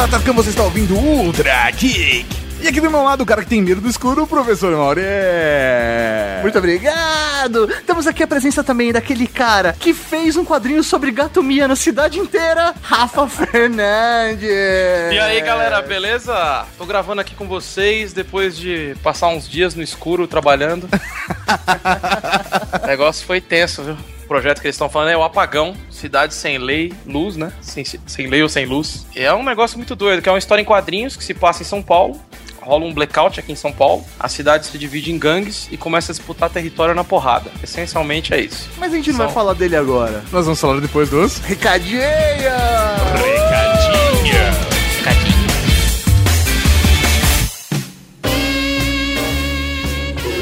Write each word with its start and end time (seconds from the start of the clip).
O 0.00 0.08
Tata 0.08 0.18
Cam, 0.20 0.32
você 0.32 0.48
está 0.48 0.62
ouvindo 0.62 0.96
Ultra 0.96 1.70
Geek. 1.72 2.24
E 2.62 2.66
aqui 2.66 2.80
do 2.80 2.90
meu 2.90 3.02
lado, 3.02 3.20
o 3.20 3.26
cara 3.26 3.42
que 3.42 3.50
tem 3.50 3.60
medo 3.60 3.82
do 3.82 3.88
escuro, 3.88 4.22
o 4.22 4.26
professor 4.26 4.74
Mauré. 4.74 6.38
Muito 6.40 6.56
obrigado! 6.56 7.68
Temos 7.86 8.06
aqui 8.06 8.22
a 8.22 8.26
presença 8.26 8.64
também 8.64 8.94
daquele 8.94 9.26
cara 9.26 9.76
que 9.78 9.92
fez 9.92 10.38
um 10.38 10.44
quadrinho 10.44 10.82
sobre 10.82 11.10
gato 11.10 11.42
Mia 11.42 11.68
na 11.68 11.76
cidade 11.76 12.18
inteira, 12.18 12.74
Rafa 12.80 13.28
Fernandes! 13.28 14.48
E 14.48 15.18
aí 15.18 15.38
galera, 15.42 15.82
beleza? 15.82 16.64
Tô 16.78 16.86
gravando 16.86 17.20
aqui 17.20 17.34
com 17.34 17.46
vocês 17.46 18.14
depois 18.14 18.56
de 18.56 18.96
passar 19.02 19.28
uns 19.28 19.46
dias 19.46 19.74
no 19.74 19.82
escuro 19.82 20.26
trabalhando. 20.26 20.88
o 22.82 22.86
negócio 22.86 23.26
foi 23.26 23.38
tenso, 23.38 23.82
viu? 23.82 24.19
O 24.30 24.32
projeto 24.32 24.60
que 24.60 24.68
eles 24.68 24.76
estão 24.76 24.88
falando 24.88 25.08
é 25.08 25.16
o 25.16 25.24
apagão, 25.24 25.74
cidade 25.90 26.34
sem 26.34 26.56
lei, 26.56 26.92
luz, 27.04 27.36
né? 27.36 27.52
Sem, 27.60 27.84
sem 27.84 28.28
lei 28.28 28.40
ou 28.40 28.48
sem 28.48 28.64
luz. 28.64 29.04
E 29.16 29.18
é 29.22 29.34
um 29.34 29.42
negócio 29.42 29.76
muito 29.76 29.96
doido, 29.96 30.22
que 30.22 30.28
é 30.28 30.32
uma 30.32 30.38
história 30.38 30.62
em 30.62 30.64
quadrinhos 30.64 31.16
que 31.16 31.24
se 31.24 31.34
passa 31.34 31.64
em 31.64 31.66
São 31.66 31.82
Paulo. 31.82 32.16
Rola 32.62 32.84
um 32.84 32.94
blackout 32.94 33.40
aqui 33.40 33.50
em 33.50 33.56
São 33.56 33.72
Paulo, 33.72 34.04
a 34.20 34.28
cidade 34.28 34.66
se 34.66 34.78
divide 34.78 35.10
em 35.10 35.18
gangues 35.18 35.66
e 35.72 35.76
começa 35.76 36.12
a 36.12 36.14
disputar 36.14 36.48
território 36.48 36.94
na 36.94 37.02
porrada. 37.02 37.50
Essencialmente 37.60 38.32
é 38.32 38.40
isso. 38.40 38.70
Mas 38.78 38.92
a 38.92 38.96
gente 38.96 39.10
não 39.10 39.16
São- 39.16 39.26
vai 39.26 39.34
falar 39.34 39.54
dele 39.54 39.74
agora. 39.74 40.22
Nós 40.30 40.44
vamos 40.44 40.60
falar 40.60 40.78
depois 40.78 41.10
dos... 41.10 41.38
Recadinho! 41.38 41.98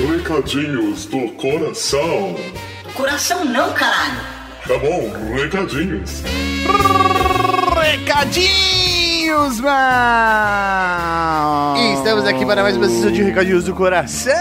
Recadinhos 0.07 1.07
do 1.07 1.29
coração. 1.33 2.37
Coração 2.99 3.45
não, 3.45 3.73
caralho. 3.75 4.21
Tá 4.67 4.77
bom, 4.77 5.09
recadinhos. 5.37 6.21
Recadinhos, 7.81 8.78
mal! 9.61 11.19
E 11.77 11.95
estamos 11.95 12.25
aqui 12.25 12.47
para 12.47 12.63
mais 12.63 12.77
uma 12.77 12.89
sessão 12.89 13.11
de 13.11 13.23
recadinhos 13.23 13.65
do 13.65 13.75
coração! 13.75 14.33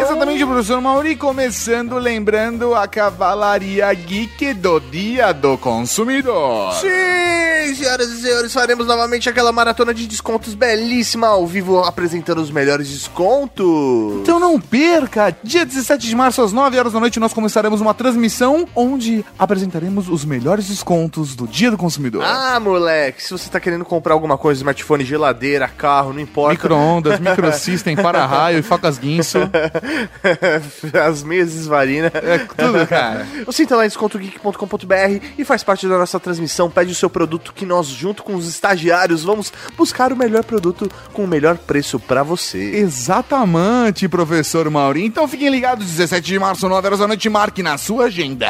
Exatamente, 0.00 0.46
professor 0.46 0.80
Mauri, 0.80 1.16
começando 1.16 1.98
lembrando 1.98 2.74
a 2.76 2.86
Cavalaria 2.86 3.92
Geek 3.92 4.54
do 4.54 4.78
Dia 4.78 5.32
do 5.32 5.58
Consumidor. 5.58 6.74
Sim, 6.74 7.74
senhoras 7.74 8.08
e 8.10 8.22
senhores, 8.22 8.52
faremos 8.52 8.86
novamente 8.86 9.28
aquela 9.28 9.50
maratona 9.50 9.92
de 9.92 10.06
descontos 10.06 10.54
belíssima 10.54 11.26
ao 11.26 11.44
vivo, 11.46 11.80
apresentando 11.80 12.40
os 12.40 12.50
melhores 12.52 12.88
descontos. 12.88 14.20
Então 14.22 14.38
não 14.38 14.60
perca! 14.60 15.36
Dia 15.42 15.66
17 15.66 16.06
de 16.06 16.14
março, 16.14 16.40
às 16.40 16.52
9 16.52 16.78
horas 16.78 16.92
da 16.92 17.00
noite, 17.00 17.18
nós 17.18 17.34
começaremos 17.34 17.80
uma 17.80 17.94
transmissão 17.94 18.66
onde 18.76 19.24
apresentaremos 19.38 20.08
os 20.08 20.24
melhores 20.24 20.68
descontos 20.68 21.34
do 21.34 21.48
Dia 21.48 21.70
do 21.70 21.76
Consumidor. 21.76 22.22
Ah, 22.24 22.60
moleque, 22.60 23.22
se 23.22 23.30
você 23.30 23.50
tá 23.50 23.58
querendo 23.58 23.87
comprar 23.88 24.14
alguma 24.14 24.38
coisa, 24.38 24.60
smartphone, 24.60 25.04
geladeira, 25.04 25.66
carro, 25.66 26.12
não 26.12 26.20
importa. 26.20 26.52
Micro-ondas, 26.52 27.18
microsystem, 27.20 27.96
para-raio 27.96 28.58
e 28.58 28.62
facas 28.62 28.98
guinso. 28.98 29.38
As 31.06 31.22
meias 31.22 31.66
varina. 31.66 32.10
É 32.14 32.38
tudo, 32.38 32.86
cara. 32.86 33.26
Você 33.46 33.62
entra 33.62 33.76
lá 33.76 33.84
em 33.84 33.88
descontogeek.com.br 33.88 35.24
e 35.38 35.44
faz 35.44 35.62
parte 35.62 35.86
da 35.88 35.98
nossa 35.98 36.18
transmissão, 36.20 36.70
pede 36.70 36.92
o 36.92 36.94
seu 36.94 37.10
produto 37.10 37.52
que 37.54 37.64
nós, 37.66 37.86
junto 37.86 38.22
com 38.22 38.34
os 38.34 38.46
estagiários, 38.48 39.24
vamos 39.24 39.52
buscar 39.76 40.12
o 40.12 40.16
melhor 40.16 40.44
produto 40.44 40.90
com 41.12 41.24
o 41.24 41.28
melhor 41.28 41.56
preço 41.58 41.98
pra 41.98 42.22
você. 42.22 42.58
Exatamente, 42.76 44.08
professor 44.08 44.68
Mauri. 44.70 45.04
Então 45.04 45.26
fiquem 45.26 45.48
ligados, 45.48 45.86
17 45.86 46.26
de 46.26 46.38
março, 46.38 46.68
9 46.68 46.86
horas 46.86 46.98
da 47.00 47.06
noite, 47.06 47.28
marque 47.28 47.62
na 47.62 47.76
sua 47.78 48.04
agenda. 48.06 48.48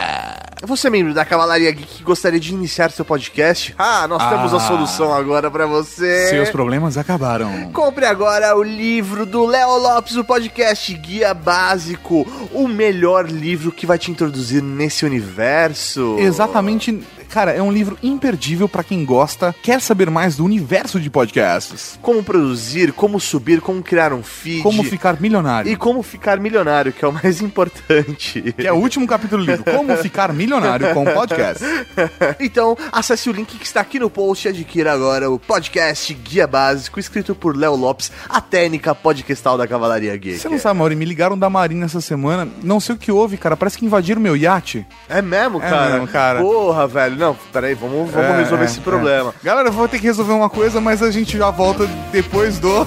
Você, 0.65 0.91
membro 0.91 1.15
da 1.15 1.25
Cavalaria 1.25 1.71
Geek, 1.71 1.99
que 1.99 2.03
gostaria 2.03 2.41
de 2.41 2.53
iniciar 2.53 2.91
seu 2.91 3.05
podcast? 3.05 3.75
Ah, 3.79 4.07
nós 4.09 4.29
temos 4.29 4.53
a 4.53 4.57
Ah. 4.57 4.61
solução 4.61 5.13
agora 5.15 5.28
pra 5.51 5.67
você. 5.67 6.29
Seus 6.29 6.51
problemas 6.51 6.97
acabaram. 6.97 7.71
Compre 7.73 8.05
agora 8.05 8.57
o 8.57 8.63
livro 8.63 9.25
do 9.25 9.47
Léo 9.47 9.79
Lopes, 9.79 10.17
o 10.17 10.25
podcast 10.25 10.93
Guia 10.95 11.33
Básico, 11.35 12.27
o 12.53 12.67
melhor 12.67 13.27
livro 13.27 13.71
que 13.71 13.87
vai 13.87 13.99
te 13.99 14.11
introduzir 14.11 14.63
nesse 14.63 15.05
universo. 15.05 16.17
Exatamente, 16.19 17.01
cara, 17.29 17.53
é 17.53 17.63
um 17.63 17.71
livro 17.73 17.99
imperdível 18.03 18.69
pra 18.69 18.83
quem 18.83 19.05
gosta, 19.05 19.55
quer 19.63 19.81
saber 19.81 20.11
mais 20.11 20.37
do 20.37 20.45
universo 20.45 20.99
de 21.01 21.11
podcasts. 21.11 21.99
Como 22.03 22.23
produzir, 22.23 22.93
como 22.93 23.21
subir, 23.21 23.61
como 23.61 23.83
criar 23.83 24.13
um 24.13 24.23
feed. 24.23 24.63
Como 24.63 24.83
ficar 24.83 25.21
milionário. 25.21 25.71
E 25.71 25.77
como 25.77 26.03
ficar 26.03 26.39
milionário, 26.41 26.93
que 26.93 27.05
é 27.05 27.09
o 27.09 27.13
mais 27.13 27.41
importante. 27.43 28.53
Que 28.57 28.67
é 28.67 28.73
o 28.73 28.77
último 28.77 29.07
capítulo 29.07 29.45
do 29.45 29.51
livro. 29.51 29.65
Como 29.73 29.97
ficar 29.97 30.33
milionário 30.33 30.93
com 30.95 31.05
podcast. 31.05 31.65
então, 32.41 32.77
acesse 32.93 33.29
o 33.29 33.33
link 33.33 33.57
que 33.59 33.67
está 33.67 33.81
aqui 33.81 33.99
no 33.99 34.11
post 34.11 34.47
e 34.47 34.51
adquira 34.51 34.93
agora 34.93 35.31
o 35.31 35.39
podcast 35.39 36.13
Guia 36.15 36.47
Básico, 36.47 36.99
escrito 36.99 37.35
por 37.35 37.57
Léo 37.57 37.77
Lopes, 37.77 38.11
a 38.29 38.41
técnica 38.41 38.95
podcastal 38.95 39.57
da 39.59 39.67
Cavalaria 39.67 40.17
Geek. 40.17 40.39
Você 40.39 40.49
não 40.49 40.59
sabe, 40.59 40.79
Mauri, 40.79 40.97
me 40.97 41.05
ligaram 41.05 41.39
da 41.39 41.51
Marina 41.51 41.87
essa 41.87 42.01
semana. 42.01 42.49
Não 42.63 42.81
sei 42.81 42.95
o 42.95 42.99
que 42.99 43.13
houve, 43.13 43.37
cara. 43.37 43.57
Parece 43.57 43.79
que 43.79 43.85
invadiram 43.87 44.21
meu 44.21 44.37
iate. 44.37 44.87
É 45.09 45.21
mesmo, 45.23 45.59
É 45.59 45.69
cara? 45.69 45.91
mesmo, 45.93 46.09
cara. 46.09 46.41
Porra, 46.41 46.87
velho. 46.87 47.18
Não, 47.19 47.37
peraí, 47.53 47.75
vamos, 47.75 48.11
vamos 48.13 48.31
É, 48.31 48.37
resolver 48.39 48.63
é, 48.63 48.67
esse 48.67 48.81
problema. 48.81 49.35
é. 49.43 49.45
Galera, 49.45 49.69
eu 49.69 49.73
vou 49.73 49.89
ter 49.89 49.99
que 49.99 50.07
resolver 50.07 50.33
uma 50.33 50.49
coisa, 50.49 50.81
mas 50.81 51.03
a 51.03 51.11
gente 51.11 51.37
já 51.37 51.51
volta 51.51 51.85
depois 52.13 52.59
do. 52.61 52.87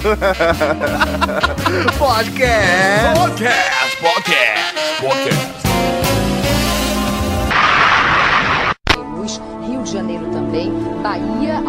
Podcast! 1.98 3.18
Podcast, 3.18 3.96
podcast, 4.00 4.74
podcast. 5.00 5.61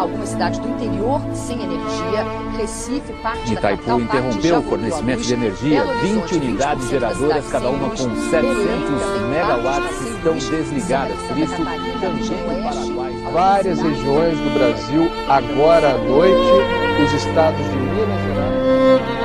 Algumas 0.04 0.28
cidades 0.28 0.58
do 0.58 0.68
interior 0.68 1.20
sem 1.34 1.62
energia, 1.62 2.24
Recife, 2.56 3.12
parte 3.22 3.46
da 3.46 3.52
Itaipu 3.52 3.84
capital, 3.84 3.98
parte 3.98 4.12
já 4.12 4.18
interrompeu 4.18 4.58
o 4.58 4.62
fornecimento 4.62 5.22
de 5.22 5.34
energia. 5.34 5.84
Belo 5.84 5.98
Horizonte, 5.98 6.34
20 6.34 6.44
unidades 6.44 6.84
20% 6.84 6.90
geradoras, 6.90 7.48
cada 7.48 7.70
uma 7.70 7.90
com 7.90 7.96
sem 7.96 8.14
700 8.30 8.90
luz, 8.90 9.02
Belém, 9.02 9.30
megawatts, 9.30 10.00
estão 10.00 10.34
desligadas. 10.34 11.16
Por 11.22 11.38
isso, 11.38 11.54
também 11.56 13.32
várias 13.32 13.80
regiões 13.80 14.38
do 14.38 14.54
Brasil 14.54 15.10
agora 15.28 15.94
à 15.94 15.98
noite, 15.98 17.04
os 17.04 17.12
estados 17.14 17.64
de 17.70 17.76
Minas 17.76 18.22
Gerais. 18.22 19.23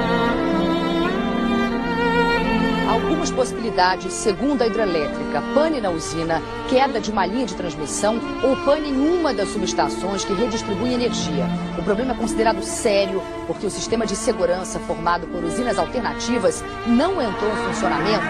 Algumas 3.20 3.36
possibilidades, 3.36 4.14
segundo 4.14 4.62
a 4.62 4.68
hidrelétrica, 4.68 5.44
pane 5.54 5.82
na 5.82 5.90
usina, 5.90 6.42
queda 6.70 7.02
de 7.02 7.12
uma 7.12 7.26
linha 7.26 7.46
de 7.46 7.54
transmissão 7.54 8.18
ou 8.42 8.56
pane 8.64 8.92
em 8.92 9.20
uma 9.20 9.34
das 9.34 9.50
subestações 9.50 10.24
que 10.24 10.32
redistribuem 10.32 10.94
energia. 10.94 11.46
O 11.78 11.84
problema 11.84 12.14
é 12.14 12.16
considerado 12.16 12.64
sério 12.64 13.22
porque 13.46 13.66
o 13.66 13.70
sistema 13.70 14.06
de 14.06 14.16
segurança 14.16 14.80
formado 14.80 15.28
por 15.28 15.44
usinas 15.44 15.78
alternativas 15.78 16.64
não 16.88 17.22
entrou 17.22 17.52
em 17.52 17.58
funcionamento. 17.68 18.24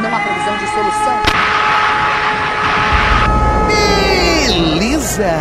Não 0.00 0.14
há 0.14 0.20
previsão 0.20 0.56
de 0.58 0.66
solução. 0.68 1.22
Beleza! 4.78 5.32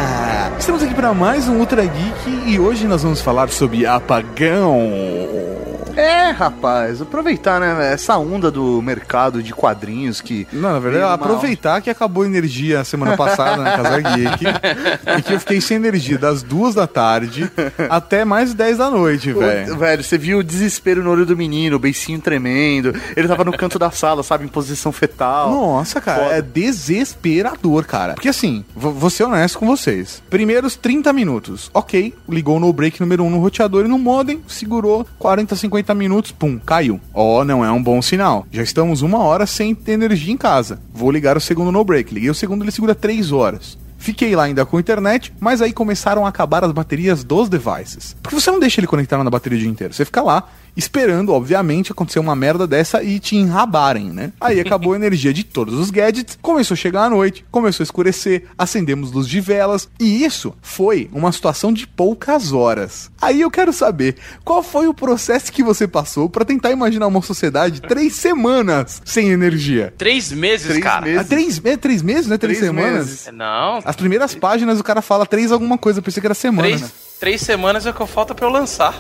Estamos 0.57 0.81
aqui 0.81 0.95
para 0.95 1.13
mais 1.13 1.47
um 1.47 1.59
Ultra 1.59 1.85
Geek 1.85 2.47
e 2.47 2.59
hoje 2.59 2.87
nós 2.87 3.03
vamos 3.03 3.21
falar 3.21 3.49
sobre 3.49 3.85
apagão. 3.85 5.54
É, 5.95 6.31
rapaz, 6.31 7.01
aproveitar, 7.01 7.59
né, 7.59 7.93
essa 7.93 8.17
onda 8.17 8.51
do 8.51 8.81
mercado 8.81 9.41
de 9.41 9.53
quadrinhos 9.53 10.19
que. 10.19 10.47
Não, 10.51 10.73
na 10.73 10.79
verdade, 10.79 11.05
aproveitar 11.05 11.81
que 11.81 11.89
acabou 11.89 12.23
a 12.23 12.25
energia 12.25 12.83
semana 12.83 13.15
passada 13.15 13.61
na 13.61 13.77
Casa 13.77 14.01
Geek 14.01 14.45
e 15.17 15.21
que 15.21 15.33
eu 15.33 15.39
fiquei 15.39 15.61
sem 15.61 15.77
energia 15.77 16.17
das 16.17 16.43
duas 16.43 16.75
da 16.75 16.87
tarde 16.87 17.49
até 17.89 18.25
mais 18.25 18.53
10 18.53 18.77
da 18.77 18.89
noite, 18.89 19.31
velho. 19.31 19.77
Velho, 19.77 20.03
você 20.03 20.17
viu 20.17 20.39
o 20.39 20.43
desespero 20.43 21.03
no 21.03 21.11
olho 21.11 21.25
do 21.25 21.37
menino, 21.37 21.77
o 21.77 21.79
beicinho 21.79 22.19
tremendo. 22.19 22.93
Ele 23.15 23.27
tava 23.27 23.43
no 23.43 23.55
canto 23.55 23.79
da 23.79 23.91
sala, 23.91 24.23
sabe, 24.23 24.45
em 24.45 24.49
posição 24.49 24.91
fetal. 24.91 25.49
Nossa, 25.51 26.01
cara, 26.01 26.23
Foda. 26.23 26.37
é 26.37 26.41
desesperador, 26.41 27.85
cara. 27.85 28.13
Porque 28.13 28.29
assim, 28.29 28.65
vou 28.75 28.91
vou 28.91 29.09
ser 29.09 29.23
honesto 29.23 29.59
com 29.59 29.67
vocês. 29.67 30.21
Primeiros 30.29 30.75
30 30.75 31.13
minutos, 31.13 31.69
ok, 31.73 32.13
ligou 32.27 32.59
no 32.59 32.73
break 32.73 32.99
número 32.99 33.23
1 33.23 33.27
um 33.27 33.29
no 33.29 33.39
roteador 33.39 33.85
e 33.85 33.87
no 33.87 33.99
modem, 33.99 34.41
segurou 34.47 35.05
40, 35.19 35.55
50 35.55 35.84
minutos, 35.93 36.31
pum, 36.31 36.57
caiu. 36.57 36.99
Ó, 37.13 37.43
não 37.43 37.63
é 37.63 37.71
um 37.71 37.83
bom 37.83 38.01
sinal. 38.01 38.47
Já 38.51 38.63
estamos 38.63 39.01
uma 39.01 39.19
hora 39.19 39.45
sem 39.45 39.77
energia 39.87 40.33
em 40.33 40.37
casa. 40.37 40.79
Vou 40.93 41.11
ligar 41.11 41.37
o 41.37 41.41
segundo 41.41 41.71
no 41.71 41.83
break. 41.83 42.13
Liguei 42.13 42.29
o 42.29 42.35
segundo, 42.35 42.63
ele 42.63 42.71
segura 42.71 42.95
3 42.95 43.31
horas. 43.31 43.77
Fiquei 43.97 44.35
lá 44.35 44.43
ainda 44.43 44.65
com 44.65 44.79
internet, 44.79 45.33
mas 45.39 45.61
aí 45.61 45.73
começaram 45.73 46.25
a 46.25 46.29
acabar 46.29 46.63
as 46.63 46.71
baterias 46.71 47.23
dos 47.23 47.49
devices. 47.49 48.15
Porque 48.21 48.39
você 48.39 48.51
não 48.51 48.59
deixa 48.59 48.79
ele 48.79 48.87
conectar 48.87 49.17
na 49.23 49.29
bateria 49.29 49.57
o 49.57 49.61
dia 49.61 49.69
inteiro. 49.69 49.93
Você 49.93 50.05
fica 50.05 50.21
lá 50.21 50.47
esperando, 50.75 51.31
obviamente, 51.33 51.91
acontecer 51.91 52.19
uma 52.19 52.35
merda 52.35 52.65
dessa 52.67 53.03
e 53.03 53.19
te 53.19 53.35
enrabarem, 53.35 54.09
né? 54.09 54.31
Aí 54.39 54.59
acabou 54.59 54.93
a 54.93 54.95
energia 54.95 55.33
de 55.33 55.43
todos 55.43 55.73
os 55.75 55.89
gadgets, 55.89 56.37
começou 56.41 56.75
a 56.75 56.77
chegar 56.77 57.03
a 57.05 57.09
noite, 57.09 57.45
começou 57.51 57.83
a 57.83 57.85
escurecer, 57.85 58.45
acendemos 58.57 59.11
luz 59.11 59.27
de 59.27 59.39
velas, 59.39 59.87
e 59.99 60.23
isso 60.23 60.53
foi 60.61 61.09
uma 61.13 61.31
situação 61.31 61.71
de 61.71 61.87
poucas 61.87 62.51
horas. 62.51 63.09
Aí 63.21 63.41
eu 63.41 63.49
quero 63.51 63.71
saber, 63.71 64.15
qual 64.43 64.61
foi 64.61 64.87
o 64.87 64.93
processo 64.93 65.51
que 65.51 65.63
você 65.63 65.87
passou 65.87 66.29
pra 66.29 66.43
tentar 66.45 66.71
imaginar 66.71 67.07
uma 67.07 67.21
sociedade 67.21 67.81
três 67.81 68.15
semanas 68.15 69.01
sem 69.05 69.29
energia? 69.29 69.93
Três 69.97 70.31
meses, 70.31 70.67
Três 70.67 70.83
cara. 70.83 71.05
meses. 71.05 71.19
Ah, 71.21 71.23
três, 71.23 71.61
é, 71.63 71.77
três 71.77 72.01
meses, 72.01 72.27
né? 72.27 72.37
Três, 72.37 72.57
Três 72.57 72.69
semanas? 72.75 73.05
meses. 73.07 73.29
Não, 73.33 73.79
As 73.83 73.95
primeiras 73.95 74.35
páginas 74.35 74.79
o 74.79 74.83
cara 74.83 75.01
fala 75.01 75.25
três 75.25 75.51
alguma 75.51 75.77
coisa, 75.77 75.99
eu 75.99 76.03
pensei 76.03 76.21
que 76.21 76.27
era 76.27 76.33
semana. 76.33 76.67
né? 76.77 76.89
Três, 77.19 77.41
semanas 77.41 77.85
é 77.85 77.89
o 77.89 77.93
que 77.93 78.05
falta 78.05 78.35
pra 78.35 78.45
eu 78.45 78.49
lançar. 78.49 78.93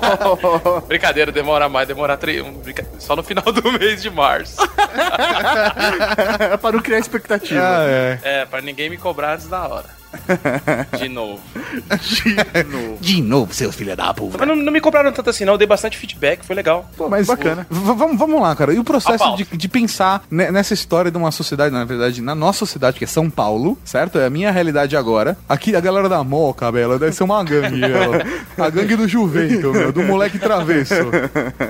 Brincadeira, 0.86 1.32
demora 1.32 1.68
mais, 1.68 1.88
demora 1.88 2.16
três. 2.16 2.42
um, 2.42 2.52
brinca- 2.52 2.86
Só 2.98 3.16
no 3.16 3.22
final 3.22 3.44
do 3.52 3.72
mês 3.72 4.02
de 4.02 4.10
março. 4.10 4.56
Para 6.60 6.72
não 6.72 6.80
criar 6.82 6.98
expectativa. 6.98 7.60
Ah, 7.62 7.84
é. 7.84 8.18
É, 8.22 8.44
pra 8.46 8.60
ninguém 8.60 8.90
me 8.90 8.96
cobrar 8.96 9.34
antes 9.34 9.46
da 9.48 9.66
hora. 9.66 9.99
De 10.98 11.08
novo. 11.08 11.40
De 11.98 12.64
novo. 12.64 12.98
De 13.00 13.22
novo, 13.22 13.54
seus 13.54 13.74
filha 13.74 13.94
da 13.96 14.12
puta. 14.12 14.38
Mas 14.38 14.48
não, 14.48 14.56
não 14.56 14.72
me 14.72 14.80
cobraram 14.80 15.12
tanto 15.12 15.30
assim, 15.30 15.44
não. 15.44 15.54
Eu 15.54 15.58
dei 15.58 15.66
bastante 15.66 15.96
feedback, 15.96 16.44
foi 16.44 16.54
legal. 16.56 16.88
Pô, 16.96 17.08
mas 17.08 17.26
Bacana. 17.26 17.66
vamos, 17.70 18.18
vamos 18.18 18.40
lá, 18.40 18.54
cara. 18.56 18.72
E 18.72 18.78
o 18.78 18.84
processo 18.84 19.36
de, 19.36 19.44
de 19.44 19.68
pensar 19.68 20.22
ne- 20.30 20.50
nessa 20.50 20.74
história 20.74 21.10
de 21.10 21.16
uma 21.16 21.30
sociedade, 21.30 21.72
na 21.72 21.84
verdade, 21.84 22.20
na 22.20 22.34
nossa 22.34 22.60
sociedade, 22.60 22.98
que 22.98 23.04
é 23.04 23.06
São 23.06 23.30
Paulo, 23.30 23.78
certo? 23.84 24.18
É 24.18 24.26
a 24.26 24.30
minha 24.30 24.50
realidade 24.50 24.96
agora. 24.96 25.36
Aqui 25.48 25.74
a 25.76 25.80
galera 25.80 26.08
da 26.08 26.22
Moca, 26.24 26.70
Bela, 26.72 26.98
deve 26.98 27.12
ser 27.12 27.24
uma 27.24 27.42
gangue. 27.44 27.80
A 28.58 28.68
gangue 28.70 28.96
do 28.96 29.08
Juvento, 29.08 29.72
meu, 29.72 29.92
do 29.92 30.02
moleque 30.02 30.38
travesso. 30.38 30.94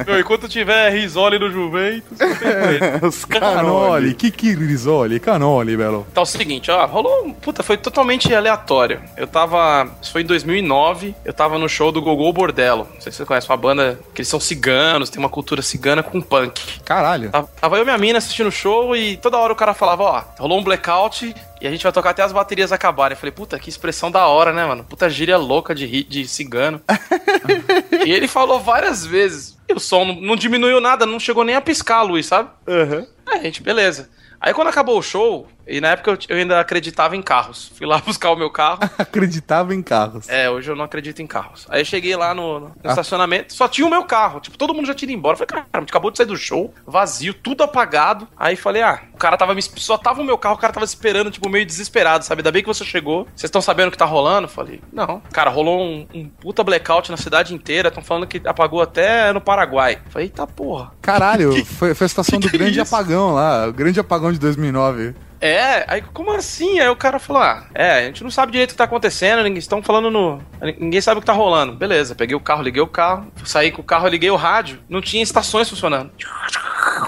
Meu, 0.07 0.19
enquanto 0.21 0.49
tiver 0.49 0.91
Risoli 0.91 1.39
no 1.39 1.51
Juventus. 1.51 2.19
Os 3.03 3.25
Canoli, 3.25 4.15
Kiki 4.15 4.55
Risoli, 4.55 5.21
Canoli, 5.21 5.77
Belo. 5.77 6.07
Tá 6.15 6.23
o 6.23 6.27
seguinte, 6.27 6.71
ó, 6.71 6.85
rolou. 6.87 7.33
Puta, 7.41 7.63
foi 7.63 7.77
totalmente 7.77 8.30
aleatório. 8.37 9.01
Eu 9.17 9.27
tava. 9.27 9.91
Isso 10.01 10.13
foi 10.13 10.23
em 10.23 10.27
2009. 10.27 11.15
Eu 11.25 11.33
tava 11.33 11.59
no 11.59 11.69
show 11.69 11.91
do 11.93 12.01
Gogol 12.03 12.33
Bordello. 12.33 12.89
Não 12.95 13.01
sei 13.01 13.11
se 13.13 13.19
você 13.19 13.25
conhece, 13.25 13.49
uma 13.49 13.57
banda 13.57 13.99
que 14.15 14.21
eles 14.21 14.29
são 14.29 14.41
ciganos, 14.41 15.11
tem 15.11 15.19
uma 15.19 15.29
cultura 15.29 15.63
cigana 15.63 16.03
com 16.03 16.21
punk. 16.21 16.81
Caralho. 16.85 17.31
Tava- 17.31 17.49
Tava 17.61 17.77
eu 17.77 17.83
e 17.83 17.85
minha 17.85 17.99
mina 17.99 18.19
assistindo 18.19 18.47
o 18.49 18.53
show 18.53 18.95
e 18.97 19.17
toda 19.17 19.37
hora 19.39 19.53
o 19.53 19.57
cara 19.57 19.75
falava, 19.75 20.03
ó, 20.03 20.23
rolou 20.39 20.59
um 20.59 20.65
blackout 20.65 21.35
e 21.61 21.67
a 21.67 21.71
gente 21.71 21.83
vai 21.83 21.93
tocar 21.93 22.11
até 22.11 22.23
as 22.23 22.33
baterias 22.33 22.73
acabarem. 22.73 23.15
Eu 23.15 23.19
falei, 23.21 23.33
puta, 23.33 23.59
que 23.59 23.69
expressão 23.69 24.11
da 24.11 24.27
hora, 24.27 24.53
né, 24.53 24.65
mano? 24.65 24.85
Puta 24.85 25.09
gíria 25.11 25.37
louca 25.37 25.75
de, 25.75 26.05
de 26.05 26.27
cigano. 26.27 26.81
e 28.07 28.11
ele 28.13 28.29
falou 28.29 28.61
várias 28.61 29.05
vezes. 29.05 29.59
E 29.69 29.73
o 29.73 29.81
som 29.81 30.05
não, 30.05 30.15
não 30.21 30.37
diminuiu 30.37 30.81
nada, 30.81 31.07
não 31.07 31.21
chegou 31.21 31.45
nem 31.45 31.55
a 31.57 31.61
piscar 31.61 31.99
a 31.99 32.03
luz, 32.03 32.27
sabe? 32.27 32.49
Aham. 32.67 33.07
Aí, 33.27 33.43
gente, 33.43 33.63
beleza. 33.63 34.09
Aí 34.41 34.55
quando 34.55 34.69
acabou 34.69 34.99
o 34.99 35.03
show, 35.03 35.47
e 35.71 35.81
na 35.81 35.89
época 35.89 36.11
eu, 36.11 36.19
eu 36.29 36.37
ainda 36.37 36.61
acreditava 36.61 37.17
em 37.17 37.23
carros. 37.23 37.71
Fui 37.75 37.87
lá 37.87 37.99
buscar 38.05 38.31
o 38.31 38.37
meu 38.37 38.51
carro. 38.51 38.81
Acreditava 38.99 39.75
em 39.75 39.83
carros. 39.83 40.29
É, 40.29 40.51
hoje 40.51 40.71
eu 40.71 40.77
não 40.77 40.85
acredito 40.85 41.23
em 41.23 41.27
carros. 41.27 41.67
Aí 41.69 41.81
eu 41.81 41.85
cheguei 41.85 42.17
lá 42.17 42.35
no, 42.35 42.61
no 42.61 42.73
estacionamento, 42.85 43.55
só 43.55 43.69
tinha 43.69 43.87
o 43.87 43.91
meu 43.91 44.05
carro. 44.05 44.41
Tipo, 44.41 44.59
todo 44.59 44.75
mundo 44.75 44.87
já 44.87 44.95
tinha 44.95 45.11
ido 45.11 45.19
embora. 45.19 45.35
Eu 45.35 45.47
falei, 45.47 45.65
cara, 45.71 45.85
acabou 45.85 46.11
de 46.11 46.19
sair 46.19 46.27
do 46.27 46.37
show, 46.37 46.75
vazio, 46.87 47.33
tudo 47.33 47.63
apagado. 47.63 48.27
Aí 48.37 48.57
falei, 48.57 48.83
ah, 48.83 49.01
o 49.15 49.17
cara 49.17 49.37
tava 49.37 49.55
me. 49.55 49.63
Só 49.63 49.97
tava 49.97 50.21
o 50.21 50.25
meu 50.25 50.37
carro, 50.37 50.57
o 50.57 50.59
cara 50.59 50.73
tava 50.73 50.85
esperando, 50.85 51.31
tipo, 51.31 51.49
meio 51.49 51.65
desesperado, 51.65 52.25
sabe? 52.25 52.41
Ainda 52.41 52.53
bem 52.53 52.63
que 52.63 52.69
você 52.69 52.85
chegou. 52.85 53.25
Vocês 53.35 53.45
estão 53.45 53.63
sabendo 53.63 53.89
o 53.89 53.91
que 53.91 53.99
tá 53.99 54.05
rolando? 54.05 54.47
Eu 54.47 54.51
falei, 54.51 54.81
não. 54.93 55.23
Cara, 55.33 55.51
rolou 55.51 55.81
um, 55.81 56.07
um 56.13 56.29
puta 56.29 56.65
blackout 56.65 57.11
na 57.11 57.17
cidade 57.17 57.55
inteira. 57.55 57.89
Estão 57.89 58.03
falando 58.03 58.27
que 58.27 58.41
apagou 58.45 58.83
até 58.83 59.33
no 59.33 59.41
Paraguai. 59.41 60.01
Eu 60.05 60.11
falei, 60.11 60.27
eita 60.27 60.47
porra. 60.47 60.93
Caralho, 61.01 61.53
foi, 61.65 61.95
foi 61.95 62.07
a 62.07 62.25
que 62.25 62.39
do 62.39 62.49
que 62.49 62.57
é 62.57 62.59
grande 62.59 62.81
isso? 62.81 62.95
apagão 62.95 63.35
lá, 63.35 63.69
o 63.69 63.73
grande 63.73 64.01
apagão 64.01 64.33
de 64.33 64.39
2009. 64.39 65.15
É, 65.41 65.85
aí 65.89 66.03
como 66.03 66.33
assim? 66.33 66.79
Aí 66.81 66.89
o 66.89 66.97
cara 66.97 67.19
falou: 67.19 67.43
Ah, 67.43 67.65
é, 67.75 67.93
a 67.93 68.03
gente 68.03 68.23
não 68.23 68.31
sabe 68.31 68.53
direito 68.53 68.71
o 68.71 68.75
que 68.75 68.79
tá 68.79 68.85
acontecendo, 68.85 69.43
ninguém 69.43 69.59
estão 69.59 69.83
falando 69.83 70.11
no. 70.11 70.43
Ninguém 70.79 71.01
sabe 71.01 71.19
o 71.19 71.21
que 71.21 71.27
tá 71.27 71.33
rolando. 71.33 71.73
Beleza, 71.73 72.15
peguei 72.15 72.37
o 72.37 72.41
carro, 72.41 72.63
liguei 72.63 72.83
o 72.83 72.87
carro, 72.87 73.33
saí 73.45 73.71
com 73.73 73.81
o 73.81 73.85
carro, 73.85 74.09
liguei 74.09 74.31
o 74.31 74.37
rádio, 74.37 74.81
não 74.89 75.01
tinha 75.01 75.23
estações 75.23 75.69
funcionando. 75.69 76.11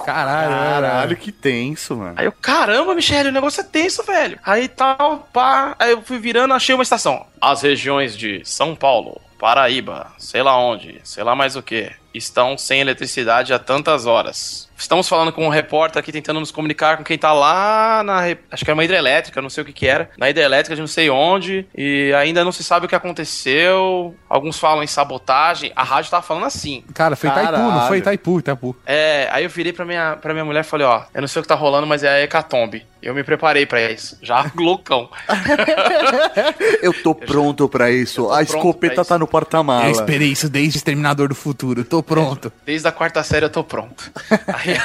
Caralho, 0.05 0.51
Caralho, 0.51 1.17
que 1.17 1.31
tenso, 1.31 1.97
mano. 1.97 2.15
Aí 2.17 2.27
eu, 2.27 2.33
caramba, 2.33 2.95
Michele, 2.95 3.29
o 3.29 3.33
negócio 3.33 3.61
é 3.61 3.65
tenso, 3.65 4.03
velho. 4.03 4.39
Aí 4.45 4.67
tal, 4.69 5.29
pá. 5.33 5.77
Aí 5.79 5.93
eu 5.93 6.03
fui 6.03 6.19
virando, 6.19 6.55
achei 6.55 6.75
uma 6.75 6.83
estação. 6.83 7.27
As 7.41 7.63
regiões 7.63 8.17
de 8.17 8.43
São 8.45 8.75
Paulo, 8.75 9.21
Paraíba, 9.39 10.13
sei 10.19 10.43
lá 10.43 10.57
onde, 10.59 11.01
sei 11.05 11.23
lá 11.23 11.35
mais 11.35 11.57
o 11.57 11.63
que, 11.63 11.91
estão 12.15 12.57
sem 12.59 12.81
eletricidade 12.81 13.53
há 13.53 13.59
tantas 13.59 14.07
horas. 14.07 14.71
Estamos 14.77 15.09
falando 15.09 15.31
com 15.33 15.47
um 15.47 15.49
repórter 15.49 16.01
aqui 16.01 16.11
tentando 16.11 16.41
nos 16.41 16.51
comunicar 16.51 16.97
com 16.97 17.05
quem 17.05 17.17
tá 17.17 17.33
lá 17.33 18.03
na. 18.03 18.23
Acho 18.51 18.65
que 18.65 18.71
era 18.71 18.75
uma 18.75 18.85
hidrelétrica, 18.85 19.41
não 19.41 19.49
sei 19.49 19.63
o 19.63 19.65
que 19.65 19.73
que 19.73 19.87
era. 19.87 20.11
Na 20.19 20.29
hidrelétrica 20.29 20.75
de 20.75 20.81
não 20.81 20.89
sei 20.89 21.09
onde. 21.09 21.65
E 21.73 22.13
ainda 22.15 22.45
não 22.45 22.51
se 22.51 22.65
sabe 22.65 22.87
o 22.87 22.89
que 22.89 22.95
aconteceu. 22.95 24.13
Alguns 24.29 24.59
falam 24.59 24.83
em 24.83 24.87
sabotagem. 24.89 25.71
A 25.77 25.85
rádio 25.85 26.11
tava 26.11 26.25
falando 26.25 26.47
assim. 26.47 26.83
Cara, 26.95 27.15
foi 27.15 27.31
Itaipu, 27.31 27.53
não 27.53 27.71
Caralho. 27.71 27.89
foi 27.89 27.99
Itaipu, 27.99 28.39
Itaipu. 28.41 28.77
É, 28.85 29.29
aí 29.31 29.45
eu 29.45 29.51
virei 29.51 29.73
pra 29.73 29.85
minha, 29.85 30.17
pra 30.17 30.33
minha 30.33 30.45
mulher 30.45 30.61
e 30.61 30.65
falei, 30.65 30.87
ó, 30.87 31.05
eu 31.15 31.21
não 31.21 31.29
sei 31.29 31.39
o 31.39 31.43
que 31.45 31.49
tá 31.49 31.55
rolando, 31.55 31.87
mas 31.87 32.03
é 32.03 32.09
a 32.09 32.21
hecatombe. 32.23 32.85
Eu 33.01 33.15
me 33.15 33.23
preparei 33.23 33.67
pra 33.67 33.91
isso. 33.91 34.19
Já 34.21 34.51
loucão. 34.57 35.09
Eu 36.83 36.93
tô 36.93 37.15
pronto 37.15 37.69
pra 37.69 37.91
isso. 37.91 38.31
A 38.31 38.43
escopeta 38.43 39.03
isso. 39.03 39.09
tá 39.09 39.19
no 39.19 39.27
porta-mala. 39.27 39.87
Eu 39.87 39.91
esperei 39.91 40.29
isso 40.29 40.49
desde 40.49 40.79
Exterminador 40.79 41.29
do 41.29 41.35
Futuro, 41.35 41.85
tô 41.85 42.02
pronto. 42.03 42.53
Desde 42.65 42.87
a 42.87 42.93
quarta 42.93 43.23
série 43.23 43.47
eu 43.47 43.51
tô 43.51 43.65
pronto. 43.65 44.11
Aí 44.53 44.77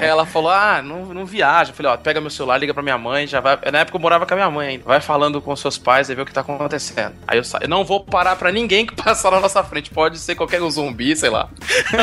ela 0.00 0.26
falou: 0.26 0.50
Ah, 0.50 0.82
não, 0.82 1.06
não 1.06 1.26
viaja. 1.26 1.70
Eu 1.70 1.74
falei: 1.74 1.92
Ó, 1.92 1.96
pega 1.96 2.20
meu 2.20 2.30
celular, 2.30 2.58
liga 2.58 2.74
pra 2.74 2.82
minha 2.82 2.98
mãe. 2.98 3.26
Já 3.26 3.40
vai. 3.40 3.58
Na 3.70 3.80
época 3.80 3.96
eu 3.96 4.00
morava 4.00 4.26
com 4.26 4.34
a 4.34 4.36
minha 4.36 4.50
mãe 4.50 4.68
ainda. 4.68 4.84
Vai 4.84 5.00
falando 5.00 5.40
com 5.40 5.54
seus 5.56 5.78
pais 5.78 6.08
e 6.08 6.14
vê 6.14 6.22
o 6.22 6.26
que 6.26 6.32
tá 6.32 6.40
acontecendo. 6.40 7.14
Aí 7.26 7.38
eu 7.38 7.44
saio. 7.44 7.64
Eu 7.64 7.68
não 7.68 7.84
vou 7.84 8.04
parar 8.04 8.36
pra 8.36 8.50
ninguém 8.50 8.86
que 8.86 8.94
passar 9.00 9.30
na 9.30 9.40
nossa 9.40 9.62
frente. 9.62 9.90
Pode 9.90 10.18
ser 10.18 10.34
qualquer 10.34 10.62
um 10.62 10.70
zumbi, 10.70 11.14
sei 11.16 11.30
lá. 11.30 11.48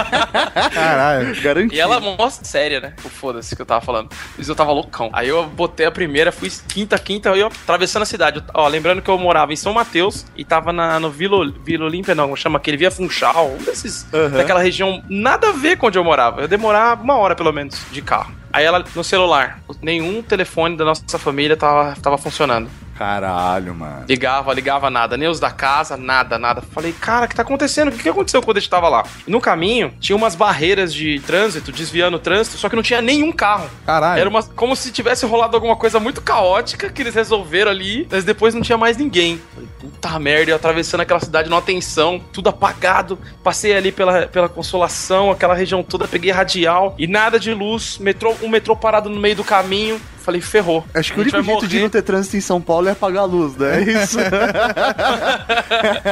Caralho, 0.74 1.42
garantido. 1.42 1.75
E 1.75 1.80
ela 1.80 2.00
mostra 2.00 2.45
séria, 2.45 2.80
né? 2.80 2.94
O 3.04 3.10
foda-se 3.10 3.56
que 3.56 3.62
eu 3.62 3.66
tava 3.66 3.84
falando. 3.84 4.10
Mas 4.38 4.48
eu 4.48 4.56
tava 4.56 4.72
loucão. 4.72 5.10
Aí 5.13 5.28
eu 5.28 5.45
botei 5.45 5.86
a 5.86 5.92
primeira, 5.92 6.31
fui 6.31 6.51
quinta, 6.68 6.98
quinta, 6.98 7.31
aí 7.31 7.39
eu 7.39 7.48
atravessando 7.48 8.04
a 8.04 8.06
cidade. 8.06 8.44
Ó, 8.54 8.68
lembrando 8.68 9.01
que 9.01 9.10
eu 9.10 9.18
morava 9.18 9.54
em 9.54 9.56
São 9.56 9.74
Mateus 9.74 10.25
e 10.36 10.44
tava 10.44 10.72
na, 10.72 11.00
no 11.00 11.10
Vila, 11.10 11.51
Vila 11.63 11.86
Olímpia, 11.86 12.16
não, 12.16 12.25
como 12.25 12.38
chama 12.38 12.57
aquele, 12.57 12.78
Via 12.78 12.92
Funchal, 12.92 13.51
um 13.51 13.57
desses, 13.57 14.06
Aham. 14.27 14.38
daquela 14.38 14.62
região, 14.62 15.03
nada 15.09 15.50
a 15.50 15.51
ver 15.51 15.77
com 15.77 15.88
onde 15.88 15.97
eu 15.97 16.03
morava. 16.03 16.41
Eu 16.41 16.47
demorava 16.47 17.03
uma 17.03 17.15
hora, 17.15 17.35
pelo 17.35 17.51
menos, 17.51 17.85
de 17.91 18.01
carro. 18.01 18.31
Aí 18.51 18.65
ela, 18.65 18.83
no 18.95 19.03
celular, 19.03 19.59
nenhum 19.81 20.21
telefone 20.21 20.77
da 20.77 20.85
nossa 20.85 21.19
família 21.19 21.56
tava, 21.57 21.95
tava 22.01 22.18
funcionando. 22.18 22.69
Caralho, 22.97 23.75
mano. 23.75 24.05
Ligava, 24.07 24.53
ligava 24.53 24.89
nada, 24.89 25.15
nem 25.15 25.27
os 25.27 25.39
da 25.39 25.51
casa, 25.51 25.95
nada, 25.95 26.39
nada. 26.39 26.62
Falei, 26.62 26.91
cara, 26.91 27.25
o 27.25 27.29
que 27.29 27.36
tá 27.36 27.43
acontecendo? 27.43 27.89
O 27.89 27.91
que, 27.91 28.03
que 28.03 28.10
aconteceu 28.10 28.41
quando 28.41 28.57
a 28.57 28.60
gente 28.60 28.69
tava 28.69 28.89
lá? 28.89 29.03
No 29.27 29.39
caminho, 29.39 29.93
tinha 30.00 30.15
umas 30.15 30.33
barreiras 30.33 30.91
de 30.91 31.19
trânsito, 31.19 31.72
desviando 31.72 32.17
o 32.17 32.19
trânsito, 32.19 32.57
só 32.57 32.67
que 32.67 32.75
não 32.75 32.81
tinha 32.81 33.01
nenhum 33.01 33.31
carro. 33.31 33.69
Caralho. 33.86 34.19
Era 34.19 34.29
uma, 34.29 34.41
como 34.41 34.75
se 34.75 34.91
tivesse 34.91 35.25
rolado 35.25 35.55
alguma 35.55 35.75
coisa 35.75 36.00
muito 36.00 36.22
caótica 36.22 36.89
que 36.89 37.01
eles 37.01 37.13
resolveram 37.13 37.69
ali, 37.69 38.07
mas 38.10 38.24
depois 38.24 38.55
não 38.55 38.62
tinha 38.62 38.77
mais 38.77 38.98
ninguém. 38.98 39.39
Falei, 39.53 39.69
puta 39.79 40.19
merda, 40.19 40.51
eu 40.51 40.55
atravessando 40.55 41.01
aquela 41.01 41.19
cidade 41.19 41.50
numa 41.50 41.62
tensão, 41.62 42.19
tudo 42.33 42.50
apagado. 42.50 43.19
Passei 43.43 43.75
ali 43.75 43.91
pela, 43.91 44.25
pela 44.25 44.50
consolação, 44.50 45.29
aquela 45.29 45.53
região 45.53 45.83
toda, 45.83 46.07
peguei 46.07 46.31
radial 46.31 46.95
e 46.98 47.05
nada 47.05 47.39
de 47.39 47.53
luz, 47.53 48.00
metrô, 48.00 48.36
um 48.41 48.50
metrô 48.50 48.75
parado 48.75 49.10
no 49.10 49.19
meio 49.19 49.36
do 49.36 49.43
caminho. 49.43 50.01
Falei, 50.27 50.41
ferrou. 50.41 50.86
Acho 50.93 51.13
que 51.13 51.19
o 51.19 51.22
único 51.22 51.41
jeito 51.41 51.67
de 51.69 51.79
não 51.79 51.88
ter 51.89 52.01
trânsito 52.01 52.36
em 52.36 52.41
São 52.41 52.60
Paulo 52.60 52.89
é 52.89 52.91
apagar 52.91 53.24
a 53.24 53.25
luz, 53.25 53.55
né? 53.55 53.77
É 53.81 54.03
isso. 54.03 54.17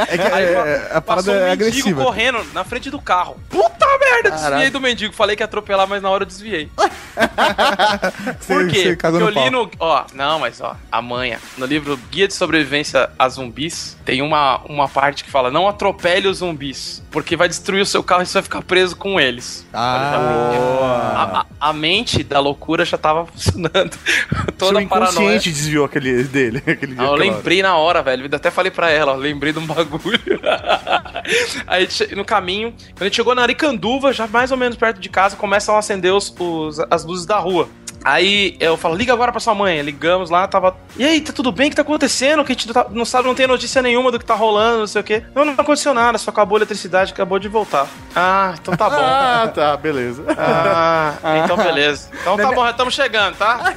É 0.07 0.17
que 0.17 0.23
Aí, 0.33 0.43
é, 0.45 0.89
a 0.93 1.01
parada 1.01 1.31
um 1.31 1.35
é 1.35 1.49
mendigo 1.49 1.63
agressiva. 1.63 2.03
correndo 2.03 2.45
na 2.53 2.63
frente 2.63 2.89
do 2.89 2.99
carro. 2.99 3.37
Puta 3.49 3.85
merda, 3.99 4.31
desviei 4.31 4.51
Caralho. 4.51 4.71
do 4.71 4.79
mendigo. 4.81 5.13
Falei 5.13 5.35
que 5.35 5.41
ia 5.43 5.45
atropelar, 5.45 5.87
mas 5.87 6.01
na 6.01 6.09
hora 6.09 6.23
eu 6.23 6.27
desviei. 6.27 6.69
Por 8.47 8.67
quê? 8.69 8.95
Porque 8.99 9.21
eu 9.23 9.29
li 9.29 9.49
no. 9.49 9.69
Ó, 9.79 10.05
não, 10.13 10.39
mas 10.39 10.61
ó, 10.61 10.75
a 10.91 11.01
manha. 11.01 11.39
No 11.57 11.65
livro 11.65 11.97
Guia 12.09 12.27
de 12.27 12.33
Sobrevivência 12.33 13.09
a 13.17 13.27
Zumbis, 13.27 13.97
tem 14.05 14.21
uma, 14.21 14.61
uma 14.65 14.87
parte 14.87 15.23
que 15.23 15.29
fala: 15.31 15.51
não 15.51 15.67
atropele 15.67 16.27
os 16.27 16.37
zumbis, 16.37 17.03
porque 17.15 17.37
vai 17.37 17.47
destruir 17.47 17.81
o 17.81 17.85
seu 17.85 18.03
carro 18.03 18.23
e 18.23 18.25
você 18.25 18.33
vai 18.33 18.43
ficar 18.43 18.61
preso 18.61 18.93
com 18.93 19.17
eles. 19.17 19.65
Ah, 19.73 21.15
A, 21.15 21.39
a- 21.39 21.45
a 21.69 21.73
mente 21.73 22.21
da 22.23 22.41
loucura 22.41 22.83
já 22.83 22.97
tava 22.97 23.25
funcionando. 23.25 23.97
Toda 24.57 24.79
Seu 24.79 24.85
a 24.85 24.89
paranoia. 24.89 25.11
inconsciente 25.13 25.49
desviou 25.49 25.85
aquele 25.85 26.23
dele. 26.25 26.57
Aquele 26.67 26.93
dia 26.93 27.01
Ah, 27.01 27.05
eu 27.05 27.13
aquela 27.13 27.29
hora. 27.29 27.37
lembrei 27.37 27.61
na 27.61 27.77
hora, 27.77 28.03
velho. 28.03 28.25
Eu 28.29 28.35
até 28.35 28.51
falei 28.51 28.69
pra 28.69 28.89
ela, 28.89 29.13
ó, 29.13 29.15
lembrei 29.15 29.53
de 29.53 29.59
um 29.59 29.65
bagulho. 29.65 30.19
Aí 31.65 31.87
no 32.15 32.25
caminho, 32.25 32.71
quando 32.91 33.01
a 33.01 33.05
gente 33.05 33.15
chegou 33.15 33.33
na 33.33 33.41
Aricanduva, 33.43 34.11
já 34.11 34.27
mais 34.27 34.51
ou 34.51 34.57
menos 34.57 34.77
perto 34.77 34.99
de 34.99 35.07
casa, 35.09 35.35
começam 35.37 35.75
a 35.75 35.79
acender 35.79 36.13
os, 36.13 36.33
os- 36.37 36.79
as 36.91 37.05
luzes 37.05 37.25
da 37.25 37.39
rua. 37.39 37.69
Aí 38.05 38.55
eu 38.59 38.77
falo, 38.77 38.93
liga 38.95 39.11
agora 39.11 39.31
pra 39.31 39.41
sua 39.41 39.55
mãe. 39.55 39.81
Ligamos 39.81 40.29
lá, 40.29 40.47
tava. 40.47 40.77
E 40.95 41.03
aí, 41.03 41.19
tá 41.19 41.33
tudo 41.33 41.51
bem? 41.51 41.67
O 41.67 41.69
que 41.71 41.75
tá 41.75 41.81
acontecendo? 41.81 42.45
Que 42.45 42.51
a 42.51 42.55
gente 42.55 42.71
tá- 42.71 42.85
não 42.91 43.03
sabe, 43.03 43.27
não 43.27 43.33
tem 43.33 43.47
notícia 43.47 43.81
nenhuma 43.81 44.11
do 44.11 44.19
que 44.19 44.23
tá 44.25 44.35
rolando, 44.35 44.77
não 44.79 44.87
sei 44.87 45.01
o 45.01 45.03
quê. 45.03 45.23
Não, 45.33 45.43
não 45.43 45.53
aconteceu 45.53 45.91
nada, 45.93 46.17
só 46.19 46.29
acabou 46.29 46.55
a 46.57 46.59
eletricidade, 46.59 47.11
acabou 47.13 47.39
de 47.39 47.47
voltar. 47.47 47.87
Ah, 48.15 48.53
então 48.61 48.75
tá 48.77 48.89
bom. 48.89 48.95
Ah, 48.99 49.51
tá, 49.53 49.75
beleza. 49.75 50.23
Ah, 50.37 51.13
então 51.43 51.57
beleza. 51.57 52.09
Então 52.21 52.37
tá 52.37 52.51
bom, 52.51 52.63
já 52.63 52.71
estamos 52.71 52.93
chegando, 52.93 53.35
tá? 53.37 53.73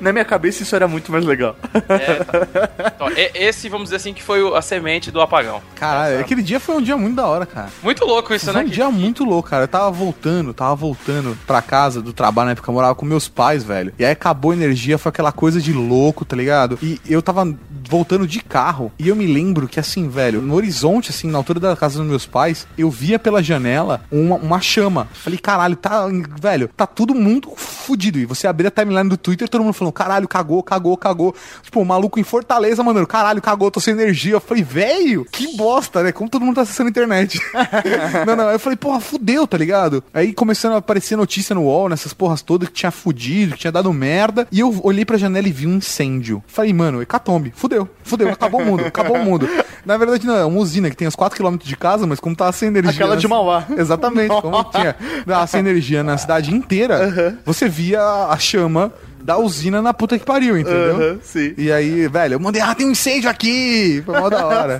Na 0.00 0.12
minha 0.12 0.24
cabeça 0.24 0.62
isso 0.62 0.74
era 0.76 0.86
muito 0.86 1.10
mais 1.10 1.24
legal. 1.24 1.56
É, 1.88 2.14
tá. 2.24 2.68
Então, 2.94 3.08
esse, 3.16 3.68
vamos 3.68 3.84
dizer 3.86 3.96
assim, 3.96 4.14
que 4.14 4.22
foi 4.22 4.40
a 4.56 4.62
semente 4.62 5.10
do 5.10 5.20
apagão. 5.20 5.60
Caralho, 5.74 6.20
aquele 6.20 6.42
dia 6.42 6.60
foi 6.60 6.76
um 6.76 6.82
dia 6.82 6.96
muito 6.96 7.16
da 7.16 7.26
hora, 7.26 7.46
cara. 7.46 7.68
Muito 7.82 8.04
louco 8.04 8.32
isso, 8.32 8.44
Foi 8.46 8.54
né? 8.54 8.60
um 8.60 8.64
Que- 8.64 8.70
dia 8.70 8.88
muito 8.90 9.24
louco, 9.24 9.48
cara. 9.50 9.64
Eu 9.64 9.68
tava 9.68 9.90
voltando, 9.90 10.54
tava 10.54 10.74
voltando 10.74 11.36
pra 11.46 11.60
casa 11.60 12.00
do 12.00 12.12
trabalho 12.12 12.46
na 12.46 12.52
época, 12.52 12.70
eu 12.70 12.74
morava 12.74 12.94
com 12.94 13.04
meus 13.04 13.23
pais, 13.28 13.64
velho. 13.64 13.92
E 13.98 14.04
aí 14.04 14.12
acabou 14.12 14.50
a 14.50 14.54
energia, 14.54 14.98
foi 14.98 15.10
aquela 15.10 15.32
coisa 15.32 15.60
de 15.60 15.72
louco, 15.72 16.24
tá 16.24 16.36
ligado? 16.36 16.78
E 16.82 17.00
eu 17.08 17.22
tava 17.22 17.56
voltando 17.94 18.26
de 18.26 18.40
carro. 18.40 18.90
E 18.98 19.06
eu 19.06 19.14
me 19.14 19.24
lembro 19.24 19.68
que, 19.68 19.78
assim, 19.78 20.08
velho, 20.08 20.42
no 20.42 20.54
horizonte, 20.54 21.10
assim, 21.10 21.30
na 21.30 21.38
altura 21.38 21.60
da 21.60 21.76
casa 21.76 22.00
dos 22.00 22.08
meus 22.08 22.26
pais, 22.26 22.66
eu 22.76 22.90
via 22.90 23.20
pela 23.20 23.40
janela 23.40 24.02
uma, 24.10 24.34
uma 24.34 24.60
chama. 24.60 25.06
Falei, 25.12 25.38
caralho, 25.38 25.76
tá, 25.76 26.08
velho, 26.40 26.68
tá 26.76 26.88
tudo 26.88 27.14
muito 27.14 27.54
fudido. 27.56 28.18
E 28.18 28.26
você 28.26 28.48
abrir 28.48 28.66
a 28.66 28.70
timeline 28.72 29.08
do 29.08 29.16
Twitter, 29.16 29.48
todo 29.48 29.62
mundo 29.62 29.74
falando, 29.74 29.92
caralho, 29.92 30.26
cagou, 30.26 30.60
cagou, 30.60 30.96
cagou. 30.96 31.36
Tipo, 31.62 31.80
o 31.80 31.84
maluco 31.84 32.18
em 32.18 32.24
Fortaleza, 32.24 32.82
mano, 32.82 33.06
caralho, 33.06 33.40
cagou, 33.40 33.70
tô 33.70 33.78
sem 33.78 33.94
energia. 33.94 34.32
Eu 34.32 34.40
falei, 34.40 34.64
velho, 34.64 35.24
que 35.30 35.56
bosta, 35.56 36.02
né? 36.02 36.10
Como 36.10 36.28
todo 36.28 36.44
mundo 36.44 36.56
tá 36.56 36.62
acessando 36.62 36.88
a 36.88 36.90
internet. 36.90 37.40
não, 38.26 38.34
não, 38.34 38.50
eu 38.50 38.58
falei, 38.58 38.76
porra, 38.76 38.98
fudeu, 38.98 39.46
tá 39.46 39.56
ligado? 39.56 40.02
Aí 40.12 40.32
começando 40.32 40.72
a 40.72 40.78
aparecer 40.78 41.14
notícia 41.14 41.54
no 41.54 41.62
UOL, 41.62 41.88
nessas 41.88 42.12
porras 42.12 42.42
todas, 42.42 42.68
que 42.68 42.74
tinha 42.74 42.90
fudido, 42.90 43.52
que 43.52 43.60
tinha 43.60 43.72
dado 43.72 43.92
merda. 43.92 44.48
E 44.50 44.58
eu 44.58 44.80
olhei 44.82 45.04
pra 45.04 45.16
janela 45.16 45.46
e 45.46 45.52
vi 45.52 45.68
um 45.68 45.76
incêndio. 45.76 46.42
Falei, 46.48 46.72
mano, 46.72 47.00
hecatombe, 47.00 47.52
fudeu, 47.54 47.83
fudeu, 48.02 48.28
acabou 48.30 48.60
o 48.60 48.64
mundo, 48.64 48.86
acabou 48.86 49.16
o 49.16 49.24
mundo. 49.24 49.48
Na 49.84 49.96
verdade, 49.96 50.26
não, 50.26 50.36
é 50.36 50.44
uma 50.44 50.58
usina 50.58 50.88
que 50.90 50.96
tem 50.96 51.06
uns 51.06 51.16
4km 51.16 51.58
de 51.58 51.76
casa, 51.76 52.06
mas 52.06 52.18
como 52.20 52.34
tava 52.34 52.52
sem 52.52 52.68
energia. 52.68 52.92
Aquela 52.92 53.16
de? 53.16 53.28
Mauá. 53.28 53.64
Exatamente, 53.76 54.34
como 54.40 54.64
tinha 54.64 54.96
tava 55.26 55.46
sem 55.46 55.60
energia 55.60 56.02
na 56.02 56.16
cidade 56.16 56.52
inteira, 56.54 57.38
você 57.44 57.68
via 57.68 58.00
a 58.02 58.38
chama 58.38 58.92
da 59.22 59.38
usina 59.38 59.80
na 59.80 59.94
puta 59.94 60.18
que 60.18 60.24
pariu, 60.24 60.58
entendeu? 60.58 61.18
Sim. 61.22 61.54
E 61.56 61.72
aí, 61.72 62.06
velho, 62.08 62.34
eu 62.34 62.40
mandei, 62.40 62.60
ah, 62.60 62.74
tem 62.74 62.86
um 62.86 62.90
incêndio 62.90 63.30
aqui! 63.30 64.02
Foi 64.04 64.20
mó 64.20 64.28
da 64.28 64.46
hora. 64.46 64.78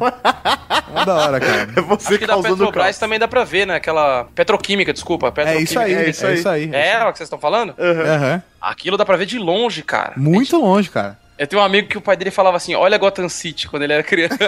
mó 0.93 1.05
da 1.05 1.15
hora, 1.15 1.41
cara. 1.41 1.69
É 1.75 1.81
você 1.81 2.09
Acho 2.09 2.19
que 2.19 2.27
da 2.27 2.37
Petrobras 2.37 2.85
caos. 2.85 2.99
também 2.99 3.19
dá 3.19 3.27
pra 3.27 3.43
ver, 3.43 3.67
né? 3.67 3.77
Aquela 3.77 4.25
petroquímica, 4.35 4.93
desculpa. 4.93 5.29
É 5.29 5.31
Petroquímica. 5.31 5.63
isso 5.71 5.79
aí, 5.79 5.95
é 5.95 6.11
isso 6.11 6.27
aí. 6.27 6.33
É, 6.33 6.37
isso 6.37 6.49
aí. 6.49 6.71
É 6.75 6.91
ela 6.91 7.11
que 7.11 7.17
vocês 7.19 7.27
estão 7.27 7.39
falando? 7.39 7.75
Aham. 7.79 8.43
Aquilo 8.61 8.99
dá 8.99 9.05
pra 9.07 9.17
ver 9.17 9.25
de 9.25 9.39
longe, 9.39 9.83
cara. 9.83 10.13
Muito 10.17 10.59
longe, 10.59 10.91
cara. 10.91 11.19
Eu 11.37 11.47
tenho 11.49 11.61
um 11.61 11.65
amigo 11.65 11.89
que 11.89 11.99
o 11.99 12.01
pai 12.01 12.17
dele 12.17 12.31
falava 12.31 12.57
assim: 12.57 12.75
olha 12.75 12.97
Gotham 12.97 13.29
City 13.29 13.69
quando 13.69 13.83
ele 13.83 13.93
era 13.93 14.03
criança. 14.03 14.37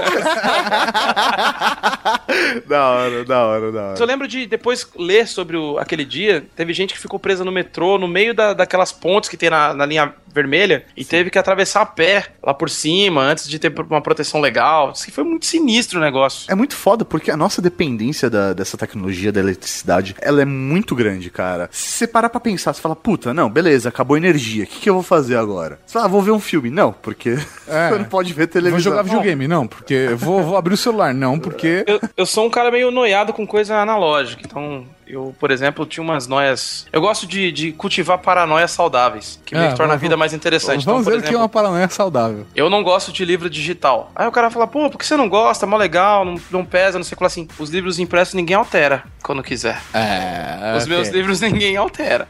Da 2.67 2.91
hora, 2.91 3.25
da 3.25 3.45
hora, 3.47 3.73
da 3.73 3.83
hora. 3.89 3.99
Eu 3.99 4.07
lembro 4.07 4.29
de 4.29 4.47
depois 4.47 4.89
ler 4.97 5.27
sobre 5.27 5.57
o- 5.57 5.79
aquele 5.79 6.05
dia. 6.05 6.45
Teve 6.55 6.73
gente 6.73 6.95
que 6.95 7.01
ficou 7.01 7.19
presa 7.19 7.45
no 7.45 7.53
metrô, 7.53 7.99
no 7.99 8.07
meio 8.09 8.35
da, 8.35 8.53
daquelas 8.53 8.93
pontes 8.93 9.29
que 9.29 9.37
tem 9.37 9.51
na, 9.51 9.75
na 9.75 9.87
linha 9.87 10.15
vermelha, 10.37 10.85
e 10.97 11.05
teve 11.05 11.31
que 11.31 11.39
atravessar 11.39 11.81
a 11.83 11.87
pé 11.87 12.27
lá 12.43 12.55
por 12.55 12.71
cima, 12.71 13.23
antes 13.23 13.49
de 13.49 13.59
ter 13.59 13.75
uma 13.91 14.01
proteção 14.01 14.41
legal. 14.41 14.93
Isso 14.95 15.11
foi 15.11 15.25
muito 15.25 15.47
sinistro 15.47 15.99
o 15.99 16.03
negócio. 16.03 16.51
É 16.51 16.55
muito 16.55 16.77
foda, 16.77 17.05
porque 17.05 17.31
a 17.31 17.37
nossa 17.37 17.61
dependência 17.63 18.31
da- 18.31 18.53
dessa 18.53 18.77
tecnologia 18.77 19.33
da 19.33 19.41
eletricidade, 19.41 20.15
ela 20.21 20.41
é 20.43 20.45
muito 20.45 20.95
grande, 20.95 21.31
cara. 21.31 21.69
Se 21.73 21.89
você 21.99 22.07
parar 22.07 22.29
pra 22.29 22.39
pensar, 22.39 22.73
você 22.73 22.81
fala, 22.81 22.95
puta, 22.95 23.33
não, 23.35 23.49
beleza, 23.51 23.89
acabou 23.89 24.15
a 24.15 24.19
energia, 24.19 24.65
o 24.65 24.67
que, 24.67 24.81
que 24.81 24.91
eu 24.91 24.95
vou 24.95 25.03
fazer 25.03 25.37
agora? 25.37 25.79
Você 25.87 25.95
fala, 25.95 26.05
ah, 26.05 26.09
vou 26.09 26.23
ver 26.23 26.31
um 26.33 26.41
filme. 26.41 26.71
Não, 26.71 26.93
porque 26.93 27.31
É. 27.67 27.89
você 27.91 27.99
não 27.99 28.05
pode 28.05 28.33
ver 28.33 28.47
televisão. 28.47 28.77
Vou 28.79 28.81
jogar 28.81 29.03
videogame, 29.03 29.49
não, 29.49 29.67
porque 29.67 29.95
eu 29.95 30.17
vou, 30.19 30.43
vou 30.43 30.57
abrir 30.57 30.75
o 30.75 30.77
celular, 30.77 31.15
não, 31.15 31.39
porque. 31.39 31.85
Eu, 31.87 32.01
eu 32.17 32.27
sou 32.27 32.47
um 32.47 32.51
cara 32.51 32.71
meio 32.71 32.91
noiado 32.91 33.33
com 33.33 33.47
coisa 33.47 33.77
analógica, 33.77 34.43
então 34.45 34.85
eu, 35.07 35.35
por 35.39 35.51
exemplo, 35.51 35.87
tinha 35.87 36.03
umas 36.03 36.27
noias. 36.27 36.87
Eu 36.93 37.01
gosto 37.01 37.27
de, 37.27 37.51
de 37.53 37.73
cultivar 37.73 38.19
paranoias 38.19 38.71
saudáveis, 38.71 39.41
que 39.45 39.55
meio 39.55 39.67
É, 39.67 39.71
que 39.71 39.77
torna 39.77 39.93
a 39.93 39.97
vamos- 39.97 40.03
vida 40.03 40.17
mais 40.17 40.33
interessante. 40.33 40.83
Então, 40.83 40.95
Vamos 40.95 41.07
por 41.07 41.13
ver 41.13 41.21
o 41.21 41.23
que 41.29 41.35
é 41.35 41.39
uma 41.39 41.49
paranoia 41.49 41.89
saudável. 41.89 42.47
Eu 42.55 42.69
não 42.71 42.83
gosto 42.83 43.13
de 43.13 43.25
livro 43.25 43.49
digital. 43.51 44.11
Aí 44.15 44.27
o 44.27 44.33
cara 44.33 44.51
fala, 44.51 44.67
pô, 44.67 44.89
por 44.91 44.99
que 44.99 45.07
você 45.07 45.17
não 45.17 45.29
gosta? 45.29 45.67
Mó 45.67 45.77
legal, 45.77 46.25
não, 46.25 46.37
não 46.51 46.65
pesa, 46.65 46.99
não 46.99 47.05
sei 47.05 47.15
o 47.15 47.19
que 47.19 47.23
lá 47.23 47.29
assim. 47.29 47.47
Os 47.59 47.71
livros 47.71 47.99
impressos 47.99 48.35
ninguém 48.35 48.57
altera 48.57 49.05
quando 49.23 49.43
quiser. 49.43 49.81
É. 49.95 50.75
Os 50.77 50.87
meus 50.87 51.09
livros 51.09 51.41
ninguém 51.43 51.77
altera. 51.77 52.29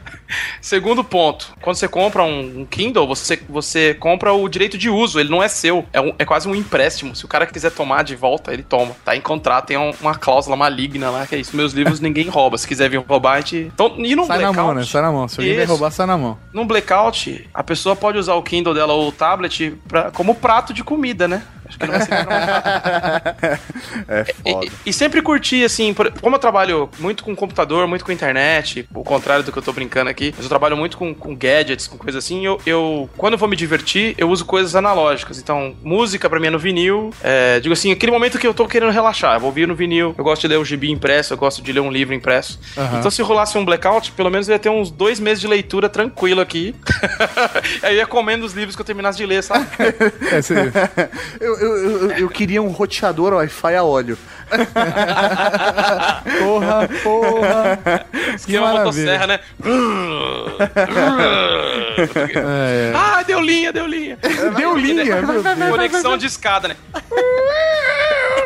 Segundo 0.61 1.03
ponto, 1.03 1.53
quando 1.61 1.75
você 1.75 1.87
compra 1.87 2.23
um, 2.23 2.61
um 2.61 2.65
Kindle, 2.65 3.07
você, 3.07 3.39
você 3.49 3.93
compra 3.93 4.33
o 4.33 4.47
direito 4.49 4.77
de 4.77 4.89
uso, 4.89 5.19
ele 5.19 5.29
não 5.29 5.41
é 5.41 5.47
seu. 5.47 5.85
É, 5.93 6.01
um- 6.01 6.13
é 6.17 6.25
quase 6.25 6.47
um 6.47 6.55
empréstimo. 6.55 7.15
Se 7.15 7.25
o 7.25 7.27
cara 7.27 7.45
quiser 7.45 7.71
tomar 7.71 8.03
de 8.03 8.15
volta, 8.15 8.53
ele 8.53 8.63
toma. 8.63 8.95
Tá 9.05 9.15
em 9.15 9.21
contrato, 9.21 9.67
tem 9.67 9.77
um- 9.77 9.93
uma 10.01 10.15
cláusula 10.15 10.55
maligna 10.55 11.09
lá, 11.09 11.25
que 11.25 11.35
é 11.35 11.39
isso. 11.39 11.55
Meus 11.55 11.73
livros 11.73 11.99
ninguém 12.01 12.27
rouba. 12.27 12.57
Se 12.67 12.69
quiser 12.69 12.89
vir 12.89 12.97
roubar, 12.97 13.35
a 13.35 13.39
gente. 13.39 13.71
Então, 13.73 13.95
e 13.97 14.13
num 14.13 14.25
Sai 14.25 14.39
na 14.39 14.51
blackout. 14.51 14.65
mão, 14.67 14.73
né? 14.75 14.83
Sai 14.83 15.01
na 15.01 15.11
mão. 15.11 15.27
Se 15.29 15.39
alguém 15.39 15.57
Isso. 15.57 15.67
roubar, 15.67 15.89
sai 15.89 16.05
na 16.05 16.17
mão. 16.17 16.37
Num 16.51 16.67
blackout, 16.67 17.49
a 17.53 17.63
pessoa 17.63 17.95
pode 17.95 18.17
usar 18.17 18.33
o 18.33 18.43
Kindle 18.43 18.73
dela 18.73 18.91
ou 18.91 19.07
o 19.07 19.11
tablet 19.11 19.73
pra, 19.87 20.11
como 20.11 20.35
prato 20.35 20.73
de 20.73 20.83
comida, 20.83 21.29
né? 21.29 21.43
Acho 21.67 21.77
que 21.79 21.85
não 21.85 21.93
vai 21.93 22.01
ser 22.01 22.11
É 24.07 24.25
e, 24.45 24.51
foda. 24.51 24.65
e- 24.65 24.71
e 24.89 24.93
sempre 24.93 25.21
curti, 25.21 25.63
assim, 25.63 25.93
por- 25.93 26.11
como 26.21 26.35
eu 26.35 26.39
trabalho 26.39 26.89
muito 26.99 27.23
com 27.23 27.35
computador, 27.35 27.87
muito 27.87 28.05
com 28.05 28.11
internet, 28.11 28.87
o 28.93 29.03
contrário 29.03 29.43
do 29.43 29.51
que 29.51 29.57
eu 29.57 29.63
tô 29.63 29.73
brincando 29.73 30.09
aqui, 30.09 30.33
mas 30.35 30.45
eu 30.45 30.49
trabalho 30.49 30.77
muito 30.77 30.97
com, 30.97 31.13
com 31.13 31.35
gadgets, 31.35 31.87
com 31.87 31.97
coisas 31.97 32.23
assim, 32.23 32.45
eu, 32.45 32.59
eu, 32.65 33.09
quando 33.17 33.33
eu 33.33 33.39
vou 33.39 33.47
me 33.49 33.55
divertir, 33.55 34.15
eu 34.17 34.29
uso 34.29 34.45
coisas 34.45 34.75
analógicas. 34.75 35.39
Então, 35.39 35.75
música 35.83 36.29
pra 36.29 36.39
mim 36.39 36.47
é 36.47 36.51
no 36.51 36.59
vinil, 36.59 37.11
é, 37.23 37.59
digo 37.59 37.73
assim, 37.73 37.91
aquele 37.91 38.11
momento 38.11 38.37
que 38.39 38.47
eu 38.47 38.53
tô 38.53 38.67
querendo 38.67 38.91
relaxar, 38.91 39.35
eu 39.35 39.39
vou 39.39 39.49
ouvir 39.49 39.67
no 39.67 39.75
vinil, 39.75 40.13
eu 40.17 40.23
gosto 40.23 40.41
de 40.43 40.47
ler 40.47 40.57
o 40.57 40.65
gibi 40.65 40.89
impresso, 40.91 41.33
eu 41.33 41.37
gosto 41.37 41.61
de 41.61 41.71
ler 41.71 41.79
um 41.81 41.91
livro 41.91 42.13
impresso. 42.13 42.59
Aham. 42.77 42.99
Então, 42.99 43.11
se 43.11 43.21
rolasse 43.21 43.57
um 43.57 43.65
blackout, 43.65 44.11
pelo 44.13 44.29
menos 44.29 44.47
eu 44.47 44.53
ia 44.53 44.59
ter 44.59 44.69
uns 44.69 44.89
dois 44.89 45.19
meses 45.19 45.41
de 45.41 45.47
leitura 45.47 45.89
tranquilo 45.89 46.41
aqui. 46.41 46.75
Aí 47.83 47.93
eu 47.95 47.97
ia 47.97 48.07
comendo 48.07 48.45
os 48.45 48.53
livros 48.53 48.75
que 48.75 48.81
eu 48.81 48.85
terminasse 48.85 49.17
de 49.17 49.25
ler, 49.25 49.43
sabe? 49.43 49.67
É, 50.31 50.41
você... 50.41 50.53
Eu, 51.59 51.77
eu, 51.77 52.01
eu, 52.01 52.11
eu 52.11 52.29
queria 52.29 52.61
um 52.61 52.69
roteador 52.69 53.33
Wi-Fi 53.33 53.75
a 53.75 53.83
óleo. 53.83 54.17
Porra, 56.39 56.89
porra. 57.03 58.05
Esquema 58.35 58.71
motosserra, 58.73 59.27
né? 59.27 59.39
É, 62.35 62.93
ah, 62.95 63.23
deu 63.23 63.39
linha, 63.41 63.73
deu 63.73 63.87
linha. 63.87 64.17
Deu 64.55 64.77
linha, 64.77 65.21
meu 65.21 65.43
Deus. 65.43 65.69
Conexão 65.71 66.17
de 66.17 66.27
escada, 66.27 66.69
né? 66.69 66.75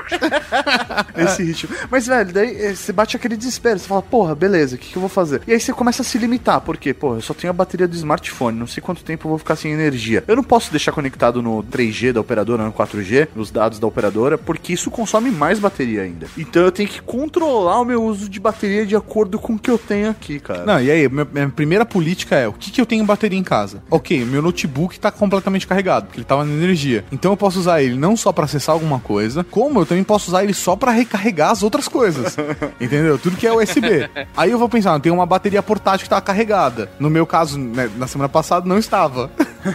Esse 1.15 1.43
ritmo. 1.43 1.75
Mas, 1.89 2.08
velho, 2.08 2.31
daí 2.31 2.55
eh, 2.55 2.75
você 2.75 2.91
bate 2.91 3.15
aquele 3.15 3.36
desespero. 3.36 3.79
Você 3.79 3.88
fala, 3.88 4.01
porra, 4.01 4.36
beleza, 4.36 4.75
o 4.75 4.79
que, 4.79 4.89
que 4.89 4.98
eu 4.98 5.01
vou 5.01 5.10
fazer? 5.10 5.41
E 5.48 5.53
aí 5.53 5.60
você 5.60 5.74
começa 5.74 6.01
a 6.01 6.05
se 6.05 6.17
limitar. 6.17 6.62
Por 6.62 6.77
quê? 6.77 6.93
Porra, 6.93 7.17
eu 7.17 7.22
só 7.22 7.34
tenho 7.34 7.51
a 7.51 7.53
bateria 7.53 7.88
do 7.88 7.96
smartphone. 7.96 8.58
Não 8.58 8.67
sei 8.67 8.81
quanto 8.81 9.03
tempo 9.03 9.27
eu 9.27 9.29
vou 9.29 9.38
ficar 9.38 9.55
sem 9.55 9.72
energia. 9.72 10.24
Eu 10.27 10.36
não 10.36 10.43
posso 10.43 10.72
deixar 10.72 10.91
conectado 10.91 11.41
no 11.41 11.63
3G 11.63 12.13
da 12.13 12.22
operadora, 12.22 12.63
no 12.63 12.74
4G, 12.74 13.29
nos 13.36 13.51
dados 13.51 13.79
da 13.79 13.88
operadora, 13.88 14.38
porque 14.38 14.74
isso 14.74 14.91
consome 14.91 15.31
mais 15.31 15.60
bateria 15.60 16.03
ainda. 16.03 16.27
Então 16.38 16.63
eu 16.63 16.72
tenho 16.72 16.89
que 16.89 17.01
controlar 17.01 17.81
o 17.81 17.86
meu 17.86 18.03
uso 18.03 18.29
de 18.29 18.39
bateria 18.39 18.86
de 18.86 18.96
acordo 18.96 19.39
com 19.39 19.53
o 19.53 19.60
que 19.60 19.70
eu 19.70 19.77
tenho 19.77 20.10
aqui, 20.10 20.39
cara. 20.39 20.65
Não, 20.65 20.81
e 20.81 20.89
aí, 20.89 21.08
minha, 21.08 21.27
minha 21.31 21.50
primeira 21.50 21.86
política 21.86 22.36
é, 22.36 22.48
o 22.48 22.53
que, 22.53 22.72
que 22.72 22.81
eu 22.81 22.86
tenho 22.86 23.05
bateria 23.05 23.38
em 23.38 23.43
casa? 23.43 23.84
Ok, 23.89 24.24
meu 24.25 24.41
notebook 24.41 25.00
tá 25.00 25.12
completamente 25.12 25.67
carregado, 25.67 26.05
porque 26.05 26.20
ele 26.20 26.25
tava 26.25 26.46
na 26.46 26.53
energia. 26.53 27.03
Então 27.12 27.31
eu 27.31 27.38
posso 27.38 27.60
usar 27.60 27.81
ele 27.81 27.96
não 27.96 28.15
só 28.15 28.31
pra 28.31 28.46
acessar 28.46 28.74
alguma 28.74 29.00
coisa, 29.00 29.43
como 29.43 29.79
eu 29.79 29.86
também 29.91 30.05
posso 30.05 30.29
usar 30.29 30.41
ele 30.41 30.53
só 30.53 30.74
pra 30.74 30.91
recarregar 30.91 31.51
as 31.51 31.62
outras 31.62 31.86
coisas. 31.89 32.38
Entendeu? 32.79 33.19
Tudo 33.19 33.36
que 33.36 33.45
é 33.45 33.53
USB. 33.53 34.10
Aí 34.38 34.50
eu 34.50 34.57
vou 34.57 34.69
pensar, 34.69 34.98
tem 35.01 35.12
uma 35.12 35.25
bateria 35.25 35.62
portátil 35.62 36.05
que 36.05 36.10
tá 36.10 36.21
carregada. 36.21 36.89
No 36.98 37.10
meu 37.10 37.27
caso, 37.27 37.60
né, 37.60 37.89
na 37.98 38.07
semana 38.07 38.29
passada, 38.29 38.65
não 38.65 38.77
estava. 38.77 39.29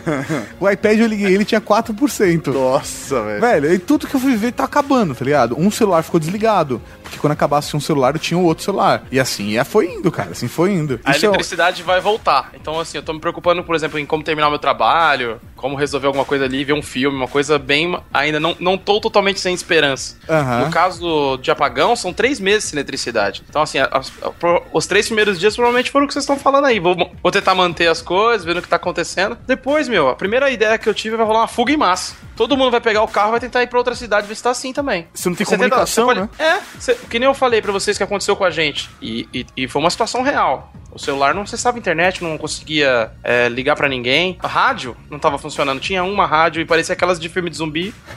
o 0.58 0.70
iPad 0.70 1.00
eu 1.00 1.06
liguei, 1.06 1.34
ele 1.34 1.44
tinha 1.44 1.60
4%. 1.60 2.46
Nossa, 2.46 3.22
velho. 3.22 3.40
Velho, 3.42 3.74
e 3.74 3.78
tudo 3.78 4.06
que 4.06 4.16
eu 4.16 4.20
fui 4.20 4.36
ver 4.36 4.52
tá 4.52 4.64
acabando, 4.64 5.14
tá 5.14 5.22
ligado? 5.22 5.54
Um 5.60 5.70
celular 5.70 6.02
ficou 6.02 6.18
desligado. 6.18 6.80
Porque 7.06 7.18
quando 7.18 7.32
acabasse 7.32 7.76
um 7.76 7.80
celular, 7.80 8.14
eu 8.14 8.18
tinha 8.18 8.36
o 8.38 8.44
outro 8.44 8.64
celular. 8.64 9.04
E 9.10 9.18
assim, 9.20 9.58
e 9.58 9.64
foi 9.64 9.86
indo, 9.86 10.10
cara. 10.10 10.30
Assim 10.32 10.48
foi 10.48 10.72
indo. 10.72 11.00
A 11.04 11.12
Isso 11.12 11.24
é- 11.24 11.28
eletricidade 11.28 11.82
vai 11.82 12.00
voltar. 12.00 12.50
Então, 12.54 12.78
assim, 12.80 12.98
eu 12.98 13.02
tô 13.02 13.12
me 13.12 13.20
preocupando, 13.20 13.62
por 13.62 13.74
exemplo, 13.76 13.98
em 13.98 14.04
como 14.06 14.22
terminar 14.22 14.50
meu 14.50 14.58
trabalho, 14.58 15.40
como 15.54 15.76
resolver 15.76 16.06
alguma 16.08 16.24
coisa 16.24 16.44
ali, 16.44 16.64
ver 16.64 16.72
um 16.72 16.82
filme, 16.82 17.16
uma 17.16 17.28
coisa 17.28 17.58
bem. 17.58 17.96
Ainda 18.12 18.38
não, 18.40 18.56
não 18.58 18.76
tô 18.76 19.00
totalmente 19.00 19.40
sem 19.40 19.54
esperança. 19.54 20.16
Aham. 20.28 20.64
No 20.66 20.70
caso 20.70 21.36
de 21.38 21.50
apagão, 21.50 21.94
são 21.96 22.12
três 22.12 22.40
meses 22.40 22.64
sem 22.64 22.76
eletricidade. 22.76 23.42
Então, 23.48 23.62
assim, 23.62 23.78
as- 23.78 24.10
pro- 24.38 24.62
os 24.72 24.86
três 24.86 25.06
primeiros 25.06 25.38
dias 25.38 25.54
provavelmente 25.54 25.90
foram 25.90 26.04
o 26.04 26.08
que 26.08 26.12
vocês 26.14 26.24
estão 26.24 26.38
falando 26.38 26.64
aí. 26.66 26.78
Vou, 26.80 26.96
vou 27.22 27.32
tentar 27.32 27.54
manter 27.54 27.86
as 27.88 28.02
coisas, 28.02 28.44
vendo 28.44 28.58
o 28.58 28.62
que 28.62 28.68
tá 28.68 28.76
acontecendo. 28.76 29.38
Depois, 29.46 29.88
meu, 29.88 30.08
a 30.08 30.16
primeira 30.16 30.50
ideia 30.50 30.76
que 30.78 30.88
eu 30.88 30.94
tive 30.94 31.16
vai 31.16 31.24
rolar 31.26 31.40
uma 31.40 31.48
fuga 31.48 31.72
em 31.72 31.76
massa. 31.76 32.14
todo 32.36 32.54
mundo 32.54 32.70
vai 32.70 32.82
pegar 32.82 33.02
o 33.02 33.08
carro 33.08 33.28
e 33.28 33.30
vai 33.30 33.40
tentar 33.40 33.62
ir 33.62 33.66
pra 33.66 33.78
outra 33.78 33.94
cidade 33.94 34.26
ver 34.26 34.34
se 34.34 34.42
tá 34.42 34.50
assim 34.50 34.70
também. 34.70 35.08
Você 35.14 35.26
não 35.30 35.34
tem 35.34 35.46
tenta- 35.46 35.56
comunicação, 35.56 36.06
você 36.08 36.20
né? 36.20 36.28
É, 36.38 36.58
você- 36.78 36.95
que 37.10 37.18
nem 37.18 37.26
eu 37.28 37.34
falei 37.34 37.60
pra 37.62 37.72
vocês 37.72 37.96
que 37.96 38.02
aconteceu 38.02 38.34
com 38.36 38.44
a 38.44 38.50
gente. 38.50 38.88
E, 39.00 39.28
e- 39.32 39.46
e 39.56 39.68
foi 39.68 39.80
uma 39.80 39.90
situação 39.90 40.22
real. 40.22 40.72
O 40.92 40.98
celular 40.98 41.34
não 41.34 41.42
acessava 41.42 41.76
a 41.76 41.78
internet, 41.80 42.24
não 42.24 42.38
conseguia 42.38 43.10
é, 43.22 43.50
ligar 43.50 43.76
pra 43.76 43.86
ninguém. 43.86 44.38
A 44.42 44.48
rádio 44.48 44.96
não 45.10 45.18
tava 45.18 45.36
funcionando. 45.36 45.78
Tinha 45.78 46.02
uma 46.02 46.24
rádio 46.24 46.62
e 46.62 46.64
parecia 46.64 46.94
aquelas 46.94 47.20
de 47.20 47.28
filme 47.28 47.50
de 47.50 47.56
zumbi. 47.58 47.92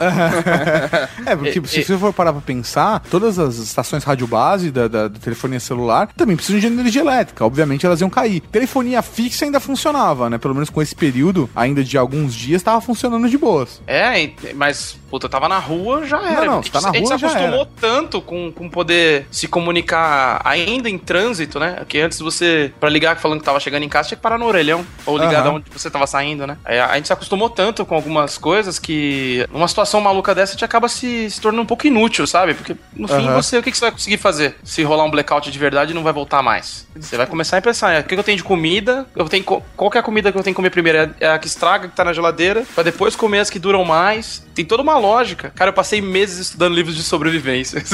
É, 1.26 1.36
porque 1.36 1.60
se 1.66 1.84
você 1.84 1.98
for 1.98 2.12
parar 2.12 2.32
pra 2.32 2.40
pensar, 2.40 3.00
todas 3.10 3.38
as 3.38 3.56
estações 3.56 4.02
rádio 4.04 4.26
base 4.26 4.70
da, 4.70 4.88
da, 4.88 5.08
da 5.08 5.18
telefonia 5.18 5.60
celular 5.60 6.08
também 6.16 6.34
precisam 6.36 6.58
de 6.60 6.66
energia 6.66 7.02
elétrica. 7.02 7.44
Obviamente 7.44 7.84
elas 7.84 8.00
iam 8.00 8.08
cair. 8.08 8.40
Telefonia 8.40 9.02
fixa 9.02 9.44
ainda 9.44 9.60
funcionava, 9.60 10.30
né? 10.30 10.38
Pelo 10.38 10.54
menos 10.54 10.70
com 10.70 10.80
esse 10.80 10.94
período, 10.94 11.48
ainda 11.54 11.84
de 11.84 11.98
alguns 11.98 12.34
dias, 12.34 12.62
tava 12.62 12.80
funcionando 12.80 13.28
de 13.28 13.36
boas. 13.36 13.82
É, 13.86 14.30
mas, 14.54 14.96
puta, 15.10 15.28
tava 15.28 15.48
na 15.48 15.58
rua, 15.58 16.06
já 16.06 16.18
era. 16.22 16.46
não, 16.46 16.58
A 16.58 16.62
você 16.62 16.70
tá 16.70 16.80
gente- 16.80 16.84
na 16.84 16.90
a 16.90 16.92
gente 16.94 17.08
rua, 17.08 17.18
se 17.18 17.24
acostumou 17.26 17.66
tanto 17.80 18.22
com, 18.22 18.50
com 18.52 18.69
poder 18.70 19.26
se 19.30 19.46
comunicar 19.48 20.40
ainda 20.44 20.88
em 20.88 20.98
trânsito, 20.98 21.58
né? 21.58 21.82
Que 21.88 22.00
antes 22.00 22.18
você, 22.20 22.72
pra 22.80 22.88
ligar 22.88 23.16
falando 23.18 23.40
que 23.40 23.44
tava 23.44 23.60
chegando 23.60 23.82
em 23.82 23.88
casa, 23.88 24.08
tinha 24.08 24.16
que 24.16 24.22
parar 24.22 24.38
no 24.38 24.46
orelhão. 24.46 24.84
Ou 25.06 25.16
ligar 25.18 25.40
Aham. 25.40 25.42
de 25.42 25.48
onde 25.56 25.64
você 25.70 25.90
tava 25.90 26.06
saindo, 26.06 26.46
né? 26.46 26.56
Aí 26.64 26.78
a 26.78 26.94
gente 26.96 27.06
se 27.06 27.12
acostumou 27.12 27.50
tanto 27.50 27.84
com 27.84 27.94
algumas 27.94 28.38
coisas 28.38 28.78
que 28.78 29.46
numa 29.52 29.68
situação 29.68 30.00
maluca 30.00 30.34
dessa 30.34 30.52
a 30.52 30.54
gente 30.54 30.64
acaba 30.64 30.88
se, 30.88 31.30
se 31.30 31.40
tornando 31.40 31.62
um 31.62 31.66
pouco 31.66 31.86
inútil, 31.86 32.26
sabe? 32.26 32.54
Porque 32.54 32.76
no 32.94 33.08
fim 33.08 33.26
Aham. 33.26 33.34
você, 33.34 33.58
o 33.58 33.62
que, 33.62 33.70
que 33.70 33.76
você 33.76 33.84
vai 33.86 33.92
conseguir 33.92 34.16
fazer? 34.18 34.56
Se 34.62 34.82
rolar 34.82 35.04
um 35.04 35.10
blackout 35.10 35.50
de 35.50 35.58
verdade, 35.58 35.92
não 35.94 36.02
vai 36.02 36.12
voltar 36.12 36.42
mais. 36.42 36.86
Você 36.96 37.16
vai 37.16 37.26
começar 37.26 37.58
a 37.58 37.62
pensar, 37.62 37.92
é, 37.92 38.00
o 38.00 38.02
que, 38.04 38.14
que 38.14 38.20
eu 38.20 38.24
tenho 38.24 38.36
de 38.36 38.44
comida? 38.44 39.06
Eu 39.16 39.28
tenho, 39.28 39.44
qual 39.44 39.90
que 39.90 39.96
é 39.96 40.00
a 40.00 40.02
comida 40.04 40.30
que 40.32 40.38
eu 40.38 40.42
tenho 40.42 40.54
que 40.54 40.56
comer 40.56 40.70
primeiro? 40.70 40.98
É- 40.98 41.10
É 41.20 41.28
a 41.30 41.38
que 41.38 41.46
estraga, 41.46 41.88
que 41.88 41.94
tá 41.96 42.04
na 42.04 42.12
geladeira, 42.12 42.64
pra 42.74 42.82
depois 42.82 43.14
comer 43.16 43.40
as 43.40 43.50
que 43.50 43.58
duram 43.58 43.84
mais. 43.84 44.44
Tem 44.60 44.64
toda 44.66 44.82
uma 44.82 44.98
lógica. 44.98 45.50
Cara, 45.54 45.70
eu 45.70 45.72
passei 45.72 46.02
meses 46.02 46.38
estudando 46.38 46.74
livros 46.74 46.94
de 46.94 47.02
sobrevivência. 47.02 47.82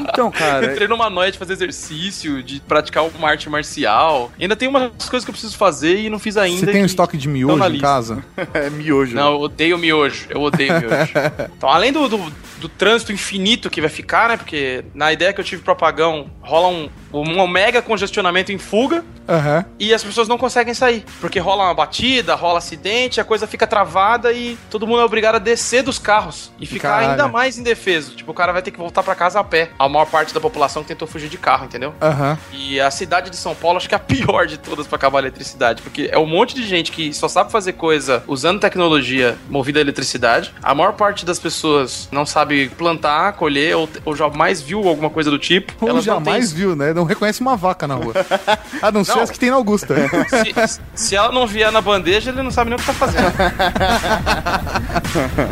Então, 0.00 0.30
cara, 0.30 0.72
Entrei 0.72 0.86
numa 0.86 1.08
noia 1.08 1.32
de 1.32 1.38
fazer 1.38 1.54
exercício, 1.54 2.42
de 2.42 2.60
praticar 2.60 3.04
uma 3.04 3.28
arte 3.28 3.48
marcial. 3.48 4.30
Ainda 4.38 4.54
tem 4.54 4.68
umas 4.68 5.08
coisas 5.08 5.24
que 5.24 5.30
eu 5.30 5.32
preciso 5.32 5.56
fazer 5.56 5.98
e 5.98 6.10
não 6.10 6.18
fiz 6.18 6.36
ainda. 6.36 6.60
Você 6.60 6.66
tem 6.66 6.82
um 6.82 6.84
que 6.84 6.90
estoque 6.90 7.16
de 7.16 7.28
miojo 7.28 7.56
na 7.56 7.68
em 7.68 7.78
casa? 7.78 8.22
é 8.54 8.70
miojo. 8.70 9.14
Não, 9.14 9.32
eu 9.32 9.40
odeio 9.40 9.78
miojo. 9.78 10.26
Eu 10.28 10.42
odeio 10.42 10.78
miojo. 10.78 11.12
então, 11.56 11.68
além 11.68 11.92
do, 11.92 12.08
do, 12.08 12.32
do 12.58 12.68
trânsito 12.68 13.12
infinito 13.12 13.70
que 13.70 13.80
vai 13.80 13.90
ficar, 13.90 14.28
né? 14.28 14.36
Porque 14.36 14.84
na 14.94 15.12
ideia 15.12 15.32
que 15.32 15.40
eu 15.40 15.44
tive 15.44 15.62
pro 15.62 15.72
apagão, 15.72 16.30
rola 16.40 16.68
um, 16.68 16.90
um 17.12 17.46
mega 17.46 17.80
congestionamento 17.80 18.52
em 18.52 18.58
fuga 18.58 19.04
Aham. 19.28 19.64
e 19.78 19.92
as 19.94 20.02
pessoas 20.02 20.28
não 20.28 20.38
conseguem 20.38 20.74
sair. 20.74 21.04
Porque 21.20 21.38
rola 21.38 21.64
uma 21.64 21.74
batida, 21.74 22.34
rola 22.34 22.58
acidente, 22.58 23.20
a 23.20 23.24
coisa 23.24 23.46
fica 23.46 23.66
travada 23.66 24.32
e 24.32 24.58
todo 24.70 24.86
mundo 24.86 25.00
é 25.00 25.04
obrigado 25.04 25.36
a 25.36 25.38
descer 25.38 25.67
dos 25.82 25.98
carros 25.98 26.50
e 26.58 26.66
ficar 26.66 26.88
Caralho. 26.90 27.10
ainda 27.10 27.28
mais 27.28 27.58
indefeso. 27.58 28.12
Tipo, 28.16 28.32
o 28.32 28.34
cara 28.34 28.52
vai 28.52 28.62
ter 28.62 28.70
que 28.70 28.78
voltar 28.78 29.02
pra 29.02 29.14
casa 29.14 29.38
a 29.38 29.44
pé. 29.44 29.70
A 29.78 29.88
maior 29.88 30.06
parte 30.06 30.32
da 30.32 30.40
população 30.40 30.82
que 30.82 30.88
tentou 30.88 31.06
fugir 31.06 31.28
de 31.28 31.36
carro, 31.36 31.66
entendeu? 31.66 31.94
Aham. 32.00 32.38
E 32.52 32.80
a 32.80 32.90
cidade 32.90 33.30
de 33.30 33.36
São 33.36 33.54
Paulo 33.54 33.76
acho 33.76 33.88
que 33.88 33.94
é 33.94 33.96
a 33.96 34.00
pior 34.00 34.46
de 34.46 34.58
todas 34.58 34.86
pra 34.86 34.96
acabar 34.96 35.18
a 35.18 35.22
eletricidade, 35.22 35.82
porque 35.82 36.08
é 36.10 36.18
um 36.18 36.26
monte 36.26 36.54
de 36.54 36.66
gente 36.66 36.90
que 36.90 37.12
só 37.12 37.28
sabe 37.28 37.52
fazer 37.52 37.74
coisa 37.74 38.24
usando 38.26 38.60
tecnologia 38.60 39.36
movida 39.48 39.78
a 39.78 39.82
eletricidade. 39.82 40.52
A 40.62 40.74
maior 40.74 40.94
parte 40.94 41.26
das 41.26 41.38
pessoas 41.38 42.08
não 42.10 42.24
sabe 42.24 42.70
plantar, 42.70 43.34
colher 43.34 43.76
ou, 43.76 43.88
ou 44.04 44.16
jamais 44.16 44.62
viu 44.62 44.88
alguma 44.88 45.10
coisa 45.10 45.30
do 45.30 45.38
tipo. 45.38 45.72
Ou 45.80 45.88
Elas 45.90 46.04
jamais 46.04 46.50
viu, 46.52 46.74
né? 46.74 46.94
Não 46.94 47.04
reconhece 47.04 47.40
uma 47.40 47.56
vaca 47.56 47.86
na 47.86 47.94
rua. 47.94 48.14
A 48.80 48.90
não 48.90 49.04
ser 49.04 49.16
Não. 49.16 49.22
as 49.22 49.30
que 49.30 49.38
tem 49.38 49.50
na 49.50 49.56
Augusta. 49.56 49.94
Se, 50.28 50.80
se 50.94 51.16
ela 51.16 51.32
não 51.32 51.46
vier 51.46 51.70
na 51.72 51.80
bandeja, 51.80 52.30
ele 52.30 52.42
não 52.42 52.50
sabe 52.50 52.70
nem 52.70 52.76
o 52.78 52.80
que 52.80 52.86
tá 52.86 52.92
fazendo. 52.92 53.26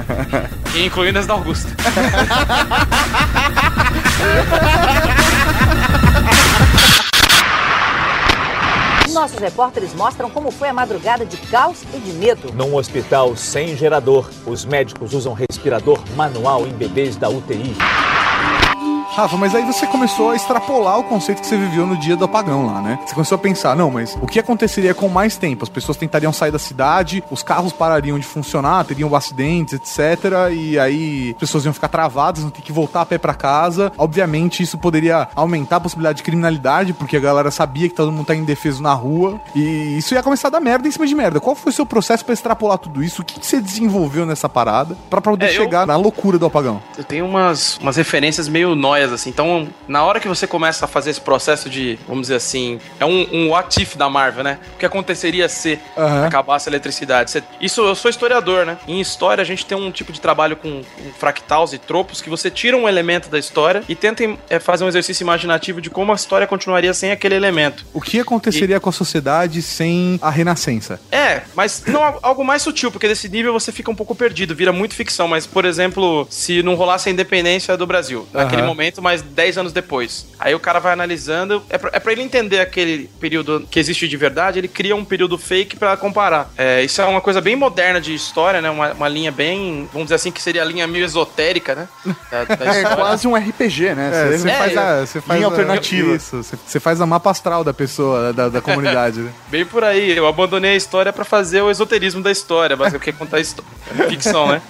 Incluindo 0.77 1.19
as 1.19 1.27
da 1.27 1.35
Augusta. 1.35 1.69
Nossos 9.13 9.39
repórteres 9.39 9.95
mostram 9.95 10.29
como 10.29 10.51
foi 10.51 10.69
a 10.69 10.75
madrugada 10.75 11.25
de 11.25 11.37
caos 11.49 11.83
e 11.95 11.99
de 11.99 12.13
medo. 12.13 12.53
Num 12.53 12.75
hospital 12.77 13.35
sem 13.35 13.75
gerador, 13.77 14.29
os 14.45 14.65
médicos 14.65 15.15
usam 15.15 15.33
respirador 15.33 15.99
manual 16.15 16.67
em 16.67 16.73
bebês 16.73 17.17
da 17.17 17.29
UTI. 17.29 17.75
Rafa, 19.17 19.37
mas 19.39 19.55
aí 19.55 19.65
você 19.65 19.87
começou 19.87 20.33
a 20.33 20.37
extrapolar 20.37 20.99
o 20.99 21.05
conceito 21.05 21.41
que 21.41 21.47
você 21.47 21.57
viveu 21.57 21.87
no 21.87 21.97
dia 21.97 22.15
do 22.15 22.27
apagão 22.27 22.67
lá, 22.67 22.83
né? 22.83 22.99
Você 23.07 23.15
começou 23.15 23.37
a 23.37 23.39
pensar, 23.39 23.75
não, 23.75 23.91
mas 23.91 24.15
o 24.21 24.27
que 24.27 24.39
aconteceria 24.39 24.93
com 24.93 25.09
mais 25.09 25.39
tempo? 25.39 25.63
As 25.65 25.71
pessoas 25.71 25.97
tentariam 25.97 26.35
sair 26.35 26.51
da 26.51 26.59
cidade, 26.59 27.25
os 27.31 27.43
carros 27.43 27.73
parariam 27.73 28.19
de 28.19 28.27
funcionar, 28.27 28.85
teriam 28.85 29.15
acidentes, 29.17 29.73
etc. 29.73 30.53
E 30.53 30.79
aí 30.79 31.31
as 31.31 31.37
pessoas 31.39 31.65
iam 31.65 31.73
ficar 31.73 31.89
travadas, 31.89 32.43
iam 32.43 32.51
ter 32.51 32.61
que 32.61 32.71
voltar 32.73 33.01
a 33.01 33.07
pé 33.07 33.17
pra 33.17 33.33
casa. 33.33 33.91
Obviamente, 33.97 34.63
isso 34.63 34.77
poderia 34.77 35.29
aumentar 35.35 35.77
a 35.77 35.81
possibilidade 35.81 36.19
de 36.19 36.23
criminalidade, 36.23 36.93
porque 36.93 37.17
a 37.17 37.21
galera 37.21 37.51
sabia 37.51 37.89
que 37.89 37.95
todo 37.95 38.13
mundo 38.13 38.27
tá 38.27 38.35
indefeso 38.35 38.83
na 38.83 38.93
rua. 38.93 39.41
E 39.55 39.97
isso 39.97 40.13
ia 40.13 40.23
começar 40.23 40.49
a 40.49 40.51
dar 40.51 40.61
merda 40.61 40.89
em 40.89 40.91
cima 40.91 41.07
de 41.07 41.15
merda. 41.15 41.41
Qual 41.41 41.57
foi 41.57 41.73
o 41.73 41.75
seu 41.75 41.87
processo 41.87 42.23
pra 42.23 42.35
extrapolar 42.35 42.77
tudo 42.77 43.03
isso? 43.03 43.23
O 43.23 43.25
que, 43.25 43.41
que 43.41 43.47
você 43.47 43.63
desenvolveu 43.63 44.27
nessa 44.27 44.47
parada 44.47 44.95
pra 45.09 45.23
poder 45.23 45.47
É, 45.47 45.49
eu- 45.53 45.63
chegar 45.63 45.87
na 45.87 45.97
loucura 45.97 46.39
do 46.39 46.45
apagão? 46.45 46.83
Eu 46.99 47.05
tenho 47.05 47.25
umas, 47.25 47.79
umas 47.79 47.97
referências 47.97 48.47
meio 48.47 48.75
assim. 49.13 49.31
Então, 49.31 49.69
na 49.89 50.05
hora 50.05 50.21
que 50.21 50.29
você 50.29 50.47
começa 50.47 50.85
a 50.85 50.89
fazer 50.89 51.11
esse 51.11 51.21
processo 51.21 51.69
de, 51.71 51.99
vamos 52.07 52.23
dizer 52.23 52.37
assim, 52.37 52.79
é 53.01 53.05
um, 53.05 53.27
um 53.33 53.51
what 53.51 53.81
if 53.83 53.97
da 53.97 54.09
Marvel, 54.09 54.45
né? 54.45 54.59
O 54.75 54.79
que 54.79 54.87
aconteceria 54.87 55.49
se 55.49 55.79
Aham. 55.97 56.27
acabasse 56.27 56.69
a 56.69 56.71
eletricidade? 56.71 57.31
Você- 57.31 57.43
isso, 57.61 57.81
eu 57.83 57.95
sou 57.95 58.09
historiador, 58.11 58.65
né? 58.67 58.79
Em 58.87 59.01
história, 59.01 59.43
a 59.43 59.45
gente 59.45 59.65
tem 59.67 59.77
um 59.77 59.91
tipo 59.91 60.13
de 60.13 60.21
trabalho 60.21 60.57
com, 60.57 60.83
com 60.83 61.13
fractals 61.19 61.73
e 61.73 61.79
tropos 61.79 62.21
que 62.21 62.31
você 62.31 62.51
tira 62.51 62.77
um 62.77 62.89
elemento 62.89 63.29
da 63.29 63.39
história 63.39 63.83
e 63.89 63.95
tenta 63.95 64.23
é, 64.49 64.59
fazer 64.59 64.85
um 64.85 64.89
exercício 64.89 65.23
imaginativo 65.25 65.81
de 65.81 65.91
como 65.91 66.13
a 66.13 66.15
história 66.15 66.47
continuaria 66.47 66.93
sem 66.95 67.11
aquele 67.11 67.35
elemento. 67.35 67.85
O 67.93 68.01
que 68.01 68.19
aconteceria 68.21 68.81
com 68.81 68.89
a 68.89 68.93
sociedade 68.93 69.61
sem 69.63 70.19
a 70.23 70.31
renascença? 70.31 71.01
É, 71.11 71.43
mas 71.55 71.83
não 71.87 72.03
algo 72.23 72.45
mais 72.45 72.63
sutil, 72.63 72.91
porque 72.91 73.07
desse 73.09 73.29
nível 73.29 73.53
você 73.53 73.71
fica 73.73 73.91
um 73.91 73.95
pouco 73.95 74.15
perdido, 74.15 74.55
vira 74.55 74.73
muito 74.73 74.95
ficção. 74.95 75.29
Mas, 75.29 75.47
por 75.47 75.65
exemplo, 75.65 76.27
se 76.31 76.63
não 76.63 76.75
rolasse 76.75 77.09
a 77.09 77.13
independência 77.13 77.77
do 77.77 77.87
Brasil, 77.87 78.27
naquele 78.33 78.63
Aham. 78.63 78.69
Momento, 79.01 79.23
mas 79.23 79.23
10 79.23 79.59
anos 79.59 79.73
depois. 79.73 80.27
Aí 80.39 80.55
o 80.55 80.61
cara 80.61 80.79
vai 80.79 80.93
analisando. 80.93 81.63
É 81.69 81.79
pra, 81.79 81.91
é 81.93 82.01
pra 82.01 82.13
ele 82.13 82.23
entender 82.23 82.61
aquele 82.61 83.09
período 83.21 83.67
que 83.71 83.79
existe 83.79 84.07
de 84.09 84.17
verdade, 84.17 84.59
ele 84.59 84.69
cria 84.69 84.95
um 84.97 85.05
período 85.05 85.37
fake 85.39 85.77
pra 85.77 85.97
comparar. 85.97 86.51
É, 86.57 86.83
isso 86.83 87.01
é 87.01 87.05
uma 87.05 87.21
coisa 87.21 87.41
bem 87.41 87.57
moderna 87.57 88.01
de 88.01 88.15
história, 88.15 88.61
né? 88.61 88.71
Uma, 88.71 88.93
uma 88.93 89.09
linha 89.09 89.31
bem, 89.33 89.89
vamos 89.93 90.07
dizer 90.07 90.17
assim, 90.17 90.31
que 90.31 90.43
seria 90.43 90.63
a 90.63 90.65
linha 90.65 90.87
meio 90.87 91.05
esotérica, 91.05 91.75
né? 91.75 91.89
Da, 92.31 92.45
da 92.45 92.65
É 92.67 92.77
história. 92.79 92.97
quase 92.97 93.27
um 93.29 93.35
RPG, 93.37 93.95
né? 93.95 94.11
É, 94.35 94.37
você 94.39 94.49
É, 94.51 94.55
faz 94.55 94.77
a. 94.77 95.07
Você 95.07 95.21
faz 95.21 95.39
Linha 95.39 95.49
a- 95.49 95.51
alternativa. 95.51 96.15
Isso, 96.15 96.43
você, 96.43 96.81
faz 96.81 97.01
a 97.01 97.07
mapa 97.07 97.31
astral 97.31 97.63
da 97.65 97.73
pessoa, 97.73 98.33
da, 98.33 98.49
da 98.49 98.61
comunidade, 98.61 99.21
né? 99.21 99.33
Bem 99.49 99.65
por 99.65 99.83
aí, 99.85 100.17
eu 100.17 100.27
abandonei 100.27 100.73
a 100.73 100.77
história 100.77 101.13
pra 101.13 101.25
fazer 101.25 101.61
o 101.63 101.71
esoterismo 101.71 102.23
da 102.23 102.31
história, 102.31 102.77
basicamente, 102.77 103.05
que 103.05 103.11
é 103.11 103.13
contar 103.13 103.41
histó- 103.41 103.63
ficção, 104.09 104.49
né? 104.49 104.61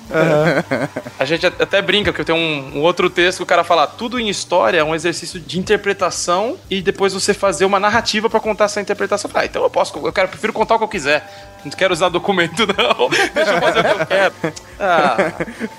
A 1.19 1.25
gente 1.25 1.47
até 1.47 1.81
brinca, 1.81 2.13
que 2.13 2.21
eu 2.21 2.25
tenho 2.25 2.39
um, 2.39 2.79
um 2.79 2.81
outro 2.83 3.09
texto 3.09 3.39
que 3.39 3.43
o 3.43 3.47
cara 3.47 3.65
fala, 3.65 3.87
tudo 3.87 4.06
em 4.19 4.29
história 4.29 4.79
é 4.79 4.85
um 4.85 4.95
exercício 4.95 5.39
de 5.41 5.59
interpretação 5.59 6.57
e 6.71 6.81
depois 6.81 7.13
você 7.13 7.35
fazer 7.35 7.65
uma 7.65 7.81
narrativa 7.81 8.29
pra 8.31 8.41
contar 8.41 8.65
essa 8.67 8.81
interpretação. 8.81 9.31
Ah, 9.35 9.45
então 9.45 9.63
eu 9.63 9.71
posso, 9.71 9.93
eu 10.05 10.13
quero, 10.13 10.29
prefiro 10.29 10.53
contar 10.53 10.75
o 10.77 10.79
que 10.79 10.85
eu 10.85 10.89
quiser. 10.89 11.53
Não 11.65 11.73
quero 11.73 11.93
usar 11.93 12.09
documento, 12.11 12.61
não. 12.79 13.09
Deixa 13.35 13.51
eu 13.53 13.61
fazer 13.61 13.81
o 13.81 13.83
que 13.83 13.91
eu 14.03 14.07
quero. 14.07 14.35
Ah, 14.79 15.17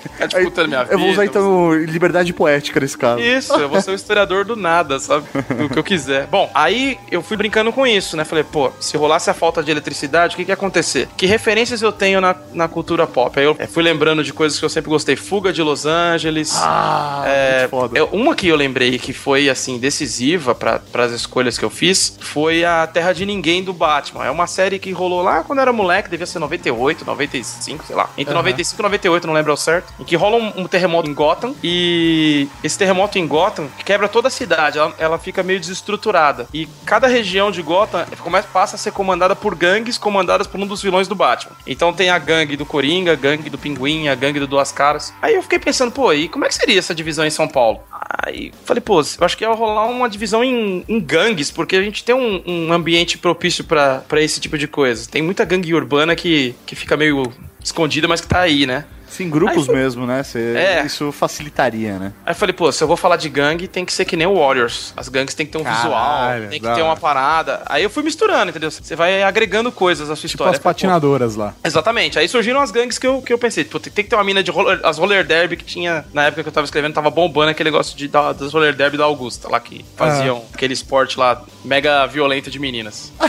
fica 0.02 0.28
disputando 0.28 0.68
minha 0.68 0.82
vida. 0.82 0.94
Eu 0.94 0.98
vou 0.98 1.08
usar 1.10 1.24
então 1.24 1.72
liberdade 1.74 2.32
poética 2.34 2.78
nesse 2.78 2.98
caso. 2.98 3.20
Isso, 3.22 3.54
eu 3.54 3.68
vou 3.70 3.80
ser 3.80 3.92
o 3.92 3.94
historiador 3.94 4.44
do 4.44 4.54
nada, 4.54 4.98
sabe? 4.98 5.24
Do 5.56 5.68
que 5.70 5.78
eu 5.78 5.84
quiser. 5.84 6.26
Bom, 6.26 6.50
aí 6.54 6.98
eu 7.10 7.22
fui 7.22 7.36
brincando 7.38 7.72
com 7.72 7.86
isso, 7.86 8.16
né? 8.18 8.24
Falei, 8.24 8.44
pô, 8.44 8.70
se 8.80 8.96
rolasse 8.98 9.30
a 9.30 9.34
falta 9.34 9.62
de 9.62 9.70
eletricidade, 9.70 10.34
o 10.34 10.36
que 10.36 10.44
que 10.44 10.50
ia 10.50 10.54
acontecer? 10.54 11.08
Que 11.16 11.24
referências 11.26 11.80
eu 11.80 11.92
tenho 11.92 12.20
na, 12.20 12.36
na 12.52 12.68
cultura 12.68 13.06
pop? 13.06 13.38
Aí 13.38 13.46
eu 13.46 13.54
fui 13.68 13.82
lembrando 13.82 14.22
de 14.22 14.32
coisas 14.32 14.58
que 14.58 14.64
eu 14.64 14.68
sempre 14.68 14.90
gostei. 14.90 15.16
Fuga 15.16 15.52
de 15.54 15.62
Los 15.62 15.86
Angeles. 15.86 16.52
Ah, 16.56 17.22
É, 17.26 17.66
foda. 17.70 17.96
eu- 17.98 18.08
uma 18.18 18.34
que 18.34 18.48
eu 18.48 18.56
lembrei 18.56 18.98
que 18.98 19.12
foi, 19.12 19.48
assim, 19.48 19.78
decisiva 19.78 20.52
para 20.52 20.82
as 20.94 21.12
escolhas 21.12 21.56
que 21.56 21.64
eu 21.64 21.70
fiz 21.70 22.18
foi 22.20 22.64
a 22.64 22.84
Terra 22.84 23.12
de 23.12 23.24
Ninguém 23.24 23.62
do 23.62 23.72
Batman. 23.72 24.24
É 24.24 24.30
uma 24.30 24.48
série 24.48 24.80
que 24.80 24.90
rolou 24.90 25.22
lá 25.22 25.44
quando 25.44 25.60
eu 25.60 25.62
era 25.62 25.72
moleque, 25.72 26.10
devia 26.10 26.26
ser 26.26 26.40
98, 26.40 27.04
95, 27.04 27.86
sei 27.86 27.94
lá. 27.94 28.10
Entre 28.18 28.34
95 28.34 28.80
e 28.80 28.82
98, 28.82 29.26
não 29.26 29.34
lembro 29.34 29.52
ao 29.52 29.56
certo. 29.56 29.94
Em 30.00 30.04
que 30.04 30.16
rola 30.16 30.36
um, 30.36 30.62
um 30.62 30.66
terremoto 30.66 31.08
em 31.08 31.14
Gotham 31.14 31.54
e 31.62 32.48
esse 32.64 32.76
terremoto 32.76 33.18
em 33.18 33.26
Gotham 33.26 33.68
quebra 33.84 34.08
toda 34.08 34.26
a 34.26 34.30
cidade. 34.30 34.78
Ela, 34.78 34.92
ela 34.98 35.18
fica 35.18 35.44
meio 35.44 35.60
desestruturada. 35.60 36.48
E 36.52 36.66
cada 36.84 37.06
região 37.06 37.52
de 37.52 37.62
Gotham 37.62 38.04
começa, 38.18 38.48
passa 38.52 38.74
a 38.74 38.78
ser 38.78 38.90
comandada 38.90 39.36
por 39.36 39.54
gangues 39.54 39.96
comandadas 39.96 40.48
por 40.48 40.58
um 40.58 40.66
dos 40.66 40.82
vilões 40.82 41.06
do 41.06 41.14
Batman. 41.14 41.52
Então 41.64 41.92
tem 41.92 42.10
a 42.10 42.18
gangue 42.18 42.56
do 42.56 42.66
Coringa, 42.66 43.12
a 43.12 43.16
gangue 43.16 43.48
do 43.48 43.58
Pinguim, 43.58 44.08
a 44.08 44.14
gangue 44.16 44.40
do 44.40 44.46
Duas 44.48 44.72
Caras. 44.72 45.14
Aí 45.22 45.36
eu 45.36 45.42
fiquei 45.42 45.60
pensando, 45.60 45.92
pô, 45.92 46.12
e 46.12 46.28
como 46.28 46.44
é 46.44 46.48
que 46.48 46.54
seria 46.56 46.78
essa 46.80 46.94
divisão 46.94 47.24
em 47.24 47.30
São 47.30 47.46
Paulo? 47.46 47.80
Aí 48.08 48.52
falei, 48.64 48.80
pô, 48.80 49.00
eu 49.00 49.24
acho 49.26 49.36
que 49.36 49.44
ia 49.44 49.52
rolar 49.52 49.86
uma 49.86 50.08
divisão 50.08 50.42
em, 50.42 50.82
em 50.88 50.98
gangues, 50.98 51.50
porque 51.50 51.76
a 51.76 51.82
gente 51.82 52.02
tem 52.02 52.14
um, 52.14 52.42
um 52.46 52.72
ambiente 52.72 53.18
propício 53.18 53.64
pra 53.64 54.02
esse 54.12 54.40
tipo 54.40 54.56
de 54.56 54.66
coisa. 54.66 55.08
Tem 55.08 55.20
muita 55.20 55.44
gangue 55.44 55.74
urbana 55.74 56.16
que, 56.16 56.54
que 56.64 56.74
fica 56.74 56.96
meio 56.96 57.30
escondida, 57.62 58.08
mas 58.08 58.20
que 58.22 58.26
tá 58.26 58.40
aí, 58.40 58.64
né? 58.64 58.86
Sim, 59.10 59.28
grupos 59.30 59.66
foi- 59.66 59.74
mesmo, 59.74 60.06
né? 60.06 60.22
Cê- 60.22 60.56
É. 60.56 60.82
Isso 60.86 61.10
facilitaria, 61.12 61.98
né? 61.98 62.12
Aí 62.24 62.32
eu 62.32 62.36
falei, 62.36 62.52
pô, 62.52 62.70
se 62.72 62.82
eu 62.82 62.88
vou 62.88 62.96
falar 62.96 63.16
de 63.16 63.28
gangue, 63.28 63.66
tem 63.68 63.84
que 63.84 63.92
ser 63.92 64.04
que 64.04 64.16
nem 64.16 64.26
o 64.26 64.34
Warriors. 64.38 64.92
As 64.96 65.08
gangues 65.08 65.34
tem 65.34 65.46
que 65.46 65.52
ter 65.52 65.58
um 65.58 65.64
Caralho, 65.64 65.82
visual, 65.82 66.50
tem 66.50 66.60
que 66.60 66.74
ter 66.74 66.82
uma 66.82 66.96
parada. 66.96 67.62
Aí 67.66 67.82
eu 67.82 67.90
fui 67.90 68.02
misturando, 68.02 68.50
entendeu? 68.50 68.70
Você 68.70 68.94
vai 68.96 69.22
agregando 69.22 69.70
coisas 69.72 70.10
à 70.10 70.16
sua 70.16 70.28
Tipo 70.28 70.42
história. 70.44 70.50
as 70.52 70.56
falei, 70.58 70.62
pô, 70.62 70.68
patinadoras 70.68 71.36
lá. 71.36 71.54
Exatamente. 71.64 72.18
Aí 72.18 72.28
surgiram 72.28 72.60
as 72.60 72.70
gangues 72.70 72.98
que 72.98 73.06
eu, 73.06 73.22
que 73.22 73.32
eu 73.32 73.38
pensei, 73.38 73.64
pô, 73.64 73.78
tem 73.80 73.92
que 73.92 74.04
ter 74.04 74.16
uma 74.16 74.24
mina 74.24 74.42
de 74.42 74.50
roller, 74.50 74.80
as 74.84 74.98
roller 74.98 75.24
derby 75.26 75.56
que 75.56 75.64
tinha, 75.64 76.04
na 76.12 76.26
época 76.26 76.42
que 76.42 76.48
eu 76.48 76.52
tava 76.52 76.64
escrevendo, 76.64 76.94
tava 76.94 77.10
bombando 77.10 77.50
aquele 77.50 77.70
negócio 77.70 77.96
de, 77.96 78.08
da, 78.08 78.32
das 78.32 78.52
roller 78.52 78.74
derby 78.74 78.96
da 78.96 79.04
Augusta, 79.04 79.48
lá 79.48 79.58
que 79.60 79.84
faziam 79.96 80.44
aquele 80.52 80.74
esporte 80.74 81.18
lá 81.18 81.42
mega 81.64 82.06
violento 82.06 82.50
de 82.50 82.58
meninas. 82.58 83.12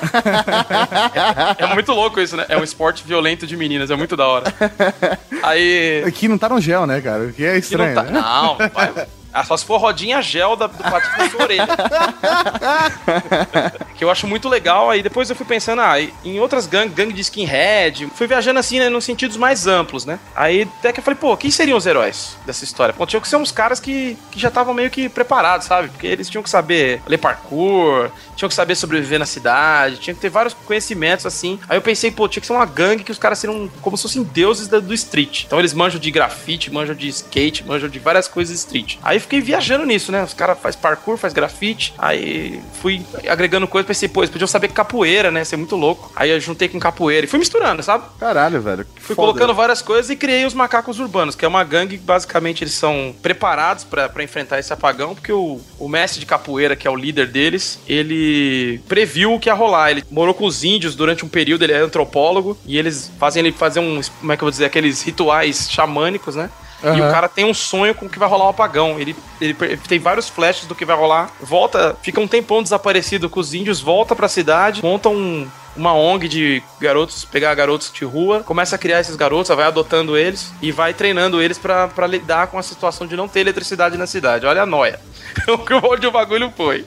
é, 1.60 1.63
é 1.63 1.74
muito 1.74 1.92
louco 1.94 2.20
isso, 2.20 2.36
né? 2.36 2.46
É 2.50 2.58
um 2.58 2.63
esporte 2.63 3.04
violento 3.06 3.46
de 3.48 3.56
meninas, 3.56 3.89
é 3.92 3.96
muito 3.96 4.15
da 4.15 4.28
hora. 4.28 4.54
Aí. 5.44 5.68
Aqui 6.05 6.27
não 6.27 6.38
tá 6.38 6.49
no 6.49 6.62
gel, 6.62 6.86
né, 6.86 7.01
cara? 7.01 7.25
O 7.25 7.34
que 7.34 7.43
é 7.45 7.58
estranho. 7.58 7.95
não, 7.95 8.03
tá, 8.03 8.12
né? 8.12 8.21
não, 8.21 8.58
vai. 8.69 9.08
Ah, 9.39 9.43
só 9.45 9.56
se 9.56 9.63
for 9.65 9.78
rodinha 9.78 10.21
gel 10.21 10.58
da, 10.58 10.67
do 10.67 10.78
patins 10.84 11.17
na 11.17 11.30
sua 11.30 11.43
orelha. 11.43 11.67
que 13.95 14.04
eu 14.04 14.10
acho 14.12 14.28
muito 14.28 14.49
legal. 14.49 14.89
Aí 14.89 15.02
depois 15.02 15.30
eu 15.30 15.36
fui 15.36 15.45
pensando, 15.45 15.82
ah, 15.82 15.95
em 16.25 16.39
outras 16.39 16.67
gangues, 16.67 16.93
gangue 16.93 17.13
de 17.13 17.21
skinhead, 17.21 18.10
fui 18.15 18.28
viajando 18.28 18.60
assim, 18.60 18.80
né, 18.80 18.89
nos 18.89 19.06
sentidos 19.06 19.38
mais 19.38 19.67
amplos, 19.67 20.06
né? 20.06 20.19
Aí 20.36 20.67
até 20.80 20.91
que 20.91 20.99
eu 20.99 21.04
falei, 21.04 21.17
pô, 21.19 21.36
quem 21.38 21.52
seriam 21.52 21.78
os 21.78 21.86
heróis 21.86 22.38
dessa 22.45 22.63
história? 22.63 22.93
Pô, 22.93 23.06
tinham 23.06 23.21
que 23.21 23.28
ser 23.28 23.38
uns 23.38 23.52
caras 23.52 23.80
que, 23.80 24.17
que 24.32 24.39
já 24.39 24.47
estavam 24.49 24.73
meio 24.73 24.89
que 24.89 25.08
preparados, 25.08 25.67
sabe? 25.67 25.89
Porque 25.89 26.08
eles 26.08 26.30
tinham 26.30 26.43
que 26.43 26.49
saber 26.49 27.02
ler 27.08 27.17
parkour, 27.17 28.10
tinham 28.36 28.49
que 28.49 28.56
saber 28.56 28.75
sobreviver 28.75 29.19
na 29.19 29.25
cidade, 29.25 29.97
tinham 29.97 30.15
que 30.15 30.21
ter 30.21 30.30
vários 30.30 30.54
conhecimentos 30.54 31.25
assim. 31.25 31.60
Aí 31.69 31.78
eu 31.78 31.82
pensei, 31.82 32.12
pô, 32.12 32.28
tinha 32.28 32.41
que 32.41 32.47
ser 32.47 32.54
uma 32.54 32.65
gangue 32.65 33.04
que 33.04 33.12
os 33.12 33.19
caras 33.19 33.39
seriam 33.39 33.69
como 33.82 33.95
se 33.95 34.04
fossem 34.04 34.23
deuses 34.23 34.67
da- 34.67 34.80
do 34.80 34.93
street. 34.93 35.43
Então 35.45 35.60
eles 35.60 35.73
manjam 35.73 35.99
de 35.99 36.12
grafite, 36.12 36.71
manjam 36.71 36.95
de 36.95 37.08
skate, 37.08 37.63
manjam 37.65 37.89
de 37.89 37.99
várias 37.99 38.28
coisas 38.28 38.58
street. 38.60 38.97
Aí 39.04 39.19
fiquei 39.30 39.42
viajando 39.42 39.86
nisso, 39.86 40.12
né? 40.12 40.24
Os 40.24 40.34
caras 40.34 40.58
faz 40.60 40.76
parkour, 40.76 41.18
faz 41.18 41.32
grafite. 41.32 41.94
Aí 41.98 42.62
fui 42.82 43.06
agregando 43.28 43.68
coisas, 43.68 43.88
pensei, 43.88 44.10
pô, 44.10 44.22
eles 44.22 44.32
podiam 44.32 44.48
saber 44.48 44.70
capoeira, 44.70 45.30
né? 45.30 45.44
Ser 45.44 45.56
muito 45.56 45.76
louco. 45.76 46.12
Aí 46.15 46.32
eu 46.32 46.39
juntei 46.39 46.68
com 46.68 46.80
capoeira 46.80 47.26
e 47.26 47.30
fui 47.30 47.39
misturando, 47.39 47.82
sabe? 47.84 48.06
Caralho, 48.20 48.62
velho. 48.62 48.86
Fui 48.96 49.15
foda. 49.15 49.28
colocando 49.28 49.54
várias 49.54 49.82
coisas 49.82 50.10
e 50.10 50.15
criei 50.15 50.46
os 50.46 50.54
macacos 50.54 51.00
urbanos, 51.00 51.36
que 51.36 51.46
é 51.46 51.48
uma 51.48 51.63
gangue 51.63 51.98
que 51.98 52.04
basicamente 52.04 52.63
eles 52.63 52.74
são 52.74 53.15
preparados 53.22 53.84
pra 53.84 54.10
pra 54.10 54.24
enfrentar 54.24 54.60
esse 54.60 54.74
apagão, 54.74 55.13
porque 55.13 55.32
o, 55.32 55.62
o 55.78 55.88
mestre 55.88 56.20
de 56.20 56.26
capoeira, 56.26 56.76
que 56.76 56.88
é 56.88 56.92
o 56.92 56.96
líder 56.96 57.28
deles, 57.28 57.80
ele 57.88 58.82
previu 58.88 59.34
o 59.34 59.39
que 59.39 59.50
ia 59.50 59.54
rolar. 59.54 59.92
Ele 59.92 60.04
morou 60.10 60.34
com 60.34 60.46
os 60.46 60.63
índios 60.63 60.96
durante 60.96 61.24
um 61.24 61.30
período, 61.30 61.63
ele 61.63 61.74
é 61.74 61.80
antropólogo, 61.80 62.58
e 62.65 62.78
eles 62.78 63.12
fazem 63.20 63.46
ele 63.46 63.52
fazer 63.52 63.80
um, 63.80 64.02
como 64.20 64.32
é 64.32 64.38
que 64.38 64.44
eu 64.44 64.46
vou 64.46 64.52
dizer, 64.52 64.65
aqueles 64.65 65.02
rituais 65.02 65.70
xamânicos, 65.70 66.36
né? 66.36 66.50
E 66.84 67.02
o 67.02 67.12
cara 67.12 67.28
tem 67.28 67.46
um 67.46 67.54
sonho 67.54 67.94
com 67.94 68.08
que 68.08 68.20
vai 68.20 68.30
rolar 68.30 68.46
um 68.46 68.50
apagão. 68.50 69.00
Ele, 69.00 69.15
ele 69.42 69.54
tem 69.88 70.00
vários 70.00 70.30
flashes 70.30 70.65
do 70.65 70.76
que 70.76 70.86
vai 70.86 70.96
rolar. 70.96 71.30
Volta, 71.42 71.96
fica 72.02 72.20
um 72.20 72.28
tempão 72.28 72.63
desaparecido 72.63 73.30
com 73.30 73.39
os 73.39 73.54
índios, 73.54 73.82
volta 73.82 74.15
pra 74.15 74.30
cidade, 74.30 74.82
monta 74.82 75.10
um, 75.10 75.48
uma 75.76 75.94
ONG 75.94 76.28
de 76.28 76.63
garotos, 76.80 77.26
pegar 77.26 77.54
garotos 77.56 77.92
de 77.94 78.06
rua, 78.06 78.44
começa 78.44 78.76
a 78.76 78.80
criar 78.80 79.00
esses 79.00 79.15
garotos, 79.15 79.56
vai 79.56 79.65
adotando 79.65 80.18
eles 80.18 80.54
e 80.62 80.72
vai 80.72 80.94
treinando 80.94 81.42
eles 81.42 81.58
pra 81.58 81.88
pra 81.88 82.08
lidar 82.08 82.48
com 82.48 82.58
a 82.58 82.63
situação 82.63 83.06
de 83.06 83.15
não 83.15 83.28
ter 83.28 83.42
eletricidade 83.42 83.98
na 83.98 84.08
cidade. 84.08 84.46
Olha 84.46 84.62
a 84.62 84.65
noia. 84.65 85.00
Onde 85.84 86.08
o 86.08 86.12
bagulho 86.12 86.52
foi. 86.56 86.86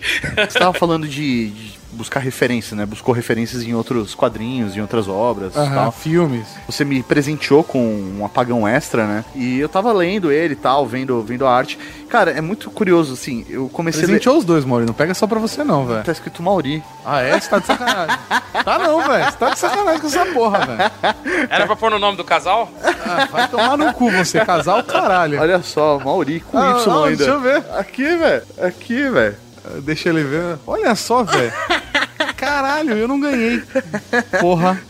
Você 0.49 0.59
tava 0.59 0.73
falando 0.73 1.07
de, 1.07 1.51
de 1.51 1.82
buscar 1.93 2.21
referência, 2.21 2.77
né? 2.77 2.85
Buscou 2.87 3.15
referências 3.15 3.63
em 3.63 3.75
outros 3.75 4.15
quadrinhos, 4.15 4.77
em 4.77 4.81
outras 4.81 5.09
obras 5.09 5.57
Aham, 5.57 5.75
tal. 5.75 5.93
filmes. 5.93 6.47
Você 6.67 6.85
me 6.85 7.03
presenteou 7.03 7.63
com 7.63 7.79
um 8.19 8.25
apagão 8.25 8.67
extra, 8.67 9.07
né? 9.07 9.25
E 9.35 9.59
eu 9.59 9.69
tava 9.69 9.93
lendo 9.93 10.33
ele 10.33 10.55
e 10.55 10.57
tal, 10.57 10.87
vendo, 10.87 11.23
vendo 11.23 11.47
a 11.47 11.55
arte. 11.55 11.79
Cara, 12.09 12.31
é 12.31 12.41
muito 12.41 12.71
curioso, 12.71 13.15
assim. 13.15 13.45
Eu 13.49 13.69
comecei 13.69 14.01
a 14.01 14.03
ler. 14.03 14.07
Presenteou 14.13 14.39
os 14.39 14.45
dois, 14.45 14.65
Maury. 14.65 14.85
Não 14.87 14.93
pega 14.95 15.15
só 15.15 15.27
pra 15.27 15.39
você, 15.39 15.63
não, 15.65 15.87
velho. 15.87 16.03
Tá 16.05 16.13
escrito 16.13 16.43
Mauri. 16.43 16.83
Ah, 17.05 17.21
é? 17.21 17.39
Você 17.41 17.49
tá 17.49 17.59
de 17.59 17.67
sacanagem. 17.67 18.19
tá 18.65 18.79
não, 18.79 19.01
velho. 19.03 19.25
Você 19.25 19.37
tá 19.39 19.51
de 19.51 19.59
sacanagem 19.59 20.01
com 20.01 20.07
essa 20.07 20.27
porra, 20.27 20.59
velho. 20.67 20.91
Era 21.49 21.67
pra 21.67 21.77
pôr 21.77 21.91
no 21.91 21.99
nome 21.99 22.17
do 22.17 22.25
casal? 22.25 22.71
Ah, 23.07 23.29
vai 23.31 23.49
tomar 23.49 23.77
no 23.79 23.93
cu 23.95 24.11
você, 24.11 24.45
casal, 24.45 24.83
caralho. 24.85 25.41
Olha 25.41 25.63
só, 25.63 25.99
Mauri 25.99 26.41
com 26.41 26.59
Ah, 26.59 26.77
Y 26.81 26.87
não, 26.87 27.05
ainda. 27.05 27.17
deixa 27.17 27.33
eu 27.33 27.41
ver. 27.41 27.65
Aqui, 27.79 28.17
velho. 28.17 28.43
Aqui, 28.63 29.09
velho. 29.11 29.37
Deixa 29.83 30.09
ele 30.09 30.25
ver. 30.25 30.59
Olha 30.67 30.95
só, 30.95 31.23
velho. 31.23 31.53
Caralho, 32.43 32.93
eu 32.99 33.07
não 33.07 33.21
ganhei. 33.21 33.63
Porra. 34.41 34.81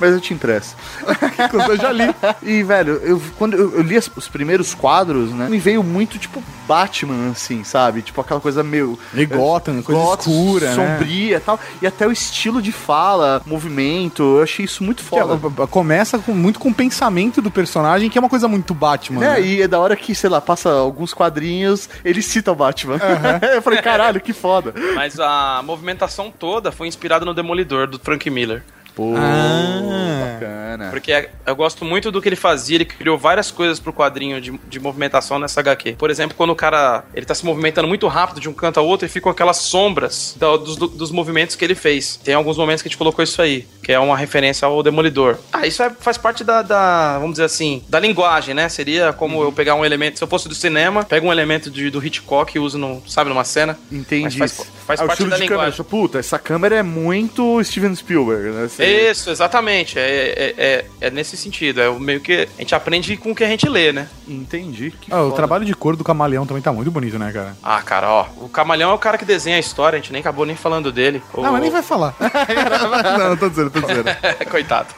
Mas 0.00 0.12
eu 0.12 0.20
te 0.20 0.34
impresso. 0.34 0.74
Que 1.34 1.48
coisa, 1.48 1.66
eu 1.68 1.76
já 1.76 1.90
li. 1.92 2.14
E, 2.42 2.62
velho, 2.62 2.92
eu, 3.02 3.20
quando 3.38 3.54
eu, 3.54 3.72
eu 3.74 3.82
li 3.82 3.96
as- 3.96 4.10
os 4.16 4.28
primeiros 4.28 4.72
quadros, 4.74 5.30
né? 5.32 5.48
Me 5.48 5.58
veio 5.58 5.82
muito, 5.82 6.16
tipo, 6.18 6.42
Batman, 6.66 7.30
assim, 7.32 7.64
sabe? 7.64 8.02
Tipo, 8.02 8.20
aquela 8.20 8.40
coisa 8.40 8.62
meio. 8.62 8.96
E 9.12 9.26
Gotham, 9.26 9.82
coisa 9.82 10.00
Gotham, 10.00 10.30
escura, 10.32 10.66
né? 10.68 10.74
sombria 10.74 11.36
e 11.36 11.40
tal. 11.40 11.58
E 11.82 11.86
até 11.86 12.06
o 12.06 12.12
estilo 12.12 12.62
de 12.62 12.70
fala, 12.72 13.42
movimento, 13.46 14.22
eu 14.38 14.42
achei 14.42 14.64
isso 14.64 14.82
muito 14.84 15.02
é- 15.02 15.06
foda. 15.06 15.66
começa 15.66 16.18
com, 16.18 16.32
muito 16.32 16.58
com 16.60 16.68
o 16.68 16.74
pensamento 16.74 17.42
do 17.42 17.50
personagem, 17.50 18.08
que 18.08 18.16
é 18.16 18.20
uma 18.20 18.28
coisa 18.30 18.46
muito 18.46 18.72
Batman. 18.74 19.24
É, 19.24 19.28
né? 19.34 19.42
e 19.42 19.62
é 19.62 19.68
da 19.68 19.78
hora 19.80 19.96
que, 19.96 20.14
sei 20.14 20.30
lá, 20.30 20.40
passa 20.40 20.70
alguns 20.70 21.12
quadrinhos, 21.12 21.88
ele 22.04 22.22
cita 22.22 22.52
o 22.52 22.54
Batman. 22.54 22.98
eu 23.54 23.60
falei, 23.62 23.82
caralho, 23.82 24.20
que 24.20 24.32
foda. 24.32 24.72
Mas 24.94 25.18
a 25.18 25.62
movimentação 25.64 26.23
toda 26.30 26.70
foi 26.72 26.86
inspirada 26.88 27.24
no 27.24 27.34
Demolidor, 27.34 27.86
do 27.86 27.98
Frank 27.98 28.28
Miller. 28.30 28.62
Pô, 28.94 29.12
Ah. 29.16 30.34
bacana. 30.34 30.88
Porque 30.90 31.12
é- 31.12 31.30
eu 31.46 31.56
gosto 31.56 31.84
muito 31.84 32.12
do 32.12 32.22
que 32.22 32.28
ele 32.28 32.36
fazia, 32.36 32.76
ele 32.76 32.84
criou 32.84 33.18
várias 33.18 33.50
coisas 33.50 33.80
pro 33.80 33.92
quadrinho 33.92 34.40
de, 34.40 34.52
de 34.68 34.78
movimentação 34.80 35.38
nessa 35.38 35.58
HQ. 35.60 35.92
Por 35.98 36.10
exemplo, 36.10 36.36
quando 36.36 36.50
o 36.50 36.54
cara 36.54 37.04
ele 37.12 37.26
tá 37.26 37.34
se 37.34 37.44
movimentando 37.44 37.88
muito 37.88 38.06
rápido 38.06 38.40
de 38.40 38.48
um 38.48 38.52
canto 38.52 38.78
ao 38.78 38.86
outro 38.86 39.04
e 39.06 39.08
ficam 39.08 39.30
aquelas 39.32 39.56
sombras 39.58 40.36
da- 40.38 40.56
dos, 40.56 40.76
do- 40.76 40.86
dos 40.88 41.10
movimentos 41.10 41.56
que 41.56 41.64
ele 41.64 41.74
fez. 41.74 42.16
Tem 42.22 42.34
alguns 42.34 42.56
momentos 42.56 42.82
que 42.82 42.88
a 42.88 42.90
gente 42.90 42.98
colocou 42.98 43.22
isso 43.22 43.40
aí, 43.42 43.66
que 43.82 43.92
é 43.92 43.98
uma 43.98 44.16
referência 44.16 44.66
ao 44.66 44.80
Demolidor. 44.82 45.38
Ah, 45.52 45.66
isso 45.66 45.82
é- 45.82 45.90
faz 45.90 46.16
parte 46.16 46.44
da, 46.44 46.62
da, 46.62 47.14
vamos 47.18 47.32
dizer 47.32 47.44
assim, 47.44 47.82
da 47.88 47.98
linguagem, 47.98 48.54
né? 48.54 48.68
Seria 48.68 49.12
como 49.12 49.42
eu 49.42 49.50
pegar 49.50 49.74
um 49.74 49.84
elemento, 49.84 50.18
se 50.18 50.24
eu 50.24 50.28
fosse 50.28 50.48
do 50.48 50.54
cinema, 50.54 51.04
pego 51.04 51.26
um 51.26 51.32
elemento 51.32 51.68
de- 51.70 51.90
do 51.90 52.04
Hitchcock 52.04 52.56
e 52.56 52.60
uso, 52.60 52.78
no, 52.78 53.02
sabe, 53.08 53.28
numa 53.28 53.44
cena. 53.44 53.76
Entendi. 53.90 54.38
Mas 54.38 54.56
faz, 54.56 54.70
faz 54.86 55.00
Ah, 55.00 55.04
o 55.04 55.06
parte 55.06 55.24
da 55.24 55.36
de 55.36 55.42
linguagem. 55.42 55.72
câmera. 55.72 55.84
Puta, 55.84 56.18
essa 56.18 56.38
câmera 56.38 56.76
é 56.76 56.82
muito 56.82 57.62
Steven 57.64 57.94
Spielberg, 57.94 58.50
né? 58.50 58.68
Você- 58.68 59.10
Isso, 59.10 59.30
exatamente. 59.30 59.98
É, 59.98 60.02
é, 60.36 60.54
é, 60.56 60.84
é 61.00 61.10
nesse 61.10 61.36
sentido. 61.36 61.80
É 61.80 61.88
o 61.88 61.98
meio 61.98 62.20
que 62.20 62.48
a 62.56 62.60
gente 62.60 62.74
aprende 62.74 63.16
com 63.16 63.30
o 63.32 63.34
que 63.34 63.42
a 63.44 63.48
gente 63.48 63.68
lê, 63.68 63.92
né? 63.92 64.08
Entendi. 64.28 64.92
Que 65.00 65.12
Ah, 65.12 65.22
o 65.22 65.32
trabalho 65.32 65.64
de 65.64 65.74
cor 65.74 65.96
do 65.96 66.04
camaleão 66.04 66.46
também 66.46 66.62
tá 66.62 66.72
muito 66.72 66.90
bonito, 66.90 67.18
né, 67.18 67.32
cara? 67.32 67.56
Ah, 67.62 67.80
cara, 67.82 68.08
ó. 68.10 68.26
O 68.40 68.48
Camaleão 68.48 68.90
é 68.90 68.94
o 68.94 68.98
cara 68.98 69.16
que 69.18 69.24
desenha 69.24 69.56
a 69.56 69.60
história, 69.60 69.96
a 69.98 70.00
gente 70.00 70.12
nem 70.12 70.20
acabou 70.20 70.44
nem 70.46 70.56
falando 70.56 70.90
dele. 70.92 71.22
O- 71.32 71.42
Não, 71.42 71.52
mas 71.52 71.62
nem 71.62 71.70
vai 71.70 71.82
falar. 71.82 72.14
não, 73.18 73.30
não 73.30 73.36
tô 73.36 73.48
dizendo, 73.48 73.70
tô 73.70 73.80
dizendo. 73.80 74.04
Coitado. 74.50 74.88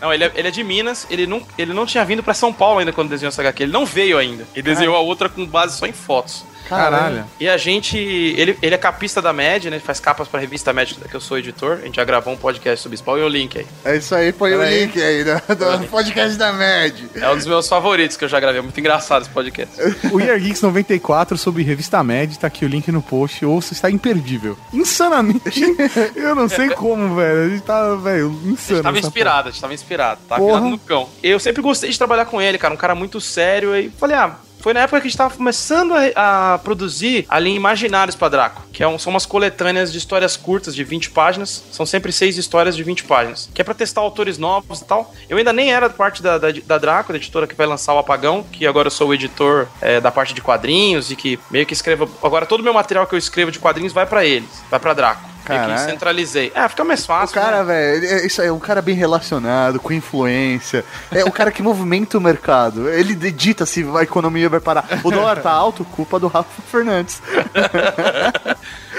não, 0.00 0.12
ele 0.12 0.24
é, 0.24 0.32
ele 0.34 0.48
é 0.48 0.50
de 0.50 0.62
Minas, 0.64 1.06
ele 1.10 1.26
não, 1.26 1.42
ele 1.56 1.72
não 1.72 1.86
tinha 1.86 2.04
vindo 2.04 2.22
pra 2.22 2.34
São 2.34 2.52
Paulo 2.52 2.78
ainda 2.80 2.92
quando 2.92 3.08
desenhou 3.08 3.28
essa 3.28 3.40
HQ. 3.42 3.62
Ele 3.64 3.72
não 3.72 3.86
veio 3.86 4.18
ainda. 4.18 4.46
Ele 4.54 4.62
desenhou 4.62 4.94
a 4.96 5.00
outra 5.00 5.28
com 5.28 5.44
base 5.46 5.76
só 5.78 5.86
em 5.86 5.92
fotos. 5.92 6.44
Caralho. 6.68 7.24
E 7.40 7.48
a 7.48 7.56
gente. 7.56 7.96
Ele, 7.98 8.56
ele 8.62 8.74
é 8.74 8.78
capista 8.78 9.20
da 9.22 9.32
Med, 9.32 9.70
né? 9.70 9.76
Ele 9.76 9.84
faz 9.84 10.00
capas 10.00 10.28
pra 10.28 10.40
revista 10.40 10.72
Med, 10.72 10.94
que 11.08 11.14
eu 11.14 11.20
sou 11.20 11.38
editor. 11.38 11.78
A 11.82 11.86
gente 11.86 11.96
já 11.96 12.04
gravou 12.04 12.32
um 12.32 12.36
podcast 12.36 12.82
sobre 12.82 12.96
Spawn 12.98 13.18
e 13.18 13.22
o 13.22 13.28
link 13.28 13.58
aí. 13.58 13.66
É 13.84 13.96
isso 13.96 14.14
aí, 14.14 14.32
põe 14.32 14.54
o 14.54 14.58
Peraí. 14.58 14.80
link 14.86 15.00
aí 15.02 15.24
do, 15.24 15.78
do 15.78 15.88
podcast 15.88 16.36
da 16.36 16.52
MED. 16.52 17.08
É 17.14 17.30
um 17.30 17.36
dos 17.36 17.46
meus 17.46 17.68
favoritos 17.68 18.16
que 18.16 18.24
eu 18.24 18.28
já 18.28 18.38
gravei. 18.40 18.58
É 18.58 18.62
muito 18.62 18.78
engraçado 18.78 19.22
esse 19.22 19.30
podcast. 19.30 19.74
O 20.12 20.20
Year 20.20 20.38
Geeks 20.38 20.62
94 20.62 21.36
sobre 21.36 21.62
revista 21.62 22.02
Med, 22.02 22.38
tá 22.38 22.46
aqui 22.46 22.64
o 22.64 22.68
link 22.68 22.90
no 22.90 23.02
post, 23.02 23.44
ouça, 23.44 23.72
está 23.72 23.90
imperdível. 23.90 24.56
Insanamente. 24.72 25.60
Eu 26.14 26.34
não 26.34 26.48
sei 26.48 26.70
como, 26.70 27.14
velho. 27.16 27.44
A 27.44 27.48
gente 27.48 27.62
tá, 27.62 27.94
velho, 27.96 28.28
A 28.28 28.48
insano. 28.48 28.76
gente 28.76 28.82
tava 28.82 28.98
inspirado, 28.98 29.48
a 29.48 29.52
gente 29.52 29.60
tava 29.60 29.74
inspirado, 29.74 30.20
tá 30.28 30.36
Porra. 30.36 30.54
virado 30.54 30.70
no 30.70 30.78
cão. 30.78 31.08
Eu 31.22 31.38
sempre 31.38 31.62
gostei 31.62 31.90
de 31.90 31.98
trabalhar 31.98 32.26
com 32.26 32.40
ele, 32.40 32.58
cara, 32.58 32.72
um 32.72 32.76
cara 32.76 32.94
muito 32.94 33.20
sério. 33.20 33.76
E 33.76 33.90
falei, 33.90 34.16
ah, 34.16 34.36
foi 34.66 34.72
na 34.72 34.80
época 34.80 35.00
que 35.00 35.06
a 35.06 35.08
gente 35.10 35.16
tava 35.16 35.32
começando 35.32 35.92
a, 35.94 36.54
a 36.54 36.58
produzir 36.58 37.24
a 37.28 37.38
linha 37.38 37.54
Imaginários 37.54 38.16
pra 38.16 38.28
Draco, 38.28 38.62
que 38.72 38.82
é 38.82 38.88
um- 38.88 38.98
são 38.98 39.12
umas 39.12 39.24
coletâneas 39.24 39.92
de 39.92 39.98
histórias 39.98 40.36
curtas 40.36 40.74
de 40.74 40.82
20 40.82 41.10
páginas. 41.10 41.62
São 41.70 41.86
sempre 41.86 42.10
seis 42.10 42.36
histórias 42.36 42.74
de 42.74 42.82
20 42.82 43.04
páginas, 43.04 43.48
que 43.54 43.60
é 43.60 43.64
pra 43.64 43.74
testar 43.74 44.00
autores 44.00 44.38
novos 44.38 44.80
e 44.80 44.84
tal. 44.84 45.14
Eu 45.28 45.38
ainda 45.38 45.52
nem 45.52 45.72
era 45.72 45.88
parte 45.88 46.20
da, 46.20 46.36
da, 46.36 46.48
da 46.50 46.78
Draco, 46.78 47.12
da 47.12 47.16
editora 47.16 47.46
que 47.46 47.54
vai 47.54 47.64
lançar 47.64 47.94
o 47.94 47.98
Apagão, 47.98 48.42
que 48.42 48.66
agora 48.66 48.88
eu 48.88 48.90
sou 48.90 49.10
o 49.10 49.14
editor 49.14 49.68
é, 49.80 50.00
da 50.00 50.10
parte 50.10 50.34
de 50.34 50.40
quadrinhos 50.42 51.12
e 51.12 51.14
que 51.14 51.38
meio 51.48 51.64
que 51.64 51.72
escrevo. 51.72 52.10
Agora 52.20 52.44
todo 52.44 52.58
o 52.58 52.64
meu 52.64 52.74
material 52.74 53.06
que 53.06 53.14
eu 53.14 53.18
escrevo 53.20 53.52
de 53.52 53.60
quadrinhos 53.60 53.92
vai 53.92 54.04
pra 54.04 54.24
eles, 54.24 54.50
vai 54.68 54.80
pra 54.80 54.92
Draco. 54.94 55.35
Caralho. 55.46 55.78
centralizei. 55.90 56.52
É, 56.54 56.68
fica 56.68 56.84
mais 56.84 57.04
fácil. 57.06 57.38
O 57.38 57.42
cara, 57.42 57.62
né? 57.62 57.64
velho, 57.64 58.06
é- 58.06 58.26
isso 58.26 58.40
aí, 58.42 58.48
é 58.48 58.52
um 58.52 58.58
cara 58.58 58.80
bem 58.82 58.94
relacionado, 58.94 59.78
com 59.80 59.92
influência. 59.92 60.84
É 61.10 61.24
o 61.24 61.30
cara 61.30 61.50
que 61.50 61.62
movimenta 61.62 62.18
o 62.18 62.20
mercado. 62.20 62.88
Ele 62.88 63.12
edita 63.26 63.64
se 63.66 63.86
a 63.96 64.02
economia 64.02 64.48
vai 64.48 64.60
parar. 64.60 64.84
O 65.04 65.10
dólar 65.10 65.40
tá 65.40 65.50
alto, 65.50 65.84
culpa 65.84 66.18
do 66.18 66.26
Rafa 66.28 66.62
Fernandes. 66.70 67.20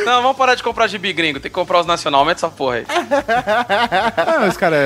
Não, 0.05 0.21
vamos 0.21 0.37
parar 0.37 0.55
de 0.55 0.63
comprar 0.63 0.87
gibi 0.87 1.11
gringo, 1.13 1.39
tem 1.39 1.49
que 1.51 1.55
comprar 1.55 1.79
os 1.81 1.85
nacional, 1.85 2.23
mete 2.25 2.37
essa 2.37 2.49
porra 2.49 2.75
aí. 2.77 2.85
Não, 4.27 4.39
mas, 4.41 4.57
cara, 4.57 4.77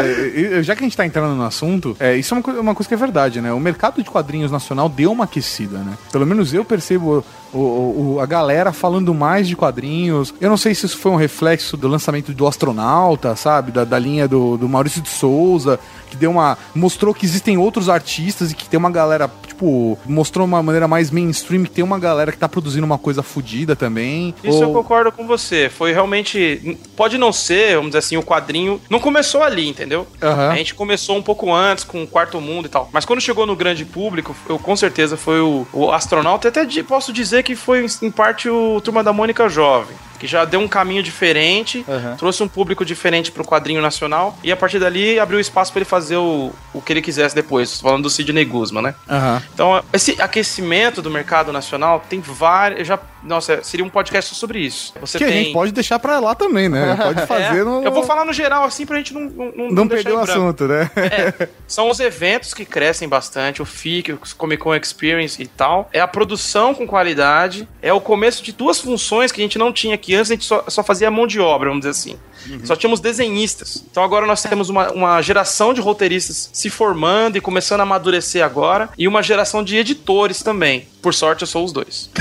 já 0.64 0.76
que 0.76 0.82
a 0.82 0.86
gente 0.86 0.98
tá 0.98 1.06
entrando 1.06 1.36
no 1.36 1.44
assunto, 1.44 1.96
é, 2.00 2.16
isso 2.16 2.34
é 2.34 2.38
uma, 2.38 2.60
uma 2.60 2.76
coisa 2.76 2.88
que 2.88 2.94
é 2.94 2.98
verdade, 2.98 3.42
né? 3.42 3.52
O 3.54 3.60
mercado 3.60 4.02
de 4.04 4.10
quadrinhos 4.10 4.52
nacional 4.52 4.90
deu 4.90 5.12
uma 5.12 5.26
aquecida, 5.26 5.80
né? 5.80 5.94
Pelo 6.12 6.26
menos 6.26 6.54
eu 6.54 6.64
percebo 6.66 7.24
o, 7.54 7.58
o- 7.58 8.14
o- 8.16 8.20
a 8.20 8.26
galera 8.26 8.72
falando 8.72 9.14
mais 9.14 9.48
de 9.48 9.56
quadrinhos. 9.56 10.34
Eu 10.40 10.50
não 10.50 10.58
sei 10.58 10.74
se 10.74 10.86
isso 10.86 10.98
foi 10.98 11.12
um 11.12 11.16
reflexo 11.16 11.76
do 11.78 11.88
lançamento 11.88 12.32
do 12.34 12.48
Astronauta, 12.48 13.36
sabe? 13.36 13.72
Da, 13.72 13.84
da 13.84 14.00
linha 14.00 14.28
do, 14.28 14.58
do 14.58 14.68
Maurício 14.70 15.02
de 15.02 15.10
Souza, 15.10 15.80
que 16.10 16.16
deu 16.16 16.32
uma. 16.32 16.58
mostrou 16.76 17.14
que 17.14 17.26
existem 17.26 17.58
outros 17.58 17.90
artistas 17.90 18.52
e 18.52 18.56
que 18.56 18.68
tem 18.70 18.78
uma 18.78 18.90
galera, 18.92 19.30
tipo, 19.48 19.98
mostrou 20.06 20.46
uma 20.46 20.62
maneira 20.64 20.88
mais 20.88 21.10
mainstream, 21.12 21.64
que 21.64 21.72
tem 21.72 21.84
uma 21.84 22.00
galera 22.00 22.32
que 22.32 22.38
tá 22.38 22.48
produzindo 22.50 22.86
uma 22.86 22.98
coisa 22.98 23.22
fodida 23.24 23.76
também. 23.76 24.34
Isso 24.44 24.62
eu 24.62 24.68
Ou- 24.70 24.74
concordo 25.02 25.12
com 25.12 25.26
você. 25.26 25.70
Foi 25.70 25.92
realmente. 25.92 26.78
Pode 26.96 27.18
não 27.18 27.34
ser, 27.34 27.76
vamos 27.76 27.90
dizer 27.90 28.00
assim, 28.00 28.18
o 28.18 28.24
quadrinho. 28.24 28.80
Não 28.90 29.00
começou 29.00 29.42
ali, 29.42 29.68
entendeu? 29.68 30.08
Aham. 30.22 30.50
A 30.50 30.56
gente 30.56 30.76
começou 30.76 31.18
um 31.18 31.22
pouco 31.22 31.52
antes, 31.54 31.84
com 31.84 32.04
o 32.04 32.08
Quarto 32.08 32.40
Mundo 32.40 32.68
e 32.68 32.70
tal. 32.70 32.90
Mas 32.92 33.06
quando 33.06 33.22
chegou 33.22 33.46
no 33.46 33.56
grande 33.56 33.84
público, 33.84 34.36
eu 34.48 34.60
com 34.60 34.76
certeza 34.76 35.18
foi 35.18 35.40
o, 35.40 35.66
o 35.74 35.92
astronauta. 35.92 36.48
E 36.48 36.50
até 36.50 36.66
posso 36.84 37.12
dizer 37.12 37.44
que 37.44 37.56
foi, 37.56 37.86
em 38.02 38.12
parte, 38.12 38.50
o 38.50 38.80
Turma 38.82 39.04
da 39.04 39.12
Mônica 39.12 39.50
Jovem. 39.50 39.96
Que 40.22 40.28
já 40.28 40.46
deu 40.46 40.60
um 40.60 40.68
caminho 40.68 41.02
diferente, 41.02 41.84
trouxe 42.20 42.44
um 42.44 42.48
público 42.48 42.86
diferente 42.86 43.32
pro 43.32 43.44
quadrinho 43.44 43.82
nacional. 43.82 44.38
E 44.44 44.52
a 44.52 44.56
partir 44.56 44.78
dali 44.78 45.20
abriu 45.20 45.40
espaço 45.40 45.72
para 45.72 45.80
ele 45.80 45.90
fazer 45.90 46.18
o, 46.18 46.52
o 46.72 46.80
que 46.80 46.94
ele 46.94 47.02
quisesse 47.02 47.34
depois. 47.34 47.82
Falando 47.82 48.04
do 48.04 48.10
Sidney 48.10 48.46
Guzman, 48.46 48.84
né? 48.84 48.96
Aham. 49.10 49.42
Então, 49.52 49.84
esse 49.92 50.22
aquecimento 50.22 51.02
do 51.02 51.10
mercado 51.10 51.52
nacional 51.52 52.06
tem 52.08 52.22
vários. 52.22 52.88
Já, 52.88 53.00
nossa, 53.24 53.64
seria 53.64 53.84
um 53.84 53.90
podcast 53.90 54.36
sobre 54.36 54.60
isso. 54.60 54.94
Você 55.02 55.18
que 55.18 55.26
tem. 55.26 55.34
a 55.34 55.38
gente 55.38 55.54
pode 55.54 55.72
deixar 55.72 55.98
pra 55.98 56.20
lá 56.20 56.36
também, 56.36 56.70
né? 56.70 56.96
Pode 57.02 57.26
fazer 57.26 57.62
É, 57.62 57.64
no. 57.64 57.84
Eu 57.84 57.92
vou 57.92 58.04
falar 58.04 58.24
no 58.24 58.34
geral, 58.34 58.64
assim, 58.64 58.86
pra 58.86 58.98
gente 58.98 59.16
não. 59.16 59.22
Não, 59.22 59.52
não, 59.56 59.72
Não 59.72 59.88
perder 59.88 60.14
o 60.14 60.20
assunto, 60.20 60.68
né? 60.68 60.92
É, 60.96 61.48
são 61.68 61.90
os 61.90 62.00
eventos 62.00 62.54
que 62.54 62.64
crescem 62.64 63.10
bastante, 63.10 63.60
o 63.60 63.66
FIC, 63.66 64.14
o 64.14 64.20
Comic 64.38 64.62
Con 64.62 64.76
Experience 64.76 65.42
e 65.42 65.48
tal. 65.48 65.90
É 65.92 66.00
a 66.00 66.08
produção 66.08 66.76
com 66.76 66.86
qualidade, 66.86 67.68
é 67.82 67.92
o 67.92 68.00
começo 68.00 68.44
de 68.44 68.52
duas 68.52 68.80
funções 68.80 69.32
que 69.32 69.42
a 69.42 69.44
gente 69.44 69.58
não 69.58 69.72
tinha 69.74 69.96
aqui 69.96 70.11
antes, 70.16 70.32
a 70.32 70.36
gente 70.36 70.46
só, 70.46 70.64
só 70.68 70.84
fazia 70.84 71.12
mão 71.12 71.28
de 71.28 71.40
obra, 71.40 71.70
vamos 71.70 71.86
dizer 71.86 71.92
assim. 71.92 72.18
Só 72.64 72.76
tínhamos 72.76 73.00
desenhistas. 73.00 73.84
Então 73.90 74.04
agora 74.04 74.26
nós 74.26 74.42
temos 74.42 74.70
uma, 74.70 74.92
uma 74.92 75.22
geração 75.22 75.74
de 75.74 75.82
roteiristas 75.82 76.50
se 76.52 76.70
formando 76.70 77.38
e 77.38 77.42
começando 77.42 77.82
a 77.82 77.84
amadurecer 77.84 78.44
agora, 78.44 78.90
e 78.98 79.08
uma 79.08 79.22
geração 79.22 79.64
de 79.64 79.78
editores 79.78 80.42
também. 80.42 80.88
Por 81.02 81.14
sorte, 81.14 81.42
eu 81.42 81.48
sou 81.48 81.64
os 81.64 81.72
dois. 81.72 82.10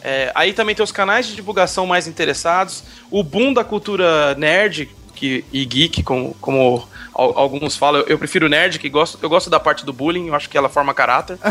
É, 0.00 0.32
aí 0.34 0.54
também 0.54 0.74
tem 0.74 0.82
os 0.82 0.92
canais 0.92 1.26
de 1.26 1.34
divulgação 1.34 1.84
mais 1.84 2.06
interessados, 2.06 2.82
o 3.10 3.22
boom 3.22 3.52
da 3.52 3.62
cultura 3.62 4.34
nerd 4.36 4.88
que, 5.14 5.44
e 5.52 5.64
geek, 5.66 6.02
como, 6.02 6.34
como 6.40 6.88
alguns 7.18 7.76
falam. 7.76 8.02
Eu, 8.06 8.18
prefiro 8.18 8.48
nerd, 8.48 8.78
que 8.78 8.88
gosto, 8.88 9.18
eu 9.20 9.28
gosto 9.28 9.50
da 9.50 9.58
parte 9.58 9.84
do 9.84 9.92
bullying, 9.92 10.28
eu 10.28 10.34
acho 10.34 10.48
que 10.48 10.56
ela 10.56 10.68
forma 10.68 10.94
caráter. 10.94 11.38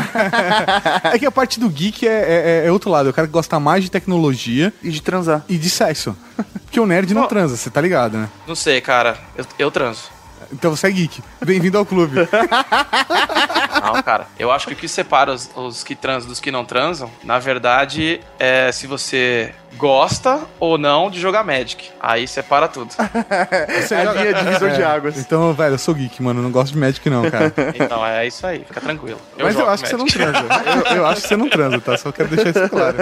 É 1.13 1.19
que 1.19 1.25
a 1.25 1.31
parte 1.31 1.59
do 1.59 1.69
geek 1.69 2.07
é, 2.07 2.63
é, 2.63 2.67
é 2.67 2.71
outro 2.71 2.89
lado. 2.89 3.09
Eu 3.09 3.13
quero 3.13 3.27
que 3.27 3.33
gosta 3.33 3.59
mais 3.59 3.83
de 3.83 3.89
tecnologia 3.91 4.73
E 4.81 4.89
de 4.89 5.01
transar. 5.01 5.43
e 5.47 5.57
de 5.57 5.69
sexo. 5.69 6.15
Porque 6.65 6.79
o 6.79 6.85
nerd 6.85 7.13
não 7.13 7.23
Ó. 7.23 7.27
transa, 7.27 7.55
você 7.55 7.69
tá 7.69 7.79
ligado, 7.81 8.17
né? 8.17 8.29
Não 8.45 8.55
sei, 8.55 8.81
cara, 8.81 9.17
eu, 9.37 9.45
eu 9.59 9.71
transo. 9.71 10.09
Então 10.51 10.73
você 10.75 10.87
é 10.87 10.91
geek. 10.91 11.21
Bem-vindo 11.43 11.77
ao 11.77 11.85
clube. 11.85 12.15
Não, 13.83 14.01
cara. 14.01 14.27
Eu 14.39 14.51
acho 14.51 14.67
que 14.67 14.73
o 14.73 14.75
que 14.77 14.87
separa 14.87 15.33
os, 15.33 15.49
os 15.55 15.83
que 15.83 15.95
transam 15.95 16.29
dos 16.29 16.39
que 16.39 16.51
não 16.51 16.63
transam, 16.63 17.11
na 17.23 17.37
verdade, 17.39 18.21
é 18.39 18.71
se 18.71 18.87
você 18.87 19.53
gosta 19.75 20.39
ou 20.59 20.77
não 20.77 21.09
de 21.09 21.19
jogar 21.19 21.43
Magic. 21.43 21.89
Aí 21.99 22.27
separa 22.27 22.67
tudo. 22.67 22.91
Você 23.81 23.93
É 23.95 24.07
a 24.07 24.13
linha 24.13 24.33
divisor 24.33 24.69
de 24.71 24.81
É. 24.81 24.85
águas. 24.85 25.17
Então, 25.17 25.53
velho, 25.53 25.73
eu 25.75 25.77
sou 25.77 25.93
geek, 25.93 26.21
mano. 26.23 26.39
eu 26.39 26.43
Não 26.43 26.51
gosto 26.51 26.73
de 26.73 26.79
Magic, 26.79 27.07
não, 27.09 27.29
cara. 27.29 27.53
Então 27.75 28.05
é 28.05 28.25
isso 28.27 28.45
aí, 28.47 28.59
fica 28.65 28.81
tranquilo. 28.81 29.19
Mas 29.37 29.55
eu 29.57 29.69
acho 29.69 29.83
que 29.83 29.89
você 29.89 29.97
não 29.97 30.05
Magic. 30.05 30.19
transa. 30.19 30.45
Eu, 30.89 30.95
eu 30.97 31.05
acho 31.05 31.21
que 31.21 31.27
você 31.27 31.37
não 31.37 31.49
transa, 31.49 31.81
tá? 31.81 31.97
Só 31.97 32.11
quero 32.11 32.29
deixar 32.29 32.49
isso 32.49 32.69
claro. 32.69 32.97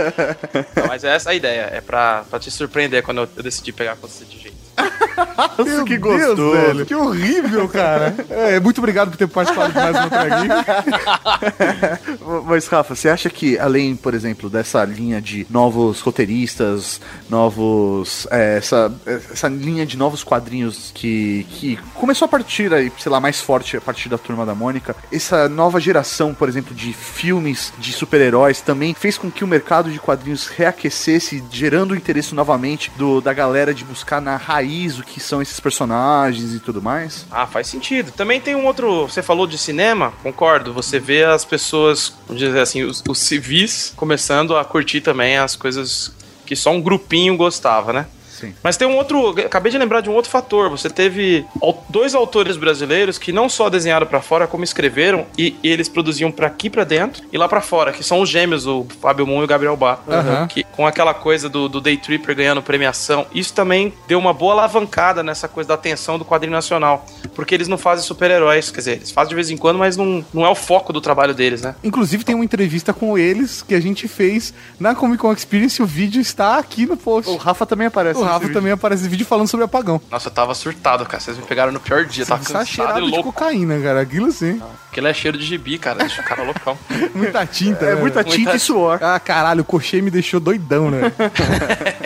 Não, 0.75 0.88
mas 0.88 1.04
essa 1.04 1.30
é 1.30 1.32
a 1.32 1.36
ideia, 1.36 1.69
é 1.71 1.82
pra, 1.82 2.23
pra 2.30 2.39
te 2.39 2.49
surpreender 2.51 3.04
quando 3.04 3.19
eu, 3.21 3.30
eu 3.38 3.43
decidi 3.43 3.71
pegar 3.71 3.95
com 3.95 4.08
você 4.08 4.25
de 4.25 4.39
jeito. 4.39 4.56
Meu 5.63 5.86
que 5.86 5.97
Deus, 5.97 6.38
gostoso. 6.38 6.51
velho. 6.51 6.86
Que 6.86 6.93
horrível, 6.95 7.69
cara. 7.69 8.13
É, 8.30 8.60
muito 8.60 8.78
obrigado 8.80 9.10
por 9.12 9.17
ter 9.17 9.28
participado 9.28 9.71
de 9.71 9.80
mais 9.80 9.95
um 9.95 10.04
Ultra 10.04 10.30
Geek. 10.41 10.56
Mas, 12.45 12.67
Rafa, 12.67 12.93
você 12.95 13.08
acha 13.10 13.30
que, 13.30 13.58
além, 13.58 13.95
por 13.95 14.13
exemplo, 14.13 14.49
dessa 14.49 14.84
linha 14.84 15.21
de 15.21 15.47
novos 15.49 16.01
roteiristas, 16.01 16.55
novos. 17.30 18.28
é, 18.32 18.58
essa, 18.58 18.91
essa 19.06 19.48
linha 19.48 19.86
de 19.86 19.98
novos 19.98 20.24
quadrinhos 20.24 20.91
que, 20.94 21.46
que 21.50 21.78
começou 21.94 22.26
a 22.26 22.30
partir 22.30 22.74
aí, 22.74 22.91
sei 22.98 23.12
lá, 23.12 23.20
mais 23.20 23.41
forte 23.41 23.78
a 23.78 23.82
partir 23.82 24.10
da 24.10 24.18
turma 24.18 24.46
da 24.46 24.56
Mônica, 24.56 24.96
essa 25.12 25.50
nova 25.50 25.80
geração, 25.80 26.34
por 26.34 26.50
exemplo, 26.50 26.74
de 26.74 26.94
filmes 26.94 27.74
de 27.78 27.91
super-heróis 27.91 28.62
também 28.62 28.94
fez 28.94 29.18
com 29.18 29.30
que 29.32 29.44
o 29.44 29.48
mercado 29.48 29.91
de 29.91 30.00
quadrinhos 30.00 30.48
reaquecesse, 30.48 31.44
gerando 31.52 31.91
o 31.91 31.96
interesse 31.96 32.34
novamente 32.34 32.91
do, 32.98 33.22
da 33.22 33.34
galera 33.34 33.74
de 33.74 33.84
buscar 33.84 34.22
na 34.22 34.38
raiz 34.38 35.00
o 35.00 35.04
que 35.04 35.20
são 35.20 35.41
esses 35.41 35.60
personagens 35.60 36.54
e 36.54 36.60
tudo 36.60 36.82
mais? 36.82 37.26
Ah, 37.32 37.48
faz 37.48 37.68
sentido. 37.68 38.12
Também 38.12 38.39
tem 38.39 38.56
um 38.56 38.65
outro. 38.65 39.08
Você 39.08 39.22
falou 39.22 39.48
de 39.48 39.58
cinema, 39.58 40.13
concordo. 40.24 40.74
Você 40.74 41.00
vê 41.00 41.24
as 41.24 41.46
pessoas, 41.46 42.13
vamos 42.28 42.41
dizer 42.41 42.60
assim, 42.60 42.84
os, 42.84 43.04
os 43.08 43.20
civis 43.20 43.94
começando 43.96 44.56
a 44.58 44.65
curtir 44.65 45.02
também 45.02 45.38
as 45.38 45.56
coisas 45.56 46.13
que 46.45 46.55
só 46.55 46.71
um 46.71 46.81
grupinho 46.81 47.36
gostava, 47.36 47.91
né? 47.91 48.05
Sim. 48.36 48.54
Mas 48.62 48.76
tem 48.76 48.88
um 48.88 48.98
outro. 48.98 49.30
Acabei 49.39 49.71
de 49.71 49.78
lembrar 49.78 50.02
de 50.02 50.10
um 50.10 50.13
outro 50.13 50.30
fator. 50.30 50.69
Você 50.69 50.89
teve 50.89 51.45
dois 51.89 52.13
autores 52.13 52.58
brasileiros 52.58 53.17
que 53.17 53.32
não 53.32 53.48
só 53.48 53.69
desenharam 53.69 54.06
pra 54.06 54.21
fora, 54.21 54.45
como 54.45 54.63
escreveram 54.63 55.26
e, 55.38 55.56
e 55.63 55.69
eles 55.69 55.88
produziam 55.88 56.32
pra 56.32 56.48
aqui 56.48 56.69
pra 56.69 56.84
dentro 56.84 57.24
e 57.32 57.38
lá 57.38 57.48
pra 57.48 57.62
fora, 57.62 57.93
que 57.93 58.04
são 58.04 58.19
os 58.19 58.30
gêmeos, 58.30 58.67
o 58.67 58.86
Fábio 59.02 59.26
Moon 59.26 59.41
e 59.41 59.45
o 59.45 59.48
Gabriel 59.48 59.78
Bá. 59.78 60.00
Aham. 60.08 60.48
Que 60.48 60.63
com 60.63 60.86
aquela 60.86 61.13
coisa 61.13 61.48
do, 61.48 61.69
do 61.69 61.80
Day 61.80 61.95
Tripper 61.95 62.36
ganhando 62.36 62.62
premiação, 62.62 63.26
isso 63.34 63.54
também 63.54 63.93
deu 64.08 64.19
uma 64.19 64.34
boa 64.34 64.54
alavancada 64.54 65.24
nessa 65.24 65.48
coisa 65.48 65.69
da 65.69 65.74
atenção 65.76 66.19
do 66.19 66.26
quadrinho 66.26 66.54
nacional. 66.54 67.06
Porque 67.34 67.56
eles 67.56 67.67
não 67.67 67.78
fazem 67.78 68.06
super-heróis, 68.06 68.69
quer 68.71 68.80
dizer, 68.80 68.91
eles 68.93 69.12
fazem 69.12 69.30
de 69.30 69.36
vez 69.36 69.50
em 69.50 69.58
quando, 69.58 69.80
mas 69.80 69.95
não, 69.95 70.26
não 70.34 70.45
é 70.45 70.50
o 70.50 70.56
foco 70.56 70.91
do 70.91 71.00
trabalho 71.00 71.34
deles, 71.34 71.62
né? 71.62 71.76
Inclusive, 71.84 72.24
tem 72.24 72.36
uma 72.36 72.43
entrevista 72.43 72.93
com 72.93 73.17
eles 73.17 73.62
que 73.62 73.74
a 73.74 73.80
gente 73.80 74.08
fez 74.08 74.54
na 74.80 74.93
Comic 74.93 75.19
Con 75.19 75.32
Experience. 75.32 75.82
O 75.82 75.86
vídeo 75.86 76.21
está 76.21 76.58
aqui 76.58 76.86
no 76.86 76.98
post. 76.98 77.30
O 77.32 77.38
Rafa 77.38 77.65
também 77.65 77.88
aparece. 77.88 78.19
O 78.19 78.24
Rafa 78.26 78.50
também 78.50 78.72
aparece 78.72 79.08
vídeo 79.08 79.26
falando 79.26 79.48
sobre 79.48 79.66
apagão. 79.66 80.02
Nossa, 80.12 80.28
eu 80.28 80.32
tava 80.34 80.54
surtado, 80.54 81.06
cara. 81.06 81.20
Vocês 81.22 81.38
me 81.38 81.44
pegaram 81.44 81.72
no 81.72 81.80
pior 81.80 82.06
dia, 82.06 82.26
tava 82.26 82.42
Está 82.42 82.60
cansado 82.60 82.68
cheirado 82.68 83.00
e 83.00 83.06
de 83.06 83.12
louco. 83.12 83.32
cocaína, 83.34 83.80
cara. 83.82 84.02
Aquilo 84.02 84.32
sim. 84.32 84.62
Ele 84.96 85.08
é 85.10 85.14
cheiro 85.14 85.38
de 85.38 85.46
gibi, 85.46 85.78
cara. 85.78 86.00
Deixa 86.00 86.22
o 86.22 86.26
cara 86.26 86.42
loucão. 86.44 86.78
Muita 87.14 87.46
tinta. 87.46 87.86
É 87.86 87.96
né? 87.96 88.02
muita 88.02 88.24
tinta 88.24 88.38
Muita- 88.38 88.56
e 88.56 88.60
suor. 88.60 88.98
Ah, 89.04 89.20
caralho, 89.20 89.62
o 89.62 89.66
Cochê 89.66 90.02
me 90.02 90.10
deixou 90.10 90.40
doidão, 90.40 90.90
né? 90.90 91.12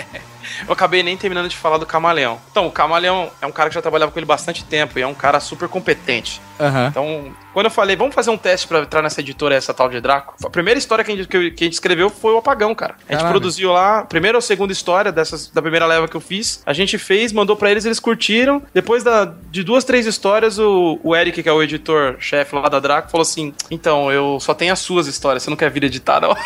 Eu 0.69 0.73
acabei 0.73 1.01
nem 1.01 1.17
terminando 1.17 1.49
de 1.49 1.57
falar 1.57 1.79
do 1.79 1.85
Camaleão. 1.85 2.39
Então, 2.51 2.67
o 2.67 2.71
Camaleão 2.71 3.31
é 3.41 3.47
um 3.47 3.51
cara 3.51 3.69
que 3.69 3.75
já 3.75 3.81
trabalhava 3.81 4.11
com 4.11 4.19
ele 4.19 4.25
bastante 4.27 4.63
tempo 4.63 4.99
e 4.99 5.01
é 5.01 5.07
um 5.07 5.15
cara 5.15 5.39
super 5.39 5.67
competente. 5.67 6.39
Aham. 6.59 6.87
Então, 6.89 7.35
quando 7.53 7.65
eu 7.65 7.71
falei, 7.71 7.95
vamos 7.95 8.13
fazer 8.13 8.29
um 8.29 8.37
teste 8.37 8.67
pra 8.67 8.77
entrar 8.79 9.01
nessa 9.01 9.19
editora, 9.19 9.55
essa 9.55 9.73
tal 9.73 9.89
de 9.89 9.99
Draco, 9.99 10.35
a 10.45 10.49
primeira 10.49 10.77
história 10.77 11.03
que 11.03 11.11
a 11.11 11.15
gente, 11.15 11.27
que 11.27 11.37
a 11.37 11.63
gente 11.63 11.73
escreveu 11.73 12.11
foi 12.11 12.33
o 12.33 12.37
Apagão, 12.37 12.75
cara. 12.75 12.93
A 12.93 13.13
gente 13.13 13.21
Caralho. 13.21 13.31
produziu 13.31 13.71
lá, 13.71 14.01
a 14.01 14.05
primeira 14.05 14.37
ou 14.37 14.41
segunda 14.43 14.71
história 14.71 15.11
dessas, 15.11 15.47
da 15.47 15.59
primeira 15.59 15.87
leva 15.87 16.07
que 16.07 16.15
eu 16.15 16.21
fiz. 16.21 16.61
A 16.67 16.73
gente 16.73 16.99
fez, 16.99 17.33
mandou 17.33 17.55
pra 17.55 17.71
eles, 17.71 17.85
eles 17.85 17.99
curtiram. 17.99 18.61
Depois 18.71 19.03
da, 19.03 19.33
de 19.49 19.63
duas, 19.63 19.83
três 19.83 20.05
histórias, 20.05 20.59
o, 20.59 20.99
o 21.03 21.15
Eric, 21.15 21.41
que 21.41 21.49
é 21.49 21.51
o 21.51 21.63
editor-chefe 21.63 22.55
lá 22.55 22.69
da 22.69 22.79
Draco, 22.79 23.09
falou 23.09 23.23
assim: 23.23 23.55
Então, 23.71 24.11
eu 24.11 24.39
só 24.39 24.53
tenho 24.53 24.71
as 24.71 24.79
suas 24.79 25.07
histórias, 25.07 25.41
você 25.41 25.49
não 25.49 25.57
quer 25.57 25.71
vir 25.71 25.83
editar, 25.83 26.21
não? 26.21 26.29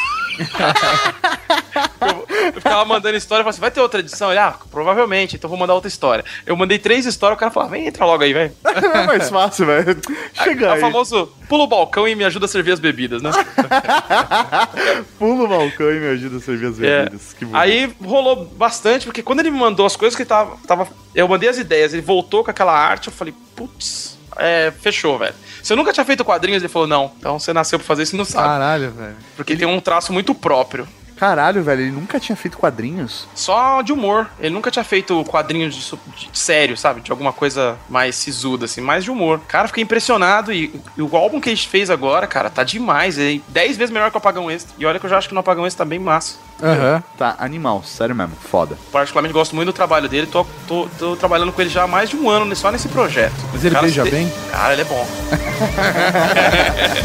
eu, 2.01 2.22
eu 2.47 2.53
ficava 2.53 2.85
mandando 2.85 3.15
história 3.17 3.41
e 3.41 3.43
falava 3.43 3.49
assim: 3.49 3.61
vai 3.61 3.71
ter 3.71 3.81
outra 3.81 3.99
edição? 3.99 4.29
Ele, 4.31 4.39
ah, 4.39 4.55
provavelmente, 4.71 5.35
então 5.35 5.49
vou 5.49 5.57
mandar 5.59 5.73
outra 5.73 5.87
história. 5.87 6.23
Eu 6.45 6.55
mandei 6.55 6.77
três 6.79 7.05
histórias, 7.05 7.35
o 7.37 7.39
cara 7.39 7.51
falava: 7.51 7.71
vem, 7.71 7.87
entra 7.87 8.05
logo 8.05 8.23
aí, 8.23 8.33
velho. 8.33 8.51
É 8.93 9.05
mais 9.07 9.29
fácil, 9.29 9.65
velho. 9.65 9.97
Chega 10.33 10.65
É 10.65 10.69
o 10.69 10.73
aí. 10.73 10.81
famoso 10.81 11.31
pula 11.47 11.63
o 11.63 11.67
balcão 11.67 12.07
e 12.07 12.15
me 12.15 12.23
ajuda 12.23 12.45
a 12.45 12.49
servir 12.49 12.71
as 12.71 12.79
bebidas, 12.79 13.21
né? 13.21 13.31
Pula 15.19 15.43
o 15.43 15.47
balcão 15.47 15.91
e 15.91 15.99
me 15.99 16.07
ajuda 16.07 16.37
a 16.37 16.39
servir 16.39 16.67
as 16.67 16.79
É. 16.81 17.03
bebidas. 17.03 17.33
Que 17.33 17.45
bonito. 17.45 17.57
Aí 17.61 17.93
rolou 18.03 18.45
bastante, 18.45 19.05
porque 19.05 19.21
quando 19.21 19.39
ele 19.41 19.51
me 19.51 19.59
mandou 19.59 19.85
as 19.85 19.95
coisas 19.95 20.15
que 20.15 20.25
tava, 20.25 20.57
tava. 20.67 20.87
Eu 21.13 21.27
mandei 21.27 21.49
as 21.49 21.57
ideias, 21.57 21.93
ele 21.93 22.01
voltou 22.01 22.43
com 22.43 22.51
aquela 22.51 22.73
arte, 22.73 23.07
eu 23.07 23.13
falei, 23.13 23.33
putz, 23.55 24.17
é, 24.37 24.71
fechou, 24.81 25.17
velho. 25.17 25.35
Você 25.61 25.75
nunca 25.75 25.93
tinha 25.93 26.05
feito 26.05 26.25
quadrinhos? 26.25 26.61
Ele 26.63 26.71
falou, 26.71 26.87
não. 26.87 27.11
Então 27.17 27.39
você 27.39 27.53
nasceu 27.53 27.79
pra 27.79 27.87
fazer 27.87 28.03
isso 28.03 28.15
e 28.15 28.17
não 28.17 28.25
sabe. 28.25 28.47
Caralho, 28.47 28.91
velho. 28.91 29.15
Porque 29.35 29.55
tem 29.55 29.67
um 29.67 29.79
traço 29.79 30.11
muito 30.11 30.33
próprio. 30.35 30.87
Caralho, 31.17 31.63
velho, 31.63 31.81
ele 31.81 31.91
nunca 31.91 32.19
tinha 32.19 32.35
feito 32.35 32.57
quadrinhos. 32.57 33.27
Só 33.35 33.81
de 33.81 33.93
humor. 33.93 34.29
Ele 34.39 34.53
nunca 34.53 34.71
tinha 34.71 34.83
feito 34.83 35.23
quadrinhos 35.25 35.75
de, 35.75 36.29
de 36.29 36.37
sério, 36.37 36.75
sabe? 36.75 37.01
De 37.01 37.11
alguma 37.11 37.31
coisa 37.31 37.77
mais 37.89 38.15
sisuda, 38.15 38.65
assim, 38.65 38.81
mais 38.81 39.03
de 39.03 39.11
humor. 39.11 39.39
Cara, 39.47 39.67
fiquei 39.67 39.83
impressionado 39.83 40.51
e, 40.51 40.73
e 40.97 41.01
o 41.01 41.15
álbum 41.15 41.39
que 41.39 41.49
a 41.49 41.55
gente 41.55 41.67
fez 41.67 41.89
agora, 41.89 42.27
cara, 42.27 42.49
tá 42.49 42.63
demais. 42.63 43.17
É 43.17 43.39
10 43.47 43.77
vezes 43.77 43.93
melhor 43.93 44.09
que 44.11 44.17
o 44.17 44.19
Apagão 44.19 44.49
Extra. 44.49 44.73
E 44.77 44.85
olha 44.85 44.99
que 44.99 45.05
eu 45.05 45.09
já 45.09 45.17
acho 45.17 45.27
que 45.27 45.33
no 45.33 45.39
Apagão 45.39 45.65
Extra 45.65 45.85
tá 45.85 45.89
bem 45.89 45.99
massa. 45.99 46.35
Aham. 46.61 47.03
Tá 47.17 47.35
animal, 47.39 47.83
sério 47.83 48.15
mesmo, 48.15 48.35
foda. 48.35 48.77
Particularmente 48.91 49.33
gosto 49.33 49.55
muito 49.55 49.67
do 49.67 49.73
trabalho 49.73 50.07
dele, 50.07 50.27
tô, 50.27 50.45
tô, 50.67 50.87
tô 50.97 51.15
trabalhando 51.15 51.51
com 51.51 51.61
ele 51.61 51.69
já 51.69 51.83
há 51.83 51.87
mais 51.87 52.09
de 52.09 52.15
um 52.15 52.29
ano 52.29 52.55
só 52.55 52.71
nesse 52.71 52.87
projeto. 52.87 53.33
Mas 53.51 53.65
ele 53.65 53.75
Cara, 53.75 53.85
beija 53.85 54.05
bem? 54.05 54.31
Cara, 54.51 54.73
ele 54.73 54.81
é 54.81 54.85
bom. 54.85 55.05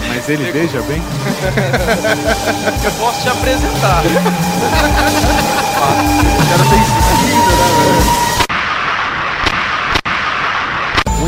Mas 0.08 0.28
ele 0.28 0.52
beija 0.52 0.80
bem? 0.82 1.02
Eu 2.84 2.90
posso 2.92 3.22
te 3.22 3.28
apresentar. 3.28 3.97
We 3.98 4.04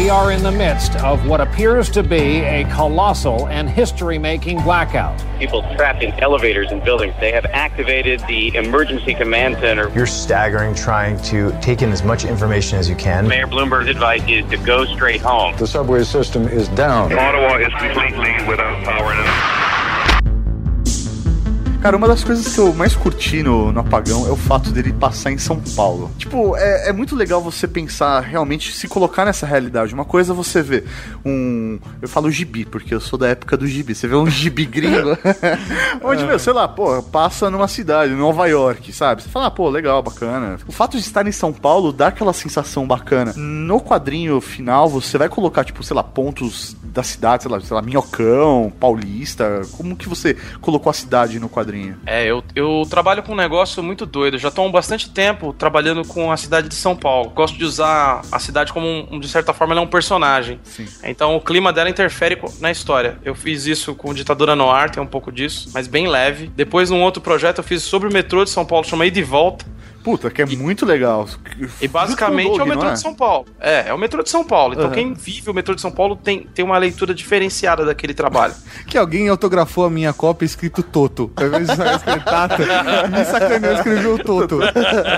are 0.08 0.30
in 0.30 0.44
the 0.44 0.52
midst 0.52 0.94
of 0.98 1.26
what 1.26 1.40
appears 1.40 1.90
to 1.90 2.04
be 2.04 2.42
a 2.42 2.62
colossal 2.72 3.48
and 3.48 3.68
history 3.68 4.18
making 4.18 4.62
blackout. 4.62 5.20
People 5.40 5.62
trapped 5.74 6.04
in 6.04 6.12
elevators 6.20 6.70
and 6.70 6.80
buildings. 6.84 7.12
They 7.18 7.32
have 7.32 7.44
activated 7.46 8.20
the 8.28 8.54
emergency 8.54 9.14
command 9.14 9.56
center. 9.56 9.90
You're 9.90 10.06
staggering 10.06 10.76
trying 10.76 11.20
to 11.22 11.50
take 11.60 11.82
in 11.82 11.90
as 11.90 12.04
much 12.04 12.24
information 12.24 12.78
as 12.78 12.88
you 12.88 12.94
can. 12.94 13.26
Mayor 13.26 13.48
Bloomberg's 13.48 13.88
advice 13.88 14.22
is 14.28 14.48
to 14.48 14.56
go 14.58 14.84
straight 14.84 15.20
home. 15.20 15.56
The 15.56 15.66
subway 15.66 16.04
system 16.04 16.46
is 16.46 16.68
down. 16.68 17.12
Ottawa 17.18 17.56
is 17.56 17.74
completely 17.74 18.32
without 18.46 18.84
power 18.84 19.12
and 19.12 19.89
Cara, 21.80 21.96
uma 21.96 22.06
das 22.06 22.22
coisas 22.22 22.54
que 22.54 22.60
eu 22.60 22.74
mais 22.74 22.94
curti 22.94 23.42
no, 23.42 23.72
no 23.72 23.80
Apagão 23.80 24.26
é 24.28 24.30
o 24.30 24.36
fato 24.36 24.70
dele 24.70 24.92
passar 24.92 25.32
em 25.32 25.38
São 25.38 25.58
Paulo. 25.74 26.10
Tipo, 26.18 26.54
é, 26.54 26.90
é 26.90 26.92
muito 26.92 27.16
legal 27.16 27.40
você 27.40 27.66
pensar, 27.66 28.20
realmente, 28.20 28.74
se 28.74 28.86
colocar 28.86 29.24
nessa 29.24 29.46
realidade. 29.46 29.94
Uma 29.94 30.04
coisa 30.04 30.34
é 30.34 30.36
você 30.36 30.60
vê 30.60 30.84
um. 31.24 31.78
Eu 32.02 32.06
falo 32.06 32.30
gibi, 32.30 32.66
porque 32.66 32.94
eu 32.94 33.00
sou 33.00 33.18
da 33.18 33.28
época 33.28 33.56
do 33.56 33.66
gibi. 33.66 33.94
Você 33.94 34.06
vê 34.06 34.14
um 34.14 34.28
gibi 34.28 34.66
gringo, 34.66 35.16
onde, 36.04 36.22
meu, 36.24 36.38
sei 36.38 36.52
lá, 36.52 36.68
pô, 36.68 37.02
passa 37.02 37.48
numa 37.48 37.66
cidade, 37.66 38.12
Nova 38.12 38.46
York, 38.46 38.92
sabe? 38.92 39.22
Você 39.22 39.30
fala, 39.30 39.46
ah, 39.46 39.50
pô, 39.50 39.70
legal, 39.70 40.02
bacana. 40.02 40.58
O 40.68 40.72
fato 40.72 40.98
de 40.98 41.02
estar 41.02 41.26
em 41.26 41.32
São 41.32 41.50
Paulo 41.50 41.94
dá 41.94 42.08
aquela 42.08 42.34
sensação 42.34 42.86
bacana. 42.86 43.32
No 43.34 43.80
quadrinho 43.80 44.38
final, 44.42 44.86
você 44.86 45.16
vai 45.16 45.30
colocar, 45.30 45.64
tipo, 45.64 45.82
sei 45.82 45.96
lá, 45.96 46.04
pontos 46.04 46.76
da 46.82 47.02
cidade, 47.02 47.44
sei 47.44 47.52
lá, 47.52 47.58
sei 47.58 47.74
lá, 47.74 47.80
Minhocão, 47.80 48.70
Paulista. 48.78 49.62
Como 49.78 49.96
que 49.96 50.08
você 50.08 50.36
colocou 50.60 50.90
a 50.90 50.94
cidade 50.94 51.40
no 51.40 51.48
quadrinho? 51.48 51.69
É, 52.06 52.24
eu, 52.26 52.42
eu 52.54 52.82
trabalho 52.88 53.22
com 53.22 53.32
um 53.32 53.36
negócio 53.36 53.82
muito 53.82 54.06
doido. 54.06 54.34
Eu 54.34 54.38
já 54.38 54.48
estou 54.48 54.66
há 54.66 54.70
bastante 54.70 55.10
tempo 55.10 55.52
trabalhando 55.52 56.04
com 56.06 56.30
a 56.30 56.36
cidade 56.36 56.68
de 56.68 56.74
São 56.74 56.96
Paulo. 56.96 57.30
Gosto 57.30 57.56
de 57.56 57.64
usar 57.64 58.22
a 58.30 58.38
cidade 58.38 58.72
como, 58.72 58.86
um, 59.10 59.20
de 59.20 59.28
certa 59.28 59.52
forma, 59.52 59.74
ela 59.74 59.80
é 59.80 59.84
um 59.84 59.88
personagem. 59.88 60.60
Sim. 60.64 60.86
Então 61.04 61.36
o 61.36 61.40
clima 61.40 61.72
dela 61.72 61.90
interfere 61.90 62.38
na 62.60 62.70
história. 62.70 63.18
Eu 63.24 63.34
fiz 63.34 63.66
isso 63.66 63.94
com 63.94 64.12
Ditadura 64.14 64.54
no 64.56 64.70
Ar, 64.70 64.90
tem 64.90 65.02
um 65.02 65.06
pouco 65.06 65.30
disso, 65.30 65.70
mas 65.72 65.86
bem 65.86 66.08
leve. 66.08 66.50
Depois, 66.54 66.90
num 66.90 67.02
outro 67.02 67.22
projeto, 67.22 67.58
eu 67.58 67.64
fiz 67.64 67.82
sobre 67.82 68.08
o 68.08 68.12
metrô 68.12 68.44
de 68.44 68.50
São 68.50 68.64
Paulo, 68.64 68.84
chama 68.86 69.06
Ida 69.06 69.18
e 69.18 69.22
Volta. 69.22 69.64
Puta, 70.02 70.30
que 70.30 70.40
é 70.40 70.46
muito 70.46 70.86
legal. 70.86 71.28
E 71.80 71.86
basicamente 71.86 72.58
é 72.58 72.62
o 72.62 72.66
metrô 72.66 72.88
é? 72.88 72.92
de 72.92 73.00
São 73.00 73.14
Paulo. 73.14 73.46
É, 73.60 73.88
é 73.88 73.94
o 73.94 73.98
metrô 73.98 74.22
de 74.22 74.30
São 74.30 74.42
Paulo. 74.42 74.72
Então 74.74 74.86
Aham. 74.86 74.94
quem 74.94 75.12
vive 75.12 75.50
o 75.50 75.54
metrô 75.54 75.74
de 75.74 75.80
São 75.80 75.90
Paulo 75.90 76.16
tem, 76.16 76.40
tem 76.54 76.64
uma 76.64 76.78
leitura 76.78 77.14
diferenciada 77.14 77.84
daquele 77.84 78.14
trabalho. 78.14 78.54
Que 78.86 78.98
alguém 78.98 79.28
autografou 79.28 79.84
a 79.84 79.90
minha 79.90 80.12
cópia 80.12 80.44
escrito 80.44 80.82
Toto. 80.82 81.30
Ao 81.36 81.46
invés 81.46 81.66
de 81.66 81.72
escrever 81.72 82.24
Tata, 82.24 82.56
me 83.08 83.24
sacaneou 83.24 83.74
escreveu 83.74 84.18
Toto. 84.18 84.58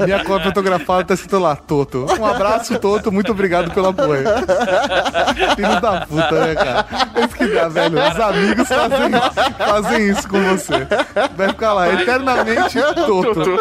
Minha 0.05 0.23
cópia 0.25 0.49
autografada 0.49 1.05
tá 1.05 1.15
escrito 1.15 1.39
lá, 1.39 1.57
Toto. 1.57 2.07
Um 2.19 2.27
abraço, 2.27 2.79
Toto. 2.79 3.11
Muito 3.11 3.33
obrigado 3.33 3.73
pelo 3.73 3.89
apoio. 3.89 4.25
Filho 5.57 5.81
da 5.81 6.07
puta, 6.07 6.47
né, 6.47 6.55
cara? 6.55 6.87
É 7.15 7.25
isso 7.25 7.35
que 7.35 7.47
dá, 7.47 7.69
velho. 7.69 7.99
Os 7.99 8.21
amigos 8.21 8.69
fazem, 8.69 9.11
fazem 9.57 10.11
isso 10.11 10.29
com 10.29 10.43
você. 10.43 10.87
Vai 11.35 11.49
ficar 11.49 11.73
lá, 11.73 11.93
eternamente 11.93 12.79
Toto. 13.07 13.57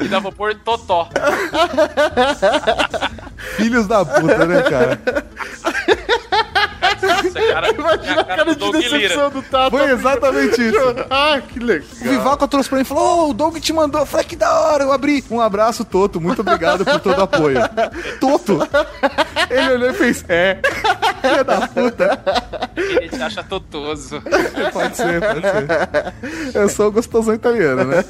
E 0.00 0.08
dá 0.08 0.20
pra 0.20 0.32
pôr 0.32 0.54
Totó. 0.54 1.08
Filhos 3.56 3.86
da 3.86 4.04
puta, 4.04 4.46
né, 4.46 4.62
cara? 4.62 5.00
É 7.34 7.50
a 7.50 7.54
cara, 7.54 7.66
é 7.68 8.10
a 8.20 8.24
cara 8.24 8.44
do 8.44 8.54
Doug 8.54 8.76
Lira. 8.76 9.30
do 9.30 9.42
Tato. 9.42 9.76
Foi 9.76 9.90
exatamente 9.90 10.60
isso. 10.68 10.78
Ah, 11.10 11.40
que 11.40 11.58
legal. 11.58 11.88
O 12.00 12.04
Vivaco 12.04 12.48
trouxe 12.48 12.68
pra 12.68 12.76
mim 12.78 12.82
e 12.82 12.86
falou: 12.86 13.26
Ô, 13.26 13.30
o 13.30 13.34
Doug 13.34 13.56
te 13.58 13.72
mandou. 13.72 14.00
Eu 14.00 14.06
falei, 14.06 14.26
que 14.26 14.36
da 14.36 14.52
hora, 14.60 14.84
eu 14.84 14.92
abri. 14.92 15.24
Um 15.30 15.40
abraço, 15.40 15.84
Toto. 15.84 16.20
Muito 16.20 16.40
obrigado 16.40 16.84
por 16.84 17.00
todo 17.00 17.18
o 17.18 17.22
apoio. 17.22 17.58
Toto. 18.20 18.58
Ele 19.50 19.72
olhou 19.74 19.90
e 19.90 19.94
fez: 19.94 20.24
É. 20.28 20.58
Filha 21.20 21.44
da 21.44 21.68
puta. 21.68 22.20
Ele 22.76 23.08
te 23.08 23.22
acha 23.22 23.42
totoso. 23.44 24.20
Pode 24.72 24.96
ser, 24.96 25.20
pode 25.20 25.40
ser. 25.40 26.56
Eu 26.56 26.68
sou 26.68 26.88
o 26.88 26.92
gostosão 26.92 27.34
italiano, 27.34 27.84
né? 27.84 28.04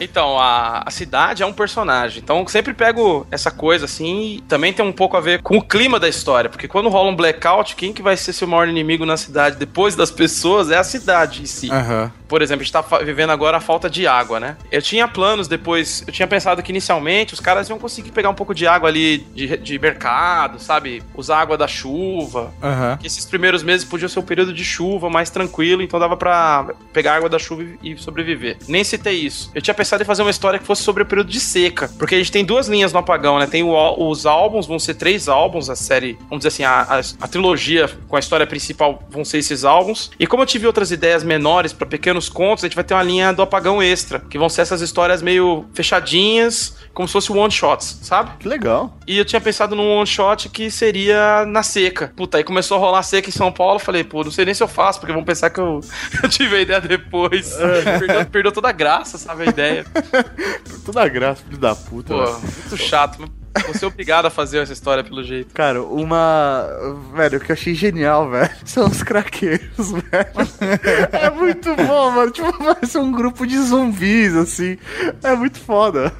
Então, 0.00 0.38
a, 0.38 0.82
a 0.86 0.90
cidade 0.90 1.42
é 1.42 1.46
um 1.46 1.52
personagem. 1.52 2.20
Então, 2.22 2.40
eu 2.40 2.48
sempre 2.48 2.72
pego 2.72 3.26
essa 3.30 3.50
coisa 3.50 3.84
assim. 3.84 4.36
E 4.36 4.40
também 4.42 4.72
tem 4.72 4.84
um 4.84 4.92
pouco 4.92 5.16
a 5.16 5.20
ver 5.20 5.42
com 5.42 5.56
o 5.56 5.62
clima 5.62 5.98
da 5.98 6.08
história. 6.08 6.48
Porque 6.48 6.68
quando 6.68 6.88
rola 6.88 7.10
um 7.10 7.16
blackout, 7.16 7.40
quem 7.76 7.92
que 7.92 8.02
vai 8.02 8.16
ser 8.16 8.32
seu 8.32 8.46
maior 8.46 8.68
inimigo 8.68 9.04
na 9.06 9.16
cidade 9.16 9.56
depois 9.56 9.94
das 9.94 10.10
pessoas 10.10 10.70
é 10.70 10.76
a 10.76 10.84
cidade 10.84 11.42
em 11.42 11.46
si. 11.46 11.70
Aham. 11.70 12.12
Por 12.28 12.42
exemplo, 12.42 12.62
a 12.62 12.64
gente 12.64 12.72
tá 12.72 12.82
vivendo 12.98 13.30
agora 13.30 13.56
a 13.56 13.60
falta 13.60 13.90
de 13.90 14.06
água, 14.06 14.38
né? 14.38 14.56
Eu 14.70 14.80
tinha 14.80 15.08
planos 15.08 15.48
depois, 15.48 16.04
eu 16.06 16.12
tinha 16.12 16.28
pensado 16.28 16.62
que 16.62 16.70
inicialmente 16.70 17.34
os 17.34 17.40
caras 17.40 17.68
iam 17.68 17.78
conseguir 17.78 18.12
pegar 18.12 18.30
um 18.30 18.34
pouco 18.34 18.54
de 18.54 18.68
água 18.68 18.88
ali 18.88 19.18
de, 19.34 19.56
de 19.56 19.78
mercado, 19.80 20.60
sabe? 20.60 21.02
Usar 21.14 21.40
água 21.40 21.58
da 21.58 21.66
chuva. 21.66 22.52
Aham. 22.62 22.96
Que 22.98 23.08
esses 23.08 23.24
primeiros 23.24 23.64
meses 23.64 23.84
podiam 23.84 24.08
ser 24.08 24.20
um 24.20 24.22
período 24.22 24.52
de 24.52 24.64
chuva 24.64 25.10
mais 25.10 25.28
tranquilo, 25.28 25.82
então 25.82 25.98
dava 25.98 26.16
pra 26.16 26.68
pegar 26.92 27.16
água 27.16 27.28
da 27.28 27.38
chuva 27.38 27.64
e 27.82 27.96
sobreviver. 27.96 28.58
Nem 28.68 28.84
citei 28.84 29.16
isso. 29.16 29.50
Eu 29.52 29.60
tinha 29.60 29.74
pensado 29.74 30.02
em 30.02 30.06
fazer 30.06 30.22
uma 30.22 30.30
história 30.30 30.58
que 30.60 30.64
fosse 30.64 30.82
sobre 30.82 31.02
o 31.02 31.06
período 31.06 31.30
de 31.30 31.40
seca, 31.40 31.90
porque 31.98 32.14
a 32.14 32.18
gente 32.18 32.30
tem 32.30 32.44
duas 32.44 32.68
linhas 32.68 32.92
no 32.92 33.00
apagão, 33.00 33.40
né? 33.40 33.46
Tem 33.46 33.64
o 33.64 33.70
os 34.00 34.26
álbuns, 34.26 34.66
vão 34.66 34.78
ser 34.78 34.94
três 34.94 35.28
álbuns, 35.28 35.68
a 35.68 35.76
série, 35.76 36.18
vamos 36.28 36.44
dizer 36.44 36.48
assim, 36.48 36.64
a, 36.64 36.82
a, 36.82 37.24
a 37.24 37.28
trilogia 37.40 37.88
com 38.06 38.16
a 38.16 38.18
história 38.18 38.46
principal 38.46 39.02
vão 39.10 39.24
ser 39.24 39.38
esses 39.38 39.64
álbuns. 39.64 40.10
E 40.18 40.26
como 40.26 40.42
eu 40.42 40.46
tive 40.46 40.66
outras 40.66 40.90
ideias 40.90 41.24
menores 41.24 41.72
pra 41.72 41.86
pequenos 41.86 42.28
contos, 42.28 42.62
a 42.62 42.66
gente 42.66 42.74
vai 42.74 42.84
ter 42.84 42.94
uma 42.94 43.02
linha 43.02 43.32
do 43.32 43.40
apagão 43.40 43.82
extra, 43.82 44.20
que 44.20 44.38
vão 44.38 44.48
ser 44.48 44.60
essas 44.60 44.82
histórias 44.82 45.22
meio 45.22 45.64
fechadinhas, 45.72 46.76
como 46.92 47.08
se 47.08 47.12
fosse 47.12 47.32
one 47.32 47.50
shots, 47.50 48.00
sabe? 48.02 48.32
Que 48.38 48.46
legal. 48.46 48.94
E 49.06 49.16
eu 49.16 49.24
tinha 49.24 49.40
pensado 49.40 49.74
num 49.74 49.96
one 49.96 50.06
shot 50.06 50.48
que 50.50 50.70
seria 50.70 51.46
na 51.46 51.62
seca. 51.62 52.12
Puta, 52.14 52.36
aí 52.36 52.44
começou 52.44 52.76
a 52.76 52.80
rolar 52.80 53.02
seca 53.02 53.28
em 53.28 53.32
São 53.32 53.50
Paulo. 53.50 53.78
Falei, 53.78 54.04
pô, 54.04 54.22
não 54.22 54.30
sei 54.30 54.44
nem 54.44 54.54
se 54.54 54.62
eu 54.62 54.68
faço, 54.68 55.00
porque 55.00 55.12
vão 55.12 55.24
pensar 55.24 55.50
que 55.50 55.60
eu, 55.60 55.80
eu 56.22 56.28
tive 56.28 56.56
a 56.56 56.60
ideia 56.60 56.80
depois. 56.80 57.56
perdeu, 57.98 58.26
perdeu 58.26 58.52
toda 58.52 58.68
a 58.68 58.72
graça, 58.72 59.16
sabe? 59.16 59.44
A 59.44 59.46
ideia. 59.46 59.86
Toda 60.84 61.02
a 61.02 61.08
graça, 61.08 61.42
filho 61.44 61.58
da 61.58 61.74
puta. 61.74 62.14
Pô, 62.14 62.24
velho. 62.24 62.40
muito 62.40 62.76
chato. 62.76 63.39
Vou 63.64 63.74
ser 63.74 63.86
obrigado 63.86 64.26
a 64.26 64.30
fazer 64.30 64.58
essa 64.58 64.72
história 64.72 65.02
pelo 65.02 65.22
jeito. 65.24 65.52
Cara, 65.54 65.82
uma. 65.82 66.66
Velho, 67.14 67.38
o 67.38 67.40
que 67.40 67.50
eu 67.50 67.54
achei 67.54 67.74
genial, 67.74 68.30
velho, 68.30 68.50
são 68.64 68.86
os 68.86 69.02
craqueiros, 69.02 69.90
velho. 69.92 71.10
É 71.12 71.30
muito 71.30 71.74
bom, 71.74 72.10
mano. 72.10 72.30
Tipo, 72.30 72.52
parece 72.52 72.98
um 72.98 73.10
grupo 73.10 73.46
de 73.46 73.58
zumbis, 73.58 74.34
assim. 74.36 74.78
É 75.22 75.34
muito 75.34 75.58
foda. 75.58 76.12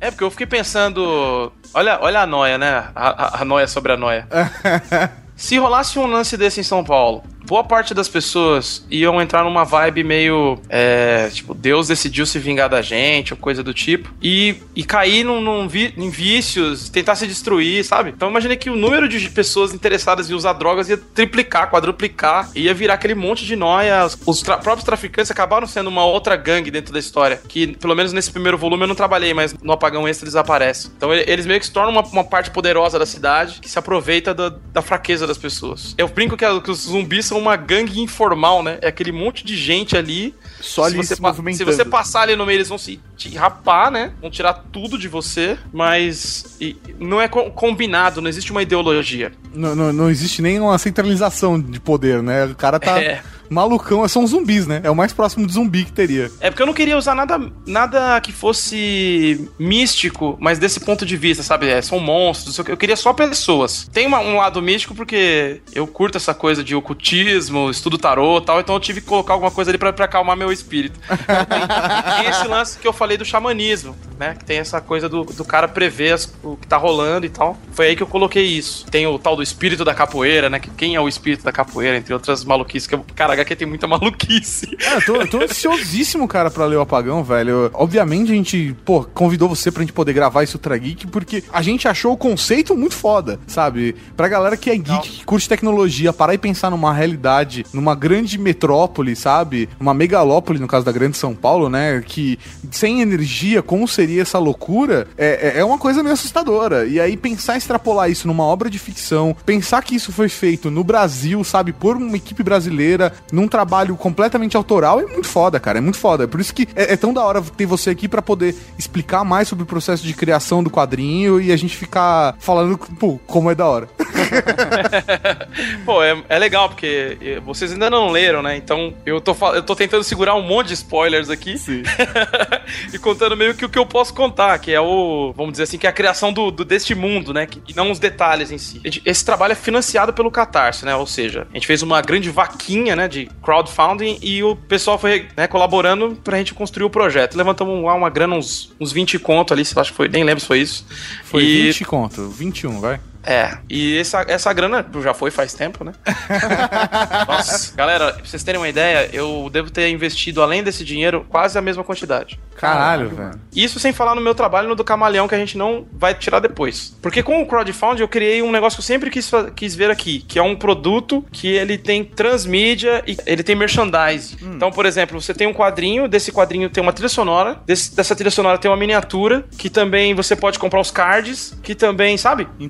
É, 0.00 0.10
porque 0.10 0.24
eu 0.24 0.30
fiquei 0.30 0.46
pensando. 0.46 1.52
Olha, 1.74 1.98
olha 2.00 2.20
a 2.20 2.26
noia, 2.26 2.58
né? 2.58 2.90
A, 2.94 3.38
a, 3.38 3.42
a 3.42 3.44
noia 3.44 3.66
sobre 3.66 3.92
a 3.92 3.96
noia. 3.96 4.26
Se 5.36 5.58
rolasse 5.58 5.98
um 5.98 6.06
lance 6.06 6.36
desse 6.36 6.60
em 6.60 6.62
São 6.62 6.84
Paulo, 6.84 7.24
boa 7.46 7.64
parte 7.64 7.94
das 7.94 8.08
pessoas 8.08 8.86
iam 8.90 9.20
entrar 9.20 9.44
numa 9.44 9.64
vibe 9.64 10.04
meio. 10.04 10.58
É, 10.68 11.28
tipo, 11.32 11.54
Deus 11.54 11.88
decidiu 11.88 12.24
se 12.26 12.38
vingar 12.38 12.68
da 12.68 12.80
gente, 12.82 13.32
ou 13.32 13.36
coisa 13.38 13.62
do 13.62 13.72
tipo. 13.74 14.12
E, 14.22 14.56
e 14.74 14.84
cair 14.84 15.24
num, 15.24 15.40
num 15.40 15.68
vi- 15.68 15.92
em 15.96 16.10
vícios, 16.10 16.88
tentar 16.88 17.14
se 17.14 17.26
destruir, 17.26 17.84
sabe? 17.84 18.10
Então 18.10 18.28
imaginei 18.30 18.56
que 18.56 18.70
o 18.70 18.76
número 18.76 19.08
de 19.08 19.28
pessoas 19.30 19.72
interessadas 19.74 20.30
em 20.30 20.34
usar 20.34 20.52
drogas 20.54 20.88
ia 20.88 20.96
triplicar, 20.96 21.70
quadruplicar. 21.70 22.50
Ia 22.54 22.72
virar 22.74 22.94
aquele 22.94 23.14
monte 23.14 23.44
de 23.44 23.56
noia. 23.56 24.06
Os- 24.26 24.40
tra- 24.42 24.58
próprios 24.58 24.84
traficantes 24.84 25.30
acabaram 25.30 25.66
sendo 25.66 25.88
uma 25.88 26.04
outra 26.04 26.36
gangue 26.36 26.70
dentro 26.70 26.92
da 26.92 26.98
história. 26.98 27.40
Que, 27.48 27.76
pelo 27.76 27.94
menos 27.94 28.12
nesse 28.12 28.30
primeiro 28.30 28.56
volume, 28.58 28.84
eu 28.84 28.88
não 28.88 28.94
trabalhei, 28.94 29.34
mas 29.34 29.54
no 29.62 29.72
apagão 29.72 30.06
extra 30.08 30.24
eles 30.24 30.36
aparecem. 30.36 30.90
Então 30.96 31.12
ele- 31.12 31.24
eles 31.30 31.46
meio 31.46 31.60
que 31.60 31.66
se 31.66 31.72
tornam 31.72 31.92
uma, 31.92 32.02
uma 32.02 32.24
parte 32.24 32.50
poderosa 32.50 32.98
da 32.98 33.06
cidade 33.06 33.60
que 33.60 33.68
se 33.68 33.78
aproveita 33.78 34.32
da, 34.34 34.48
da 34.72 34.82
fraqueza 34.82 35.26
das 35.26 35.38
pessoas. 35.38 35.94
Eu 35.98 36.08
brinco 36.08 36.36
que, 36.36 36.44
a- 36.44 36.60
que 36.60 36.70
os 36.70 36.80
zumbis 36.86 37.26
são 37.32 37.40
uma 37.40 37.56
gangue 37.56 38.00
informal, 38.00 38.62
né? 38.62 38.78
É 38.82 38.88
aquele 38.88 39.12
monte 39.12 39.44
de 39.44 39.56
gente 39.56 39.96
ali. 39.96 40.34
Só 40.60 40.84
ali 40.84 40.96
você 40.96 41.14
se 41.16 41.20
movimentando. 41.22 41.70
Se 41.70 41.76
você 41.76 41.84
passar 41.84 42.22
ali 42.22 42.36
no 42.36 42.46
meio, 42.46 42.56
eles 42.58 42.68
vão 42.68 42.78
se 42.78 43.00
rapar, 43.34 43.90
né? 43.90 44.12
Vão 44.20 44.30
tirar 44.30 44.54
tudo 44.72 44.96
de 44.98 45.08
você, 45.08 45.58
mas 45.72 46.56
e- 46.60 46.76
não 46.98 47.20
é 47.20 47.26
co- 47.28 47.50
combinado, 47.50 48.20
não 48.20 48.28
existe 48.28 48.50
uma 48.52 48.62
ideologia. 48.62 49.32
Não, 49.54 49.74
não, 49.74 49.92
não 49.92 50.10
existe 50.10 50.40
nem 50.42 50.60
uma 50.60 50.78
centralização 50.78 51.60
de 51.60 51.80
poder, 51.80 52.22
né? 52.22 52.44
O 52.46 52.54
cara 52.54 52.78
tá 52.78 53.00
É. 53.00 53.22
malucão, 53.52 54.06
são 54.08 54.26
zumbis, 54.26 54.66
né? 54.66 54.80
É 54.82 54.90
o 54.90 54.96
mais 54.96 55.12
próximo 55.12 55.46
de 55.46 55.52
zumbi 55.52 55.84
que 55.84 55.92
teria. 55.92 56.30
É 56.40 56.50
porque 56.50 56.62
eu 56.62 56.66
não 56.66 56.72
queria 56.74 56.96
usar 56.96 57.14
nada, 57.14 57.38
nada 57.66 58.20
que 58.20 58.32
fosse 58.32 59.48
místico, 59.58 60.36
mas 60.40 60.58
desse 60.58 60.80
ponto 60.80 61.04
de 61.06 61.16
vista, 61.16 61.42
sabe? 61.42 61.68
É, 61.68 61.80
são 61.82 61.98
monstros, 62.00 62.58
eu 62.58 62.76
queria 62.76 62.96
só 62.96 63.12
pessoas. 63.12 63.88
Tem 63.92 64.06
uma, 64.06 64.20
um 64.20 64.36
lado 64.36 64.60
místico 64.62 64.94
porque 64.94 65.60
eu 65.74 65.86
curto 65.86 66.16
essa 66.16 66.34
coisa 66.34 66.62
de 66.64 66.74
ocultismo, 66.74 67.70
estudo 67.70 67.98
tarô 67.98 68.38
e 68.38 68.42
tal, 68.42 68.60
então 68.60 68.74
eu 68.74 68.80
tive 68.80 69.00
que 69.00 69.06
colocar 69.06 69.34
alguma 69.34 69.50
coisa 69.50 69.70
ali 69.70 69.78
pra, 69.78 69.92
pra 69.92 70.04
acalmar 70.06 70.36
meu 70.36 70.52
espírito. 70.52 70.98
tem, 71.08 72.22
tem 72.22 72.30
esse 72.30 72.46
lance 72.48 72.78
que 72.78 72.86
eu 72.86 72.92
falei 72.92 73.16
do 73.16 73.24
xamanismo, 73.24 73.94
né? 74.18 74.34
Que 74.38 74.44
tem 74.44 74.58
essa 74.58 74.80
coisa 74.80 75.08
do, 75.08 75.24
do 75.24 75.44
cara 75.44 75.68
prever 75.68 76.12
as- 76.14 76.32
o 76.42 76.56
que 76.56 76.66
tá 76.66 76.76
rolando 76.76 77.26
e 77.26 77.28
tal. 77.30 77.56
Foi 77.72 77.86
aí 77.88 77.96
que 77.96 78.02
eu 78.02 78.06
coloquei 78.06 78.44
isso. 78.44 78.86
Tem 78.90 79.06
o 79.06 79.18
tal 79.18 79.36
do 79.36 79.42
espírito 79.42 79.84
da 79.84 79.94
capoeira, 79.94 80.48
né? 80.50 80.58
Que 80.58 80.70
quem 80.70 80.94
é 80.94 81.00
o 81.00 81.08
espírito 81.08 81.44
da 81.44 81.52
capoeira, 81.52 81.96
entre 81.96 82.12
outras 82.12 82.44
maluquices. 82.44 82.86
Que 82.86 82.94
eu, 82.94 83.04
cara, 83.14 83.34
HQ 83.42 83.56
tem 83.56 83.66
muita 83.68 83.86
maluquice. 83.86 84.76
Cara, 84.76 84.96
eu 84.96 85.04
tô, 85.04 85.16
eu 85.16 85.28
tô 85.28 85.40
ansiosíssimo, 85.42 86.26
cara, 86.28 86.50
pra 86.50 86.66
ler 86.66 86.76
o 86.76 86.80
Apagão, 86.80 87.22
velho. 87.22 87.70
Obviamente 87.74 88.32
a 88.32 88.34
gente, 88.34 88.74
pô, 88.84 89.04
convidou 89.04 89.48
você 89.48 89.70
pra 89.70 89.82
gente 89.82 89.92
poder 89.92 90.12
gravar 90.12 90.42
esse 90.42 90.54
Ultra 90.56 90.76
Geek, 90.76 91.06
porque 91.08 91.42
a 91.52 91.62
gente 91.62 91.86
achou 91.88 92.12
o 92.12 92.16
conceito 92.16 92.76
muito 92.76 92.94
foda, 92.94 93.38
sabe? 93.46 93.94
Pra 94.16 94.28
galera 94.28 94.56
que 94.56 94.70
é 94.70 94.76
geek, 94.76 95.08
que 95.08 95.24
curte 95.24 95.48
tecnologia, 95.48 96.12
parar 96.12 96.34
e 96.34 96.38
pensar 96.38 96.70
numa 96.70 96.92
realidade, 96.92 97.64
numa 97.72 97.94
grande 97.94 98.38
metrópole, 98.38 99.14
sabe? 99.16 99.68
Uma 99.80 99.94
megalópole, 99.94 100.58
no 100.58 100.66
caso 100.68 100.84
da 100.84 100.92
grande 100.92 101.16
São 101.16 101.34
Paulo, 101.34 101.68
né? 101.68 102.02
Que 102.06 102.38
sem 102.70 103.00
energia, 103.00 103.62
como 103.62 103.86
seria 103.88 104.22
essa 104.22 104.38
loucura, 104.38 105.06
é, 105.16 105.54
é- 105.56 105.60
é 105.60 105.64
uma 105.64 105.78
coisa 105.78 106.02
meio 106.02 106.12
assustadora. 106.14 106.86
E 106.86 107.00
aí 107.00 107.16
pensar 107.16 107.56
extrapolar 107.56 108.10
isso 108.10 108.26
numa 108.26 108.44
obra 108.44 108.68
de 108.70 108.78
ficção, 108.78 109.36
pensar 109.44 109.82
que 109.82 109.94
isso 109.94 110.12
foi 110.12 110.28
feito 110.28 110.70
no 110.70 110.84
Brasil, 110.84 111.42
sabe? 111.44 111.72
Por 111.72 111.96
uma 111.96 112.16
equipe 112.16 112.42
brasileira, 112.42 113.12
num 113.30 113.46
trabalho 113.48 113.96
completamente 113.96 114.56
autoral, 114.56 115.00
é 115.00 115.06
muito 115.06 115.28
foda, 115.28 115.60
cara. 115.60 115.78
É 115.78 115.80
muito 115.80 115.98
foda. 115.98 116.24
É 116.24 116.26
por 116.26 116.40
isso 116.40 116.54
que 116.54 116.68
é, 116.74 116.92
é 116.94 116.96
tão 116.96 117.12
da 117.12 117.22
hora 117.24 117.40
ter 117.42 117.66
você 117.66 117.90
aqui 117.90 118.08
pra 118.08 118.22
poder 118.22 118.54
explicar 118.78 119.24
mais 119.24 119.48
sobre 119.48 119.64
o 119.64 119.66
processo 119.66 120.02
de 120.04 120.14
criação 120.14 120.62
do 120.62 120.70
quadrinho 120.70 121.40
e 121.40 121.52
a 121.52 121.56
gente 121.56 121.76
ficar 121.76 122.34
falando, 122.38 122.76
pô, 122.78 123.18
como 123.26 123.50
é 123.50 123.54
da 123.54 123.66
hora. 123.66 123.88
Pô, 125.84 126.02
é, 126.02 126.22
é 126.28 126.38
legal, 126.38 126.68
porque 126.68 127.40
vocês 127.44 127.72
ainda 127.72 127.90
não 127.90 128.10
leram, 128.10 128.42
né? 128.42 128.56
Então 128.56 128.94
eu 129.04 129.20
tô, 129.20 129.34
eu 129.54 129.62
tô 129.62 129.74
tentando 129.74 130.02
segurar 130.04 130.34
um 130.34 130.42
monte 130.42 130.68
de 130.68 130.74
spoilers 130.74 131.28
aqui. 131.30 131.54
e 132.92 132.98
contando 132.98 133.36
meio 133.36 133.54
que 133.54 133.64
o 133.64 133.68
que 133.68 133.78
eu 133.78 133.86
posso 133.86 134.14
contar, 134.14 134.58
que 134.58 134.72
é 134.72 134.80
o, 134.80 135.32
vamos 135.36 135.52
dizer 135.52 135.64
assim, 135.64 135.78
que 135.78 135.86
é 135.86 135.90
a 135.90 135.92
criação 135.92 136.32
do, 136.32 136.50
do- 136.50 136.64
deste 136.64 136.94
mundo, 136.94 137.32
né? 137.32 137.46
Que, 137.46 137.62
e 137.68 137.74
não 137.74 137.90
os 137.90 137.98
detalhes 137.98 138.50
em 138.50 138.58
si. 138.58 138.80
Esse 139.04 139.24
trabalho 139.24 139.52
é 139.52 139.56
financiado 139.56 140.12
pelo 140.12 140.30
Catarse, 140.30 140.84
né? 140.84 140.94
Ou 140.94 141.06
seja, 141.06 141.46
a 141.50 141.54
gente 141.54 141.66
fez 141.66 141.82
uma 141.82 142.00
grande 142.00 142.30
vaquinha, 142.30 142.94
né? 142.96 143.08
De 143.12 143.30
crowdfunding 143.42 144.18
e 144.22 144.42
o 144.42 144.56
pessoal 144.56 144.98
foi 144.98 145.26
né, 145.36 145.46
colaborando 145.46 146.18
pra 146.24 146.38
gente 146.38 146.54
construir 146.54 146.84
o 146.84 146.90
projeto. 146.90 147.36
Levantamos 147.36 147.84
lá 147.84 147.94
uma 147.94 148.08
grana, 148.08 148.36
uns, 148.36 148.72
uns 148.80 148.90
20 148.92 149.18
conto 149.18 149.52
ali, 149.52 149.62
acho 149.62 149.90
que 149.90 149.96
foi, 149.96 150.08
nem 150.08 150.24
lembro 150.24 150.40
se 150.40 150.46
foi 150.46 150.60
isso. 150.60 150.86
Foi 151.24 151.42
E- 151.44 151.62
20 151.64 151.84
conto, 151.84 152.28
21, 152.30 152.80
vai. 152.80 152.98
É, 153.24 153.56
e 153.68 153.98
essa, 153.98 154.24
essa 154.28 154.52
grana 154.52 154.84
já 155.02 155.14
foi 155.14 155.30
faz 155.30 155.54
tempo, 155.54 155.84
né? 155.84 155.92
Nossa, 157.28 157.74
galera, 157.76 158.12
pra 158.14 158.24
vocês 158.24 158.42
terem 158.42 158.60
uma 158.60 158.68
ideia, 158.68 159.08
eu 159.12 159.48
devo 159.52 159.70
ter 159.70 159.88
investido, 159.88 160.42
além 160.42 160.62
desse 160.62 160.84
dinheiro, 160.84 161.24
quase 161.28 161.58
a 161.58 161.62
mesma 161.62 161.84
quantidade. 161.84 162.38
Caralho, 162.56 163.08
velho. 163.10 163.40
Isso 163.54 163.78
sem 163.80 163.92
falar 163.92 164.14
no 164.14 164.20
meu 164.20 164.34
trabalho 164.34 164.68
no 164.68 164.74
do 164.74 164.84
Camaleão, 164.84 165.26
que 165.26 165.34
a 165.34 165.38
gente 165.38 165.56
não 165.58 165.86
vai 165.92 166.14
tirar 166.14 166.40
depois. 166.40 166.96
Porque 167.02 167.22
com 167.22 167.40
o 167.42 167.46
crowdfunding 167.46 168.02
eu 168.02 168.08
criei 168.08 168.42
um 168.42 168.50
negócio 168.52 168.76
que 168.76 168.80
eu 168.82 168.86
sempre 168.86 169.10
quis, 169.10 169.30
quis 169.56 169.74
ver 169.74 169.90
aqui, 169.90 170.20
que 170.20 170.38
é 170.38 170.42
um 170.42 170.54
produto 170.56 171.24
que 171.32 171.48
ele 171.48 171.76
tem 171.78 172.04
transmídia 172.04 173.02
e 173.06 173.16
ele 173.26 173.42
tem 173.42 173.54
merchandise. 173.56 174.36
Então, 174.42 174.70
por 174.70 174.86
exemplo, 174.86 175.20
você 175.20 175.34
tem 175.34 175.46
um 175.46 175.52
quadrinho, 175.54 176.06
desse 176.08 176.30
quadrinho 176.30 176.68
tem 176.70 176.82
uma 176.82 176.92
trilha 176.92 177.08
sonora, 177.08 177.60
desse- 177.66 177.94
dessa 177.94 178.14
trilha 178.14 178.30
sonora 178.30 178.58
tem 178.58 178.70
uma 178.70 178.76
miniatura, 178.76 179.44
que 179.58 179.68
também 179.68 180.14
você 180.14 180.36
pode 180.36 180.58
comprar 180.58 180.80
os 180.80 180.90
cards, 180.90 181.56
que 181.62 181.74
também, 181.74 182.16
sabe? 182.16 182.46
Entendi, 182.60 182.68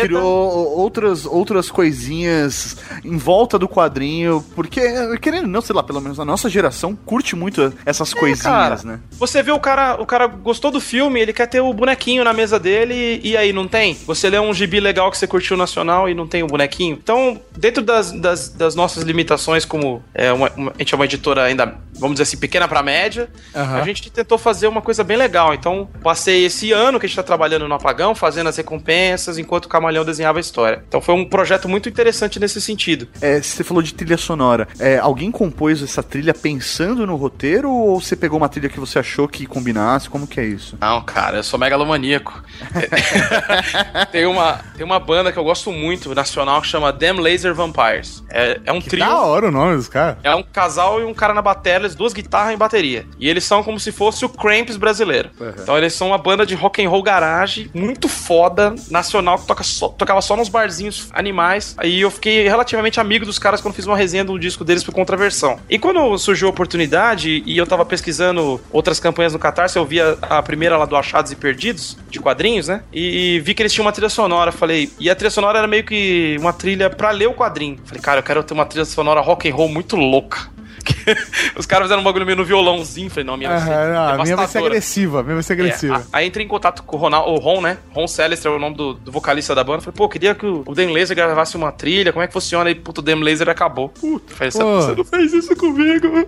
você 0.00 0.06
criou 0.06 0.78
outras, 0.78 1.26
outras 1.26 1.70
coisinhas 1.70 2.76
em 3.04 3.16
volta 3.16 3.58
do 3.58 3.68
quadrinho, 3.68 4.44
porque, 4.54 4.80
querendo 5.18 5.46
não, 5.48 5.60
sei 5.60 5.74
lá, 5.74 5.82
pelo 5.82 6.00
menos 6.00 6.18
a 6.20 6.24
nossa 6.24 6.48
geração 6.48 6.94
curte 6.94 7.34
muito 7.36 7.72
essas 7.84 8.12
coisinhas, 8.14 8.42
cara. 8.42 8.80
né? 8.84 9.00
Você 9.12 9.42
vê 9.42 9.52
o 9.52 9.58
cara, 9.60 10.00
o 10.00 10.06
cara 10.06 10.26
gostou 10.26 10.70
do 10.70 10.80
filme, 10.80 11.20
ele 11.20 11.32
quer 11.32 11.46
ter 11.46 11.60
o 11.60 11.72
bonequinho 11.72 12.24
na 12.24 12.32
mesa 12.32 12.58
dele 12.58 13.20
e 13.22 13.36
aí 13.36 13.52
não 13.52 13.66
tem? 13.66 13.94
Você 14.06 14.28
lê 14.30 14.38
um 14.38 14.52
gibi 14.52 14.80
legal 14.80 15.10
que 15.10 15.18
você 15.18 15.26
curtiu 15.26 15.56
nacional 15.56 16.08
e 16.08 16.14
não 16.14 16.26
tem 16.26 16.42
o 16.42 16.46
bonequinho? 16.46 16.98
Então, 17.02 17.40
dentro 17.56 17.82
das, 17.82 18.12
das, 18.12 18.48
das 18.48 18.74
nossas 18.74 19.02
limitações, 19.04 19.64
como 19.64 20.02
é 20.14 20.32
uma, 20.32 20.50
uma- 20.56 20.70
a 20.72 20.78
gente 20.78 20.94
é 20.94 20.96
uma 20.96 21.04
editora 21.04 21.42
ainda, 21.44 21.74
vamos 21.94 22.14
dizer 22.14 22.24
assim, 22.24 22.36
pequena 22.36 22.66
pra 22.68 22.82
média, 22.82 23.28
Aham. 23.54 23.80
a 23.80 23.84
gente 23.84 24.10
tentou 24.10 24.38
fazer 24.38 24.66
uma 24.66 24.82
coisa 24.82 25.02
bem 25.04 25.16
legal. 25.16 25.54
Então, 25.54 25.88
passei 26.02 26.44
esse 26.44 26.72
ano 26.72 26.98
que 27.00 27.06
a 27.06 27.08
gente 27.08 27.16
tá 27.16 27.22
trabalhando 27.22 27.66
no 27.68 27.74
Apagão, 27.74 28.14
fazendo 28.14 28.48
as 28.48 28.56
recompensas, 28.56 29.38
enquanto 29.38 29.66
o 29.66 29.68
Camalhão 29.84 30.04
desenhava 30.04 30.38
a 30.38 30.40
história. 30.40 30.82
Então 30.88 31.00
foi 31.00 31.14
um 31.14 31.24
projeto 31.26 31.68
muito 31.68 31.88
interessante 31.88 32.40
nesse 32.40 32.60
sentido. 32.60 33.06
É, 33.20 33.40
você 33.42 33.62
falou 33.62 33.82
de 33.82 33.92
trilha 33.92 34.16
sonora. 34.16 34.66
É, 34.78 34.98
alguém 34.98 35.30
compôs 35.30 35.82
essa 35.82 36.02
trilha 36.02 36.32
pensando 36.32 37.06
no 37.06 37.16
roteiro 37.16 37.70
ou 37.70 38.00
você 38.00 38.16
pegou 38.16 38.38
uma 38.38 38.48
trilha 38.48 38.70
que 38.70 38.80
você 38.80 38.98
achou 38.98 39.28
que 39.28 39.44
combinasse? 39.44 40.08
Como 40.08 40.26
que 40.26 40.40
é 40.40 40.44
isso? 40.44 40.78
Não, 40.80 41.02
cara, 41.02 41.38
eu 41.38 41.42
sou 41.42 41.58
megalomaníaco. 41.58 42.42
tem, 44.10 44.24
uma, 44.24 44.60
tem 44.74 44.86
uma 44.86 44.98
banda 44.98 45.30
que 45.30 45.38
eu 45.38 45.44
gosto 45.44 45.70
muito, 45.70 46.14
nacional, 46.14 46.62
que 46.62 46.68
chama 46.68 46.92
Them 46.92 47.20
Laser 47.20 47.54
Vampires. 47.54 48.24
É, 48.30 48.60
é 48.64 48.72
um 48.72 48.80
Que 48.80 48.90
trio. 48.90 49.04
da 49.04 49.18
hora 49.20 49.48
o 49.48 49.50
nome 49.50 49.76
dos 49.76 49.88
caras. 49.88 50.16
É 50.24 50.34
um 50.34 50.42
casal 50.42 51.00
e 51.00 51.04
um 51.04 51.12
cara 51.12 51.34
na 51.34 51.42
bateria, 51.42 51.80
eles 51.80 51.94
duas 51.94 52.14
guitarras 52.14 52.54
e 52.54 52.56
bateria. 52.56 53.06
E 53.18 53.28
eles 53.28 53.44
são 53.44 53.62
como 53.62 53.78
se 53.78 53.92
fosse 53.92 54.24
o 54.24 54.28
Cramps 54.30 54.76
brasileiro. 54.76 55.30
Então 55.60 55.76
eles 55.76 55.92
são 55.92 56.08
uma 56.08 56.18
banda 56.18 56.46
de 56.46 56.54
rock 56.54 56.84
and 56.84 56.88
roll 56.88 57.02
garage 57.02 57.70
muito 57.74 58.08
foda, 58.08 58.74
nacional, 58.90 59.38
que 59.38 59.46
toca 59.46 59.62
só- 59.74 59.88
tocava 59.88 60.20
só 60.20 60.36
nos 60.36 60.48
barzinhos 60.48 61.08
animais. 61.12 61.74
Aí 61.78 62.00
eu 62.00 62.10
fiquei 62.10 62.48
relativamente 62.48 63.00
amigo 63.00 63.24
dos 63.24 63.38
caras 63.38 63.60
quando 63.60 63.74
fiz 63.74 63.86
uma 63.86 63.96
resenha 63.96 64.24
do 64.24 64.38
disco 64.38 64.64
deles 64.64 64.82
pro 64.82 64.92
Contraversão. 64.92 65.58
E 65.68 65.78
quando 65.78 66.16
surgiu 66.18 66.48
a 66.48 66.50
oportunidade 66.50 67.42
e 67.46 67.56
eu 67.56 67.66
tava 67.66 67.84
pesquisando 67.84 68.60
outras 68.72 68.98
campanhas 69.00 69.32
no 69.32 69.38
Catarse, 69.38 69.76
eu 69.78 69.84
vi 69.84 70.00
a, 70.00 70.16
a 70.22 70.42
primeira 70.42 70.76
lá 70.76 70.84
do 70.84 70.96
Achados 70.96 71.32
e 71.32 71.36
Perdidos, 71.36 71.96
de 72.08 72.18
quadrinhos, 72.20 72.68
né? 72.68 72.82
E 72.92 73.40
vi 73.44 73.54
que 73.54 73.62
eles 73.62 73.72
tinham 73.72 73.84
uma 73.86 73.92
trilha 73.92 74.08
sonora. 74.08 74.52
Falei, 74.52 74.90
e 74.98 75.08
a 75.10 75.14
trilha 75.14 75.30
sonora 75.30 75.58
era 75.58 75.66
meio 75.66 75.84
que 75.84 76.36
uma 76.40 76.52
trilha 76.52 76.88
pra 76.90 77.10
ler 77.10 77.26
o 77.28 77.34
quadrinho. 77.34 77.78
Falei, 77.84 78.00
cara, 78.02 78.18
eu 78.20 78.22
quero 78.24 78.42
ter 78.42 78.54
uma 78.54 78.64
trilha 78.66 78.84
sonora 78.84 79.20
rock 79.20 79.48
and 79.50 79.54
roll 79.54 79.68
muito 79.68 79.96
louca. 79.96 80.52
Os 81.56 81.66
caras 81.66 81.86
fizeram 81.86 82.00
um 82.00 82.04
bagulho 82.04 82.26
meio 82.26 82.36
no 82.36 82.44
violãozinho. 82.44 83.08
Falei, 83.10 83.24
não, 83.24 83.34
a 83.34 83.36
minha 83.36 83.50
vai 83.50 83.60
ser 83.60 83.72
a 83.72 84.22
minha 84.22 84.36
vai 84.36 84.48
ser 84.48 84.58
agressiva, 84.58 85.20
a 85.20 85.22
minha 85.22 85.34
vai 85.34 85.42
ser 85.42 85.52
agressiva. 85.54 85.96
É, 85.96 86.04
aí 86.12 86.26
entrei 86.26 86.44
em 86.44 86.48
contato 86.48 86.82
com 86.82 86.96
o 86.96 87.00
Ronaldo, 87.00 87.30
o 87.30 87.38
Ron, 87.38 87.60
né? 87.60 87.78
Ron 87.92 88.06
Celester 88.06 88.50
é 88.50 88.54
o 88.54 88.58
nome 88.58 88.76
do, 88.76 88.94
do 88.94 89.12
vocalista 89.12 89.54
da 89.54 89.64
banda. 89.64 89.80
Falei, 89.80 89.96
pô, 89.96 90.08
queria 90.08 90.34
que 90.34 90.46
o, 90.46 90.64
Dan 90.74 90.90
Laser 90.90 91.16
gravasse 91.16 91.56
uma 91.56 91.72
trilha, 91.72 92.12
como 92.12 92.22
é 92.22 92.26
que 92.26 92.32
funciona? 92.32 92.68
Aí, 92.68 92.74
puto, 92.74 93.00
o 93.00 93.04
Dan 93.04 93.16
Laser 93.16 93.48
acabou. 93.48 93.88
Puta, 93.88 94.34
falei, 94.34 94.50
você 94.50 94.94
não 94.94 95.04
fez 95.04 95.32
isso 95.32 95.56
comigo. 95.56 96.26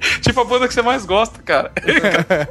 tipo 0.22 0.40
a 0.40 0.44
banda 0.44 0.68
que 0.68 0.74
você 0.74 0.82
mais 0.82 1.04
gosta, 1.04 1.42
cara. 1.42 1.72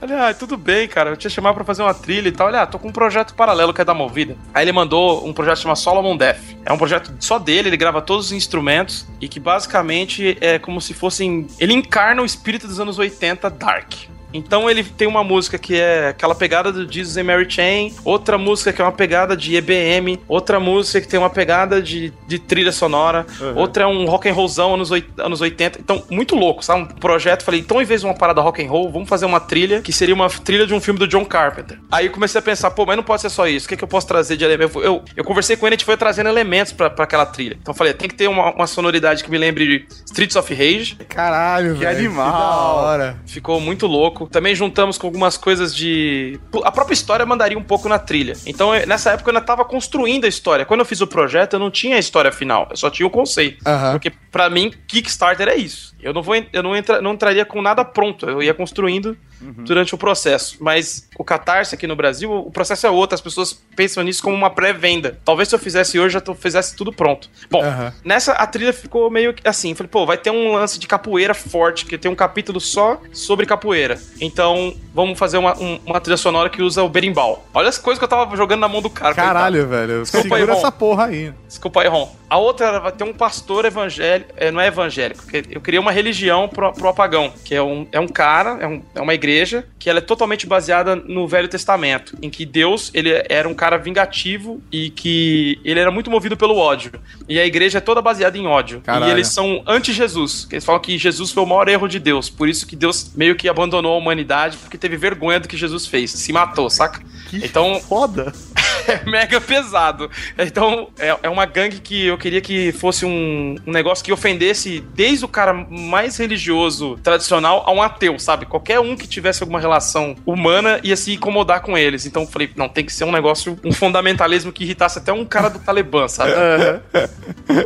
Falei, 0.00 0.16
ah, 0.16 0.34
tudo 0.34 0.56
bem, 0.56 0.88
cara. 0.88 1.10
Eu 1.10 1.16
tinha 1.16 1.30
chamado 1.30 1.54
pra 1.54 1.64
fazer 1.64 1.82
uma 1.82 1.94
trilha 1.94 2.28
e 2.28 2.32
tal. 2.32 2.48
Olha, 2.48 2.62
ah, 2.62 2.66
tô 2.66 2.78
com 2.78 2.88
um 2.88 2.92
projeto 2.92 3.34
paralelo 3.34 3.72
que 3.72 3.80
é 3.80 3.84
da 3.84 3.94
Movida. 3.94 4.36
Aí 4.52 4.64
ele 4.64 4.72
mandou 4.72 5.26
um 5.26 5.32
projeto 5.32 5.60
chamado 5.60 5.78
Solomon 5.78 6.16
Death. 6.16 6.40
É 6.64 6.72
um 6.72 6.76
projeto 6.76 7.12
só 7.20 7.38
dele, 7.38 7.68
ele 7.68 7.76
grava 7.76 8.02
todos 8.02 8.26
os 8.26 8.32
instrumentos 8.32 9.06
e 9.20 9.28
que 9.28 9.38
basicamente 9.38 10.36
é 10.40 10.58
como 10.58 10.80
se 10.80 10.92
fossem. 10.92 11.46
Ele 11.58 11.72
encarna 11.72 12.20
o 12.20 12.24
espírito 12.24 12.66
dos 12.66 12.80
anos 12.80 12.98
80 12.98 13.48
Dark. 13.50 13.94
Então 14.34 14.68
ele 14.68 14.82
tem 14.84 15.06
uma 15.08 15.22
música 15.24 15.56
que 15.56 15.76
é 15.80 16.08
aquela 16.08 16.34
pegada 16.34 16.72
do 16.72 16.90
Jesus 16.92 17.16
and 17.16 17.24
Mary 17.24 17.48
Chain, 17.48 17.94
outra 18.04 18.36
música 18.36 18.72
que 18.72 18.82
é 18.82 18.84
uma 18.84 18.92
pegada 18.92 19.36
de 19.36 19.54
EBM, 19.56 20.18
outra 20.28 20.58
música 20.60 21.00
que 21.00 21.06
tem 21.08 21.18
uma 21.18 21.30
pegada 21.30 21.80
de, 21.80 22.12
de 22.26 22.38
trilha 22.38 22.72
sonora, 22.72 23.24
Uhum. 23.40 23.56
outra 23.56 23.84
é 23.84 23.86
um 23.86 24.04
rock 24.06 24.28
and 24.28 24.32
rollzão 24.34 24.74
anos, 24.74 24.90
anos 25.18 25.40
80. 25.40 25.78
Então, 25.80 26.02
muito 26.10 26.34
louco, 26.34 26.64
sabe? 26.64 26.82
Um 26.82 26.86
projeto, 26.86 27.42
falei, 27.44 27.60
então 27.60 27.80
em 27.80 27.84
vez 27.84 28.00
de 28.00 28.06
uma 28.06 28.14
parada 28.14 28.40
rock 28.40 28.64
and 28.64 28.68
roll, 28.68 28.90
vamos 28.90 29.08
fazer 29.08 29.24
uma 29.26 29.40
trilha 29.40 29.80
que 29.80 29.92
seria 29.92 30.14
uma 30.14 30.28
trilha 30.28 30.66
de 30.66 30.74
um 30.74 30.80
filme 30.80 30.98
do 30.98 31.06
John 31.06 31.24
Carpenter. 31.24 31.78
Aí 31.92 32.06
eu 32.06 32.12
comecei 32.12 32.38
a 32.38 32.42
pensar, 32.42 32.70
pô, 32.72 32.84
mas 32.84 32.96
não 32.96 33.04
pode 33.04 33.22
ser 33.22 33.30
só 33.30 33.46
isso. 33.46 33.66
O 33.66 33.68
que, 33.68 33.76
que 33.76 33.84
eu 33.84 33.88
posso 33.88 34.06
trazer 34.06 34.36
de 34.36 34.44
elemento? 34.44 34.80
Eu, 34.80 35.02
eu 35.16 35.24
conversei 35.24 35.56
com 35.56 35.66
ele, 35.66 35.74
a 35.74 35.76
gente 35.76 35.84
foi 35.84 35.96
trazendo 35.96 36.28
elementos 36.28 36.72
pra, 36.72 36.90
pra 36.90 37.04
aquela 37.04 37.24
trilha. 37.26 37.56
Então 37.60 37.72
eu 37.72 37.76
falei, 37.76 37.92
tem 37.94 38.08
que 38.08 38.14
ter 38.14 38.28
uma, 38.28 38.52
uma 38.52 38.66
sonoridade 38.66 39.22
que 39.22 39.30
me 39.30 39.38
lembre 39.38 39.66
de 39.66 39.86
Streets 40.06 40.36
of 40.36 40.52
Rage. 40.52 40.96
Caralho, 41.08 41.74
Que 41.74 41.80
velho. 41.84 41.98
animal. 41.98 42.32
Que 42.32 42.84
hora. 42.84 43.16
Ficou 43.26 43.60
muito 43.60 43.86
louco. 43.86 44.23
Também 44.26 44.54
juntamos 44.54 44.98
com 44.98 45.06
algumas 45.06 45.36
coisas 45.36 45.74
de. 45.74 46.38
A 46.64 46.72
própria 46.72 46.94
história 46.94 47.24
mandaria 47.26 47.58
um 47.58 47.62
pouco 47.62 47.88
na 47.88 47.98
trilha. 47.98 48.34
Então, 48.46 48.74
eu- 48.74 48.86
nessa 48.86 49.10
época, 49.12 49.30
eu 49.30 49.34
ainda 49.36 49.44
tava 49.46 49.64
construindo 49.64 50.24
a 50.24 50.28
história. 50.28 50.64
Quando 50.64 50.80
eu 50.80 50.86
fiz 50.86 51.00
o 51.00 51.06
projeto, 51.06 51.54
eu 51.54 51.58
não 51.60 51.70
tinha 51.70 51.96
a 51.96 51.98
história 51.98 52.32
final. 52.32 52.66
Eu 52.70 52.76
só 52.76 52.90
tinha 52.90 53.06
o 53.06 53.10
conceito. 53.10 53.58
Aham. 53.66 53.92
Porque 53.92 54.12
Pra 54.34 54.50
mim, 54.50 54.72
Kickstarter 54.88 55.46
é 55.46 55.54
isso. 55.54 55.93
Eu 56.04 56.12
não 56.12 56.22
vou, 56.22 56.34
eu 56.52 56.62
não, 56.62 56.76
entra, 56.76 57.00
não 57.00 57.14
entraria 57.14 57.44
com 57.44 57.60
nada 57.62 57.84
pronto. 57.84 58.28
Eu 58.28 58.42
ia 58.42 58.52
construindo 58.54 59.16
durante 59.40 59.94
o 59.94 59.98
processo. 59.98 60.56
Mas 60.60 61.08
o 61.18 61.24
Catarse 61.24 61.74
aqui 61.74 61.86
no 61.86 61.94
Brasil, 61.96 62.32
o 62.32 62.50
processo 62.50 62.86
é 62.86 62.90
outro. 62.90 63.14
As 63.14 63.20
pessoas 63.20 63.52
pensam 63.76 64.02
nisso 64.02 64.22
como 64.22 64.34
uma 64.34 64.48
pré-venda. 64.50 65.18
Talvez 65.24 65.48
se 65.48 65.54
eu 65.54 65.58
fizesse 65.58 65.98
hoje, 65.98 66.14
já 66.14 66.20
tô- 66.20 66.34
fizesse 66.34 66.74
tudo 66.76 66.92
pronto. 66.92 67.28
Bom, 67.50 67.62
nessa 68.04 68.32
a 68.32 68.46
trilha 68.46 68.72
ficou 68.72 69.10
meio 69.10 69.34
que 69.34 69.46
assim. 69.46 69.74
Falei, 69.74 69.88
pô, 69.90 70.06
vai 70.06 70.16
ter 70.16 70.30
um 70.30 70.52
lance 70.52 70.78
de 70.78 70.86
capoeira 70.86 71.34
forte, 71.34 71.84
porque 71.84 71.98
tem 71.98 72.10
um 72.10 72.14
capítulo 72.14 72.58
só 72.60 73.00
sobre 73.12 73.44
capoeira. 73.44 73.98
Então, 74.20 74.74
vamos 74.94 75.18
fazer 75.18 75.36
uma, 75.38 75.58
um- 75.58 75.78
uma 75.84 76.00
trilha 76.00 76.16
sonora 76.16 76.48
que 76.48 76.62
usa 76.62 76.82
o 76.82 76.88
berimbau. 76.88 77.46
Olha 77.52 77.68
as 77.68 77.76
coisas 77.78 77.98
que 77.98 78.04
eu 78.04 78.08
tava 78.08 78.34
jogando 78.36 78.60
na 78.60 78.68
mão 78.68 78.80
do 78.80 78.88
cara. 78.90 79.14
Caralho, 79.14 79.66
velho. 79.68 80.02
Desculpa 80.02 80.22
Segura 80.22 80.42
aí, 80.42 80.46
Ron. 80.50 80.56
essa 80.58 80.72
porra 80.72 81.04
aí. 81.06 81.32
Desculpa 81.48 81.82
aí, 81.82 81.88
Ron. 81.88 82.14
A 82.30 82.38
outra 82.38 82.66
era, 82.66 82.78
vai 82.80 82.92
ter 82.92 83.04
um 83.04 83.12
pastor 83.12 83.64
evangélico. 83.64 84.30
é, 84.36 84.50
não 84.50 84.60
é 84.60 84.66
evangélico. 84.68 85.22
Eu 85.50 85.60
criei 85.60 85.78
uma 85.78 85.92
religião 85.94 86.48
pro, 86.48 86.72
pro 86.72 86.88
apagão. 86.88 87.32
Que 87.44 87.54
é 87.54 87.62
um, 87.62 87.86
é 87.90 87.98
um 88.00 88.06
cara, 88.08 88.58
é, 88.60 88.66
um- 88.66 88.82
é 88.94 89.00
uma 89.00 89.14
igreja, 89.14 89.64
que 89.78 89.88
ela 89.88 89.98
é 90.00 90.02
totalmente 90.02 90.46
baseada 90.46 90.94
no 90.96 91.26
Velho 91.26 91.48
Testamento. 91.48 92.16
Em 92.20 92.28
que 92.28 92.44
Deus, 92.44 92.90
ele 92.92 93.10
era 93.28 93.48
um 93.48 93.54
cara 93.54 93.78
vingativo 93.78 94.62
e 94.70 94.90
que 94.90 95.58
ele 95.64 95.80
era 95.80 95.90
muito 95.90 96.10
movido 96.10 96.36
pelo 96.36 96.56
ódio. 96.56 96.92
E 97.28 97.38
a 97.40 97.46
igreja 97.46 97.78
é 97.78 97.80
toda 97.80 98.02
baseada 98.02 98.36
em 98.36 98.46
ódio. 98.46 98.80
Caralho. 98.82 99.08
E 99.08 99.12
eles 99.14 99.28
são 99.28 99.62
anti-Jesus. 99.66 100.44
que 100.44 100.56
Eles 100.56 100.64
falam 100.64 100.80
que 100.80 100.98
Jesus 100.98 101.30
foi 101.30 101.42
o 101.42 101.46
maior 101.46 101.68
erro 101.68 101.88
de 101.88 101.98
Deus. 101.98 102.28
Por 102.28 102.48
isso 102.48 102.66
que 102.66 102.74
Deus 102.76 103.12
meio 103.14 103.36
que 103.36 103.48
abandonou 103.48 103.94
a 103.94 103.96
humanidade, 103.96 104.56
porque 104.58 104.76
teve 104.76 104.96
vergonha 104.96 105.38
do 105.40 105.48
que 105.48 105.56
Jesus 105.56 105.86
fez. 105.86 106.10
Se 106.10 106.32
matou, 106.32 106.68
saca? 106.68 107.00
então, 107.32 107.80
Foda. 107.80 108.32
é 109.04 109.08
mega 109.08 109.40
pesado. 109.40 110.10
Então, 110.38 110.88
é, 110.98 111.16
é 111.22 111.28
uma 111.28 111.46
gangue 111.46 111.78
que 111.80 112.06
eu 112.06 112.18
queria 112.18 112.40
que 112.40 112.72
fosse 112.72 113.04
um, 113.04 113.56
um 113.66 113.72
negócio 113.72 114.04
que 114.04 114.12
ofendesse 114.12 114.80
desde 114.94 115.24
o 115.24 115.28
cara 115.28 115.52
mais 115.52 116.16
religioso, 116.16 116.98
tradicional, 117.02 117.62
a 117.66 117.72
um 117.72 117.80
ateu, 117.82 118.18
sabe? 118.18 118.46
Qualquer 118.46 118.80
um 118.80 118.96
que 118.96 119.06
tivesse 119.06 119.42
alguma 119.42 119.60
relação 119.60 120.14
humana 120.26 120.80
ia 120.82 120.96
se 120.96 121.12
incomodar 121.14 121.60
com 121.60 121.76
eles. 121.76 122.06
Então, 122.06 122.22
eu 122.22 122.28
falei, 122.28 122.50
não, 122.56 122.68
tem 122.68 122.84
que 122.84 122.92
ser 122.92 123.04
um 123.04 123.12
negócio, 123.12 123.58
um 123.64 123.72
fundamentalismo 123.72 124.52
que 124.52 124.64
irritasse 124.64 124.98
até 124.98 125.12
um 125.12 125.24
cara 125.24 125.48
do 125.48 125.58
Talibã, 125.58 126.08
sabe? 126.08 126.32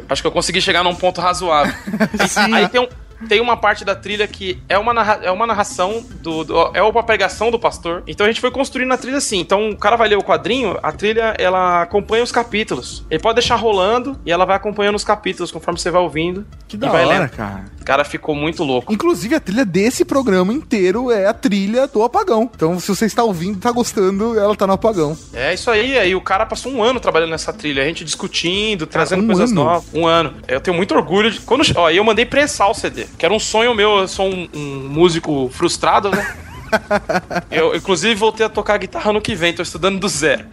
Acho 0.09 0.23
que 0.23 0.27
eu 0.29 0.33
consegui 0.33 0.61
chegar 0.61 0.83
num 0.83 0.95
ponto 0.95 1.21
razoável. 1.21 1.75
E- 2.49 2.55
Aí 2.55 2.69
tem 2.69 2.81
um. 2.81 2.89
Tem 3.29 3.41
uma 3.41 3.57
parte 3.57 3.85
da 3.85 3.95
trilha 3.95 4.27
que 4.29 4.59
é 4.69 4.79
uma, 4.79 4.93
é 5.23 5.31
uma 5.31 5.47
narração 5.47 6.05
do, 6.21 6.45
do- 6.45 6.71
É 6.75 6.83
uma 6.83 7.03
pregação 7.03 7.51
do 7.51 7.59
pastor. 7.59 8.03
Então 8.07 8.25
a 8.27 8.29
gente 8.29 8.41
foi 8.41 8.51
construindo 8.51 8.93
a 8.93 8.97
trilha 8.99 9.19
assim. 9.19 9.39
Então 9.41 9.71
o 9.71 9.77
cara 9.77 9.97
vai 9.97 10.09
ler 10.09 10.17
o 10.19 10.23
quadrinho, 10.23 10.77
a 10.83 10.93
trilha 10.93 11.35
ela 11.39 11.83
acompanha 11.83 12.23
os 12.23 12.31
capítulos. 12.33 13.05
Ele 13.11 13.21
pode 13.21 13.37
deixar 13.37 13.57
rolando 13.57 14.19
e 14.25 14.31
ela 14.31 14.45
vai 14.45 14.57
acompanhando 14.57 14.95
os 14.97 15.05
capítulos 15.05 15.51
conforme 15.51 15.79
você 15.81 15.91
vai 15.91 16.01
ouvindo. 16.03 16.47
Que 16.69 16.77
e 16.77 16.79
da 16.79 16.93
hora, 16.93 17.07
lendo. 17.07 17.31
cara. 17.31 17.65
O 17.81 17.85
cara 17.89 18.05
ficou 18.05 18.35
muito 18.35 18.63
louco. 18.63 18.93
Inclusive, 18.93 19.35
a 19.35 19.41
trilha 19.41 19.65
desse 19.65 20.05
programa 20.05 20.53
inteiro 20.53 21.11
é 21.11 21.27
a 21.27 21.33
trilha 21.33 21.87
do 21.87 22.03
apagão. 22.03 22.51
Então, 22.55 22.79
se 22.79 22.89
você 22.89 23.07
está 23.07 23.25
ouvindo, 23.25 23.59
tá 23.59 23.73
gostando, 23.73 24.39
ela 24.39 24.55
tá 24.55 24.67
no 24.67 24.75
apagão. 24.75 25.17
É 25.33 25.55
isso 25.55 25.71
aí, 25.71 25.99
aí 25.99 26.15
o 26.15 26.21
cara 26.21 26.45
passou 26.45 26.71
um 26.71 26.83
ano 26.83 27.01
trabalhando 27.01 27.31
nessa 27.31 27.51
trilha, 27.53 27.83
a 27.83 27.87
gente 27.87 28.05
discutindo, 28.05 28.87
trazendo 28.87 29.23
um 29.23 29.27
coisas 29.27 29.51
ano? 29.53 29.65
novas. 29.65 29.89
Um 29.95 30.07
ano. 30.07 30.35
Eu 30.47 30.61
tenho 30.61 30.77
muito 30.77 30.95
orgulho 30.95 31.31
de. 31.31 31.41
Quando, 31.41 31.63
ó, 31.77 31.89
eu 31.91 32.05
mandei 32.05 32.27
prensar 32.27 32.71
o 32.71 32.75
CD, 32.75 33.07
que 33.17 33.25
era 33.25 33.35
um 33.35 33.39
sonho 33.39 33.75
meu, 33.75 33.99
eu 33.99 34.09
sou 34.09 34.27
um, 34.29 34.49
um 34.55 34.89
músico 34.89 35.49
frustrado, 35.51 36.11
né? 36.11 36.27
Eu, 37.51 37.75
inclusive, 37.75 38.15
voltei 38.15 38.45
a 38.47 38.49
tocar 38.49 38.77
guitarra 38.79 39.13
no 39.13 39.21
que 39.21 39.35
vem, 39.35 39.53
tô 39.53 39.63
estudando 39.63 39.99
do 39.99 40.09
zero. 40.09 40.45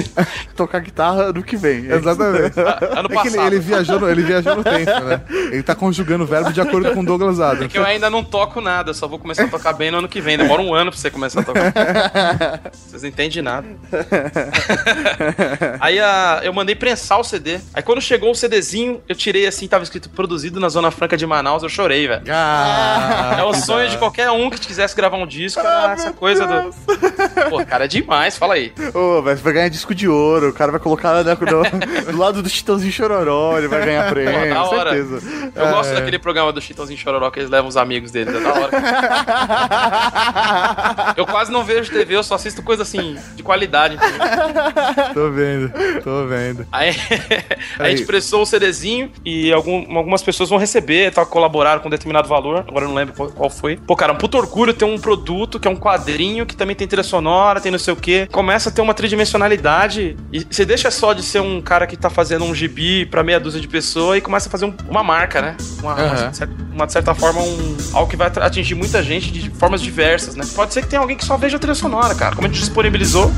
Tocar 0.56 0.80
guitarra 0.80 1.32
no 1.32 1.42
que 1.42 1.56
vem. 1.56 1.86
Exatamente. 1.86 2.58
Ano 2.60 3.08
É 3.10 3.16
que 3.22 3.28
ele, 3.28 3.36
passado. 3.36 3.46
ele 3.46 3.58
viajou 3.60 4.00
no, 4.00 4.08
ele 4.10 4.22
viajou 4.22 4.56
no 4.56 4.64
tempo, 4.64 5.00
né? 5.04 5.22
Ele 5.30 5.62
tá 5.62 5.74
conjugando 5.74 6.24
o 6.24 6.26
verbo 6.26 6.52
de 6.52 6.60
acordo 6.60 6.92
com 6.92 7.04
Douglas 7.04 7.40
Adams. 7.40 7.64
É 7.66 7.68
que 7.68 7.78
eu 7.78 7.84
ainda 7.84 8.10
não 8.10 8.22
toco 8.24 8.60
nada, 8.60 8.92
só 8.92 9.06
vou 9.08 9.18
começar 9.18 9.44
a 9.44 9.48
tocar 9.48 9.72
bem 9.72 9.90
no 9.90 9.98
ano 9.98 10.08
que 10.08 10.20
vem. 10.20 10.36
Demora 10.36 10.60
um 10.62 10.74
ano 10.74 10.90
pra 10.90 11.00
você 11.00 11.10
começar 11.10 11.40
a 11.40 11.44
tocar. 11.44 11.72
Vocês 12.72 13.02
não 13.02 13.08
entendem 13.08 13.42
nada. 13.42 13.66
Aí 15.80 15.98
a- 16.00 16.40
eu 16.42 16.52
mandei 16.52 16.74
prensar 16.74 17.18
o 17.20 17.24
CD. 17.24 17.58
Aí 17.74 17.82
quando 17.82 18.00
chegou 18.00 18.30
o 18.30 18.34
CDzinho, 18.34 19.00
eu 19.08 19.14
tirei 19.14 19.46
assim, 19.46 19.66
tava 19.66 19.84
escrito 19.84 20.08
produzido 20.10 20.58
na 20.60 20.68
Zona 20.68 20.90
Franca 20.90 21.16
de 21.16 21.26
Manaus, 21.26 21.62
eu 21.62 21.68
chorei, 21.68 22.06
velho. 22.06 22.22
Ah, 22.30 23.36
É 23.38 23.42
o 23.44 23.54
sonho 23.54 23.88
de 23.88 23.96
qualquer 23.98 24.30
um 24.30 24.50
que 24.50 24.58
quisesse 24.60 24.94
gravar 24.96 25.16
um 25.16 25.26
disco, 25.26 25.59
era 25.66 25.92
essa 25.92 26.12
coisa 26.12 26.46
do. 26.46 26.70
Pô, 27.50 27.64
cara, 27.64 27.84
é 27.84 27.88
demais, 27.88 28.36
fala 28.36 28.54
aí. 28.54 28.72
Ô, 28.94 29.22
vai, 29.22 29.34
vai 29.34 29.52
ganhar 29.52 29.68
disco 29.68 29.94
de 29.94 30.08
ouro, 30.08 30.48
o 30.50 30.52
cara 30.52 30.70
vai 30.70 30.80
colocar 30.80 31.22
né, 31.24 31.34
do, 31.34 32.12
do 32.12 32.18
lado 32.18 32.42
do 32.42 32.48
Chitãozinho 32.48 32.92
Chororó, 32.92 33.56
ele 33.58 33.68
vai 33.68 33.84
ganhar 33.84 34.08
prêmio, 34.10 34.32
Pô, 34.48 34.54
da 34.54 34.64
hora. 34.64 34.90
certeza. 34.90 35.50
Eu 35.54 35.66
É. 35.66 35.70
gosto 35.70 35.94
daquele 35.94 36.18
programa 36.18 36.52
do 36.52 36.60
Chitãozinho 36.60 36.98
Chororó 36.98 37.30
que 37.30 37.40
eles 37.40 37.50
levam 37.50 37.68
os 37.68 37.76
amigos 37.76 38.10
deles, 38.10 38.34
é 38.34 38.40
da 38.40 38.52
hora. 38.52 38.70
Eu 41.16 41.26
quase 41.26 41.50
não 41.52 41.64
vejo 41.64 41.90
TV, 41.92 42.16
eu 42.16 42.22
só 42.22 42.34
assisto 42.34 42.62
coisa 42.62 42.82
assim, 42.82 43.16
de 43.34 43.42
qualidade. 43.42 43.96
Tô 45.14 45.30
vendo, 45.30 45.72
tô 46.02 46.26
vendo. 46.26 46.66
Aí 46.72 46.94
a 47.78 47.88
gente 47.90 48.04
pressou 48.04 48.42
o 48.42 48.46
CDzinho 48.46 49.10
e 49.24 49.52
algum- 49.52 49.96
algumas 49.96 50.22
pessoas 50.22 50.48
vão 50.48 50.58
receber, 50.58 51.12
tá, 51.12 51.24
colaboraram 51.24 51.80
com 51.80 51.88
um 51.88 51.90
determinado 51.90 52.28
valor, 52.28 52.64
agora 52.68 52.84
eu 52.84 52.88
não 52.88 52.94
lembro 52.94 53.14
qual, 53.14 53.30
qual 53.30 53.50
foi. 53.50 53.76
Pô, 53.76 53.96
cara, 53.96 54.12
um 54.12 54.16
puto 54.16 54.36
orgulho 54.38 54.72
ter 54.74 54.84
um 54.84 54.98
produto 54.98 55.49
que 55.58 55.66
é 55.66 55.70
um 55.70 55.76
quadrinho 55.76 56.44
que 56.46 56.54
também 56.54 56.76
tem 56.76 56.86
trilha 56.86 57.02
sonora, 57.02 57.60
tem 57.60 57.72
não 57.72 57.78
sei 57.78 57.92
o 57.92 57.96
que. 57.96 58.26
Começa 58.30 58.68
a 58.68 58.72
ter 58.72 58.80
uma 58.82 58.94
tridimensionalidade 58.94 60.16
e 60.32 60.46
você 60.48 60.64
deixa 60.64 60.90
só 60.90 61.12
de 61.12 61.22
ser 61.22 61.40
um 61.40 61.60
cara 61.60 61.86
que 61.86 61.96
tá 61.96 62.10
fazendo 62.10 62.44
um 62.44 62.54
gibi 62.54 63.06
pra 63.06 63.22
meia 63.22 63.40
dúzia 63.40 63.60
de 63.60 63.66
pessoas 63.68 64.18
e 64.18 64.20
começa 64.20 64.48
a 64.48 64.50
fazer 64.50 64.66
um- 64.66 64.74
uma 64.88 65.02
marca, 65.02 65.40
né? 65.40 65.56
Uma, 65.82 65.94
uma 65.94 66.02
Aham. 66.04 66.32
cer- 66.32 66.48
uma, 66.72 66.86
de 66.86 66.92
certa 66.92 67.14
forma, 67.14 67.40
um, 67.40 67.76
algo 67.94 68.08
que 68.10 68.16
vai 68.16 68.30
atingir 68.40 68.74
muita 68.74 69.02
gente 69.02 69.30
de 69.32 69.50
formas 69.50 69.80
diversas, 69.82 70.36
né? 70.36 70.44
Pode 70.54 70.72
ser 70.74 70.82
que 70.82 70.88
tenha 70.88 71.00
alguém 71.00 71.16
que 71.16 71.24
só 71.24 71.36
veja 71.36 71.56
a 71.56 71.58
trilha 71.60 71.74
sonora, 71.74 72.14
cara. 72.14 72.34
Como 72.34 72.46
a 72.46 72.50
gente 72.50 72.60
disponibilizou, 72.60 73.30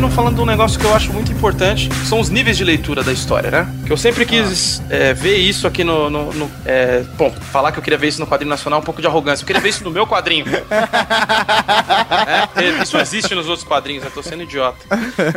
Não 0.00 0.10
falando 0.10 0.36
de 0.36 0.40
um 0.42 0.46
negócio 0.46 0.78
que 0.78 0.84
eu 0.84 0.94
acho 0.94 1.12
muito 1.12 1.32
importante, 1.32 1.88
que 1.88 2.06
são 2.06 2.20
os 2.20 2.28
níveis 2.28 2.56
de 2.56 2.64
leitura 2.64 3.02
da 3.02 3.12
história, 3.12 3.50
né? 3.50 3.66
Que 3.86 3.92
eu 3.92 3.96
sempre 3.96 4.24
quis 4.26 4.82
é, 4.90 5.14
ver 5.14 5.36
isso 5.36 5.66
aqui 5.66 5.82
no. 5.82 6.10
no- 6.10 6.32
no- 6.32 6.50
é, 6.64 7.02
bom, 7.16 7.30
falar 7.32 7.72
que 7.72 7.78
eu 7.78 7.82
queria 7.82 7.98
ver 7.98 8.08
isso 8.08 8.20
no 8.20 8.26
quadrinho 8.26 8.50
nacional 8.50 8.78
é 8.78 8.82
um 8.82 8.84
pouco 8.84 9.00
de 9.00 9.06
arrogância. 9.06 9.42
Eu 9.42 9.46
queria 9.46 9.60
ver 9.62 9.70
isso 9.70 9.82
no 9.84 9.90
meu 9.90 10.06
quadrinho. 10.06 10.44
É, 12.56 12.82
Isso 12.82 12.96
existe 12.98 13.34
nos 13.34 13.48
outros 13.48 13.66
quadrinhos, 13.66 14.04
eu 14.04 14.10
tô 14.10 14.22
sendo 14.22 14.42
idiota. 14.42 14.78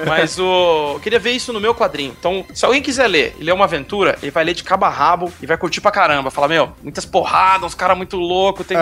Mas 0.08 0.38
o. 0.40 0.94
Eu 0.96 1.00
queria 1.00 1.20
ver 1.20 1.32
isso 1.32 1.52
no 1.54 1.60
meu 1.60 1.74
quadrinho. 1.76 2.14
Então, 2.18 2.46
se 2.54 2.66
alguém 2.66 2.82
quiser 2.82 3.08
ler 3.08 3.36
e 3.40 3.44
ler 3.44 3.52
uma 3.52 3.66
aventura, 3.66 4.18
ele 4.22 4.32
vai 4.32 4.44
ler 4.44 4.54
de 4.54 4.64
cabo 4.64 4.86
a 4.86 4.90
rabo 4.90 5.32
e 5.42 5.46
vai 5.46 5.58
curtir 5.58 5.82
pra 5.82 5.92
caramba. 5.92 6.32
Fala, 6.32 6.48
meu, 6.48 6.72
muitas 6.82 7.06
porradas, 7.06 7.64
uns 7.68 7.76
caras 7.76 7.98
muito 7.98 8.18
loucos, 8.18 8.66
tem, 8.66 8.78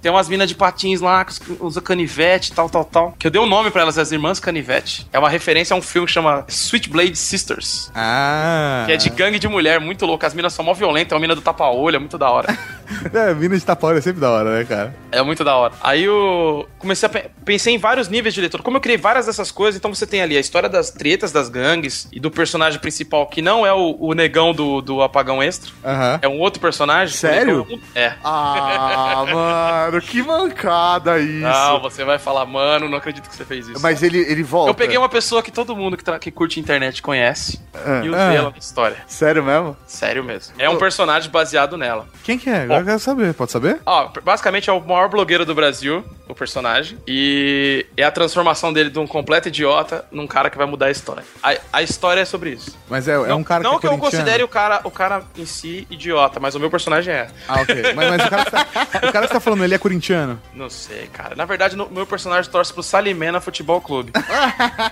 tem 0.00 0.10
umas 0.10 0.28
minas 0.28 0.48
de 0.48 0.54
patins 0.54 1.00
lá 1.00 1.24
que 1.24 1.34
usa 1.60 1.80
canivete, 1.80 2.52
tal, 2.52 2.68
tal, 2.68 2.84
tal. 2.84 3.14
Que 3.18 3.26
eu 3.26 3.30
dei 3.30 3.40
o 3.40 3.44
um 3.44 3.48
nome 3.48 3.70
pra 3.70 3.82
elas, 3.82 3.98
as 3.98 4.10
irmãs 4.12 4.40
canivete. 4.40 5.06
É 5.14 5.18
uma 5.20 5.28
referência 5.28 5.72
a 5.74 5.76
um 5.78 5.80
filme 5.80 6.08
que 6.08 6.12
chama 6.12 6.44
Switchblade 6.48 7.14
Sisters. 7.14 7.88
Ah. 7.94 8.82
Que 8.84 8.92
é 8.92 8.96
de 8.96 9.08
gangue 9.10 9.38
de 9.38 9.46
mulher, 9.46 9.78
muito 9.78 10.04
louco. 10.04 10.26
As 10.26 10.34
minas 10.34 10.52
são 10.52 10.64
mó 10.64 10.74
violentas, 10.74 11.12
é 11.12 11.14
uma 11.14 11.20
mina 11.20 11.36
do 11.36 11.40
tapa-olho, 11.40 11.94
é 11.94 11.98
muito 12.00 12.18
da 12.18 12.28
hora. 12.28 12.48
É, 13.14 13.32
mina 13.32 13.56
de 13.56 13.64
tapa 13.64 13.94
é 13.94 14.00
sempre 14.02 14.20
da 14.20 14.30
hora, 14.30 14.58
né, 14.58 14.64
cara? 14.64 14.94
É 15.10 15.22
muito 15.22 15.42
da 15.42 15.56
hora. 15.56 15.72
Aí 15.82 16.04
eu 16.04 16.68
comecei 16.78 17.06
a 17.06 17.08
pe- 17.10 17.30
pensei 17.42 17.74
em 17.74 17.78
vários 17.78 18.08
níveis 18.08 18.34
de 18.34 18.40
leitura. 18.42 18.62
Como 18.62 18.76
eu 18.76 18.80
criei 18.80 18.98
várias 18.98 19.24
dessas 19.24 19.50
coisas, 19.50 19.78
então 19.78 19.92
você 19.94 20.06
tem 20.06 20.20
ali 20.20 20.36
a 20.36 20.40
história 20.40 20.68
das 20.68 20.90
tretas 20.90 21.32
das 21.32 21.48
gangues 21.48 22.06
e 22.12 22.20
do 22.20 22.30
personagem 22.30 22.78
principal, 22.78 23.26
que 23.26 23.40
não 23.40 23.66
é 23.66 23.72
o, 23.72 23.96
o 23.98 24.12
negão 24.12 24.52
do, 24.52 24.82
do 24.82 25.00
apagão 25.02 25.42
extra. 25.42 25.70
Aham. 25.82 26.18
É 26.20 26.28
um 26.28 26.38
outro 26.38 26.60
personagem. 26.60 27.16
Sério? 27.16 27.66
Negão 27.66 27.80
É. 27.94 28.12
Ah, 28.22 29.24
mano, 29.32 30.00
que 30.02 30.22
mancada 30.22 31.18
isso. 31.18 31.40
Não, 31.40 31.80
você 31.80 32.04
vai 32.04 32.18
falar, 32.18 32.44
mano, 32.44 32.86
não 32.88 32.98
acredito 32.98 33.30
que 33.30 33.34
você 33.34 33.46
fez 33.46 33.66
isso. 33.66 33.80
Mas 33.82 34.02
ele, 34.02 34.18
ele 34.18 34.42
volta. 34.42 34.70
Eu 34.70 34.74
peguei 34.74 34.93
uma 35.00 35.08
pessoa 35.08 35.42
que 35.42 35.50
todo 35.50 35.74
mundo 35.76 35.96
que, 35.96 36.04
tra- 36.04 36.18
que 36.18 36.30
curte 36.30 36.58
internet 36.60 37.02
conhece 37.02 37.60
Ah. 37.74 38.00
e 38.04 38.08
usei 38.08 38.20
Ah. 38.20 38.32
ela 38.34 38.50
na 38.50 38.58
história. 38.58 38.96
Sério 39.06 39.42
mesmo? 39.42 39.76
Sério 39.86 40.22
mesmo. 40.24 40.54
É 40.58 40.68
um 40.68 40.76
personagem 40.76 41.30
baseado 41.30 41.76
nela. 41.76 42.06
Quem 42.22 42.38
que 42.38 42.48
é? 42.50 42.62
Agora 42.62 42.80
eu 42.80 42.84
quero 42.86 42.98
saber, 42.98 43.34
pode 43.34 43.50
saber? 43.52 43.80
Ó, 43.84 44.08
basicamente 44.22 44.70
é 44.70 44.72
o 44.72 44.80
maior 44.80 45.08
blogueiro 45.08 45.44
do 45.44 45.54
Brasil, 45.54 46.04
o 46.28 46.34
personagem. 46.34 46.98
E 47.06 47.86
é 47.96 48.02
a 48.04 48.10
transformação 48.10 48.72
dele 48.72 48.90
de 48.90 48.98
um 48.98 49.06
completo 49.06 49.48
idiota 49.48 50.04
num 50.10 50.26
cara 50.26 50.48
que 50.50 50.56
vai 50.56 50.66
mudar 50.66 50.86
a 50.86 50.90
história. 50.90 51.22
A, 51.42 51.54
a 51.72 51.82
história 51.82 52.20
é 52.20 52.24
sobre 52.24 52.50
isso. 52.50 52.76
Mas 52.88 53.08
é, 53.08 53.12
é 53.12 53.26
não, 53.26 53.38
um 53.38 53.44
cara 53.44 53.62
Não 53.62 53.74
que 53.74 53.80
que 53.82 53.86
é 53.86 53.88
eu 53.90 53.98
corintiano. 53.98 54.24
considere 54.24 54.42
o 54.42 54.48
cara, 54.48 54.80
o 54.84 54.90
cara 54.90 55.22
em 55.36 55.44
si 55.46 55.86
idiota, 55.90 56.38
mas 56.40 56.54
o 56.54 56.60
meu 56.60 56.70
personagem 56.70 57.12
é. 57.12 57.28
Ah, 57.48 57.60
ok. 57.60 57.82
Mas, 57.94 58.10
mas 58.10 58.24
o, 58.26 58.30
cara 58.30 58.44
que 58.44 58.50
tá, 58.50 58.66
o 59.08 59.12
cara 59.12 59.26
que 59.26 59.32
tá 59.32 59.40
falando, 59.40 59.64
ele 59.64 59.74
é 59.74 59.78
corintiano? 59.78 60.40
Não 60.54 60.70
sei, 60.70 61.06
cara. 61.12 61.34
Na 61.34 61.44
verdade, 61.44 61.76
o 61.80 61.90
meu 61.90 62.06
personagem 62.06 62.50
torce 62.50 62.72
pro 62.72 62.82
Salimena 62.82 63.40
Futebol 63.40 63.80
Clube. 63.80 64.12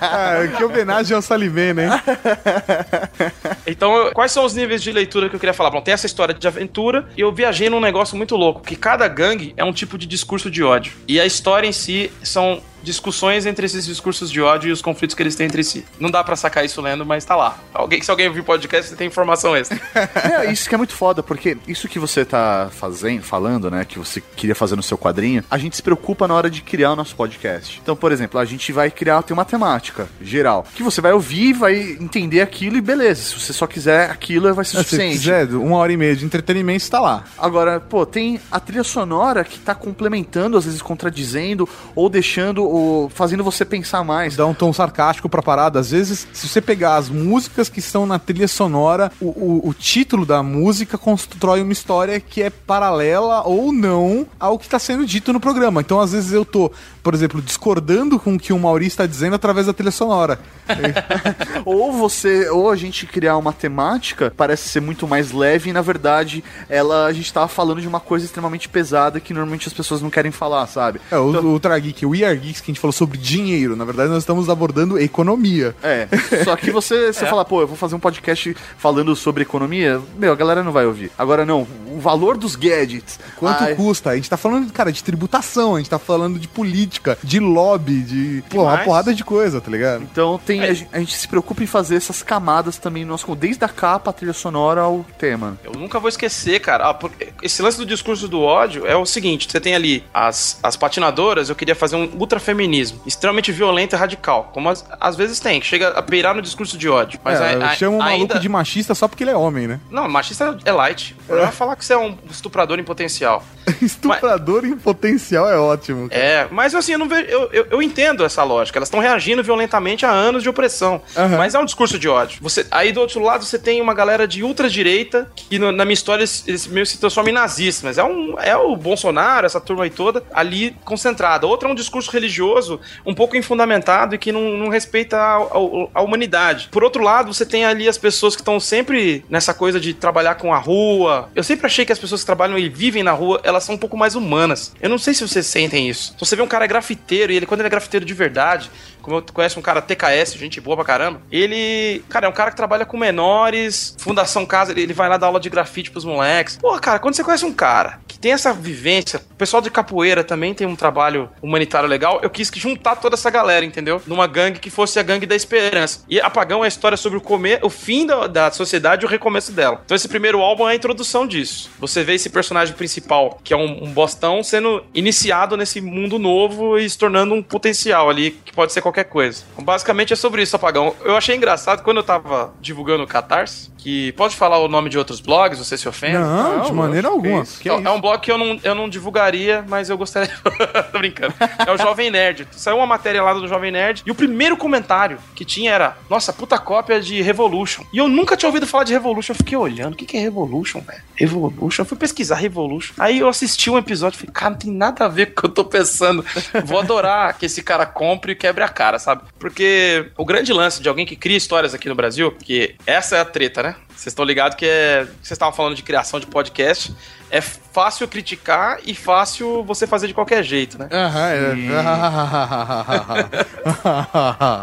Ah, 0.00 0.46
que 0.56 0.64
homenagem 0.64 1.14
ao 1.14 1.22
Salimena, 1.22 1.82
hein? 1.82 1.90
Então, 3.66 4.10
quais 4.12 4.32
são 4.32 4.44
os 4.44 4.54
níveis 4.54 4.82
de 4.82 4.90
leitura 4.90 5.28
que 5.28 5.36
eu 5.36 5.40
queria 5.40 5.54
falar? 5.54 5.70
Bom, 5.70 5.80
tem 5.80 5.94
essa 5.94 6.06
história 6.06 6.34
de 6.34 6.46
aventura 6.46 7.08
e 7.16 7.20
eu 7.20 7.32
viajei 7.32 7.70
num 7.70 7.80
negócio 7.80 8.16
muito 8.16 8.36
louco, 8.36 8.60
que 8.60 8.76
cada 8.76 9.06
gangue 9.08 9.54
é 9.56 9.64
um 9.64 9.72
tipo 9.72 9.96
de 9.96 10.06
discurso 10.06 10.50
de 10.50 10.62
ódio. 10.62 10.92
E 11.06 11.20
a 11.20 11.26
história 11.26 11.66
em 11.66 11.72
si 11.72 12.12
são 12.22 12.60
discussões 12.82 13.46
entre 13.46 13.66
esses 13.66 13.86
discursos 13.86 14.30
de 14.30 14.40
ódio 14.40 14.68
e 14.68 14.72
os 14.72 14.82
conflitos 14.82 15.14
que 15.14 15.22
eles 15.22 15.34
têm 15.34 15.46
entre 15.46 15.62
si. 15.64 15.84
Não 15.98 16.10
dá 16.10 16.22
pra 16.22 16.36
sacar 16.36 16.64
isso 16.64 16.80
lendo, 16.80 17.04
mas 17.06 17.24
tá 17.24 17.36
lá. 17.36 17.58
Alguém, 17.72 18.02
se 18.02 18.10
alguém 18.10 18.28
ouvir 18.28 18.42
podcast, 18.42 18.90
você 18.90 18.96
tem 18.96 19.06
informação 19.06 19.56
extra. 19.56 19.80
É, 20.22 20.50
isso 20.52 20.68
que 20.68 20.74
é 20.74 20.78
muito 20.78 20.94
foda, 20.94 21.22
porque 21.22 21.56
isso 21.66 21.88
que 21.88 21.98
você 21.98 22.24
tá 22.24 22.68
fazendo, 22.70 23.22
falando, 23.22 23.70
né, 23.70 23.84
que 23.84 23.98
você 23.98 24.20
queria 24.20 24.54
fazer 24.54 24.76
no 24.76 24.82
seu 24.82 24.96
quadrinho, 24.96 25.44
a 25.50 25.58
gente 25.58 25.76
se 25.76 25.82
preocupa 25.82 26.26
na 26.28 26.34
hora 26.34 26.48
de 26.50 26.62
criar 26.62 26.92
o 26.92 26.96
nosso 26.96 27.14
podcast. 27.16 27.80
Então, 27.82 27.94
por 27.96 28.12
exemplo, 28.12 28.38
a 28.38 28.44
gente 28.44 28.72
vai 28.72 28.90
criar, 28.90 29.22
tem 29.22 29.34
uma 29.34 29.44
temática 29.44 30.08
geral, 30.20 30.66
que 30.74 30.82
você 30.82 31.00
vai 31.00 31.12
ouvir, 31.12 31.52
vai 31.52 31.74
entender 32.00 32.40
aquilo 32.40 32.76
e 32.76 32.80
beleza. 32.80 33.22
Se 33.22 33.40
você 33.40 33.52
só 33.52 33.66
quiser 33.66 34.10
aquilo, 34.10 34.52
vai 34.54 34.64
ser 34.64 34.78
Se 34.78 34.84
suficiente. 34.84 35.18
quiser, 35.18 35.48
uma 35.54 35.76
hora 35.76 35.92
e 35.92 35.96
meia 35.96 36.14
de 36.16 36.24
entretenimento, 36.24 36.82
está 36.82 37.00
lá. 37.00 37.24
Agora, 37.38 37.80
pô, 37.80 38.04
tem 38.06 38.40
a 38.50 38.60
trilha 38.60 38.84
sonora 38.84 39.44
que 39.44 39.58
tá 39.58 39.74
complementando, 39.74 40.56
às 40.56 40.64
vezes 40.64 40.80
contradizendo, 40.82 41.68
ou 41.94 42.08
deixando, 42.08 42.64
ou 42.72 43.08
fazendo 43.10 43.44
você 43.44 43.64
pensar 43.64 44.02
mais. 44.02 44.34
Dá 44.34 44.46
um 44.46 44.54
tom 44.54 44.72
sarcástico 44.72 45.28
pra 45.28 45.42
parada. 45.42 45.78
Às 45.78 45.90
vezes, 45.90 46.26
se 46.32 46.48
você 46.48 46.60
pegar 46.60 46.96
as 46.96 47.10
músicas 47.10 47.68
que 47.68 47.80
estão 47.80 48.06
na 48.06 48.18
trilha 48.18 48.48
sonora, 48.48 49.12
o, 49.20 49.26
o, 49.26 49.68
o 49.68 49.74
título 49.74 50.24
da 50.24 50.42
música 50.42 50.96
constrói 50.96 51.60
uma 51.60 51.72
história 51.72 52.18
que 52.18 52.42
é 52.42 52.48
paralela 52.48 53.42
ou 53.42 53.72
não 53.72 54.26
ao 54.40 54.58
que 54.58 54.68
tá 54.68 54.78
sendo 54.78 55.04
dito 55.04 55.32
no 55.32 55.40
programa. 55.40 55.82
Então, 55.82 56.00
às 56.00 56.12
vezes, 56.12 56.32
eu 56.32 56.44
tô, 56.44 56.72
por 57.02 57.14
exemplo, 57.14 57.42
discordando 57.42 58.18
com 58.18 58.34
o 58.34 58.38
que 58.38 58.52
o 58.52 58.58
Maurício 58.58 58.92
está 58.92 59.06
dizendo 59.06 59.34
através 59.34 59.66
da 59.66 59.72
trilha 59.72 59.90
sonora. 59.90 60.38
ou 61.64 61.92
você, 61.92 62.48
ou 62.50 62.70
a 62.70 62.76
gente 62.76 63.06
criar 63.06 63.36
uma 63.36 63.52
temática, 63.52 64.32
parece 64.36 64.68
ser 64.68 64.80
muito 64.80 65.06
mais 65.08 65.32
leve 65.32 65.70
e 65.70 65.72
na 65.72 65.82
verdade 65.82 66.44
ela 66.68 67.06
a 67.06 67.12
gente 67.12 67.32
tava 67.32 67.48
falando 67.48 67.80
de 67.80 67.88
uma 67.88 68.00
coisa 68.00 68.24
extremamente 68.24 68.68
pesada 68.68 69.20
que 69.20 69.34
normalmente 69.34 69.68
as 69.68 69.74
pessoas 69.74 70.00
não 70.00 70.10
querem 70.10 70.30
falar, 70.30 70.66
sabe? 70.66 71.00
É, 71.10 71.18
o, 71.18 71.30
o 71.30 71.52
Ultra 71.52 71.78
Geek, 71.78 72.06
o 72.06 72.10
We 72.10 72.24
Are 72.24 72.36
Geeks, 72.36 72.60
que 72.60 72.70
a 72.70 72.72
gente 72.74 72.80
falou 72.80 72.92
sobre 72.92 73.18
dinheiro. 73.18 73.76
Na 73.76 73.84
verdade, 73.84 74.10
nós 74.10 74.22
estamos 74.22 74.48
abordando 74.48 74.98
economia. 74.98 75.74
É, 75.82 76.08
só 76.44 76.56
que 76.56 76.70
você, 76.70 77.12
você 77.12 77.26
fala, 77.26 77.44
pô, 77.44 77.60
eu 77.60 77.66
vou 77.66 77.76
fazer 77.76 77.94
um 77.94 78.00
podcast 78.00 78.56
falando 78.78 79.14
sobre 79.16 79.42
economia, 79.42 80.00
meu, 80.16 80.32
a 80.32 80.36
galera 80.36 80.62
não 80.62 80.72
vai 80.72 80.86
ouvir. 80.86 81.10
Agora 81.18 81.44
não, 81.44 81.66
o 81.90 82.00
valor 82.00 82.36
dos 82.36 82.56
gadgets. 82.56 83.18
Quanto 83.36 83.62
Ai, 83.62 83.74
custa? 83.74 84.10
A 84.10 84.16
gente 84.16 84.30
tá 84.30 84.36
falando, 84.36 84.72
cara, 84.72 84.92
de 84.92 85.02
tributação, 85.02 85.76
a 85.76 85.78
gente 85.78 85.90
tá 85.90 85.98
falando 85.98 86.38
de 86.38 86.48
política, 86.48 86.91
de 87.22 87.38
lobby, 87.40 88.00
de. 88.02 88.44
Pô, 88.50 88.62
uma 88.62 88.78
porrada 88.78 89.14
de 89.14 89.24
coisa, 89.24 89.60
tá 89.60 89.70
ligado? 89.70 90.02
Então 90.02 90.40
tem, 90.44 90.62
a, 90.62 90.72
gente, 90.72 90.88
a 90.92 90.98
gente 90.98 91.16
se 91.16 91.26
preocupa 91.28 91.62
em 91.62 91.66
fazer 91.66 91.96
essas 91.96 92.22
camadas 92.22 92.78
também 92.78 93.04
no 93.04 93.12
nosso, 93.12 93.34
desde 93.34 93.64
a 93.64 93.68
capa, 93.68 94.10
a 94.10 94.12
trilha 94.12 94.32
sonora 94.32 94.82
ao 94.82 95.04
tema. 95.18 95.56
Eu 95.64 95.72
nunca 95.72 95.98
vou 96.00 96.08
esquecer, 96.08 96.60
cara. 96.60 96.88
Ah, 96.90 96.98
esse 97.42 97.62
lance 97.62 97.78
do 97.78 97.86
discurso 97.86 98.28
do 98.28 98.40
ódio 98.40 98.86
é 98.86 98.96
o 98.96 99.04
seguinte: 99.06 99.48
você 99.50 99.60
tem 99.60 99.74
ali 99.74 100.04
as, 100.12 100.58
as 100.62 100.76
patinadoras, 100.76 101.48
eu 101.48 101.54
queria 101.54 101.74
fazer 101.74 101.96
um 101.96 102.08
ultrafeminismo, 102.18 103.00
extremamente 103.06 103.52
violento 103.52 103.94
e 103.94 103.98
radical. 103.98 104.50
Como 104.52 104.68
as- 104.68 104.84
às 105.00 105.16
vezes 105.16 105.38
tem, 105.40 105.60
que 105.60 105.66
chega 105.66 105.90
a 105.90 106.00
beirar 106.02 106.34
no 106.34 106.42
discurso 106.42 106.76
de 106.76 106.88
ódio. 106.88 107.18
Mas 107.24 107.40
é, 107.40 107.54
a- 107.54 107.66
a- 107.70 107.74
chama 107.74 107.96
o 107.96 107.98
maluco 107.98 108.20
ainda- 108.20 108.38
de 108.38 108.48
machista 108.48 108.94
só 108.94 109.06
porque 109.08 109.24
ele 109.24 109.30
é 109.30 109.36
homem, 109.36 109.66
né? 109.66 109.80
Não, 109.90 110.08
machista 110.08 110.56
é 110.64 110.72
light. 110.72 111.14
O 111.22 111.24
problema 111.24 111.48
é 111.48 111.52
falar 111.52 111.76
que 111.76 111.84
você 111.84 111.92
é 111.94 111.98
um 111.98 112.16
estuprador 112.30 112.78
em 112.78 112.84
potencial. 112.84 113.44
Estuprador 113.80 114.64
em 114.64 114.76
potencial 114.76 115.48
é 115.48 115.56
ótimo. 115.56 116.08
cara. 116.08 116.20
É, 116.20 116.48
mas 116.50 116.74
assim, 116.82 116.92
eu 116.92 116.98
não 116.98 117.08
vejo. 117.08 117.26
Eu, 117.28 117.48
eu, 117.52 117.66
eu 117.70 117.82
entendo 117.82 118.24
essa 118.24 118.42
lógica. 118.44 118.78
Elas 118.78 118.88
estão 118.88 119.00
reagindo 119.00 119.42
violentamente 119.42 120.04
a 120.04 120.10
anos 120.10 120.42
de 120.42 120.48
opressão. 120.48 121.00
Aham. 121.16 121.36
Mas 121.38 121.54
é 121.54 121.58
um 121.58 121.64
discurso 121.64 121.98
de 121.98 122.08
ódio. 122.08 122.38
Você, 122.42 122.66
aí 122.70 122.92
do 122.92 123.00
outro 123.00 123.20
lado 123.20 123.44
você 123.44 123.58
tem 123.58 123.80
uma 123.80 123.94
galera 123.94 124.26
de 124.28 124.42
ultradireita 124.42 125.30
que 125.34 125.58
no- 125.58 125.72
na 125.72 125.84
minha 125.84 125.94
história 125.94 126.20
eles, 126.22 126.44
eles 126.46 126.66
meio 126.66 126.86
se 126.86 126.98
transformam 126.98 127.30
em 127.30 127.34
nazistas. 127.34 127.82
Mas 127.84 127.98
é, 127.98 128.04
um, 128.04 128.34
é 128.38 128.56
o 128.56 128.76
Bolsonaro, 128.76 129.46
essa 129.46 129.60
turma 129.60 129.84
aí 129.84 129.90
toda, 129.90 130.22
ali 130.32 130.76
concentrada. 130.84 131.46
Outra 131.46 131.68
é 131.68 131.72
um 131.72 131.74
discurso 131.74 132.10
religioso 132.10 132.80
um 133.06 133.14
pouco 133.14 133.36
infundamentado 133.36 134.14
e 134.14 134.18
que 134.18 134.32
não, 134.32 134.42
não 134.56 134.68
respeita 134.68 135.16
a, 135.16 135.36
a- 135.36 135.88
a 135.94 136.02
humanidade. 136.02 136.68
Por 136.70 136.82
outro 136.84 137.02
lado, 137.02 137.32
você 137.32 137.44
tem 137.46 137.64
ali 137.64 137.88
as 137.88 137.98
pessoas 137.98 138.34
que 138.34 138.40
estão 138.42 138.58
sempre 138.60 139.24
nessa 139.28 139.54
coisa 139.54 139.78
de 139.80 139.94
trabalhar 139.94 140.34
com 140.36 140.52
a 140.52 140.58
rua. 140.58 141.28
Eu 141.34 141.42
sempre 141.44 141.66
achei 141.66 141.84
que 141.84 141.92
as 141.92 141.98
pessoas 141.98 142.22
que 142.22 142.26
trabalham 142.26 142.58
e 142.58 142.68
vivem 142.68 143.02
na 143.02 143.12
rua, 143.12 143.40
elas 143.44 143.64
são 143.64 143.74
um 143.74 143.78
pouco 143.78 143.96
mais 143.96 144.14
humanas. 144.14 144.72
Eu 144.80 144.88
não 144.90 144.98
sei 144.98 145.14
se 145.14 145.26
vocês 145.26 145.46
sentem 145.46 145.88
isso. 145.88 146.12
Se 146.12 146.20
você 146.20 146.36
vê 146.36 146.42
um 146.42 146.46
cara 146.46 146.64
grafiteiro 146.72 147.32
e 147.32 147.36
ele, 147.36 147.46
quando 147.46 147.60
ele 147.60 147.66
é 147.66 147.70
grafiteiro 147.70 148.04
de 148.04 148.14
verdade, 148.14 148.70
como 149.02 149.16
eu 149.16 149.24
conheço 149.32 149.58
um 149.58 149.62
cara 149.62 149.82
TKS, 149.82 150.34
gente 150.34 150.60
boa 150.60 150.76
pra 150.76 150.84
caramba, 150.84 151.20
ele, 151.30 152.02
cara, 152.08 152.26
é 152.26 152.28
um 152.28 152.32
cara 152.32 152.50
que 152.50 152.56
trabalha 152.56 152.86
com 152.86 152.96
menores, 152.96 153.94
Fundação 153.98 154.46
Casa, 154.46 154.72
ele, 154.72 154.92
vai 154.94 155.08
lá 155.08 155.16
dar 155.16 155.26
aula 155.26 155.40
de 155.40 155.50
grafite 155.50 155.90
pros 155.90 156.04
moleques. 156.04 156.56
Porra, 156.56 156.80
cara, 156.80 156.98
quando 156.98 157.14
você 157.14 157.24
conhece 157.24 157.44
um 157.44 157.52
cara 157.52 158.00
que 158.06 158.18
tem 158.18 158.32
essa 158.32 158.52
vivência, 158.52 159.20
o 159.32 159.34
pessoal 159.34 159.60
de 159.60 159.70
capoeira 159.70 160.22
também 160.22 160.54
tem 160.54 160.66
um 160.66 160.76
trabalho 160.76 161.28
humanitário 161.42 161.88
legal, 161.88 162.20
eu 162.22 162.30
quis 162.30 162.50
juntar 162.54 162.96
toda 162.96 163.14
essa 163.14 163.28
galera, 163.28 163.64
entendeu? 163.64 164.00
Numa 164.06 164.26
gangue 164.26 164.60
que 164.60 164.70
fosse 164.70 164.98
a 164.98 165.02
gangue 165.02 165.26
da 165.26 165.34
esperança. 165.34 166.04
E 166.08 166.20
Apagão 166.20 166.62
é 166.62 166.66
a 166.66 166.68
história 166.68 166.96
sobre 166.96 167.18
o 167.18 167.20
comer, 167.20 167.58
o 167.62 167.70
fim 167.70 168.06
da, 168.06 168.26
da 168.26 168.50
sociedade 168.50 169.04
e 169.04 169.06
o 169.06 169.08
recomeço 169.08 169.52
dela. 169.52 169.82
Então 169.84 169.96
esse 169.96 170.08
primeiro 170.08 170.40
álbum 170.40 170.68
é 170.68 170.72
a 170.72 170.74
introdução 170.74 171.26
disso. 171.26 171.70
Você 171.80 172.04
vê 172.04 172.14
esse 172.14 172.30
personagem 172.30 172.74
principal, 172.74 173.40
que 173.42 173.52
é 173.52 173.56
um, 173.56 173.84
um 173.84 173.92
bostão, 173.92 174.42
sendo 174.42 174.84
iniciado 174.94 175.56
nesse 175.56 175.80
mundo 175.80 176.18
novo 176.18 176.61
e 176.78 176.88
se 176.88 176.98
tornando 176.98 177.34
um 177.34 177.42
potencial 177.42 178.08
ali, 178.08 178.32
que 178.44 178.52
pode 178.52 178.72
ser 178.72 178.80
qualquer 178.80 179.04
coisa. 179.04 179.44
Então, 179.52 179.64
basicamente 179.64 180.12
é 180.12 180.16
sobre 180.16 180.42
isso, 180.42 180.56
Apagão. 180.56 180.94
Eu 181.04 181.16
achei 181.16 181.36
engraçado 181.36 181.82
quando 181.82 181.98
eu 181.98 182.02
tava 182.02 182.52
divulgando 182.60 183.04
o 183.04 183.06
Catarse, 183.06 183.70
que 183.82 184.12
pode 184.12 184.36
falar 184.36 184.58
o 184.58 184.68
nome 184.68 184.88
de 184.88 184.96
outros 184.96 185.20
blogs, 185.20 185.58
você 185.58 185.76
se 185.76 185.88
ofende? 185.88 186.18
Não, 186.18 186.60
de 186.62 186.72
maneira 186.72 187.08
alguma. 187.08 187.44
Que 187.44 187.68
é, 187.68 187.72
é 187.72 187.90
um 187.90 188.00
blog 188.00 188.20
que 188.20 188.30
eu 188.30 188.38
não, 188.38 188.58
eu 188.62 188.74
não 188.74 188.88
divulgaria, 188.88 189.64
mas 189.68 189.90
eu 189.90 189.98
gostaria. 189.98 190.32
Tô 190.92 190.98
brincando. 190.98 191.34
É 191.66 191.72
o 191.72 191.76
Jovem 191.76 192.10
Nerd. 192.10 192.46
Saiu 192.52 192.76
uma 192.76 192.86
matéria 192.86 193.22
lá 193.22 193.34
do 193.34 193.48
Jovem 193.48 193.72
Nerd 193.72 194.02
e 194.06 194.10
o 194.10 194.14
primeiro 194.14 194.56
comentário 194.56 195.18
que 195.34 195.44
tinha 195.44 195.72
era: 195.72 195.96
Nossa, 196.08 196.32
puta 196.32 196.58
cópia 196.58 197.00
de 197.00 197.20
Revolution. 197.22 197.84
E 197.92 197.98
eu 197.98 198.08
nunca 198.08 198.36
tinha 198.36 198.48
ouvido 198.48 198.66
falar 198.66 198.84
de 198.84 198.92
Revolution. 198.92 199.32
Eu 199.32 199.36
fiquei 199.36 199.58
olhando: 199.58 199.94
O 199.94 199.96
que, 199.96 200.06
que 200.06 200.16
é 200.16 200.20
Revolution, 200.20 200.80
velho? 200.80 201.02
Revolution? 201.16 201.82
Eu 201.82 201.86
fui 201.86 201.98
pesquisar 201.98 202.36
Revolution. 202.36 202.94
Aí 202.98 203.18
eu 203.18 203.28
assisti 203.28 203.68
um 203.68 203.78
episódio 203.78 204.16
e 204.16 204.20
falei: 204.20 204.32
Cara, 204.32 204.50
não 204.50 204.58
tem 204.58 204.70
nada 204.70 205.04
a 205.06 205.08
ver 205.08 205.26
com 205.26 205.32
o 205.32 205.34
que 205.40 205.46
eu 205.46 205.50
tô 205.50 205.64
pensando. 205.64 206.24
Vou 206.64 206.78
adorar 206.78 207.36
que 207.38 207.46
esse 207.46 207.62
cara 207.62 207.86
compre 207.86 208.32
e 208.32 208.34
quebre 208.34 208.62
a 208.62 208.68
cara, 208.68 208.98
sabe? 208.98 209.22
Porque 209.38 210.10
o 210.16 210.24
grande 210.24 210.52
lance 210.52 210.82
de 210.82 210.88
alguém 210.88 211.06
que 211.06 211.16
cria 211.16 211.36
histórias 211.36 211.74
aqui 211.74 211.88
no 211.88 211.94
Brasil, 211.94 212.32
que 212.32 212.74
essa 212.86 213.16
é 213.16 213.20
a 213.20 213.24
treta, 213.24 213.62
né? 213.62 213.76
Vocês 213.88 214.12
estão 214.12 214.24
ligados 214.24 214.56
que 214.56 214.66
é. 214.66 215.04
Vocês 215.04 215.32
estavam 215.32 215.54
falando 215.54 215.76
de 215.76 215.82
criação 215.82 216.18
de 216.18 216.26
podcast. 216.26 216.94
É 217.30 217.40
fácil 217.72 218.06
criticar 218.06 218.78
e 218.84 218.94
fácil 218.94 219.64
você 219.64 219.86
fazer 219.86 220.06
de 220.06 220.14
qualquer 220.14 220.42
jeito, 220.42 220.78
né? 220.78 220.88
Aham, 220.92 221.28
é. 221.28 221.52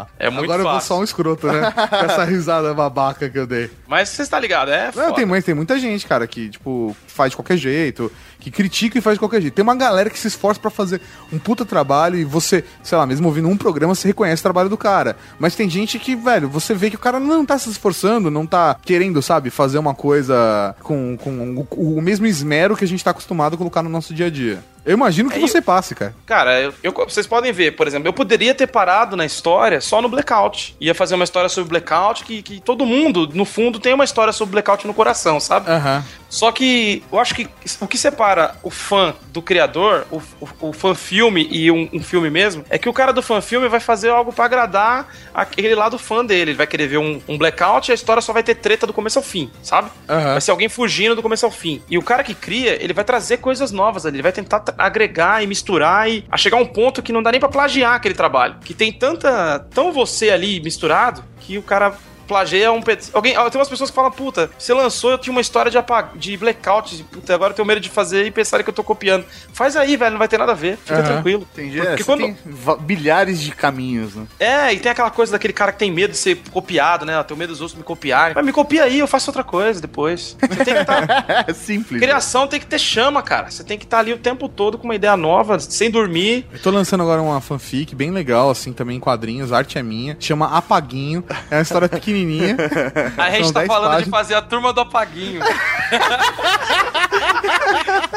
É 0.19 0.29
muito 0.29 0.43
Agora 0.45 0.61
eu 0.61 0.65
vou 0.65 0.73
fácil. 0.73 0.87
só 0.87 0.99
um 0.99 1.03
escroto, 1.03 1.47
né? 1.47 1.71
Com 1.71 1.95
essa 1.95 2.23
risada 2.23 2.73
babaca 2.73 3.29
que 3.29 3.37
eu 3.37 3.47
dei. 3.47 3.69
Mas 3.87 4.09
você 4.09 4.21
está 4.21 4.39
ligado, 4.39 4.71
é? 4.71 4.91
Não, 4.95 5.13
tem, 5.13 5.25
mas 5.25 5.43
tem 5.43 5.55
muita 5.55 5.79
gente, 5.79 6.05
cara, 6.05 6.27
que, 6.27 6.49
tipo, 6.49 6.95
faz 7.07 7.31
de 7.31 7.37
qualquer 7.37 7.57
jeito, 7.57 8.11
que 8.39 8.51
critica 8.51 8.97
e 8.97 9.01
faz 9.01 9.15
de 9.15 9.19
qualquer 9.19 9.41
jeito. 9.41 9.53
Tem 9.53 9.63
uma 9.63 9.75
galera 9.75 10.09
que 10.09 10.19
se 10.19 10.27
esforça 10.27 10.59
pra 10.59 10.69
fazer 10.69 11.01
um 11.31 11.39
puta 11.39 11.65
trabalho 11.65 12.17
e 12.17 12.23
você, 12.23 12.63
sei 12.83 12.97
lá, 12.97 13.05
mesmo 13.05 13.27
ouvindo 13.27 13.47
um 13.47 13.57
programa, 13.57 13.95
você 13.95 14.07
reconhece 14.07 14.41
o 14.41 14.43
trabalho 14.43 14.69
do 14.69 14.77
cara. 14.77 15.15
Mas 15.39 15.55
tem 15.55 15.69
gente 15.69 15.97
que, 15.97 16.15
velho, 16.15 16.49
você 16.49 16.73
vê 16.73 16.89
que 16.89 16.95
o 16.95 16.99
cara 16.99 17.19
não 17.19 17.45
tá 17.45 17.57
se 17.57 17.69
esforçando, 17.69 18.29
não 18.29 18.45
tá 18.45 18.75
querendo, 18.81 19.21
sabe, 19.21 19.49
fazer 19.49 19.77
uma 19.79 19.93
coisa 19.95 20.75
com, 20.83 21.17
com 21.17 21.65
o, 21.71 21.97
o 21.97 22.01
mesmo 22.01 22.25
esmero 22.25 22.75
que 22.75 22.83
a 22.83 22.87
gente 22.87 22.98
tá 23.03 23.11
acostumado 23.11 23.55
a 23.55 23.57
colocar 23.57 23.83
no 23.83 23.89
nosso 23.89 24.13
dia 24.13 24.27
a 24.27 24.29
dia. 24.29 24.63
Eu 24.85 24.93
imagino 24.93 25.29
que 25.29 25.35
Aí- 25.35 25.41
você 25.41 25.61
passe, 25.61 25.93
cara. 25.95 26.15
Cara, 26.25 26.59
eu- 26.61 26.73
eu- 26.83 26.91
vocês 26.93 27.27
podem 27.27 27.51
ver, 27.51 27.71
por 27.75 27.85
exemplo, 27.87 28.07
eu 28.07 28.13
poderia 28.13 28.53
ter 28.55 28.67
parado 28.67 29.15
na 29.15 29.25
história 29.25 29.81
só 29.81 30.01
no 30.01 30.09
Blackout. 30.09 30.75
Ia 30.79 30.95
fazer 30.95 31.15
uma 31.15 31.23
história 31.23 31.49
sobre 31.49 31.69
Blackout 31.69 32.23
que, 32.23 32.41
que 32.41 32.59
todo 32.59 32.85
mundo, 32.85 33.29
no 33.33 33.45
fundo, 33.45 33.79
tem 33.79 33.93
uma 33.93 34.03
história 34.03 34.31
sobre 34.33 34.53
Blackout 34.53 34.85
no 34.87 34.93
coração, 34.93 35.39
sabe? 35.39 35.69
Aham. 35.69 36.03
Só 36.29 36.51
que 36.51 37.01
eu 37.11 37.19
acho 37.19 37.33
que 37.33 37.47
o 37.81 37.87
que 37.87 37.97
separa 37.97 38.55
o 38.61 38.69
fã 38.69 39.15
do 39.33 39.41
criador, 39.41 40.05
o, 40.11 40.17
o, 40.39 40.69
o 40.69 40.73
fã 40.73 40.93
filme 40.93 41.47
e 41.49 41.71
um, 41.71 41.89
um 41.91 42.03
filme 42.03 42.29
mesmo, 42.29 42.63
é 42.69 42.77
que 42.77 42.87
o 42.87 42.93
cara 42.93 43.11
do 43.11 43.21
fã 43.23 43.41
filme 43.41 43.67
vai 43.67 43.79
fazer 43.79 44.09
algo 44.09 44.31
pra 44.31 44.45
agradar 44.45 45.07
aquele 45.33 45.73
lado 45.73 45.97
fã 45.97 46.23
dele. 46.23 46.51
Ele 46.51 46.57
vai 46.57 46.67
querer 46.67 46.87
ver 46.87 46.97
um, 46.99 47.19
um 47.27 47.35
blackout 47.37 47.89
e 47.89 47.91
a 47.91 47.95
história 47.95 48.21
só 48.21 48.31
vai 48.31 48.43
ter 48.43 48.55
treta 48.55 48.85
do 48.85 48.93
começo 48.93 49.17
ao 49.17 49.23
fim, 49.23 49.49
sabe? 49.63 49.89
Aham. 50.07 50.31
Vai 50.33 50.41
ser 50.41 50.51
alguém 50.51 50.69
fugindo 50.69 51.15
do 51.15 51.21
começo 51.23 51.45
ao 51.45 51.51
fim. 51.51 51.81
E 51.89 51.97
o 51.97 52.01
cara 52.03 52.23
que 52.23 52.35
cria, 52.35 52.81
ele 52.81 52.93
vai 52.93 53.03
trazer 53.03 53.37
coisas 53.37 53.71
novas 53.71 54.05
ali. 54.05 54.17
Ele 54.17 54.23
vai 54.23 54.31
tentar 54.31 54.59
agregar 54.77 55.43
e 55.43 55.47
misturar 55.47 56.09
e 56.09 56.23
a 56.29 56.37
chegar 56.37 56.57
a 56.57 56.61
um 56.61 56.65
ponto 56.65 57.01
que 57.01 57.11
não 57.11 57.21
dá 57.21 57.31
nem 57.31 57.39
pra 57.39 57.49
plagiar 57.49 57.95
aquele 57.95 58.15
trabalho. 58.15 58.57
Que 58.63 58.73
tem 58.73 58.91
tanta. 58.91 59.59
tão 59.73 59.91
você 59.91 60.29
ali 60.29 60.59
misturado 60.59 61.23
que 61.39 61.57
o 61.57 61.63
cara. 61.63 61.93
Plageia 62.29 62.71
um 62.71 62.79
ped... 62.81 63.09
Alguém, 63.11 63.35
ah, 63.35 63.49
tem 63.49 63.59
umas 63.59 63.67
pessoas 63.67 63.89
que 63.89 63.95
falam, 63.95 64.11
puta, 64.11 64.51
você 64.57 64.71
lançou, 64.71 65.09
eu 65.09 65.17
tinha 65.17 65.31
uma 65.31 65.41
história 65.41 65.71
de, 65.71 65.79
apag... 65.79 66.15
de 66.15 66.37
blackout, 66.37 67.03
puta, 67.11 67.33
agora 67.33 67.51
eu 67.51 67.55
tenho 67.55 67.67
medo 67.67 67.81
de 67.81 67.89
fazer 67.89 68.23
e 68.27 68.31
pensarem 68.31 68.63
que 68.63 68.69
eu 68.69 68.73
tô 68.73 68.83
copiando. 68.83 69.25
Faz 69.51 69.75
aí, 69.75 69.97
velho, 69.97 70.11
não 70.11 70.19
vai 70.19 70.27
ter 70.27 70.37
nada 70.37 70.51
a 70.51 70.55
ver, 70.55 70.77
fica 70.77 70.99
Aham. 70.99 71.03
tranquilo. 71.07 71.47
Entendi. 71.53 71.77
Porque 71.81 72.03
É, 72.03 72.05
quando... 72.05 72.21
tem 72.21 72.37
bilhares 72.81 73.41
de 73.41 73.51
caminhos, 73.51 74.13
né? 74.13 74.27
É, 74.39 74.73
e 74.73 74.79
tem 74.79 74.91
aquela 74.91 75.09
coisa 75.09 75.31
daquele 75.31 75.53
cara 75.53 75.71
que 75.71 75.79
tem 75.79 75.91
medo 75.91 76.11
de 76.11 76.17
ser 76.17 76.39
copiado, 76.51 77.03
né? 77.03 77.17
Eu 77.17 77.23
tenho 77.23 77.37
medo 77.37 77.49
dos 77.49 77.61
outros 77.61 77.75
me 77.77 77.83
copiarem. 77.83 78.35
Mas 78.35 78.45
me 78.45 78.53
copia 78.53 78.83
aí, 78.83 78.99
eu 78.99 79.07
faço 79.07 79.31
outra 79.31 79.43
coisa 79.43 79.81
depois. 79.81 80.37
Você 80.39 80.63
tem 80.63 80.73
que 80.75 80.81
estar. 80.81 80.99
É 81.49 81.53
simples. 81.53 81.99
Criação 82.01 82.47
tem 82.47 82.59
que 82.59 82.65
ter 82.65 82.77
chama, 82.79 83.21
cara. 83.23 83.49
Você 83.49 83.63
tem 83.63 83.77
que 83.77 83.85
estar 83.85 83.99
ali 83.99 84.13
o 84.13 84.17
tempo 84.17 84.47
todo 84.47 84.77
com 84.77 84.83
uma 84.85 84.95
ideia 84.95 85.15
nova, 85.17 85.59
sem 85.59 85.89
dormir. 85.89 86.45
Eu 86.53 86.59
tô 86.59 86.69
lançando 86.69 87.01
agora 87.01 87.21
uma 87.21 87.39
fanfic 87.41 87.95
bem 87.95 88.11
legal, 88.11 88.49
assim, 88.49 88.71
também 88.73 88.97
em 88.97 88.99
quadrinhos, 88.99 89.51
a 89.51 89.57
arte 89.57 89.77
é 89.77 89.83
minha. 89.83 90.15
Chama 90.19 90.47
Apaguinho. 90.55 91.23
É 91.49 91.55
uma 91.55 91.61
história 91.61 91.87
pequenininha. 91.89 92.18
A 93.17 93.31
gente 93.31 93.53
tá 93.53 93.59
10 93.61 93.67
falando 93.67 94.03
de 94.03 94.09
páginas. 94.09 94.09
fazer 94.09 94.35
a 94.35 94.41
turma 94.41 94.73
do 94.73 94.81
apaguinho. 94.81 95.41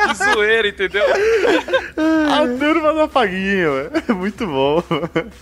que 0.09 0.15
zoeira, 0.15 0.69
entendeu? 0.69 1.05
A 2.31 2.59
turma 2.59 2.93
do 2.93 3.01
apaguinho, 3.01 3.91
muito 4.17 4.47
bom. 4.47 4.83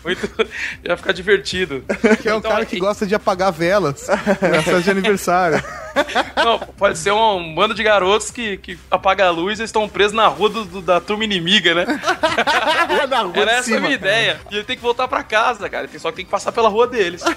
Muito... 0.04 0.48
Ia 0.84 0.96
ficar 0.96 1.12
divertido. 1.12 1.84
Que 2.20 2.28
é 2.28 2.34
um 2.34 2.40
cara 2.40 2.64
que 2.64 2.78
gosta 2.78 3.06
de 3.06 3.14
apagar 3.14 3.52
velas. 3.52 4.08
Na 4.08 4.62
festa 4.62 4.80
de 4.80 4.90
aniversário. 4.90 5.62
Não, 6.36 6.58
pode 6.58 6.98
ser 6.98 7.12
um, 7.12 7.36
um 7.36 7.54
bando 7.54 7.74
de 7.74 7.82
garotos 7.82 8.30
que, 8.30 8.56
que 8.58 8.78
apaga 8.90 9.26
a 9.26 9.30
luz 9.30 9.60
e 9.60 9.64
estão 9.64 9.88
presos 9.88 10.12
na 10.12 10.26
rua 10.28 10.48
do- 10.48 10.64
do- 10.64 10.80
da 10.82 11.00
turma 11.00 11.24
inimiga, 11.24 11.74
né? 11.74 11.86
Na 13.08 13.22
rua 13.22 13.32
Era 13.36 13.50
essa 13.52 13.60
a 13.60 13.64
cima. 13.64 13.80
minha 13.80 13.94
ideia. 13.94 14.40
E 14.50 14.54
ele 14.56 14.64
tem 14.64 14.76
que 14.76 14.82
voltar 14.82 15.08
pra 15.08 15.22
casa, 15.22 15.68
cara. 15.68 15.88
Só 15.98 16.10
tem 16.12 16.24
que 16.24 16.30
passar 16.30 16.52
pela 16.52 16.68
rua 16.68 16.86
deles. 16.86 17.22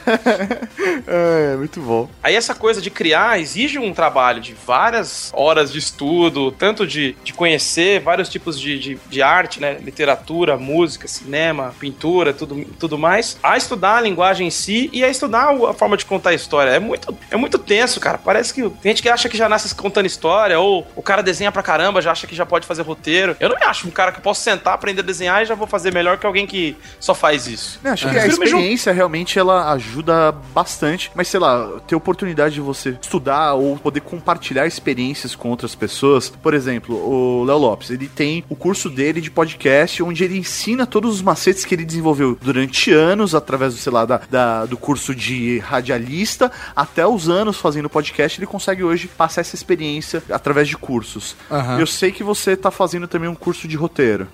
É, 1.08 1.56
muito 1.58 1.80
bom. 1.82 2.10
Aí 2.22 2.36
essa 2.36 2.54
coisa 2.56 2.82
de 2.82 2.90
criar 2.90 3.40
exige 3.40 3.78
um 3.78 3.94
trabalho 3.94 4.40
de 4.42 4.54
várias 4.66 5.32
horas 5.34 5.72
de 5.72 5.80
estudo, 5.80 6.52
tanto 6.52 6.86
de, 6.88 7.16
de 7.24 7.34
conhecer 7.34 8.00
vários 8.02 8.30
tipos 8.30 8.60
de, 8.60 8.80
de, 8.80 9.00
de 9.10 9.22
arte, 9.22 9.60
né? 9.60 9.78
Literatura, 9.82 10.58
música, 10.58 11.08
cinema, 11.08 11.74
pintura, 11.80 12.34
tudo, 12.34 12.66
tudo 12.80 12.98
mais, 12.98 13.38
a 13.44 13.58
estudar 13.58 13.98
a 13.98 14.02
linguagem 14.02 14.48
em 14.48 14.52
si 14.52 14.90
e 14.94 15.04
a 15.04 15.10
estudar 15.10 15.50
a 15.70 15.74
forma 15.74 15.98
de 15.98 16.06
contar 16.06 16.32
a 16.32 16.34
história. 16.34 16.72
É 16.72 16.80
muito, 16.80 17.16
é 17.30 17.38
muito 17.38 17.58
tenso, 17.58 18.00
cara. 18.00 18.18
Parece 18.18 18.43
que 18.52 18.62
tem 18.62 18.92
gente 18.92 19.02
que 19.02 19.10
acha 19.10 19.30
que 19.30 19.38
já 19.38 19.48
nasce 19.50 19.74
contando 19.76 20.06
história, 20.06 20.60
ou 20.60 20.86
o 20.96 21.02
cara 21.02 21.22
desenha 21.24 21.52
pra 21.52 21.64
caramba, 21.64 22.02
já 22.02 22.12
acha 22.12 22.28
que 22.28 22.36
já 22.36 22.46
pode 22.46 22.66
fazer 22.66 22.82
roteiro. 22.82 23.36
Eu 23.40 23.50
não 23.50 23.56
me 23.56 23.64
acho 23.64 23.88
um 23.88 23.92
cara 23.92 24.12
que 24.12 24.22
posso 24.22 24.42
sentar, 24.42 24.74
aprender 24.74 25.02
a 25.02 25.04
desenhar 25.04 25.42
e 25.42 25.46
já 25.46 25.56
vou 25.56 25.68
fazer 25.68 25.94
melhor 25.94 26.18
que 26.18 26.26
alguém 26.26 26.46
que 26.48 26.76
só 27.00 27.14
faz 27.14 27.48
isso. 27.48 27.80
Não, 27.84 27.92
acho 27.94 28.08
Eu 28.08 28.12
que 28.12 28.20
a 28.20 28.28
experiência 28.28 28.92
realmente 28.92 29.38
ela 29.40 29.72
ajuda 29.74 30.32
bastante, 30.54 31.12
mas 31.16 31.28
sei 31.28 31.40
lá, 31.40 31.70
ter 31.88 31.96
oportunidade 31.96 32.56
de 32.56 32.62
você 32.62 32.98
estudar 33.02 33.54
ou 33.54 33.78
poder 33.78 34.02
compartilhar 34.02 34.66
experiências 34.68 35.36
com 35.36 35.50
outras 35.50 35.76
pessoas. 35.76 36.30
Por 36.30 36.54
exemplo, 36.54 36.96
o 36.96 37.44
Léo 37.44 37.58
Lopes, 37.58 37.90
ele 37.90 38.08
tem 38.08 38.44
o 38.50 38.56
curso 38.56 38.90
dele 38.90 39.22
de 39.22 39.30
podcast 39.32 40.02
onde 40.04 40.24
ele 40.24 40.38
ensina 40.38 40.86
todos 40.86 41.14
os 41.16 41.22
macetes 41.22 41.66
que 41.66 41.74
ele 41.76 41.86
desenvolveu 41.86 42.38
durante 42.42 42.92
anos, 42.92 43.34
através 43.36 43.74
do, 43.74 43.80
sei 43.80 43.92
lá, 43.92 44.06
da, 44.06 44.22
da- 44.30 44.66
do 44.66 44.78
curso 44.78 45.14
de 45.16 45.60
radialista, 45.60 46.52
até 46.76 47.06
os 47.06 47.30
anos 47.30 47.58
fazendo 47.58 47.90
podcast, 47.90 48.33
ele 48.40 48.48
consegue 48.48 48.84
hoje 48.84 49.08
passar 49.08 49.42
essa 49.42 49.56
experiência 49.56 50.24
através 50.32 50.68
de 50.68 50.78
cursos. 50.78 51.36
Aham. 51.52 51.80
Eu 51.80 51.88
sei 51.88 52.12
que 52.12 52.24
você 52.24 52.56
tá 52.56 52.72
fazendo 52.72 53.08
também 53.08 53.30
um 53.30 53.36
curso 53.36 53.68
de 53.68 53.76
roteiro. 53.76 54.28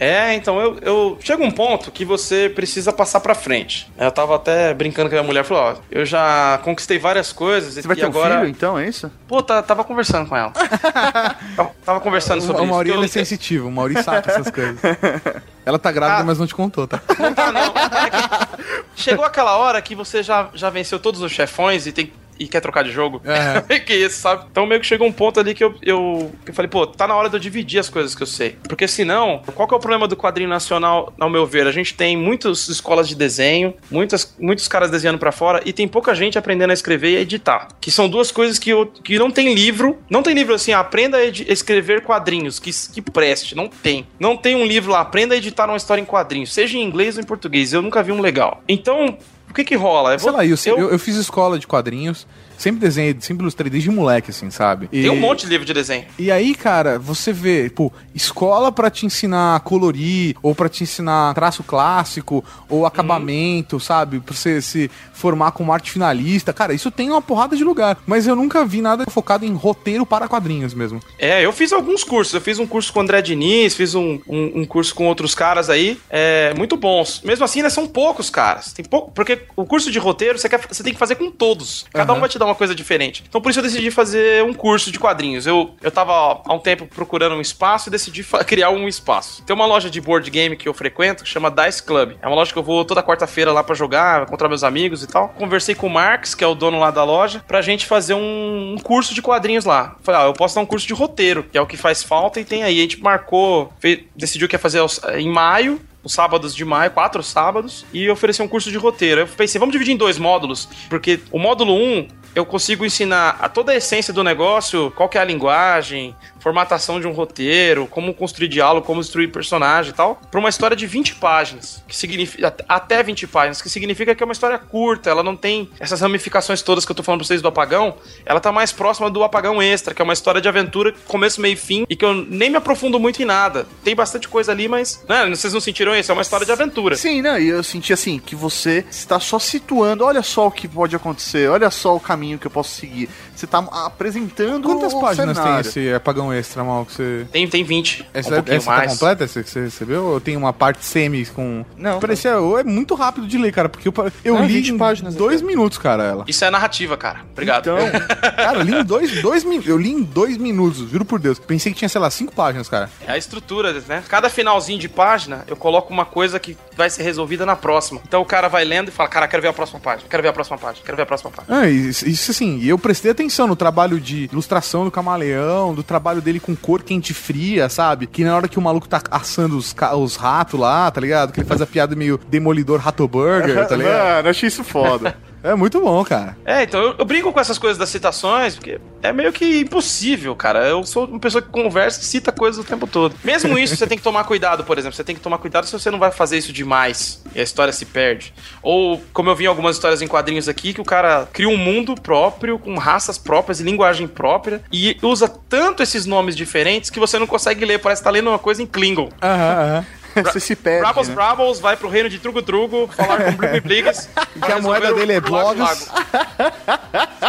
É, 0.00 0.34
então 0.34 0.58
eu, 0.60 0.78
eu 0.80 1.18
chega 1.20 1.42
um 1.44 1.50
ponto 1.50 1.90
que 1.90 2.04
você 2.04 2.48
precisa 2.54 2.92
passar 2.92 3.20
pra 3.20 3.34
frente. 3.34 3.90
Eu 3.98 4.10
tava 4.10 4.36
até 4.36 4.72
brincando 4.72 5.08
com 5.10 5.16
a 5.16 5.18
minha 5.18 5.26
mulher, 5.26 5.44
falou, 5.44 5.62
ó, 5.64 5.76
eu 5.90 6.04
já 6.06 6.58
conquistei 6.64 6.98
várias 6.98 7.32
coisas 7.32 7.74
Você 7.74 7.82
vai 7.86 7.96
ter 7.96 8.04
agora 8.06 8.36
um 8.36 8.38
filho, 8.40 8.50
então, 8.50 8.78
é 8.78 8.88
isso? 8.88 9.10
Pô, 9.28 9.42
tá- 9.42 9.62
tava 9.62 9.84
conversando 9.84 10.28
com 10.28 10.36
ela. 10.36 10.50
tava, 11.56 11.70
tava 11.84 12.00
conversando 12.00 12.40
sobre 12.40 12.62
O 12.62 12.64
isso. 12.64 12.74
Eu- 12.88 12.94
ele 12.96 13.04
é 13.04 13.08
sensitivo, 13.08 13.68
o 13.68 13.72
Mauri 13.72 14.02
saca 14.02 14.30
essas 14.30 14.50
coisas. 14.50 14.80
Ela 15.66 15.80
tá 15.80 15.90
grávida, 15.90 16.22
mas 16.22 16.38
não 16.38 16.46
te 16.46 16.54
contou, 16.54 16.86
tá? 16.86 17.00
Não 17.18 17.34
tá, 17.34 17.50
não. 17.50 17.60
É 17.74 18.10
que 18.10 19.02
chegou 19.02 19.24
aquela 19.24 19.56
hora 19.56 19.82
que 19.82 19.96
você 19.96 20.22
já, 20.22 20.48
já 20.54 20.70
venceu 20.70 20.96
todos 21.00 21.20
os 21.20 21.32
chefões 21.32 21.86
e 21.88 21.92
tem 21.92 22.12
e 22.38 22.48
quer 22.48 22.60
trocar 22.60 22.82
de 22.82 22.90
jogo. 22.90 23.20
É. 23.24 23.78
que 23.80 23.94
isso, 23.94 24.20
sabe? 24.20 24.46
Então 24.50 24.66
meio 24.66 24.80
que 24.80 24.86
chegou 24.86 25.06
um 25.06 25.12
ponto 25.12 25.40
ali 25.40 25.54
que 25.54 25.62
eu, 25.62 25.74
eu, 25.82 26.32
que 26.44 26.50
eu 26.50 26.54
falei, 26.54 26.68
pô, 26.68 26.86
tá 26.86 27.06
na 27.06 27.14
hora 27.14 27.28
de 27.28 27.36
eu 27.36 27.40
dividir 27.40 27.78
as 27.78 27.88
coisas 27.88 28.14
que 28.14 28.22
eu 28.22 28.26
sei. 28.26 28.56
Porque 28.68 28.86
senão, 28.88 29.42
qual 29.54 29.66
que 29.68 29.74
é 29.74 29.76
o 29.76 29.80
problema 29.80 30.08
do 30.08 30.16
quadrinho 30.16 30.48
nacional, 30.48 31.12
ao 31.18 31.30
meu 31.30 31.46
ver? 31.46 31.66
A 31.66 31.72
gente 31.72 31.94
tem 31.94 32.16
muitas 32.16 32.68
escolas 32.68 33.08
de 33.08 33.14
desenho, 33.14 33.74
muitas, 33.90 34.34
muitos 34.38 34.68
caras 34.68 34.90
desenhando 34.90 35.18
pra 35.18 35.32
fora 35.32 35.62
e 35.64 35.72
tem 35.72 35.86
pouca 35.86 36.14
gente 36.14 36.38
aprendendo 36.38 36.70
a 36.70 36.74
escrever 36.74 37.12
e 37.12 37.16
a 37.16 37.20
editar. 37.20 37.68
Que 37.80 37.90
são 37.90 38.08
duas 38.08 38.30
coisas 38.30 38.58
que, 38.58 38.70
eu, 38.70 38.86
que 38.86 39.18
não 39.18 39.30
tem 39.30 39.54
livro. 39.54 39.98
Não 40.10 40.22
tem 40.22 40.34
livro 40.34 40.54
assim, 40.54 40.72
aprenda 40.72 41.18
a 41.18 41.24
escrever 41.24 42.02
quadrinhos, 42.02 42.58
que, 42.58 42.70
que 42.92 43.02
preste. 43.02 43.54
Não 43.54 43.68
tem. 43.68 44.06
Não 44.18 44.36
tem 44.36 44.54
um 44.54 44.64
livro 44.64 44.92
lá, 44.92 45.00
aprenda 45.00 45.34
a 45.34 45.38
editar 45.38 45.66
uma 45.66 45.76
história 45.76 46.00
em 46.00 46.04
quadrinhos, 46.04 46.52
seja 46.52 46.76
em 46.76 46.82
inglês 46.82 47.16
ou 47.16 47.22
em 47.22 47.26
português. 47.26 47.72
Eu 47.72 47.82
nunca 47.82 48.02
vi 48.02 48.12
um 48.12 48.20
legal. 48.20 48.62
Então, 48.68 49.16
o 49.50 49.54
que 49.54 49.64
que 49.64 49.74
rola? 49.76 50.12
Eu 50.14 50.18
Sei 50.18 50.30
vou- 50.30 50.38
lá, 50.38 50.44
eu, 50.46 50.56
eu, 50.66 50.90
eu 50.90 50.98
fiz 50.98 51.16
escola 51.16 51.58
de 51.58 51.66
quadrinhos, 51.66 52.26
sempre 52.58 52.80
desenhei, 52.80 53.16
sempre 53.20 53.42
ilustrei 53.42 53.70
desde 53.70 53.90
moleque, 53.90 54.30
assim, 54.30 54.50
sabe? 54.50 54.88
E- 54.92 55.02
Tem 55.02 55.10
um 55.10 55.16
monte 55.20 55.40
de 55.44 55.48
livro 55.48 55.64
de 55.66 55.72
desenho. 55.74 56.04
E 56.18 56.30
aí, 56.30 56.54
cara, 56.54 56.98
você 56.98 57.32
vê, 57.32 57.70
pô, 57.70 57.92
escola 58.14 58.70
pra 58.72 58.90
te 58.90 59.06
ensinar 59.06 59.56
a 59.56 59.60
colorir, 59.60 60.36
ou 60.42 60.54
pra 60.54 60.68
te 60.68 60.82
ensinar 60.82 61.34
traço 61.34 61.62
clássico, 61.62 62.44
ou 62.68 62.86
acabamento, 62.86 63.78
sabe? 63.80 64.20
Pra 64.20 64.34
você 64.34 64.60
se 64.60 64.90
formar 65.12 65.52
como 65.52 65.72
arte 65.72 65.90
finalista. 65.90 66.52
Cara, 66.52 66.74
isso 66.74 66.90
tem 66.90 67.10
uma 67.10 67.22
porrada 67.22 67.56
de 67.56 67.64
lugar. 67.64 67.98
Mas 68.06 68.26
eu 68.26 68.36
nunca 68.36 68.64
vi 68.64 68.80
nada 68.82 69.04
focado 69.10 69.44
em 69.44 69.52
roteiro 69.54 70.04
para 70.06 70.28
quadrinhos 70.28 70.74
mesmo. 70.74 71.00
É, 71.18 71.44
eu 71.44 71.52
fiz 71.52 71.72
alguns 71.72 72.04
cursos. 72.04 72.34
Eu 72.34 72.40
fiz 72.40 72.58
um 72.58 72.66
curso 72.66 72.92
com 72.92 72.98
o 73.00 73.02
André 73.02 73.22
Diniz, 73.22 73.74
fiz 73.74 73.94
um, 73.94 74.18
um, 74.28 74.60
um 74.60 74.64
curso 74.64 74.94
com 74.94 75.06
outros 75.06 75.34
caras 75.34 75.70
aí, 75.70 75.98
é, 76.10 76.52
muito 76.54 76.76
bons. 76.76 77.20
Mesmo 77.24 77.44
assim, 77.44 77.60
ainda 77.60 77.70
são 77.70 77.86
poucos 77.86 78.30
caras. 78.30 78.72
Tem 78.72 78.84
pouco, 78.84 79.10
porque 79.12 79.42
o 79.56 79.64
curso 79.64 79.90
de 79.90 79.98
roteiro 79.98 80.38
você, 80.38 80.48
quer, 80.48 80.60
você 80.68 80.82
tem 80.82 80.92
que 80.92 80.98
fazer 80.98 81.16
com 81.16 81.30
todos. 81.30 81.86
Cada 81.92 82.12
um 82.12 82.16
Aham. 82.16 82.20
vai 82.20 82.28
te 82.28 82.38
dar 82.38 82.45
uma 82.46 82.54
coisa 82.54 82.74
diferente. 82.74 83.24
Então 83.28 83.40
por 83.40 83.50
isso 83.50 83.58
eu 83.58 83.62
decidi 83.64 83.90
fazer 83.90 84.42
um 84.44 84.54
curso 84.54 84.90
de 84.90 84.98
quadrinhos. 84.98 85.46
Eu, 85.46 85.74
eu 85.82 85.90
tava 85.90 86.42
há 86.44 86.52
um 86.54 86.58
tempo 86.58 86.86
procurando 86.86 87.34
um 87.34 87.40
espaço 87.40 87.88
e 87.88 87.92
decidi 87.92 88.24
criar 88.46 88.70
um 88.70 88.88
espaço. 88.88 89.42
Tem 89.44 89.54
uma 89.54 89.66
loja 89.66 89.90
de 89.90 90.00
board 90.00 90.30
game 90.30 90.56
que 90.56 90.68
eu 90.68 90.74
frequento 90.74 91.24
que 91.24 91.28
chama 91.28 91.50
Dice 91.50 91.82
Club. 91.82 92.12
É 92.22 92.26
uma 92.26 92.36
loja 92.36 92.52
que 92.52 92.58
eu 92.58 92.62
vou 92.62 92.84
toda 92.84 93.02
quarta-feira 93.02 93.52
lá 93.52 93.62
pra 93.62 93.74
jogar, 93.74 94.22
encontrar 94.22 94.48
meus 94.48 94.64
amigos 94.64 95.02
e 95.02 95.06
tal. 95.06 95.28
Conversei 95.30 95.74
com 95.74 95.86
o 95.86 95.90
Marx, 95.90 96.34
que 96.34 96.42
é 96.44 96.46
o 96.46 96.54
dono 96.54 96.78
lá 96.78 96.90
da 96.90 97.04
loja, 97.04 97.44
pra 97.46 97.60
gente 97.62 97.86
fazer 97.86 98.14
um, 98.14 98.74
um 98.74 98.78
curso 98.82 99.14
de 99.14 99.22
quadrinhos 99.22 99.64
lá. 99.64 99.96
Falei, 100.02 100.20
ah, 100.20 100.24
eu 100.26 100.32
posso 100.32 100.54
dar 100.54 100.60
um 100.60 100.66
curso 100.66 100.86
de 100.86 100.94
roteiro, 100.94 101.42
que 101.44 101.56
é 101.58 101.60
o 101.60 101.66
que 101.66 101.76
faz 101.76 102.02
falta, 102.02 102.40
e 102.40 102.44
tem 102.44 102.62
aí. 102.62 102.78
A 102.78 102.82
gente 102.82 103.00
marcou, 103.02 103.72
fe- 103.80 104.06
decidiu 104.14 104.48
que 104.48 104.54
ia 104.54 104.58
fazer 104.58 104.80
em 105.16 105.28
maio, 105.28 105.80
os 106.04 106.12
sábados 106.12 106.54
de 106.54 106.64
maio, 106.64 106.90
quatro 106.92 107.22
sábados, 107.22 107.84
e 107.92 108.08
oferecer 108.08 108.42
um 108.42 108.48
curso 108.48 108.70
de 108.70 108.76
roteiro. 108.78 109.22
Eu 109.22 109.26
pensei, 109.26 109.58
vamos 109.58 109.72
dividir 109.72 109.92
em 109.92 109.96
dois 109.96 110.18
módulos, 110.18 110.68
porque 110.88 111.18
o 111.32 111.38
módulo 111.38 111.74
1 111.74 111.76
um, 111.76 112.08
eu 112.36 112.44
consigo 112.44 112.84
ensinar 112.84 113.38
a 113.40 113.48
toda 113.48 113.72
a 113.72 113.76
essência 113.76 114.12
do 114.12 114.22
negócio, 114.22 114.90
qual 114.90 115.08
é 115.14 115.18
a 115.18 115.24
linguagem, 115.24 116.14
formatação 116.46 117.00
de 117.00 117.08
um 117.08 117.10
roteiro, 117.10 117.88
como 117.88 118.14
construir 118.14 118.46
diálogo, 118.46 118.86
como 118.86 119.00
construir 119.00 119.26
personagem 119.26 119.90
e 119.90 119.92
tal, 119.92 120.20
para 120.30 120.38
uma 120.38 120.48
história 120.48 120.76
de 120.76 120.86
20 120.86 121.16
páginas, 121.16 121.82
que 121.88 121.96
significa 121.96 122.54
até 122.68 123.02
20 123.02 123.26
páginas, 123.26 123.60
que 123.60 123.68
significa 123.68 124.14
que 124.14 124.22
é 124.22 124.24
uma 124.24 124.32
história 124.32 124.56
curta, 124.56 125.10
ela 125.10 125.24
não 125.24 125.34
tem 125.34 125.68
essas 125.80 126.00
ramificações 126.00 126.62
todas 126.62 126.84
que 126.84 126.92
eu 126.92 126.94
tô 126.94 127.02
falando 127.02 127.22
pra 127.22 127.26
vocês 127.26 127.42
do 127.42 127.48
apagão, 127.48 127.96
ela 128.24 128.38
tá 128.38 128.52
mais 128.52 128.70
próxima 128.70 129.10
do 129.10 129.24
apagão 129.24 129.60
extra, 129.60 129.92
que 129.92 130.00
é 130.00 130.04
uma 130.04 130.12
história 130.12 130.40
de 130.40 130.48
aventura, 130.48 130.94
começo, 131.08 131.40
meio 131.40 131.54
e 131.54 131.56
fim, 131.56 131.84
e 131.90 131.96
que 131.96 132.04
eu 132.04 132.14
nem 132.14 132.48
me 132.48 132.56
aprofundo 132.56 133.00
muito 133.00 133.20
em 133.20 133.24
nada. 133.24 133.66
Tem 133.82 133.96
bastante 133.96 134.28
coisa 134.28 134.52
ali, 134.52 134.68
mas, 134.68 135.04
né, 135.08 135.28
vocês 135.28 135.52
não 135.52 135.60
sentiram 135.60 135.96
isso? 135.96 136.12
É 136.12 136.14
uma 136.14 136.22
história 136.22 136.46
de 136.46 136.52
aventura. 136.52 136.94
Sim, 136.94 137.22
não, 137.22 137.40
e 137.40 137.48
eu 137.48 137.64
senti 137.64 137.92
assim, 137.92 138.20
que 138.20 138.36
você 138.36 138.84
está 138.88 139.18
só 139.18 139.40
situando, 139.40 140.04
olha 140.04 140.22
só 140.22 140.46
o 140.46 140.52
que 140.52 140.68
pode 140.68 140.94
acontecer, 140.94 141.50
olha 141.50 141.72
só 141.72 141.96
o 141.96 141.98
caminho 141.98 142.38
que 142.38 142.46
eu 142.46 142.52
posso 142.52 142.70
seguir. 142.70 143.08
Você 143.36 143.44
está 143.44 143.58
apresentando 143.58 144.62
Quantas 144.68 144.92
o 144.92 145.00
páginas 145.00 145.36
cenário. 145.36 145.62
tem 145.62 145.84
esse 145.84 145.94
apagão 145.94 146.32
extra, 146.32 146.64
mal, 146.64 146.84
que 146.84 146.92
você... 146.92 147.26
Tem, 147.30 147.46
tem 147.48 147.62
20. 147.64 148.08
Essa, 148.14 148.36
um 148.36 148.42
essa 148.46 148.70
tá 148.70 148.76
mais. 148.76 148.92
completa, 148.92 149.24
essa 149.24 149.42
que 149.42 149.50
você 149.50 149.60
recebeu? 149.60 150.04
Ou 150.04 150.20
tem 150.20 150.36
uma 150.36 150.52
parte 150.52 150.84
semi 150.84 151.24
com... 151.26 151.64
Não, 151.76 152.00
Parecia... 152.00 152.30
É 152.58 152.64
muito 152.64 152.94
rápido 152.94 153.26
de 153.26 153.38
ler, 153.38 153.52
cara, 153.52 153.68
porque 153.68 153.88
eu, 153.88 153.94
eu 154.24 154.36
Ah, 154.36 154.40
li 154.42 154.54
20 154.54 154.68
em 154.68 154.78
páginas 154.78 155.14
dois 155.14 155.42
minutos, 155.42 155.78
cara, 155.78 156.02
ela. 156.02 156.24
Isso 156.26 156.44
é 156.44 156.50
narrativa, 156.50 156.96
cara. 156.96 157.20
Obrigado. 157.32 157.68
Então, 157.70 157.76
Cara, 158.36 158.58
eu 158.58 158.62
li 158.62 158.74
em 158.74 158.84
dois, 158.84 159.20
dois 159.22 159.44
minutos. 159.44 159.68
Eu 159.68 159.78
li 159.78 159.90
em 159.90 160.02
dois 160.02 160.36
minutos, 160.36 160.88
juro 160.90 161.04
por 161.04 161.18
Deus. 161.18 161.38
Pensei 161.38 161.72
que 161.72 161.78
tinha, 161.78 161.88
sei 161.88 162.00
lá, 162.00 162.10
cinco 162.10 162.32
páginas, 162.34 162.68
cara. 162.68 162.90
É 163.06 163.12
a 163.12 163.18
estrutura, 163.18 163.72
né? 163.86 164.02
Cada 164.08 164.28
finalzinho 164.30 164.78
de 164.78 164.88
página, 164.88 165.44
eu 165.46 165.56
coloco 165.56 165.92
uma 165.92 166.04
coisa 166.04 166.38
que 166.38 166.56
vai 166.76 166.88
ser 166.90 167.02
resolvida 167.02 167.44
na 167.46 167.56
próxima. 167.56 168.00
Então 168.06 168.22
o 168.22 168.24
cara 168.24 168.48
vai 168.48 168.64
lendo 168.64 168.88
e 168.88 168.90
fala, 168.90 169.08
cara, 169.08 169.28
quero 169.28 169.42
ver 169.42 169.48
a 169.48 169.52
próxima 169.52 169.80
página, 169.80 170.08
quero 170.08 170.22
ver 170.22 170.28
a 170.28 170.32
próxima 170.32 170.58
página, 170.58 170.84
quero 170.84 170.96
ver 170.96 171.02
a 171.02 171.06
próxima 171.06 171.30
página. 171.30 171.60
Ah, 171.60 171.68
isso, 171.68 172.08
isso 172.08 172.30
assim, 172.30 172.62
eu 172.64 172.78
prestei 172.78 173.10
atenção 173.10 173.25
no 173.46 173.56
trabalho 173.56 174.00
de 174.00 174.24
ilustração 174.24 174.84
do 174.84 174.90
camaleão, 174.90 175.74
do 175.74 175.82
trabalho 175.82 176.20
dele 176.20 176.40
com 176.40 176.54
cor 176.54 176.82
quente 176.82 177.12
fria, 177.12 177.68
sabe? 177.68 178.06
Que 178.06 178.24
na 178.24 178.34
hora 178.36 178.48
que 178.48 178.58
o 178.58 178.62
maluco 178.62 178.88
tá 178.88 179.02
assando 179.10 179.56
os, 179.56 179.74
os 179.98 180.16
ratos 180.16 180.58
lá, 180.58 180.90
tá 180.90 181.00
ligado? 181.00 181.32
Que 181.32 181.40
ele 181.40 181.48
faz 181.48 181.60
a 181.60 181.66
piada 181.66 181.96
meio 181.96 182.18
demolidor 182.28 182.80
rato 182.80 183.06
burger, 183.06 183.66
tá 183.66 183.74
ligado? 183.76 184.16
mano, 184.16 184.28
achei 184.28 184.48
isso 184.48 184.64
foda. 184.64 185.16
É 185.46 185.54
muito 185.54 185.80
bom, 185.80 186.02
cara. 186.04 186.36
É, 186.44 186.64
então 186.64 186.80
eu, 186.80 186.94
eu 186.98 187.04
brinco 187.04 187.32
com 187.32 187.38
essas 187.38 187.56
coisas 187.56 187.78
das 187.78 187.88
citações, 187.88 188.56
porque 188.56 188.80
é 189.00 189.12
meio 189.12 189.32
que 189.32 189.60
impossível, 189.60 190.34
cara. 190.34 190.66
Eu 190.66 190.84
sou 190.84 191.06
uma 191.06 191.20
pessoa 191.20 191.40
que 191.40 191.48
conversa 191.48 192.00
e 192.00 192.04
cita 192.04 192.32
coisas 192.32 192.64
o 192.64 192.66
tempo 192.66 192.86
todo. 192.86 193.14
Mesmo 193.22 193.56
isso, 193.56 193.76
você 193.76 193.86
tem 193.86 193.96
que 193.96 194.02
tomar 194.02 194.24
cuidado, 194.24 194.64
por 194.64 194.76
exemplo. 194.76 194.96
Você 194.96 195.04
tem 195.04 195.14
que 195.14 195.20
tomar 195.20 195.38
cuidado 195.38 195.66
se 195.66 195.72
você 195.72 195.88
não 195.88 196.00
vai 196.00 196.10
fazer 196.10 196.36
isso 196.36 196.52
demais 196.52 197.22
e 197.32 197.38
a 197.38 197.42
história 197.44 197.72
se 197.72 197.84
perde. 197.84 198.34
Ou, 198.60 199.00
como 199.12 199.30
eu 199.30 199.36
vi 199.36 199.44
em 199.44 199.46
algumas 199.46 199.76
histórias 199.76 200.02
em 200.02 200.08
quadrinhos 200.08 200.48
aqui, 200.48 200.74
que 200.74 200.80
o 200.80 200.84
cara 200.84 201.28
cria 201.32 201.48
um 201.48 201.56
mundo 201.56 201.94
próprio, 201.94 202.58
com 202.58 202.76
raças 202.76 203.16
próprias 203.16 203.60
e 203.60 203.62
linguagem 203.62 204.08
própria, 204.08 204.60
e 204.72 204.96
usa 205.00 205.28
tanto 205.28 205.80
esses 205.80 206.06
nomes 206.06 206.34
diferentes 206.34 206.90
que 206.90 206.98
você 206.98 207.20
não 207.20 207.26
consegue 207.26 207.64
ler. 207.64 207.78
Parece 207.78 208.00
que 208.00 208.04
tá 208.04 208.10
lendo 208.10 208.30
uma 208.30 208.38
coisa 208.38 208.62
em 208.62 208.66
Klingon. 208.66 209.10
Aham, 209.22 209.62
aham. 209.62 209.86
Você 210.24 210.40
se 210.40 210.56
perde, 210.56 210.80
Brabos 210.80 211.08
né? 211.08 211.14
Brabos 211.14 211.60
vai 211.60 211.76
pro 211.76 211.88
reino 211.88 212.08
de 212.08 212.18
Trugo 212.18 212.42
Trugo 212.42 212.88
falar 212.88 213.24
com 213.24 213.32
Blip 213.32 213.60
Bligs. 213.60 214.08
Que 214.36 214.52
a 214.52 214.60
moeda 214.60 214.92
dele 214.92 215.14
é 215.14 215.20
blogs. 215.20 215.90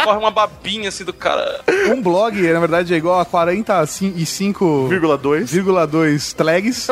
Corre 0.04 0.18
uma 0.18 0.30
babinha 0.30 0.90
assim 0.90 1.04
do 1.04 1.12
cara. 1.12 1.62
Um 1.90 2.02
blog, 2.02 2.40
na 2.52 2.60
verdade, 2.60 2.92
é 2.92 2.96
igual 2.98 3.18
a 3.18 3.24
45,2 3.24 4.88
2,2 4.88 6.34
tlags. 6.34 6.88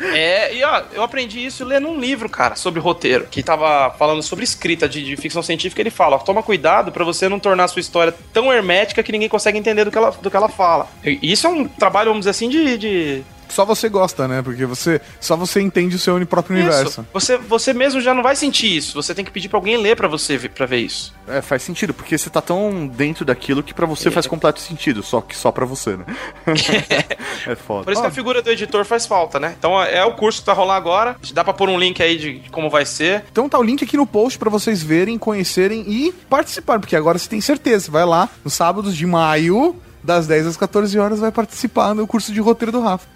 É, 0.00 0.54
e 0.54 0.64
ó, 0.64 0.82
eu 0.92 1.02
aprendi 1.02 1.44
isso 1.44 1.64
lendo 1.64 1.88
um 1.88 2.00
livro, 2.00 2.28
cara, 2.28 2.56
sobre 2.56 2.80
roteiro, 2.80 3.26
que 3.30 3.42
tava 3.42 3.90
falando 3.98 4.22
sobre 4.22 4.44
escrita 4.44 4.88
de, 4.88 5.04
de 5.04 5.16
ficção 5.16 5.42
científica. 5.42 5.82
Ele 5.82 5.90
fala: 5.90 6.16
ó, 6.16 6.18
toma 6.18 6.42
cuidado 6.42 6.90
pra 6.90 7.04
você 7.04 7.28
não 7.28 7.38
tornar 7.38 7.64
a 7.64 7.68
sua 7.68 7.80
história 7.80 8.14
tão 8.32 8.52
hermética 8.52 9.02
que 9.02 9.12
ninguém 9.12 9.28
consegue 9.28 9.58
entender 9.58 9.84
do 9.84 9.90
que 9.90 9.98
ela, 9.98 10.10
do 10.10 10.30
que 10.30 10.36
ela 10.36 10.48
fala. 10.48 10.88
E 11.04 11.30
isso 11.30 11.46
é 11.46 11.50
um 11.50 11.66
trabalho, 11.66 12.08
vamos 12.10 12.22
dizer 12.22 12.30
assim, 12.30 12.48
de. 12.48 12.78
de... 12.78 13.22
Só 13.48 13.64
você 13.64 13.88
gosta, 13.88 14.26
né? 14.28 14.42
Porque 14.42 14.64
você 14.64 15.00
só 15.20 15.36
você 15.36 15.60
entende 15.60 15.96
o 15.96 15.98
seu 15.98 16.24
próprio 16.26 16.56
universo. 16.56 17.00
Isso. 17.00 17.06
Você, 17.12 17.36
você 17.36 17.72
mesmo 17.72 18.00
já 18.00 18.14
não 18.14 18.22
vai 18.22 18.36
sentir 18.36 18.76
isso. 18.76 18.94
Você 18.94 19.14
tem 19.14 19.24
que 19.24 19.30
pedir 19.30 19.48
pra 19.48 19.58
alguém 19.58 19.76
ler 19.76 19.96
pra 19.96 20.08
você 20.08 20.36
ver, 20.36 20.50
pra 20.50 20.66
ver 20.66 20.78
isso. 20.78 21.14
É, 21.28 21.40
faz 21.40 21.62
sentido, 21.62 21.92
porque 21.92 22.16
você 22.16 22.30
tá 22.30 22.40
tão 22.40 22.86
dentro 22.86 23.24
daquilo 23.24 23.62
que 23.62 23.74
pra 23.74 23.86
você 23.86 24.10
faz 24.10 24.26
completo 24.26 24.60
sentido, 24.60 25.02
só 25.02 25.20
que 25.20 25.36
só 25.36 25.50
pra 25.50 25.64
você, 25.66 25.96
né? 25.96 26.04
é 27.46 27.54
foda. 27.54 27.84
Por 27.84 27.92
isso 27.92 28.02
que 28.02 28.08
a 28.08 28.12
figura 28.12 28.40
do 28.40 28.50
editor 28.50 28.84
faz 28.84 29.06
falta, 29.06 29.40
né? 29.40 29.54
Então 29.58 29.82
é 29.82 30.04
o 30.04 30.14
curso 30.14 30.40
que 30.40 30.46
vai 30.46 30.54
rolar 30.54 30.76
agora. 30.76 31.16
Dá 31.32 31.42
pra 31.42 31.52
pôr 31.52 31.68
um 31.68 31.78
link 31.78 32.02
aí 32.02 32.16
de 32.16 32.50
como 32.50 32.70
vai 32.70 32.84
ser. 32.84 33.24
Então 33.30 33.48
tá 33.48 33.58
o 33.58 33.62
link 33.62 33.84
aqui 33.84 33.96
no 33.96 34.06
post 34.06 34.38
pra 34.38 34.50
vocês 34.50 34.82
verem, 34.82 35.18
conhecerem 35.18 35.84
e 35.86 36.12
participar, 36.28 36.78
porque 36.78 36.96
agora 36.96 37.18
você 37.18 37.28
tem 37.28 37.40
certeza, 37.40 37.90
vai 37.90 38.04
lá 38.04 38.28
nos 38.44 38.54
sábados 38.54 38.96
de 38.96 39.06
maio, 39.06 39.76
das 40.06 40.26
10 40.26 40.46
às 40.46 40.56
14 40.56 40.96
horas, 40.98 41.18
vai 41.18 41.32
participar 41.32 41.92
no 41.94 42.06
curso 42.06 42.32
de 42.32 42.40
roteiro 42.40 42.70
do 42.70 42.80
Rafa. 42.80 43.06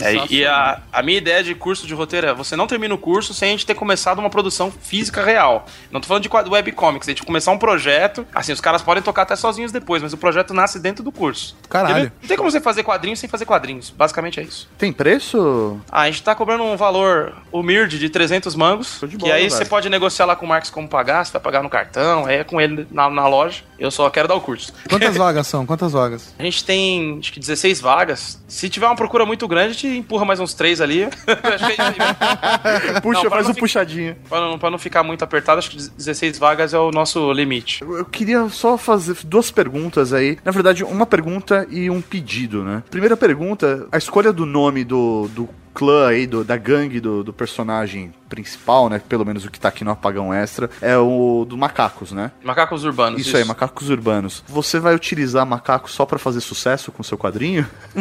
É, 0.00 0.26
e 0.28 0.44
a, 0.44 0.80
a 0.92 1.02
minha 1.02 1.16
ideia 1.16 1.42
de 1.42 1.54
curso 1.54 1.86
de 1.86 1.94
roteiro 1.94 2.26
é: 2.26 2.34
você 2.34 2.56
não 2.56 2.66
termina 2.66 2.92
o 2.92 2.98
curso 2.98 3.32
sem 3.32 3.48
a 3.48 3.52
gente 3.52 3.64
ter 3.64 3.74
começado 3.74 4.18
uma 4.18 4.28
produção 4.28 4.70
física 4.70 5.24
real. 5.24 5.64
Não 5.90 6.00
tô 6.00 6.08
falando 6.08 6.24
de 6.24 6.28
webcomics, 6.28 7.08
a 7.08 7.12
gente 7.12 7.22
começar 7.22 7.52
um 7.52 7.58
projeto. 7.58 8.26
Assim, 8.34 8.52
os 8.52 8.60
caras 8.60 8.82
podem 8.82 9.02
tocar 9.02 9.22
até 9.22 9.36
sozinhos 9.36 9.70
depois, 9.70 10.02
mas 10.02 10.12
o 10.12 10.16
projeto 10.16 10.52
nasce 10.52 10.80
dentro 10.80 11.04
do 11.04 11.12
curso. 11.12 11.56
Caralho. 11.68 12.12
Não, 12.20 12.28
tem 12.28 12.36
como 12.36 12.50
você 12.50 12.60
fazer 12.60 12.82
quadrinhos 12.82 13.20
sem 13.20 13.28
fazer 13.28 13.44
quadrinhos. 13.44 13.90
Basicamente 13.90 14.40
é 14.40 14.42
isso. 14.42 14.68
Tem 14.76 14.92
preço? 14.92 15.80
Ah, 15.90 16.02
a 16.02 16.06
gente 16.06 16.22
tá 16.22 16.34
cobrando 16.34 16.64
um 16.64 16.76
valor 16.76 17.34
humilde 17.52 17.98
de 17.98 18.10
300 18.10 18.54
mangos. 18.56 18.98
de 19.02 19.08
que 19.08 19.18
bola, 19.18 19.34
aí 19.34 19.42
velho. 19.42 19.52
você 19.52 19.64
pode 19.64 19.88
negociar 19.88 20.26
lá 20.26 20.34
com 20.34 20.44
o 20.44 20.48
Marcos 20.48 20.70
como 20.70 20.88
pagar, 20.88 21.24
você 21.24 21.32
vai 21.32 21.40
pagar 21.40 21.62
no 21.62 21.70
cartão, 21.70 22.26
aí 22.26 22.38
é 22.38 22.44
com 22.44 22.60
ele 22.60 22.86
na, 22.90 23.08
na 23.08 23.28
loja. 23.28 23.62
Eu 23.78 23.90
só 23.90 24.10
quero 24.10 24.26
dar 24.28 24.34
o 24.34 24.40
curso. 24.40 24.72
Quantas 24.88 25.16
vagas 25.16 25.46
são? 25.46 25.64
Quantas 25.64 25.92
vagas? 25.92 26.34
A 26.40 26.42
gente 26.42 26.64
tem, 26.64 27.18
acho 27.20 27.32
que 27.32 27.38
16 27.38 27.80
vagas. 27.82 28.42
Se 28.48 28.70
tiver 28.70 28.86
uma 28.86 28.96
procura 28.96 29.26
muito 29.26 29.46
grande, 29.46 29.68
a 29.70 29.72
gente 29.74 29.86
empurra 29.98 30.24
mais 30.24 30.40
uns 30.40 30.54
três 30.54 30.80
ali. 30.80 31.04
Acho 31.04 31.12
que 32.94 33.00
Puxa, 33.02 33.22
Não, 33.24 33.30
faz 33.30 33.46
um 33.48 33.52
fi- 33.54 33.60
puxadinho. 33.60 34.16
Pra 34.26 34.40
não, 34.40 34.58
pra 34.58 34.70
não 34.70 34.78
ficar 34.78 35.02
muito 35.02 35.22
apertado, 35.22 35.58
acho 35.58 35.70
que 35.70 35.76
16 35.76 36.38
vagas 36.38 36.72
é 36.72 36.78
o 36.78 36.90
nosso 36.90 37.30
limite. 37.32 37.82
Eu 37.82 38.06
queria 38.06 38.48
só 38.48 38.78
fazer 38.78 39.16
duas 39.24 39.50
perguntas 39.50 40.12
aí. 40.14 40.38
Na 40.42 40.50
verdade, 40.50 40.82
uma 40.82 41.04
pergunta 41.04 41.66
e 41.70 41.90
um 41.90 42.00
pedido, 42.00 42.64
né? 42.64 42.82
Primeira 42.90 43.16
pergunta, 43.18 43.86
a 43.92 43.98
escolha 43.98 44.32
do 44.32 44.46
nome 44.46 44.82
do, 44.82 45.28
do 45.34 45.48
clã 45.74 46.08
aí, 46.08 46.26
do- 46.26 46.44
da 46.44 46.56
gangue 46.56 47.00
do, 47.00 47.22
do 47.24 47.32
personagem 47.32 48.12
principal, 48.28 48.88
né? 48.88 49.00
Pelo 49.08 49.24
menos 49.26 49.44
o 49.44 49.50
que 49.50 49.58
tá 49.58 49.68
aqui 49.68 49.82
no 49.84 49.90
Apagão 49.90 50.32
Extra, 50.32 50.70
é 50.80 50.96
o 50.96 51.44
do 51.48 51.56
Macacos, 51.56 52.12
né? 52.12 52.30
Macacos 52.44 52.84
urbanos. 52.84 53.20
Isso, 53.20 53.36
aí, 53.36 53.44
Macacos 53.44 53.90
Urbanos. 53.90 54.44
Você 54.48 54.78
vai 54.78 54.94
utilizar 54.94 55.44
macacos 55.44 55.92
só 55.92 56.06
pra 56.06 56.18
fazer 56.18 56.40
sucesso 56.40 56.92
com 56.92 57.02
o 57.02 57.04
seu 57.04 57.18
quadrinho? 57.18 57.66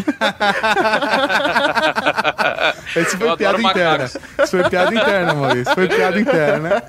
Esse 2.96 3.18
foi 3.18 3.36
piada 3.38 3.60
interna. 3.60 3.98
macacos. 3.98 4.16
Isso 4.44 4.58
foi 4.58 4.70
piada 4.70 4.96
interna, 4.96 5.34
Maurício. 5.34 5.74
Foi 5.74 5.88
piada 5.88 6.20
interna. 6.20 6.84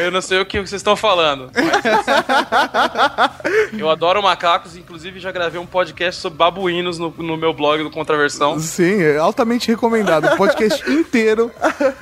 Eu 0.00 0.10
não 0.10 0.20
sei 0.20 0.40
o 0.40 0.46
que 0.46 0.58
vocês 0.58 0.80
estão 0.80 0.96
falando. 0.96 1.50
mas- 1.54 3.70
Eu 3.78 3.88
adoro 3.90 4.22
macacos, 4.22 4.76
inclusive 4.76 5.18
já 5.20 5.30
gravei 5.32 5.60
um 5.60 5.66
podcast 5.66 6.20
sobre 6.20 6.38
babuínos 6.38 6.98
no, 6.98 7.10
no 7.18 7.36
meu 7.36 7.52
blog 7.52 7.82
do 7.82 7.90
Contraversão. 7.90 8.58
Sim, 8.58 9.02
é 9.02 9.16
altamente 9.18 9.68
recomendado. 9.68 10.26
O 10.26 10.36
podcast 10.36 10.82
inteiro 10.90 11.50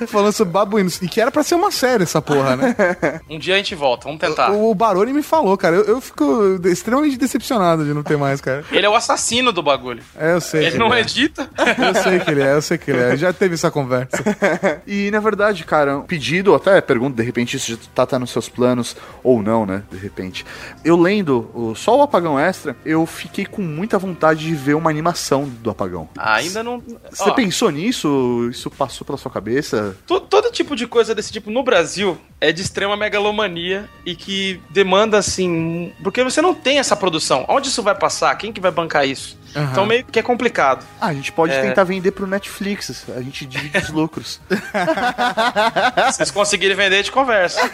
falando 0.07 0.33
sobre 0.33 0.53
babuínos. 0.53 1.01
E 1.01 1.07
que 1.07 1.19
era 1.21 1.31
pra 1.31 1.43
ser 1.43 1.55
uma 1.55 1.71
série 1.71 2.03
essa 2.03 2.21
porra, 2.21 2.55
né? 2.55 2.75
Um 3.29 3.37
dia 3.37 3.55
a 3.55 3.57
gente 3.57 3.75
volta, 3.75 4.05
vamos 4.05 4.19
tentar. 4.19 4.51
O, 4.51 4.71
o 4.71 4.75
Baroni 4.75 5.13
me 5.13 5.21
falou, 5.23 5.57
cara. 5.57 5.75
Eu, 5.75 5.83
eu 5.83 6.01
fico 6.01 6.59
extremamente 6.65 7.17
decepcionado 7.17 7.83
de 7.85 7.93
não 7.93 8.03
ter 8.03 8.17
mais, 8.17 8.41
cara. 8.41 8.63
Ele 8.71 8.85
é 8.85 8.89
o 8.89 8.95
assassino 8.95 9.51
do 9.51 9.61
bagulho. 9.61 10.01
É, 10.17 10.33
eu 10.33 10.41
sei. 10.41 10.61
Ele 10.61 10.71
que 10.71 10.77
não 10.77 10.93
é. 10.93 11.01
edita. 11.01 11.49
Eu 11.77 12.01
sei 12.01 12.19
que 12.19 12.31
ele 12.31 12.41
é, 12.41 12.53
eu 12.53 12.61
sei 12.61 12.77
que 12.77 12.91
ele 12.91 13.01
é. 13.01 13.17
Já 13.17 13.31
teve 13.33 13.55
essa 13.55 13.69
conversa. 13.71 14.17
E 14.87 15.11
na 15.11 15.19
verdade, 15.19 15.63
cara, 15.65 15.97
um 15.97 16.01
pedido, 16.03 16.55
até 16.55 16.79
pergunta, 16.81 17.17
de 17.17 17.23
repente 17.23 17.57
isso 17.57 17.71
já 17.71 17.77
tá, 17.95 18.05
tá 18.05 18.19
nos 18.19 18.31
seus 18.31 18.47
planos, 18.49 18.95
ou 19.23 19.41
não, 19.41 19.65
né? 19.65 19.83
De 19.91 19.97
repente. 19.97 20.45
Eu 20.83 20.95
lendo 20.97 21.49
o, 21.53 21.75
só 21.75 21.97
o 21.97 22.01
Apagão 22.01 22.39
Extra, 22.39 22.75
eu 22.85 23.05
fiquei 23.05 23.45
com 23.45 23.61
muita 23.61 23.97
vontade 23.97 24.41
de 24.45 24.53
ver 24.55 24.75
uma 24.75 24.89
animação 24.89 25.45
do 25.47 25.69
Apagão. 25.69 26.07
Ainda 26.17 26.63
não. 26.63 26.81
Você 27.11 27.31
pensou 27.33 27.69
nisso? 27.71 28.47
Isso 28.51 28.69
passou 28.69 29.05
pela 29.05 29.17
sua 29.17 29.31
cabeça? 29.31 29.95
to- 30.05 30.21
todo 30.21 30.51
tipo 30.51 30.75
de 30.75 30.85
coisa 30.87 31.15
desse 31.15 31.31
tipo 31.31 31.49
no 31.49 31.63
Brasil 31.63 32.17
é 32.41 32.51
de 32.51 32.61
extrema 32.61 32.95
megalomania 32.95 33.89
e 34.05 34.15
que 34.15 34.61
demanda 34.69 35.17
assim. 35.17 35.91
Porque 36.03 36.23
você 36.23 36.41
não 36.41 36.53
tem 36.53 36.79
essa 36.79 36.95
produção. 36.95 37.45
Onde 37.47 37.67
isso 37.69 37.81
vai 37.83 37.95
passar? 37.95 38.35
Quem 38.35 38.51
que 38.53 38.61
vai 38.61 38.71
bancar 38.71 39.07
isso? 39.07 39.37
Aham. 39.55 39.69
Então 39.71 39.85
meio 39.85 40.03
que 40.05 40.19
é 40.19 40.21
complicado. 40.21 40.85
Ah, 41.01 41.07
a 41.07 41.13
gente 41.13 41.31
pode 41.31 41.53
É. 41.53 41.61
tentar 41.61 41.83
vender 41.83 42.11
pro 42.11 42.27
Netflix. 42.27 43.05
A 43.15 43.21
gente 43.21 43.45
divide 43.45 43.77
os 43.77 43.89
lucros. 43.89 44.39
Se 44.49 44.55
vocês 46.17 46.31
conseguirem 46.31 46.75
vender, 46.75 46.95
a 46.95 46.97
gente 46.99 47.11
conversa. 47.11 47.59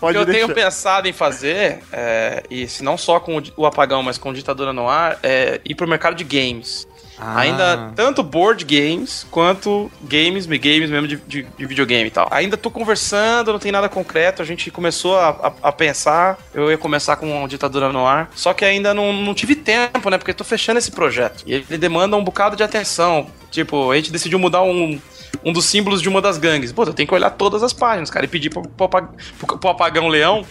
O 0.00 0.10
que 0.10 0.16
eu 0.16 0.24
deixar. 0.24 0.32
tenho 0.46 0.54
pensado 0.54 1.08
em 1.08 1.12
fazer, 1.12 1.80
é, 1.92 2.42
e 2.50 2.66
se 2.68 2.82
não 2.82 2.96
só 2.98 3.18
com 3.20 3.38
o, 3.38 3.42
o 3.56 3.66
apagão, 3.66 4.02
mas 4.02 4.18
com 4.18 4.32
ditadura 4.32 4.72
no 4.72 4.88
ar, 4.88 5.18
é 5.22 5.60
ir 5.64 5.74
pro 5.74 5.88
mercado 5.88 6.14
de 6.14 6.24
games. 6.24 6.86
Ah. 7.18 7.38
Ainda 7.40 7.92
tanto 7.96 8.22
board 8.22 8.64
games 8.64 9.26
quanto 9.30 9.90
games, 10.02 10.46
games 10.46 10.90
mesmo 10.90 11.08
de, 11.08 11.16
de- 11.16 11.42
de 11.56 11.66
videogame 11.66 12.08
e 12.08 12.10
tal. 12.10 12.28
Ainda 12.30 12.56
tô 12.56 12.70
conversando, 12.70 13.52
não 13.52 13.58
tem 13.58 13.72
nada 13.72 13.88
concreto. 13.88 14.42
A 14.42 14.44
gente 14.44 14.70
começou 14.70 15.16
a, 15.18 15.28
a- 15.30 15.52
a 15.68 15.72
pensar. 15.72 16.38
Eu 16.54 16.70
ia 16.70 16.76
começar 16.78 17.16
com 17.16 17.44
a 17.44 17.48
ditadura 17.48 17.90
no 17.92 18.06
ar. 18.06 18.30
Só 18.34 18.52
que 18.52 18.64
ainda 18.64 18.92
não, 18.92 19.12
não 19.12 19.34
tive 19.34 19.54
tempo, 19.56 20.10
né? 20.10 20.18
Porque 20.18 20.32
tô 20.34 20.44
fechando 20.44 20.78
esse 20.78 20.90
projeto. 20.90 21.42
E 21.46 21.54
ele 21.54 21.78
demanda 21.78 22.16
um 22.16 22.24
bocado 22.24 22.54
de 22.56 22.62
atenção. 22.62 23.26
Tipo, 23.50 23.90
a 23.90 23.96
gente 23.96 24.12
decidiu 24.12 24.38
mudar 24.38 24.62
um. 24.62 25.00
Um 25.44 25.52
dos 25.52 25.64
símbolos 25.66 26.02
de 26.02 26.08
uma 26.08 26.20
das 26.20 26.38
gangues. 26.38 26.72
Pô, 26.72 26.82
eu 26.84 26.92
tenho 26.94 27.06
que 27.08 27.14
olhar 27.14 27.30
todas 27.30 27.62
as 27.62 27.72
páginas, 27.72 28.10
cara, 28.10 28.24
e 28.24 28.28
pedir 28.28 28.50
pro, 28.50 28.62
pro, 28.62 28.88
pro- 28.88 29.58
pro 29.58 29.70
apagão 29.70 30.08
leão, 30.08 30.44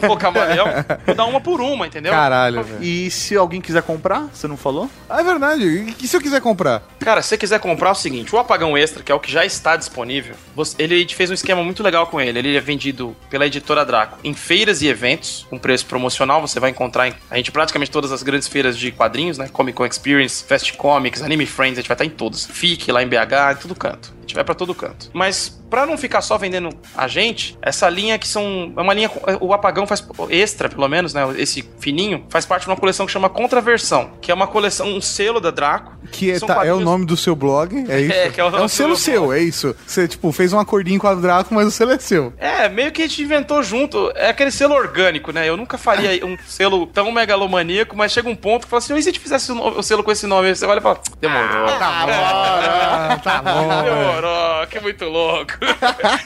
pro 0.00 0.16
camaleão, 0.18 0.66
mudar 1.06 1.24
uma 1.24 1.40
por 1.40 1.60
uma, 1.60 1.86
entendeu? 1.86 2.12
Caralho, 2.12 2.62
velho. 2.62 2.82
E 2.82 3.10
se 3.10 3.36
alguém 3.36 3.60
quiser 3.60 3.82
comprar, 3.82 4.28
você 4.32 4.46
não 4.46 4.56
falou? 4.56 4.90
Ah, 5.08 5.20
é 5.20 5.24
verdade. 5.24 5.94
E 6.02 6.06
se 6.08 6.16
eu 6.16 6.20
quiser 6.20 6.40
comprar? 6.40 6.82
Cara, 7.00 7.22
se 7.22 7.28
você 7.28 7.38
quiser 7.38 7.60
comprar 7.60 7.88
é 7.90 7.92
o 7.92 7.94
seguinte, 7.94 8.34
o 8.34 8.38
apagão 8.38 8.76
extra, 8.76 9.02
que 9.02 9.10
é 9.10 9.14
o 9.14 9.20
que 9.20 9.30
já 9.30 9.44
está 9.44 9.76
disponível, 9.76 10.34
você- 10.54 10.74
ele 10.78 11.06
fez 11.08 11.30
um 11.30 11.34
esquema 11.34 11.62
muito 11.62 11.82
legal 11.82 12.06
com 12.06 12.20
ele. 12.20 12.38
Ele 12.38 12.56
é 12.56 12.60
vendido 12.60 13.16
pela 13.30 13.46
editora 13.46 13.84
Draco 13.84 14.18
em 14.24 14.34
feiras 14.34 14.82
e 14.82 14.88
eventos, 14.88 15.46
com 15.48 15.58
preço 15.58 15.86
promocional. 15.86 16.40
Você 16.40 16.58
vai 16.60 16.70
encontrar 16.70 17.08
em 17.08 17.14
a 17.30 17.36
gente 17.36 17.50
praticamente 17.52 17.90
todas 17.90 18.12
as 18.12 18.22
grandes 18.22 18.48
feiras 18.48 18.76
de 18.76 18.90
quadrinhos, 18.92 19.38
né? 19.38 19.48
Comic 19.52 19.76
Con 19.76 19.86
Experience, 19.86 20.44
Fast 20.44 20.72
Comics, 20.74 21.22
Anime 21.22 21.46
Friends, 21.46 21.78
a 21.78 21.80
gente 21.80 21.88
vai 21.88 21.94
estar 21.94 22.04
em 22.04 22.10
todas. 22.10 22.46
FIC 22.46 22.90
lá 22.92 23.02
em 23.02 23.06
BH, 23.08 23.52
em 23.52 23.56
todo 23.56 23.74
canto. 23.74 24.05
A 24.06 24.15
gente 24.26 24.34
vai 24.34 24.44
pra 24.44 24.54
todo 24.54 24.74
canto. 24.74 25.10
Mas 25.12 25.48
pra 25.70 25.84
não 25.86 25.96
ficar 25.98 26.20
só 26.20 26.36
vendendo 26.38 26.70
a 26.96 27.08
gente, 27.08 27.56
essa 27.62 27.88
linha 27.88 28.18
que 28.18 28.26
são 28.28 28.72
é 28.76 28.80
uma 28.80 28.94
linha 28.94 29.10
o 29.40 29.52
apagão 29.52 29.86
faz 29.86 30.06
extra, 30.30 30.68
pelo 30.68 30.86
menos, 30.88 31.12
né? 31.14 31.22
Esse 31.38 31.64
fininho 31.80 32.24
faz 32.28 32.44
parte 32.46 32.62
de 32.62 32.68
uma 32.68 32.76
coleção 32.76 33.04
que 33.06 33.12
chama 33.12 33.28
Contraversão, 33.28 34.10
que 34.20 34.30
é 34.30 34.34
uma 34.34 34.46
coleção, 34.46 34.86
um 34.88 35.00
selo 35.00 35.40
da 35.40 35.50
Draco. 35.50 35.96
Que 36.12 36.30
é, 36.30 36.38
tá- 36.38 36.64
é 36.64 36.72
o 36.72 36.78
nome 36.80 37.04
do 37.04 37.16
seu 37.16 37.34
blog, 37.34 37.84
é 37.88 37.98
isso? 38.00 38.12
É, 38.12 38.30
que 38.30 38.40
é 38.40 38.44
o- 38.44 38.62
um 38.62 38.68
selo 38.68 38.96
seu, 38.96 39.32
é 39.32 39.40
isso. 39.40 39.74
Você, 39.86 40.06
tipo, 40.06 40.30
fez 40.32 40.52
um 40.52 40.58
acordinho 40.58 41.00
com 41.00 41.08
a 41.08 41.14
Draco, 41.14 41.52
mas 41.54 41.66
o 41.66 41.70
selo 41.70 41.92
é 41.92 41.98
seu. 41.98 42.32
É, 42.38 42.68
meio 42.68 42.92
que 42.92 43.02
a 43.02 43.06
gente 43.08 43.22
inventou 43.22 43.62
junto. 43.62 44.12
É 44.14 44.28
aquele 44.30 44.50
selo 44.50 44.74
orgânico, 44.74 45.32
né? 45.32 45.48
Eu 45.48 45.56
nunca 45.56 45.76
faria 45.78 46.24
um 46.24 46.36
selo 46.46 46.86
tão 46.86 47.10
megalomaníaco, 47.10 47.96
mas 47.96 48.12
chega 48.12 48.28
um 48.28 48.36
ponto 48.36 48.64
que 48.64 48.70
fala 48.70 48.78
assim: 48.78 48.94
e 48.96 49.02
se 49.02 49.08
a 49.08 49.12
gente 49.12 49.20
fizesse 49.20 49.50
o 49.52 49.82
selo 49.82 50.02
com 50.04 50.12
esse 50.12 50.26
nome? 50.26 50.48
Aí 50.48 50.54
Você 50.56 50.64
olha 50.66 50.78
e 50.78 50.82
fala: 50.82 51.00
demorou. 51.20 51.66
tá 51.78 52.06
bom, 52.06 53.18
tá 53.22 53.42
bom. 53.42 54.15
Demorou, 54.16 54.66
que 54.68 54.80
muito 54.80 55.04
louco. 55.04 55.52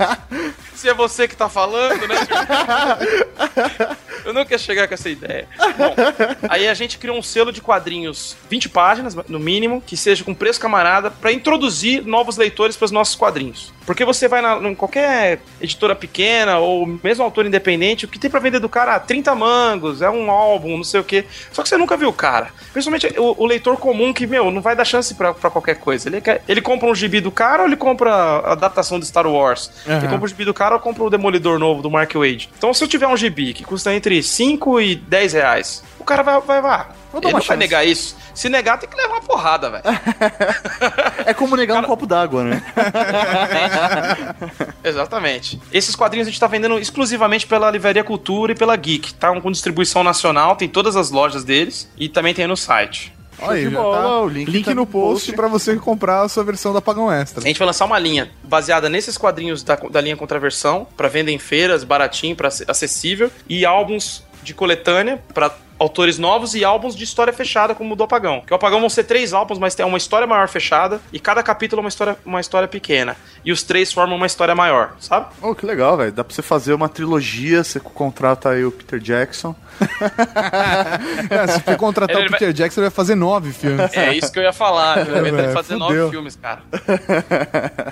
Se 0.75 0.89
é 0.89 0.95
você 0.95 1.27
que 1.27 1.37
tá 1.37 1.49
falando, 1.49 2.07
né? 2.07 2.15
Eu 4.31 4.35
não 4.35 4.45
quero 4.45 4.61
chegar 4.61 4.87
com 4.89 4.95
essa 4.95 5.09
ideia. 5.11 5.49
Bom, 5.77 5.95
aí 6.49 6.69
a 6.69 6.75
gente 6.75 6.99
criou 6.99 7.19
um 7.19 7.23
selo 7.23 7.53
de 7.53 7.61
quadrinhos, 7.61 8.37
20 8.49 8.69
páginas, 8.69 9.15
no 9.29 9.39
mínimo, 9.41 9.83
que 9.85 9.97
seja 9.97 10.23
com 10.25 10.33
preço 10.35 10.61
camarada, 10.61 11.11
pra 11.11 11.33
introduzir 11.33 12.05
novos 12.07 12.37
leitores 12.37 12.77
para 12.77 12.85
os 12.87 12.91
nossos 12.91 13.15
quadrinhos. 13.17 13.73
Porque 13.85 14.05
você 14.05 14.29
vai 14.29 14.41
na, 14.41 14.57
em 14.69 14.75
qualquer 14.75 15.41
editora 15.61 15.97
pequena 15.97 16.59
ou 16.59 16.87
mesmo 17.03 17.25
autor 17.25 17.45
independente, 17.45 18.05
o 18.05 18.09
que 18.09 18.19
tem 18.21 18.31
pra 18.31 18.39
vender 18.39 18.61
do 18.61 18.69
cara, 18.69 18.95
ah, 18.95 19.01
30 19.01 19.35
mangos, 19.35 20.01
é 20.01 20.09
um 20.09 20.31
álbum, 20.31 20.77
não 20.77 20.85
sei 20.85 21.01
o 21.01 21.05
quê. 21.05 21.25
Só 21.51 21.63
que 21.63 21.69
você 21.69 21.77
nunca 21.77 21.97
viu 21.97 22.09
o 22.09 22.13
cara. 22.13 22.51
Principalmente 22.73 23.09
o, 23.19 23.43
o 23.43 23.47
leitor 23.47 23.77
comum 23.79 24.13
que, 24.13 24.27
meu, 24.29 24.51
não 24.53 24.61
vai 24.63 24.77
dar 24.77 24.85
chance 24.85 25.13
pra, 25.15 25.35
pra 25.35 25.51
qualquer 25.51 25.77
coisa. 25.77 26.09
Ele, 26.09 26.21
quer- 26.21 26.43
ele 26.47 26.61
compra 26.61 26.89
um 26.89 26.95
gibi 26.95 27.21
do 27.21 27.33
cara 27.33 27.63
ou 27.63 27.67
ele 27.69 27.77
compra 27.77 28.13
a 28.13 28.53
adaptação 28.53 29.01
de 29.01 29.07
Star 29.07 29.27
Wars? 29.27 29.73
Ele 29.85 29.95
Aham. 29.97 30.09
compra 30.09 30.25
o 30.25 30.29
gibi 30.29 30.45
do 30.45 30.55
cara 30.55 30.77
ou 30.77 30.81
compra 30.81 31.03
o 31.03 31.11
Demolidor 31.11 31.59
novo 31.59 31.83
do 31.83 31.91
Mark 31.91 32.15
Wade? 32.15 32.49
Então, 32.57 32.73
se 32.73 32.85
eu 32.85 32.89
tiver 32.89 33.09
um 33.09 33.17
gibi 33.17 33.53
que 33.53 33.65
custa 33.65 33.93
entre 33.93 34.17
5 34.23 34.81
e 34.81 34.95
10 34.97 35.33
reais, 35.33 35.83
o 35.99 36.05
cara 36.05 36.23
vai, 36.23 36.41
vai, 36.41 36.61
vai. 36.61 36.87
Vou 37.13 37.21
dar 37.21 37.29
Ele 37.29 37.35
uma 37.35 37.41
não 37.41 37.47
vai 37.47 37.57
negar 37.57 37.85
isso. 37.85 38.17
Se 38.33 38.49
negar, 38.49 38.79
tem 38.79 38.89
que 38.89 38.97
levar 38.97 39.15
uma 39.15 39.21
porrada, 39.21 39.71
velho. 39.71 39.85
É 41.27 41.35
como 41.35 41.57
negar 41.57 41.83
um 41.83 41.87
copo 41.87 42.07
d'água, 42.07 42.43
né? 42.43 42.63
Exatamente. 44.83 45.61
Esses 45.73 45.95
quadrinhos 45.95 46.27
a 46.27 46.31
gente 46.31 46.41
tá 46.41 46.47
vendendo 46.47 46.79
exclusivamente 46.79 47.47
pela 47.47 47.71
Livraria 47.71 48.03
Cultura 48.03 48.53
e 48.53 48.55
pela 48.55 48.75
Geek. 48.75 49.15
Tá 49.15 49.39
com 49.41 49.51
distribuição 49.51 50.03
nacional, 50.03 50.57
tem 50.57 50.69
todas 50.69 50.97
as 50.97 51.11
lojas 51.11 51.45
deles 51.45 51.89
e 51.97 52.09
também 52.09 52.33
tem 52.33 52.47
no 52.47 52.57
site. 52.57 53.13
Olha 53.43 53.53
aí, 53.59 53.65
de 53.67 53.71
já 53.73 53.81
bola, 53.81 53.99
tá. 54.03 54.21
o 54.21 54.29
link 54.29 54.51
link, 54.51 54.65
tá 54.65 54.75
no 54.75 54.87
post 54.87 55.27
post. 55.27 55.33
pra 55.35 55.49
você 55.49 55.77
comprar 55.77 56.23
a 56.23 56.29
sua 56.29 56.45
versão 56.45 56.73
do 56.73 56.79
Apagão 56.79 57.11
Extra. 57.13 57.43
A 57.43 57.47
gente 57.47 57.59
vai 57.59 57.67
lançar 57.67 57.85
uma 57.85 57.99
linha 57.99 58.31
baseada 58.43 58.89
nesses 58.89 59.17
quadrinhos 59.19 59.63
da, 59.63 59.77
da 59.77 60.01
linha 60.01 60.17
Contraversão, 60.17 60.87
pra 60.97 61.09
venda 61.09 61.31
em 61.31 61.39
feiras, 61.39 61.85
baratinho, 61.85 62.35
pra 62.37 62.49
ac- 62.49 62.65
acessível, 62.69 63.31
e 63.49 63.65
álbuns 63.65 64.23
de 64.43 64.55
coletânea 64.55 65.23
pra 65.35 65.55
autores 65.81 66.19
novos 66.19 66.55
e 66.55 66.63
álbuns 66.65 66.95
de 66.95 67.03
história 67.03 67.33
fechada, 67.33 67.75
como 67.75 67.95
o 67.95 67.97
do 67.97 68.05
Apagão. 68.05 68.43
Que 68.47 68.53
o 68.53 68.57
Apagão 68.57 68.79
vão 68.81 68.89
ser 68.91 69.05
três 69.05 69.33
álbuns, 69.33 69.59
mas 69.59 69.75
tem 69.75 69.85
uma 69.85 69.97
história 69.99 70.27
maior 70.27 70.47
fechada, 70.47 71.01
e 71.13 71.19
cada 71.19 71.43
capítulo 71.43 71.81
é 71.81 71.85
uma 71.85 71.89
história, 71.89 72.17
uma 72.25 72.39
história 72.41 72.69
pequena. 72.69 73.17
E 73.45 73.51
os 73.51 73.63
três 73.63 73.91
formam 73.93 74.17
uma 74.17 74.27
história 74.27 74.55
maior, 74.55 74.95
sabe? 75.01 75.27
Oh, 75.41 75.55
que 75.55 75.65
legal, 75.65 75.97
velho. 75.97 76.13
Dá 76.13 76.23
pra 76.23 76.35
você 76.35 76.43
fazer 76.43 76.75
uma 76.75 76.89
trilogia, 76.89 77.65
você 77.65 77.81
contrata 77.81 78.51
aí 78.51 78.65
o 78.65 78.71
Peter 78.71 79.01
Jackson. 79.01 79.57
É, 81.31 81.47
se 81.47 81.61
for 81.61 81.77
contratar 81.77 82.17
Ele 82.19 82.27
o 82.29 82.31
Peter 82.31 82.53
Jackson, 82.53 82.81
ele 82.81 82.89
vai 82.89 82.95
fazer 82.95 83.15
nove 83.15 83.53
filmes. 83.53 83.93
É 83.97 84.13
isso 84.15 84.31
que 84.33 84.39
eu 84.39 84.43
ia 84.43 84.53
falar. 84.53 85.07
Eu 85.07 85.27
ia 85.35 85.41
É, 85.41 85.53
fazer 85.53 85.75
fudeu. 85.79 85.79
nove 85.79 86.11
filmes, 86.11 86.37
cara. 86.37 86.61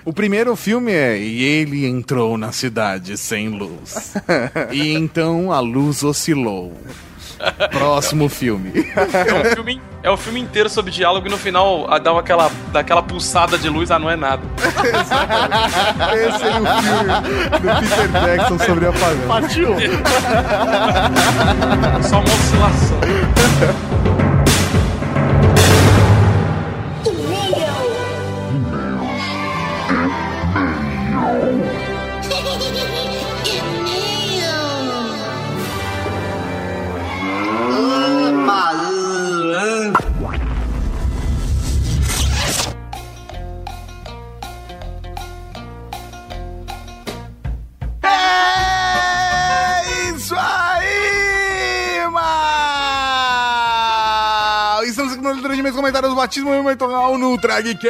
O 0.04 0.12
primeiro 0.12 0.54
filme 0.56 0.92
é 0.92 1.16
E 1.18 1.42
ele 1.42 1.86
entrou 1.86 2.36
na 2.36 2.52
cidade 2.52 3.16
sem 3.16 3.48
luz. 3.48 4.14
e 4.72 4.92
então 4.94 5.52
a 5.52 5.60
luz 5.60 6.02
oscilou. 6.02 6.76
Próximo 7.70 8.28
filme. 8.28 8.72
É 8.96 9.34
um 9.34 9.44
filme, 9.54 9.82
é 10.02 10.10
um 10.10 10.16
filme 10.16 10.40
inteiro 10.40 10.68
sobre 10.68 10.90
diálogo 10.90 11.26
e 11.26 11.30
no 11.30 11.38
final 11.38 11.86
ah, 11.88 11.98
dá 11.98 12.18
aquela, 12.18 12.50
dá 12.72 12.80
aquela 12.80 13.02
pulsada 13.02 13.58
de 13.58 13.68
luz, 13.68 13.90
ah, 13.90 13.98
não 13.98 14.10
é 14.10 14.16
nada. 14.16 14.42
Esse 16.14 16.44
é 16.44 16.48
o 16.48 16.64
filme 16.78 17.08
do 17.58 17.68
Peter 17.80 18.08
Jackson 18.24 18.58
sobre 18.58 18.86
apagão. 18.86 19.28
Partiu! 19.28 19.76
Só 22.02 22.20
uma 22.20 22.24
oscilação. 22.24 22.98
Leitura 55.48 55.56
de 55.56 55.62
meus 55.62 55.74
comentários 55.74 56.14
batismo 56.14 56.52
e 56.54 56.58
momento 56.58 56.86
no 57.16 57.36
Dragcast! 57.38 57.88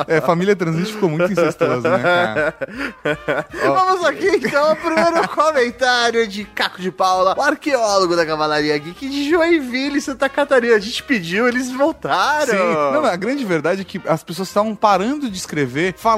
É, 0.07 0.21
família 0.21 0.55
transante 0.55 0.93
ficou 0.93 1.09
muito 1.09 1.31
incestuosa, 1.31 1.97
né, 1.97 2.03
cara? 2.03 2.55
Vamos 3.63 4.05
aqui 4.05 4.27
então 4.27 4.69
ao 4.69 4.75
primeiro 4.75 5.27
comentário 5.29 6.27
de 6.27 6.45
Caco 6.45 6.81
de 6.81 6.91
Paula, 6.91 7.35
o 7.37 7.41
arqueólogo 7.41 8.15
da 8.15 8.25
Cavalaria 8.25 8.77
Geek 8.77 9.09
de 9.09 9.29
Joinville, 9.29 9.99
Santa 9.99 10.29
Catarina. 10.29 10.75
A 10.75 10.79
gente 10.79 11.03
pediu, 11.03 11.47
eles 11.47 11.71
voltaram. 11.71 12.53
Sim. 12.53 12.73
Não, 12.73 12.93
não, 12.93 13.05
a 13.05 13.15
grande 13.15 13.43
verdade 13.43 13.81
é 13.81 13.83
que 13.83 14.01
as 14.07 14.23
pessoas 14.23 14.47
estavam 14.47 14.75
parando 14.75 15.29
de 15.29 15.37
escrever 15.37 15.95
falando 15.97 16.12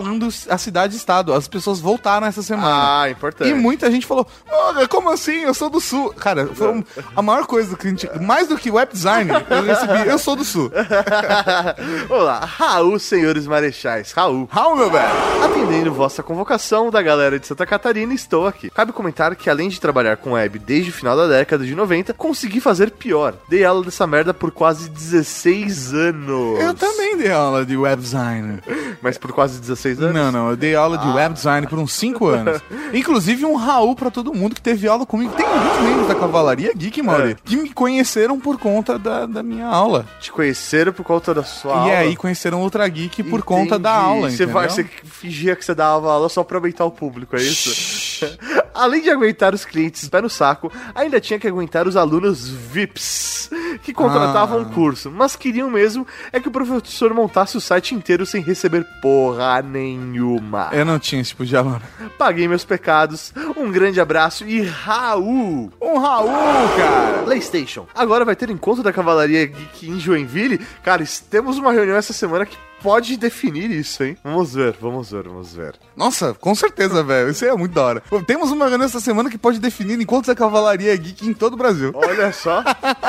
a 0.49 0.57
cidade-estado. 0.57 1.33
As 1.33 1.47
pessoas 1.47 1.79
voltaram 1.79 2.27
essa 2.27 2.41
semana. 2.41 3.01
Ah, 3.01 3.09
importante. 3.09 3.49
E 3.49 3.53
muita 3.53 3.89
gente 3.91 4.05
falou: 4.05 4.27
Olha, 4.49 4.87
como 4.87 5.09
assim? 5.09 5.41
Eu 5.41 5.53
sou 5.53 5.69
do 5.69 5.79
sul. 5.79 6.13
Cara, 6.13 6.47
foi 6.47 6.83
a 7.15 7.21
maior 7.21 7.45
coisa 7.45 7.75
que 7.75 7.87
a 7.87 7.89
gente. 7.89 8.09
Mais 8.19 8.47
do 8.47 8.57
que 8.57 8.71
web 8.71 8.91
design, 8.91 9.31
eu 9.49 9.63
recebi. 9.63 10.07
Eu 10.07 10.17
sou 10.17 10.35
do 10.35 10.43
sul. 10.43 10.71
Olá, 12.09 12.39
Raul, 12.39 12.97
senhores 12.99 13.47
marechais. 13.47 14.11
Raul. 14.11 14.47
Raul, 14.51 14.75
meu 14.75 14.89
velho. 14.89 15.13
Atendendo 15.43 15.93
vossa 15.93 16.23
convocação 16.23 16.89
da 16.89 17.01
galera 17.01 17.39
de 17.39 17.47
Santa 17.47 17.65
Catarina, 17.65 18.13
estou 18.13 18.47
aqui. 18.47 18.69
Cabe 18.69 18.91
comentar 18.91 19.35
que 19.35 19.49
além 19.49 19.69
de 19.69 19.79
trabalhar 19.79 20.17
com 20.17 20.31
web 20.31 20.59
desde 20.59 20.89
o 20.89 20.93
final 20.93 21.15
da 21.15 21.27
década 21.27 21.65
de 21.65 21.75
90, 21.75 22.13
consegui 22.13 22.59
fazer 22.59 22.91
pior. 22.91 23.35
Dei 23.49 23.63
aula 23.63 23.83
dessa 23.83 24.07
merda 24.07 24.33
por 24.33 24.51
quase 24.51 24.89
16 24.89 25.93
anos. 25.93 26.59
Eu 26.59 26.73
também 26.73 27.17
dei 27.17 27.31
aula 27.31 27.65
de 27.65 27.77
web 27.77 28.01
design. 28.01 28.59
Mas 29.01 29.17
por 29.17 29.31
quase 29.31 29.59
16 29.59 29.84
anos? 29.91 30.13
Não, 30.13 30.31
não, 30.31 30.49
eu 30.49 30.55
dei 30.55 30.75
aula 30.75 30.97
de 30.97 31.07
web 31.07 31.33
design 31.33 31.67
por 31.67 31.77
uns 31.79 31.93
5 31.93 32.27
anos. 32.27 32.61
Inclusive 32.93 33.45
um 33.45 33.55
Raul 33.55 33.95
pra 33.95 34.09
todo 34.11 34.33
mundo 34.33 34.55
que 34.55 34.61
teve 34.61 34.87
aula 34.87 35.05
comigo. 35.05 35.33
Tem 35.33 35.45
alguns 35.45 35.79
membros 35.81 36.07
da 36.07 36.15
Cavalaria 36.15 36.71
Geek, 36.75 37.01
Mauri, 37.01 37.31
É. 37.31 37.35
que 37.43 37.55
me 37.55 37.69
conheceram 37.69 38.39
por 38.39 38.57
conta 38.57 38.97
da, 38.97 39.25
da 39.25 39.43
minha 39.43 39.67
aula. 39.67 40.05
Te 40.19 40.31
conheceram 40.31 40.91
por 40.93 41.03
conta 41.03 41.33
da 41.33 41.43
sua 41.43 41.71
e 41.71 41.75
aula? 41.75 41.91
aí 41.97 42.15
conheceram 42.15 42.61
outra 42.61 42.87
geek 42.87 43.23
por 43.23 43.41
conta 43.43 43.77
da 43.79 43.91
Entendi. 43.95 44.05
aula, 44.15 44.29
Você, 44.31 44.45
vai, 44.45 44.69
você 44.69 44.83
fingia 44.83 45.55
que 45.55 45.63
você 45.65 45.73
dava 45.75 46.11
aula 46.11 46.29
só 46.29 46.43
pra 46.43 46.57
aumentar 46.57 46.85
o 46.85 46.91
público, 46.91 47.35
é 47.35 47.39
isso? 47.41 48.25
Além 48.73 49.01
de 49.01 49.09
aguentar 49.09 49.53
os 49.53 49.63
clientes 49.63 50.07
pé 50.09 50.21
no 50.21 50.29
saco, 50.29 50.71
ainda 50.93 51.19
tinha 51.19 51.39
que 51.39 51.47
aguentar 51.47 51.87
os 51.87 51.95
alunos 51.95 52.47
VIPs, 52.49 53.49
que 53.83 53.93
contratavam 53.93 54.59
Ah. 54.59 54.61
o 54.61 54.65
curso, 54.65 55.09
mas 55.11 55.35
queriam 55.35 55.69
mesmo 55.69 56.05
é 56.31 56.39
que 56.39 56.47
o 56.47 56.51
professor 56.51 57.13
montasse 57.13 57.55
o 57.57 57.61
site 57.61 57.95
inteiro 57.95 58.25
sem 58.25 58.41
receber 58.41 58.85
porra 59.01 59.53
nenhuma. 59.75 60.69
Eu 60.71 60.85
não 60.85 60.97
tinha 60.97 61.21
esse 61.21 61.31
tipo 61.31 61.45
de 61.45 61.55
aluno. 61.55 61.81
Paguei 62.17 62.47
meus 62.47 62.63
pecados, 62.63 63.33
um 63.57 63.69
grande 63.71 63.99
abraço 63.99 64.47
e 64.47 64.61
Raul! 64.61 65.71
Um 65.81 65.97
Raul, 65.99 66.29
cara! 66.77 67.23
PlayStation. 67.23 67.85
Agora 67.93 68.23
vai 68.23 68.35
ter 68.35 68.49
encontro 68.49 68.81
da 68.81 68.93
Cavalaria 68.93 69.45
Geek 69.45 69.89
em 69.89 69.99
Joinville? 69.99 70.59
Cara, 70.83 71.03
temos 71.29 71.57
uma 71.57 71.73
reunião 71.73 71.97
essa 71.97 72.13
semana 72.13 72.45
que 72.45 72.57
pode 72.85 73.17
definir 73.17 73.71
isso, 73.71 74.03
hein? 74.03 74.15
Vamos 74.23 74.53
ver, 74.53 74.75
vamos 74.79 75.09
ver, 75.09 75.23
vamos 75.23 75.51
ver. 75.55 75.73
Nossa, 75.97 76.35
com 76.35 76.53
certeza, 76.53 77.01
velho. 77.01 77.31
Isso 77.31 77.43
aí 77.43 77.49
é 77.49 77.55
muito 77.55 77.73
da 77.73 77.81
hora. 77.83 78.03
Temos 78.27 78.51
uma 78.51 78.67
reunião 78.67 78.85
essa 78.85 78.99
semana 78.99 79.27
que 79.27 79.39
pode 79.39 79.57
definir 79.57 79.99
encontros 79.99 80.27
da 80.27 80.35
Cavalaria 80.35 80.95
Geek 80.95 81.27
em 81.27 81.33
todo 81.33 81.53
o 81.53 81.57
Brasil. 81.57 81.91
Olha 81.95 82.31
só. 82.31 82.63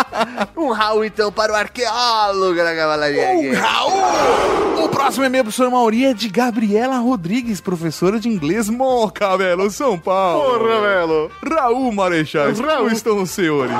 um 0.56 0.70
Raul, 0.70 1.04
então, 1.04 1.30
para 1.30 1.52
o 1.52 1.56
arqueólogo 1.56 2.56
da 2.56 2.74
Cavalaria 2.74 3.28
Um 3.32 3.42
Geek. 3.42 3.54
Raul! 3.54 4.84
O 4.84 4.88
próximo 4.88 5.26
e-mail, 5.26 5.44
professor 5.44 5.70
Mauri, 5.70 6.06
é 6.06 6.14
de 6.14 6.28
Gabriela 6.30 6.96
Rodrigues, 6.96 7.60
professora 7.60 8.18
de 8.18 8.30
inglês 8.30 8.70
Moca, 8.70 9.36
velho, 9.36 9.70
São 9.70 9.98
Paulo. 9.98 10.58
Porra, 10.58 10.80
velho. 10.80 11.30
Raul 11.44 11.92
Marechais, 11.92 12.58
Raul. 12.58 12.88
estão 12.88 13.20
os 13.20 13.30
senhores? 13.30 13.76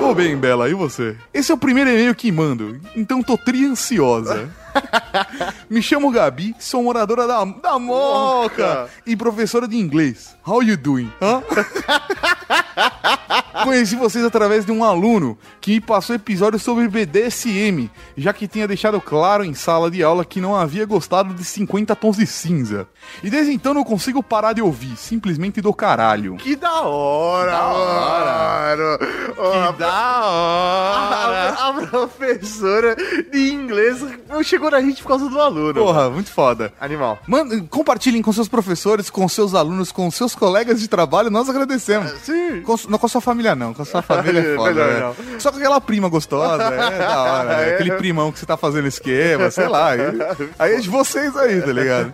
Tô 0.00 0.14
bem, 0.14 0.36
Bela, 0.36 0.68
e 0.68 0.74
você? 0.74 1.16
Esse 1.32 1.50
é 1.50 1.54
o 1.54 1.58
primeiro 1.58 1.88
e-mail 1.88 2.14
que 2.14 2.30
mando, 2.30 2.78
então 2.94 3.22
tô 3.22 3.38
tri 3.38 3.64
ansiosa. 3.64 4.50
Me 5.70 5.80
chamo 5.82 6.10
Gabi, 6.10 6.54
sou 6.58 6.82
moradora 6.82 7.26
da, 7.26 7.44
da 7.44 7.78
Moca 7.78 8.88
e 9.06 9.16
professora 9.16 9.66
de 9.68 9.76
inglês. 9.76 10.36
How 10.46 10.62
you 10.62 10.76
doing? 10.76 11.10
Hã? 11.20 11.42
Conheci 13.62 13.94
vocês 13.94 14.24
através 14.24 14.64
de 14.64 14.72
um 14.72 14.82
aluno 14.82 15.38
que 15.60 15.72
me 15.72 15.80
passou 15.80 16.16
episódios 16.16 16.62
sobre 16.62 16.88
BDSM, 16.88 17.88
já 18.16 18.32
que 18.32 18.48
tinha 18.48 18.66
deixado 18.66 19.00
claro 19.00 19.44
em 19.44 19.54
sala 19.54 19.90
de 19.90 20.02
aula 20.02 20.24
que 20.24 20.40
não 20.40 20.56
havia 20.56 20.84
gostado 20.84 21.32
de 21.32 21.44
50 21.44 21.94
tons 21.94 22.16
de 22.16 22.26
cinza. 22.26 22.88
E 23.22 23.30
desde 23.30 23.52
então 23.52 23.72
não 23.72 23.84
consigo 23.84 24.22
parar 24.22 24.52
de 24.54 24.62
ouvir, 24.62 24.96
simplesmente 24.96 25.60
do 25.60 25.72
caralho. 25.72 26.36
Que 26.36 26.56
da 26.56 26.82
hora, 26.82 27.52
mano. 27.52 28.98
Ó, 29.38 29.72
Que 29.72 29.78
da 29.78 29.92
a, 29.92 30.26
hora! 30.26 31.48
a 31.58 31.86
professora 31.86 32.96
de 33.30 33.52
inglês 33.52 33.98
chegou 34.42 34.70
na 34.70 34.80
gente 34.80 35.02
por 35.02 35.08
causa 35.08 35.28
do 35.28 35.40
aluno. 35.40 35.74
Porra, 35.74 36.10
muito 36.10 36.30
foda. 36.30 36.72
Animal. 36.80 37.18
Manda, 37.26 37.60
compartilhem 37.70 38.22
com 38.22 38.32
seus 38.32 38.48
professores, 38.48 39.10
com 39.10 39.28
seus 39.28 39.54
alunos, 39.54 39.92
com 39.92 40.10
seus 40.10 40.34
colegas 40.34 40.80
de 40.80 40.88
trabalho, 40.88 41.30
nós 41.30 41.48
agradecemos. 41.48 42.10
Sim. 42.22 42.62
Com, 42.62 42.76
com 42.76 43.06
a 43.06 43.08
sua 43.08 43.20
família, 43.20 43.43
não. 43.52 43.74
Com 43.74 43.82
a 43.82 43.84
sua 43.84 44.00
família 44.02 44.38
é 44.40 44.54
foda. 44.56 44.86
Melhor 44.86 45.14
né? 45.18 45.36
Só 45.40 45.50
com 45.50 45.58
aquela 45.58 45.80
prima 45.80 46.08
gostosa, 46.08 46.62
é 46.62 46.98
da 46.98 47.22
hora. 47.22 47.44
né? 47.56 47.64
É. 47.64 47.74
Aquele 47.74 47.92
primão 47.92 48.30
que 48.30 48.38
você 48.38 48.46
tá 48.46 48.56
fazendo 48.56 48.86
esquema, 48.86 49.50
sei 49.50 49.66
lá. 49.66 49.90
Aí, 49.90 50.00
aí 50.58 50.74
é 50.74 50.80
de 50.80 50.88
vocês 50.88 51.36
aí, 51.36 51.60
tá 51.60 51.72
ligado? 51.72 52.12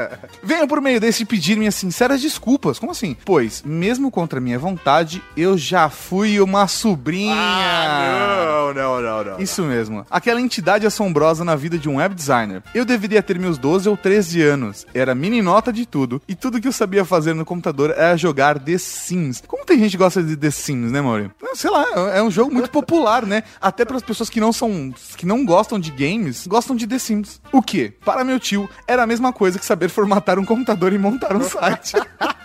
Venho 0.42 0.66
por 0.68 0.80
meio 0.80 1.00
desse 1.00 1.24
pedir 1.24 1.56
minhas 1.58 1.74
sinceras 1.74 2.20
desculpas. 2.20 2.78
Como 2.78 2.92
assim? 2.92 3.16
Pois, 3.24 3.62
mesmo 3.64 4.10
contra 4.10 4.40
minha 4.40 4.58
vontade, 4.58 5.22
eu 5.36 5.58
já 5.58 5.88
fui 5.88 6.40
uma 6.40 6.66
sobrinha. 6.68 7.34
Ah, 7.36 8.72
não, 8.74 8.74
não, 8.74 9.02
não, 9.02 9.24
não. 9.24 9.40
Isso 9.40 9.62
mesmo. 9.62 10.06
Aquela 10.10 10.40
entidade 10.40 10.86
assombrosa 10.86 11.44
na 11.44 11.56
vida 11.56 11.76
de 11.78 11.88
um 11.88 11.96
web 11.96 12.14
designer. 12.14 12.62
Eu 12.74 12.84
deveria 12.84 13.22
ter 13.22 13.38
meus 13.38 13.58
12 13.58 13.88
ou 13.88 13.96
13 13.96 14.42
anos. 14.42 14.86
Era 14.94 15.14
meninota 15.14 15.72
de 15.72 15.84
tudo. 15.86 16.22
E 16.28 16.34
tudo 16.34 16.60
que 16.60 16.68
eu 16.68 16.72
sabia 16.72 17.04
fazer 17.04 17.34
no 17.34 17.44
computador 17.44 17.90
era 17.90 18.16
jogar 18.16 18.58
The 18.58 18.78
Sims. 18.78 19.42
Como 19.46 19.64
tem 19.64 19.78
gente 19.78 19.92
que 19.92 19.96
gosta 19.96 20.22
de 20.22 20.36
The 20.36 20.50
Sims, 20.50 20.71
né, 20.76 21.00
Mauri? 21.00 21.30
Sei 21.54 21.70
lá, 21.70 21.84
é 22.14 22.22
um 22.22 22.30
jogo 22.30 22.52
muito 22.52 22.70
popular, 22.70 23.26
né? 23.26 23.42
Até 23.60 23.84
para 23.84 23.96
as 23.96 24.02
pessoas 24.02 24.30
que 24.30 24.40
não 24.40 24.52
são. 24.52 24.92
que 25.16 25.26
não 25.26 25.44
gostam 25.44 25.78
de 25.78 25.90
games, 25.90 26.46
gostam 26.46 26.74
de 26.74 26.86
The 26.86 26.98
Sims. 26.98 27.40
O 27.52 27.62
que? 27.62 27.90
Para 28.04 28.24
meu 28.24 28.38
tio, 28.40 28.68
era 28.86 29.02
a 29.02 29.06
mesma 29.06 29.32
coisa 29.32 29.58
que 29.58 29.64
saber 29.64 29.88
formatar 29.88 30.38
um 30.38 30.44
computador 30.44 30.92
e 30.92 30.98
montar 30.98 31.36
um 31.36 31.42
site. 31.42 31.94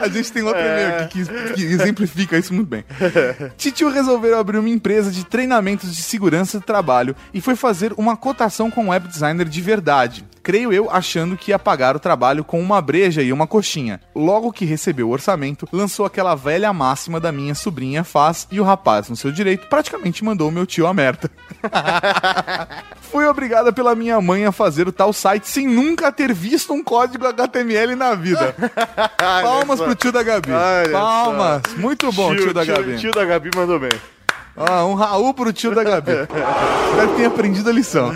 A 0.00 0.08
gente 0.08 0.32
tem 0.32 0.42
outro 0.42 0.60
e-mail 0.60 1.04
aqui 1.04 1.24
que, 1.24 1.54
que 1.54 1.62
exemplifica 1.62 2.38
isso 2.38 2.52
muito 2.52 2.68
bem. 2.68 2.84
Titio 3.56 3.90
resolveu 3.90 4.38
abrir 4.38 4.58
uma 4.58 4.68
empresa 4.68 5.10
de 5.10 5.24
treinamentos 5.24 5.94
de 5.94 6.02
segurança 6.02 6.58
do 6.58 6.64
trabalho 6.64 7.14
e 7.32 7.40
foi 7.40 7.56
fazer 7.56 7.92
uma 7.96 8.16
cotação 8.16 8.70
com 8.70 8.84
um 8.84 8.88
web 8.90 9.08
designer 9.08 9.48
de 9.48 9.60
verdade. 9.60 10.24
Creio 10.42 10.72
eu 10.72 10.90
achando 10.90 11.36
que 11.36 11.52
ia 11.52 11.58
pagar 11.58 11.94
o 11.94 12.00
trabalho 12.00 12.42
com 12.42 12.60
uma 12.60 12.82
breja 12.82 13.22
e 13.22 13.32
uma 13.32 13.46
coxinha. 13.46 14.00
Logo 14.12 14.52
que 14.52 14.64
recebeu 14.64 15.08
o 15.08 15.12
orçamento, 15.12 15.68
lançou 15.72 16.04
aquela 16.04 16.34
velha 16.34 16.72
máxima 16.72 17.20
da 17.20 17.30
minha 17.30 17.54
sobrinha 17.54 18.02
faz 18.02 18.48
e 18.50 18.58
o 18.58 18.64
rapaz, 18.64 19.08
no 19.08 19.14
seu 19.14 19.30
direito, 19.30 19.68
praticamente 19.68 20.24
mandou 20.24 20.48
o 20.48 20.52
meu 20.52 20.66
tio 20.66 20.88
a 20.88 20.92
merda. 20.92 21.30
Fui 23.00 23.24
obrigada 23.26 23.72
pela 23.72 23.94
minha 23.94 24.20
mãe 24.20 24.44
a 24.44 24.50
fazer 24.50 24.88
o 24.88 24.92
tal 24.92 25.12
site 25.12 25.48
sem 25.48 25.68
nunca 25.68 26.10
ter 26.10 26.32
visto 26.32 26.72
um 26.72 26.82
código 26.82 27.26
HTML 27.26 27.94
na 27.94 28.14
vida. 28.14 28.56
Palmas 29.42 29.71
pro 29.76 29.94
tio 29.94 30.12
da 30.12 30.22
Gabi. 30.22 30.50
Olha 30.50 30.90
Palmas. 30.90 31.62
Muito 31.76 32.12
bom, 32.12 32.34
tio, 32.34 32.52
da 32.52 32.64
Gabi. 32.64 32.98
Tio 32.98 33.12
da 33.12 33.24
Gabi 33.24 33.50
mandou 33.54 33.78
bem. 33.78 33.90
Ah, 34.56 34.84
um 34.84 34.94
Raul 34.94 35.32
pro 35.32 35.52
tio 35.52 35.74
da 35.74 35.82
Gabi. 35.82 36.12
Espero 36.90 37.08
que 37.10 37.16
tenha 37.16 37.28
aprendido 37.28 37.70
a 37.70 37.72
lição. 37.72 38.10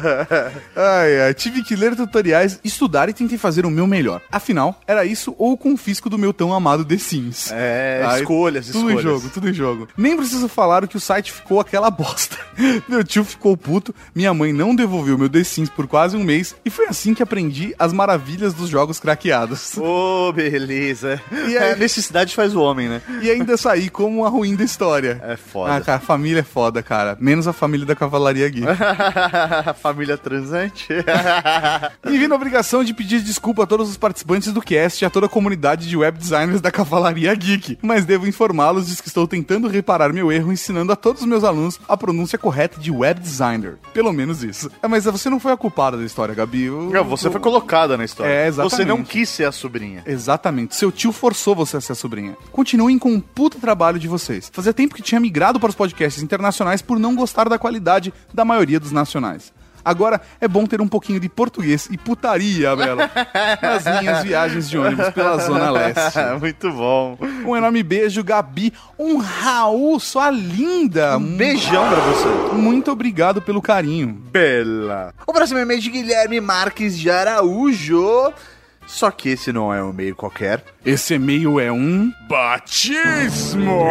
Ai, 0.74 1.20
ai, 1.22 1.34
tive 1.34 1.62
que 1.62 1.74
ler 1.74 1.97
tutoriais, 1.97 2.61
estudar 2.62 3.09
e 3.09 3.12
tentei 3.12 3.39
fazer 3.39 3.64
o 3.64 3.70
meu 3.70 3.87
melhor. 3.87 4.20
Afinal, 4.30 4.78
era 4.87 5.05
isso 5.05 5.34
ou 5.39 5.53
o 5.53 5.57
confisco 5.57 6.11
do 6.11 6.18
meu 6.18 6.32
tão 6.32 6.53
amado 6.53 6.84
The 6.84 6.99
Sims. 6.99 7.51
É, 7.53 8.03
Ai, 8.07 8.20
escolhas, 8.20 8.66
Tudo 8.66 8.91
em 8.91 8.97
escolhas. 8.97 9.03
jogo, 9.03 9.30
tudo 9.32 9.49
em 9.49 9.53
jogo. 9.55 9.89
Nem 9.97 10.16
preciso 10.16 10.49
falar 10.49 10.87
que 10.87 10.97
o 10.97 11.01
site 11.01 11.32
ficou 11.32 11.59
aquela 11.61 11.91
bosta. 11.91 12.37
Meu 12.89 13.03
tio 13.05 13.24
ficou 13.24 13.57
puto, 13.57 13.95
minha 14.14 14.32
mãe 14.32 14.53
não 14.53 14.74
devolveu 14.74 15.18
meu 15.18 15.28
The 15.28 15.45
Sims 15.45 15.68
por 15.68 15.87
quase 15.87 16.16
um 16.16 16.24
mês 16.24 16.55
e 16.64 16.70
foi 16.70 16.87
assim 16.87 17.12
que 17.14 17.22
aprendi 17.22 17.74
as 17.78 17.93
maravilhas 17.93 18.55
dos 18.55 18.68
jogos 18.70 18.99
craqueados. 18.99 19.76
Ô, 19.76 20.32
beleza. 20.32 21.20
E 21.32 21.57
aí- 21.57 21.72
É, 21.72 21.76
necessidade 21.76 22.34
faz 22.34 22.55
o 22.55 22.61
homem, 22.61 22.89
né? 22.89 23.03
E 23.20 23.30
ainda 23.30 23.57
saí 23.57 23.91
como 23.91 24.24
a 24.24 24.28
ruim 24.28 24.55
da 24.57 24.64
história. 24.64 25.20
É 25.22 25.37
foda. 25.37 25.74
Ah, 25.76 25.80
cara, 25.80 25.99
a 25.99 26.01
família 26.01 26.25
é 26.34 26.42
foda, 26.42 26.82
cara. 26.82 27.16
Menos 27.20 27.46
a 27.46 27.52
família 27.52 27.86
da 27.86 27.94
Cavalaria 27.94 28.48
Geek. 28.48 28.66
Família 29.80 30.16
transante. 30.16 30.88
Me 32.04 32.18
vi 32.18 32.26
na 32.28 32.34
obrigação 32.34 32.82
de 32.82 32.92
pedir 32.94 33.20
desculpa 33.22 33.62
a 33.64 33.66
todos 33.66 33.88
os 33.88 33.96
participantes 33.96 34.52
do 34.52 34.60
cast 34.60 35.02
e 35.02 35.06
a 35.06 35.10
toda 35.10 35.26
a 35.26 35.28
comunidade 35.28 35.88
de 35.88 35.96
web 35.96 36.18
designers 36.18 36.60
da 36.60 36.70
Cavalaria 36.70 37.34
Geek. 37.34 37.78
Mas 37.82 38.04
devo 38.04 38.26
informá-los 38.26 38.88
de 38.88 38.96
que 39.02 39.08
estou 39.08 39.26
tentando 39.28 39.68
reparar 39.68 40.12
meu 40.12 40.32
erro 40.32 40.52
ensinando 40.52 40.92
a 40.92 40.96
todos 40.96 41.22
os 41.22 41.28
meus 41.28 41.44
alunos 41.44 41.78
a 41.88 41.96
pronúncia 41.96 42.38
correta 42.38 42.80
de 42.80 42.90
web 42.90 43.20
designer. 43.20 43.76
Pelo 43.92 44.12
menos 44.12 44.42
isso. 44.42 44.70
É, 44.82 44.88
mas 44.88 45.04
você 45.04 45.28
não 45.28 45.38
foi 45.38 45.52
a 45.52 45.56
culpada 45.56 45.96
da 45.96 46.04
história, 46.04 46.34
Gabi. 46.34 46.70
O- 46.70 46.90
Não, 46.90 47.04
você 47.04 47.30
foi 47.30 47.40
colocada 47.40 47.96
na 47.96 48.04
história. 48.04 48.30
É, 48.30 48.46
exatamente. 48.46 48.76
Você 48.76 48.84
não 48.84 49.02
quis 49.04 49.28
ser 49.28 49.44
a 49.44 49.52
sobrinha. 49.52 50.02
Exatamente. 50.06 50.74
Seu 50.74 50.90
tio 50.90 51.12
forçou 51.12 51.54
você 51.54 51.76
a 51.76 51.80
ser 51.80 51.92
a 51.92 51.94
sobrinha. 51.94 52.36
Continuem 52.50 52.98
com 52.98 53.14
o 53.14 53.20
puta 53.20 53.58
trabalho 53.58 53.98
de 53.98 54.08
vocês. 54.08 54.50
Fazia 54.52 54.72
tempo 54.72 54.94
que 54.94 55.02
tinha 55.02 55.20
migrado 55.20 55.60
para 55.60 55.68
os 55.68 55.74
podcasts 55.74 56.15
internacionais 56.22 56.82
por 56.82 56.98
não 56.98 57.14
gostar 57.14 57.48
da 57.48 57.58
qualidade 57.58 58.12
da 58.32 58.44
maioria 58.44 58.80
dos 58.80 58.92
nacionais. 58.92 59.52
Agora 59.86 60.20
é 60.40 60.48
bom 60.48 60.66
ter 60.66 60.80
um 60.80 60.88
pouquinho 60.88 61.20
de 61.20 61.28
português 61.28 61.86
e 61.92 61.96
putaria, 61.96 62.74
Bela, 62.74 63.08
nas 63.62 63.84
minhas 64.00 64.24
viagens 64.24 64.68
de 64.68 64.76
ônibus 64.76 65.10
pela 65.10 65.38
Zona 65.38 65.70
Leste. 65.70 66.18
Muito 66.40 66.72
bom. 66.72 67.16
Um 67.46 67.56
enorme 67.56 67.84
beijo, 67.84 68.24
Gabi. 68.24 68.72
Um 68.98 69.18
Raul, 69.18 70.00
sua 70.00 70.28
linda. 70.28 71.16
Um 71.18 71.36
beijão 71.36 71.88
pra 71.88 72.00
você. 72.00 72.56
Muito 72.56 72.90
obrigado 72.90 73.40
pelo 73.40 73.62
carinho. 73.62 74.08
Bela. 74.08 75.14
O 75.24 75.32
próximo 75.32 75.60
e-mail 75.60 75.78
é 75.78 75.80
de 75.80 75.90
Guilherme 75.90 76.40
Marques 76.40 76.98
de 76.98 77.08
Araújo. 77.08 78.32
Só 78.88 79.12
que 79.12 79.28
esse 79.28 79.52
não 79.52 79.72
é 79.72 79.80
um 79.84 79.90
e-mail 79.90 80.16
qualquer. 80.16 80.64
Esse 80.84 81.14
e-mail 81.14 81.60
é 81.60 81.70
um 81.70 82.12
batismo. 82.28 83.84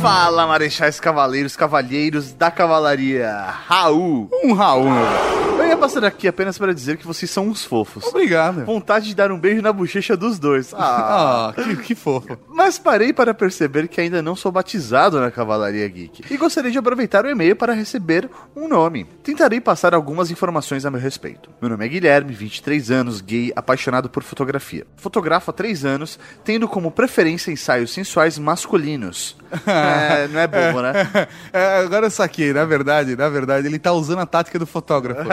Fala 0.00 0.38
Fala, 0.38 0.46
marechais 0.46 1.00
cavaleiros, 1.00 1.56
cavalheiros 1.56 2.32
da 2.32 2.50
cavalaria. 2.50 3.30
Raul. 3.66 4.28
Um 4.44 4.52
Raul, 4.52 4.84
meu 4.84 5.04
velho. 5.04 5.47
Ia 5.78 5.82
passar 5.82 6.04
aqui 6.04 6.26
apenas 6.26 6.58
para 6.58 6.74
dizer 6.74 6.96
que 6.96 7.06
vocês 7.06 7.30
são 7.30 7.46
uns 7.46 7.64
fofos. 7.64 8.04
Obrigado. 8.06 8.64
Vontade 8.64 9.06
de 9.06 9.14
dar 9.14 9.30
um 9.30 9.38
beijo 9.38 9.62
na 9.62 9.72
bochecha 9.72 10.16
dos 10.16 10.38
dois. 10.38 10.74
Ah, 10.90 11.52
que, 11.54 11.76
que 11.76 11.94
fofo. 11.94 12.38
Mas 12.48 12.78
parei 12.78 13.12
para 13.12 13.32
perceber 13.34 13.88
que 13.88 14.00
ainda 14.00 14.22
não 14.22 14.34
sou 14.34 14.50
batizado 14.50 15.20
na 15.20 15.30
Cavalaria 15.30 15.86
Geek. 15.86 16.24
E 16.32 16.36
gostaria 16.36 16.70
de 16.70 16.78
aproveitar 16.78 17.24
o 17.24 17.28
e-mail 17.28 17.54
para 17.54 17.72
receber 17.72 18.28
um 18.56 18.66
nome. 18.66 19.04
Tentarei 19.22 19.60
passar 19.60 19.94
algumas 19.94 20.30
informações 20.30 20.84
a 20.84 20.90
meu 20.90 21.00
respeito. 21.00 21.50
Meu 21.60 21.70
nome 21.70 21.84
é 21.84 21.88
Guilherme, 21.88 22.32
23 22.32 22.90
anos, 22.90 23.20
gay, 23.20 23.52
apaixonado 23.54 24.08
por 24.08 24.22
fotografia. 24.22 24.86
Fotografo 24.96 25.50
há 25.50 25.54
3 25.54 25.84
anos, 25.84 26.18
tendo 26.44 26.66
como 26.66 26.90
preferência 26.90 27.50
ensaios 27.52 27.92
sensuais 27.92 28.38
masculinos. 28.38 29.36
É, 29.66 30.28
não 30.28 30.40
é 30.40 30.46
bobo, 30.46 30.82
né? 30.82 30.92
É, 31.52 31.78
agora 31.78 32.06
eu 32.06 32.10
saquei, 32.10 32.52
na 32.52 32.64
verdade, 32.64 33.16
na 33.16 33.28
verdade, 33.28 33.66
ele 33.66 33.78
tá 33.78 33.92
usando 33.92 34.20
a 34.20 34.26
tática 34.26 34.58
do 34.58 34.66
fotógrafo. 34.66 35.28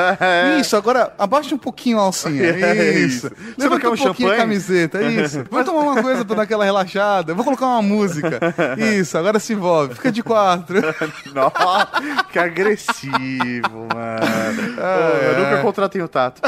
Isso, 0.60 0.76
agora 0.76 1.14
abaixa 1.18 1.54
um 1.54 1.58
pouquinho 1.58 2.00
a 2.00 2.04
alcinha. 2.04 2.56
É 2.66 3.00
Isso. 3.00 3.28
isso. 3.28 3.36
Você 3.36 3.64
Levanta 3.64 3.82
quer 3.82 3.90
um 3.90 3.94
um 3.94 3.98
pouquinho 3.98 4.32
a 4.32 4.36
camiseta. 4.36 5.02
Isso. 5.04 5.44
Vamos 5.50 5.66
tomar 5.66 5.82
uma 5.82 6.02
coisa 6.02 6.26
pra 6.26 6.36
dar 6.36 6.42
aquela 6.44 6.66
relaxada. 6.66 7.34
Vou 7.34 7.44
colocar 7.44 7.66
uma 7.68 7.82
música. 7.82 8.40
Isso, 8.78 9.18
agora 9.18 9.40
se 9.40 9.54
envolve. 9.54 9.96
Fica 9.96 10.12
de 10.12 10.24
quatro. 10.24 10.82
Nossa, 11.34 11.88
que 12.32 12.40
agressivo, 12.40 13.88
mano. 13.94 14.76
Pô, 14.76 15.26
eu 15.26 15.40
nunca 15.40 15.62
contratei 15.62 16.02
o 16.02 16.08
tato. 16.08 16.42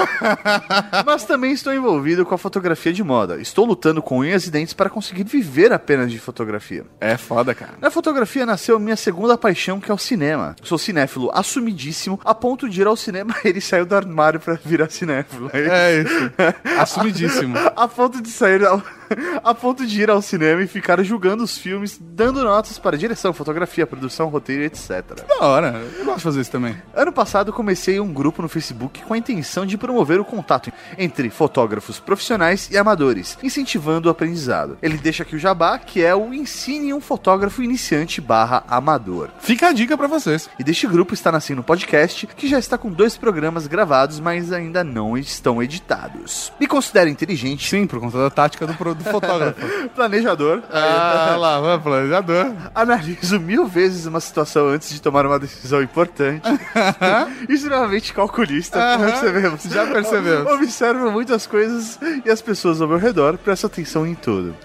Mas 1.05 1.23
também 1.25 1.51
estou 1.51 1.73
envolvido 1.73 2.25
com 2.25 2.33
a 2.35 2.37
fotografia 2.37 2.91
de 2.93 3.03
moda. 3.03 3.39
Estou 3.39 3.65
lutando 3.65 4.01
com 4.01 4.19
unhas 4.19 4.47
e 4.47 4.51
dentes 4.51 4.73
para 4.73 4.89
conseguir 4.89 5.23
viver 5.23 5.71
apenas 5.71 6.11
de 6.11 6.19
fotografia. 6.19 6.85
É 6.99 7.17
foda, 7.17 7.53
cara. 7.53 7.73
Na 7.79 7.91
fotografia 7.91 8.45
nasceu 8.45 8.79
minha 8.79 8.95
segunda 8.95 9.37
paixão, 9.37 9.79
que 9.79 9.91
é 9.91 9.93
o 9.93 9.97
cinema. 9.97 10.55
Sou 10.63 10.77
cinéfilo 10.77 11.29
assumidíssimo, 11.33 12.19
a 12.23 12.33
ponto 12.33 12.69
de 12.69 12.81
ir 12.81 12.87
ao 12.87 12.95
cinema 12.95 13.35
ele 13.43 13.61
saiu 13.77 13.85
do 13.85 13.95
armário 13.95 14.39
para 14.39 14.55
virar 14.63 14.89
cinéfilo. 14.89 15.49
É 15.53 16.01
isso. 16.01 16.31
Assumidíssimo. 16.79 17.55
a 17.75 17.87
ponto 17.87 18.21
de 18.21 18.29
sair 18.29 18.61
a 19.43 19.53
ponto 19.53 19.85
de 19.85 20.01
ir 20.01 20.09
ao 20.09 20.21
cinema 20.21 20.61
e 20.61 20.67
ficar 20.67 21.01
julgando 21.03 21.43
os 21.43 21.57
filmes, 21.57 21.97
dando 22.01 22.43
notas 22.43 22.77
para 22.79 22.97
direção, 22.97 23.33
fotografia, 23.33 23.85
produção, 23.87 24.27
roteiro, 24.29 24.63
etc. 24.63 25.03
Da 25.27 25.45
hora. 25.45 25.81
Eu 25.97 26.05
gosto 26.05 26.17
de 26.17 26.23
fazer 26.23 26.41
isso 26.41 26.51
também. 26.51 26.75
Ano 26.93 27.11
passado 27.11 27.51
comecei 27.53 27.99
um 27.99 28.11
grupo 28.13 28.41
no 28.41 28.49
Facebook 28.49 29.03
com 29.03 29.13
a 29.13 29.17
intenção 29.17 29.65
de 29.65 29.77
promover 29.77 30.19
o 30.19 30.25
contato 30.25 30.71
entre 30.97 31.29
fotógrafos 31.29 31.99
profissionais 31.99 32.69
e 32.71 32.77
amadores, 32.77 33.37
incentivando 33.43 34.07
o 34.07 34.11
aprendizado. 34.11 34.77
Ele 34.81 34.97
deixa 34.97 35.23
aqui 35.23 35.35
o 35.35 35.39
jabá, 35.39 35.77
que 35.79 36.03
é 36.03 36.13
o 36.15 36.33
Ensine 36.33 36.93
um 36.93 37.01
Fotógrafo 37.01 37.61
Iniciante 37.63 38.19
barra 38.21 38.63
Amador. 38.67 39.29
Fica 39.39 39.67
a 39.69 39.73
dica 39.73 39.97
pra 39.97 40.07
vocês. 40.07 40.49
E 40.59 40.63
deste 40.63 40.87
grupo 40.87 41.13
está 41.13 41.31
nascendo 41.31 41.61
um 41.61 41.63
podcast 41.63 42.27
que 42.27 42.47
já 42.47 42.59
está 42.59 42.77
com 42.77 42.91
dois 42.91 43.15
programas 43.17 43.67
gravados, 43.67 44.19
mas 44.19 44.51
ainda 44.51 44.83
não 44.83 45.17
estão 45.17 45.61
editados. 45.61 46.51
Me 46.59 46.67
considero 46.67 47.09
inteligente. 47.09 47.67
Sim, 47.69 47.85
por 47.87 47.99
conta 47.99 48.17
da 48.17 48.29
tática 48.29 48.65
do, 48.67 48.73
pro- 48.73 48.95
do 48.97 49.03
fotógrafo. 49.03 49.59
Planejador. 49.95 50.61
Ah, 50.71 51.35
lá, 51.37 51.77
planejador. 51.79 52.51
Analiso 52.75 53.39
mil 53.39 53.65
vezes 53.67 54.05
uma 54.05 54.19
situação 54.19 54.67
antes 54.67 54.89
de 54.89 55.01
tomar 55.01 55.25
uma 55.25 55.39
decisão 55.39 55.81
importante. 55.81 56.47
Extremamente 57.49 58.13
calculista. 58.13 58.79
Aham, 58.79 59.05
Percebemos. 59.05 59.63
já 59.63 59.85
percebemos. 59.87 60.51
Observo 60.53 61.11
muitas 61.11 61.47
coisas 61.47 61.99
e 62.25 62.29
as 62.29 62.41
pessoas 62.41 62.81
ao 62.81 62.87
meu 62.87 62.97
redor 62.97 63.37
prestam 63.37 63.67
atenção 63.69 64.05
em 64.05 64.15
tudo. 64.15 64.55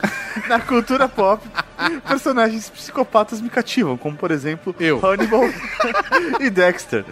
Na 0.48 0.60
cultura 0.60 1.08
pop, 1.08 1.46
personagens 2.06 2.70
psicopatas 2.70 3.40
me 3.40 3.48
cativam, 3.48 3.96
como 3.96 4.16
por 4.16 4.30
exemplo 4.30 4.74
Eu. 4.78 5.04
Hannibal 5.04 5.42
e 6.40 6.50
Dexter. 6.50 7.04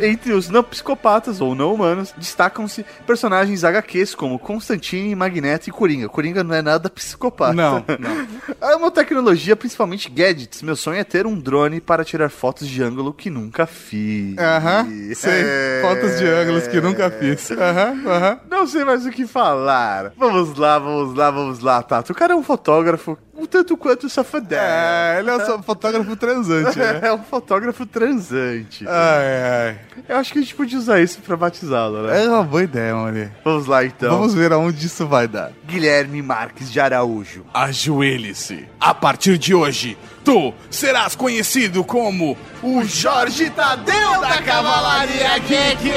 Entre 0.00 0.32
os 0.32 0.48
não 0.48 0.62
psicopatas 0.62 1.40
ou 1.40 1.54
não 1.54 1.74
humanos, 1.74 2.12
destacam-se 2.16 2.84
personagens 3.06 3.64
HQs 3.64 4.14
como 4.14 4.38
Constantine, 4.38 5.14
Magneto 5.14 5.68
e 5.68 5.72
Coringa. 5.72 6.08
Coringa 6.08 6.42
não 6.44 6.54
é 6.54 6.62
nada 6.62 6.88
psicopata. 6.90 7.52
Não, 7.54 7.84
não. 7.98 8.72
Amo 8.74 8.90
tecnologia, 8.90 9.56
principalmente 9.56 10.10
gadgets. 10.10 10.62
Meu 10.62 10.76
sonho 10.76 10.98
é 10.98 11.04
ter 11.04 11.26
um 11.26 11.38
drone 11.38 11.80
para 11.80 12.04
tirar 12.04 12.28
fotos 12.30 12.68
de 12.68 12.82
ângulo 12.82 13.12
que 13.12 13.30
nunca 13.30 13.66
fiz. 13.66 14.36
Aham, 14.38 14.86
sei. 15.14 15.42
É. 15.44 15.82
Fotos 15.82 16.18
de 16.18 16.26
ângulos 16.26 16.66
que 16.66 16.80
nunca 16.80 17.10
fiz. 17.10 17.50
Aham, 17.50 18.02
aham. 18.06 18.40
Não 18.50 18.66
sei 18.66 18.84
mais 18.84 19.06
o 19.06 19.10
que 19.10 19.26
falar. 19.26 20.12
Vamos 20.16 20.56
lá, 20.56 20.78
vamos 20.78 21.14
lá, 21.14 21.30
vamos 21.30 21.60
lá, 21.60 21.82
Tato. 21.82 22.12
O 22.12 22.14
cara 22.14 22.32
é 22.32 22.36
um 22.36 22.42
fotógrafo, 22.42 23.18
um 23.38 23.46
tanto 23.46 23.76
quanto 23.76 24.08
safadão. 24.08 24.58
É, 24.58 25.18
ele 25.20 25.30
é 25.30 25.44
só 25.44 25.62
fotógrafo 25.62 26.16
transante, 26.16 26.78
né? 26.78 27.00
É 27.08 27.12
um 27.12 27.22
fotógrafo 27.22 27.86
transante. 27.86 28.84
Ai, 28.86 29.68
ai. 29.68 29.78
Eu 30.08 30.16
acho 30.16 30.32
que 30.32 30.38
a 30.38 30.42
gente 30.42 30.54
podia 30.54 30.78
usar 30.78 31.00
isso 31.00 31.20
pra 31.20 31.36
batizá-lo, 31.36 32.02
né? 32.02 32.24
É 32.24 32.28
uma 32.28 32.42
boa 32.42 32.62
ideia, 32.64 32.94
mano. 32.94 33.30
Vamos 33.44 33.66
lá, 33.66 33.84
então. 33.84 34.10
Vamos 34.10 34.34
ver 34.34 34.52
aonde 34.52 34.84
isso 34.86 35.06
vai 35.06 35.28
dar. 35.28 35.52
Guilherme 35.66 36.20
Marques 36.20 36.70
de 36.70 36.80
Araújo. 36.80 37.44
Ajoelhe-se. 37.54 38.66
A 38.80 38.92
partir 38.92 39.38
de 39.38 39.54
hoje, 39.54 39.96
tu 40.24 40.52
serás 40.70 41.14
conhecido 41.14 41.84
como 41.84 42.36
o 42.62 42.82
Jorge 42.84 43.50
Tadeu 43.50 44.20
da 44.20 44.42
Cavalaria 44.42 45.38
Geek. 45.38 45.92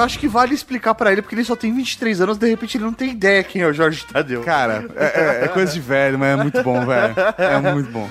Eu 0.00 0.04
acho 0.04 0.18
que 0.18 0.26
vale 0.28 0.54
explicar 0.54 0.94
pra 0.94 1.12
ele, 1.12 1.20
porque 1.20 1.34
ele 1.34 1.44
só 1.44 1.54
tem 1.54 1.74
23 1.74 2.22
anos, 2.22 2.38
de 2.38 2.48
repente 2.48 2.76
ele 2.78 2.84
não 2.84 2.92
tem 2.92 3.10
ideia 3.10 3.44
quem 3.44 3.60
é 3.60 3.66
o 3.66 3.72
Jorge 3.72 4.02
Tadeu. 4.06 4.40
Cara, 4.40 4.86
é, 4.96 5.04
é- 5.04 5.44
é 5.44 5.48
coisa 5.48 5.70
de 5.72 5.78
velho, 5.80 6.18
mas 6.18 6.38
é 6.38 6.42
muito 6.42 6.62
bom, 6.62 6.86
velho. 6.86 7.14
É 7.36 7.58
muito 7.72 7.90
bom. 7.90 8.08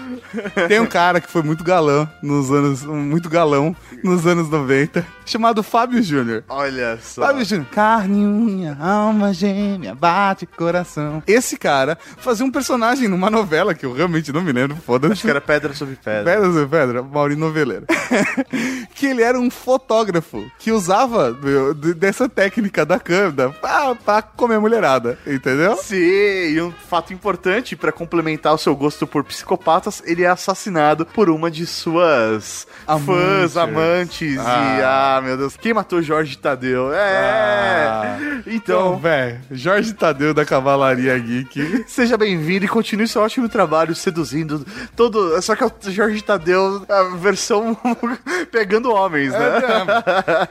Tem 0.68 0.80
um 0.80 0.86
cara 0.86 1.20
que 1.20 1.28
foi 1.32 1.42
muito 1.42 1.64
galã 1.64 2.08
nos 2.22 2.52
anos. 2.52 2.84
Muito 2.84 3.28
galão 3.28 3.76
nos 4.04 4.28
anos 4.28 4.50
90, 4.50 5.04
chamado 5.26 5.64
Fábio 5.64 6.02
Júnior. 6.04 6.44
Olha 6.48 7.00
só. 7.02 7.24
Fábio 7.26 7.44
Júnior. 7.44 7.66
Carne, 7.72 8.24
unha, 8.24 8.78
alma 8.80 9.34
gêmea, 9.34 9.96
bate 9.96 10.46
coração. 10.46 11.24
Esse 11.26 11.58
cara 11.58 11.98
fazia 12.18 12.46
um 12.46 12.52
personagem 12.52 13.08
numa 13.08 13.32
novela 13.32 13.74
que 13.74 13.86
eu 13.86 13.94
realmente 13.94 14.32
não 14.32 14.42
me 14.44 14.52
lembro, 14.52 14.78
foda-se. 14.78 15.14
Acho 15.14 15.22
que 15.24 15.30
era 15.30 15.42
Pedra 15.42 15.74
sobre 15.74 15.96
Pedra. 15.96 16.24
Pedra 16.36 16.46
sobre 16.52 16.68
Pedra, 16.68 17.02
Maurinho 17.02 17.40
Noveleiro. 17.40 17.86
que 18.94 19.08
ele 19.08 19.24
era 19.24 19.40
um 19.40 19.50
fotógrafo 19.50 20.46
que 20.60 20.72
usava 20.72 21.32
dessa 21.96 22.28
técnica 22.30 22.86
da 22.86 23.00
câmera 23.00 23.50
pra, 23.52 23.96
pra 23.96 24.22
comer 24.22 24.60
mulherada, 24.60 25.18
entendeu? 25.26 25.78
Sim, 25.78 25.96
e 25.96 26.62
um 26.62 26.72
fato 26.72 27.14
importante 27.14 27.76
pra 27.76 27.92
complementar 27.92 28.54
o 28.54 28.58
seu 28.58 28.76
gosto 28.76 29.06
por 29.08 29.24
psicopatas, 29.24 30.02
ele 30.06 30.24
é 30.24 30.28
assassinado 30.28 31.06
por 31.06 31.30
uma 31.30 31.50
de 31.50 31.66
suas 31.66 32.68
Amantes. 32.88 33.06
fãs, 33.06 33.58
amantes 33.58 34.36
e 34.36 34.40
ah, 34.40 35.22
meu 35.24 35.38
Deus, 35.38 35.56
quem 35.58 35.74
matou 35.74 36.02
Jorge 36.02 36.38
Tadeu? 36.38 36.94
É. 36.94 37.88
Ah. 37.88 38.18
Então, 38.48 38.80
Então, 38.80 38.98
velho, 38.98 39.40
Jorge 39.52 39.94
Tadeu 39.94 40.34
da 40.34 40.46
Cavalaria 40.46 41.18
Geek. 41.18 41.86
seja 41.88 42.18
bem-vindo 42.18 42.66
e 42.66 42.68
continue 42.68 43.08
seu 43.08 43.22
ótimo 43.22 43.48
trabalho 43.50 43.96
seduzindo 43.96 44.66
todo, 44.96 45.42
só 45.42 45.56
que 45.56 45.64
é 45.64 45.68
o 45.68 45.72
Jorge 45.92 46.22
Tadeu 46.24 46.86
a 46.90 47.16
versão 47.18 47.78
pegando 48.52 48.92
homens, 48.92 49.32
né? 49.34 49.40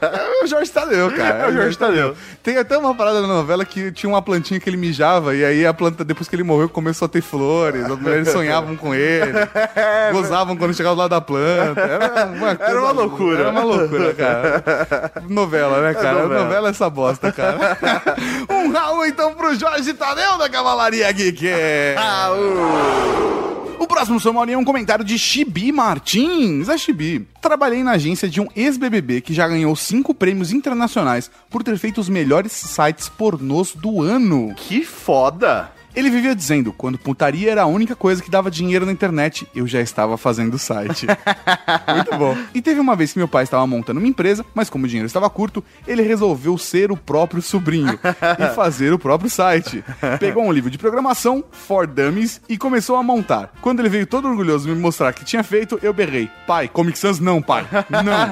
É 0.01 0.43
o 0.43 0.47
Jorge 0.47 0.71
Tadeu, 0.71 1.11
cara. 1.23 1.39
É 1.45 1.47
o 1.49 1.53
Jorge 1.53 1.77
Tadeu. 1.77 2.15
Tem 2.43 2.57
até 2.57 2.77
uma 2.77 2.93
parada 2.95 3.21
na 3.21 3.27
novela 3.27 3.63
que 3.65 3.91
tinha 3.91 4.09
uma 4.09 4.21
plantinha 4.21 4.59
que 4.59 4.69
ele 4.69 4.77
mijava, 4.77 5.35
e 5.35 5.43
aí 5.43 5.65
a 5.65 5.73
planta, 5.73 6.03
depois 6.03 6.27
que 6.27 6.35
ele 6.35 6.43
morreu, 6.43 6.67
começou 6.69 7.05
a 7.05 7.09
ter 7.09 7.21
flores, 7.21 7.83
as 7.85 7.99
mulheres 7.99 8.29
sonhavam 8.29 8.75
com 8.75 8.93
ele, 8.95 9.31
gozavam 10.11 10.55
quando 10.57 10.73
chegava 10.73 10.95
lá 10.95 11.07
da 11.07 11.21
planta. 11.21 11.79
Era 11.81 12.25
uma, 12.25 12.55
coisa- 12.55 12.63
Era 12.71 12.79
uma 12.81 12.91
loucura. 12.91 13.39
Era 13.39 13.49
uma 13.51 13.63
loucura, 13.63 14.13
cara. 14.13 14.63
Novela, 15.27 15.81
né, 15.81 15.93
cara? 15.93 16.23
novela. 16.23 16.43
Novela 16.43 16.67
é 16.67 16.71
essa 16.71 16.89
bosta, 16.89 17.31
cara. 17.31 17.77
um 18.49 18.71
Raul, 18.71 19.05
então, 19.05 19.33
pro 19.33 19.53
Jorge 19.55 19.93
Tadeu 19.93 20.37
da 20.37 20.49
Cavalaria 20.49 21.11
Geek. 21.11 21.47
O 23.79 23.87
próximo 23.87 24.19
Somaria 24.19 24.55
é 24.55 24.57
um 24.57 24.65
comentário 24.65 25.05
de 25.05 25.17
Chibi 25.17 25.71
Martins. 25.71 26.67
É 26.67 26.77
Chibi. 26.77 27.25
Trabalhei 27.41 27.81
na 27.81 27.91
agência 27.91 28.27
de 28.27 28.41
um 28.41 28.47
ex-BBB 28.53 29.21
que 29.21 29.33
já 29.33 29.47
ganhou 29.47 29.73
cinco 29.73 30.13
prêmios 30.13 30.51
internacionais 30.51 31.31
por 31.49 31.63
ter 31.63 31.77
feito 31.77 32.01
os 32.01 32.09
melhores 32.09 32.51
sites 32.51 33.07
pornôs 33.07 33.73
do 33.73 34.01
ano. 34.01 34.53
Que 34.57 34.83
foda! 34.83 35.71
Ele 35.99 36.09
vivia 36.09 36.33
dizendo, 36.33 36.71
quando 36.71 36.97
putaria 36.97 37.51
era 37.51 37.63
a 37.63 37.65
única 37.65 37.93
coisa 37.93 38.23
que 38.23 38.31
dava 38.31 38.49
dinheiro 38.49 38.85
na 38.85 38.91
internet, 38.93 39.45
eu 39.53 39.67
já 39.67 39.81
estava 39.81 40.17
fazendo 40.17 40.53
o 40.53 40.57
site. 40.57 41.05
Muito 41.93 42.17
bom. 42.17 42.37
E 42.53 42.61
teve 42.61 42.79
uma 42.79 42.95
vez 42.95 43.11
que 43.11 43.19
meu 43.19 43.27
pai 43.27 43.43
estava 43.43 43.67
montando 43.67 43.99
uma 43.99 44.07
empresa, 44.07 44.45
mas 44.55 44.69
como 44.69 44.85
o 44.85 44.87
dinheiro 44.87 45.07
estava 45.07 45.29
curto, 45.29 45.61
ele 45.85 46.01
resolveu 46.01 46.57
ser 46.57 46.89
o 46.89 46.95
próprio 46.95 47.41
sobrinho 47.41 47.99
e 48.39 48.47
fazer 48.55 48.93
o 48.93 48.99
próprio 48.99 49.29
site. 49.29 49.83
Pegou 50.21 50.45
um 50.45 50.53
livro 50.53 50.69
de 50.69 50.77
programação, 50.77 51.43
For 51.51 51.85
Dummies, 51.85 52.39
e 52.47 52.57
começou 52.57 52.95
a 52.95 53.03
montar. 53.03 53.51
Quando 53.59 53.81
ele 53.81 53.89
veio 53.89 54.07
todo 54.07 54.29
orgulhoso 54.29 54.69
me 54.69 54.75
mostrar 54.75 55.11
que 55.11 55.25
tinha 55.25 55.43
feito, 55.43 55.77
eu 55.83 55.91
berrei. 55.91 56.29
Pai, 56.47 56.69
Comic 56.69 56.97
Sans 56.97 57.19
não, 57.19 57.41
pai. 57.41 57.67
Não. 57.89 58.29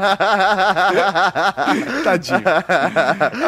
Tadinho. 2.02 2.44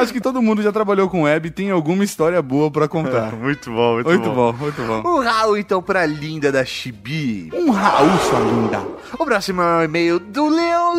Acho 0.02 0.12
que 0.12 0.20
todo 0.20 0.42
mundo 0.42 0.62
já 0.62 0.74
trabalhou 0.74 1.08
com 1.08 1.22
web 1.22 1.48
e 1.48 1.52
tem 1.52 1.72
alguma 1.72 2.04
história 2.04 2.42
boa 2.42 2.70
pra 2.70 2.86
contar. 2.86 3.32
Muito 3.32 3.72
bom, 3.72 3.94
muito, 3.94 4.09
Muito 4.10 4.32
bom, 4.32 4.54
muito 4.54 4.82
bom. 4.82 5.08
Um 5.08 5.20
Raul, 5.22 5.58
então, 5.58 5.82
pra 5.84 6.06
linda 6.06 6.52
da 6.52 6.66
Chibi. 6.66 7.52
Um 7.54 7.70
Raul, 7.70 8.18
sua 8.30 8.40
linda. 8.40 8.82
O 9.18 9.26
próximo 9.26 9.62
é 9.62 9.78
o 9.78 9.84
e-mail 9.84 10.20
do 10.20 10.50
Leão 10.50 10.96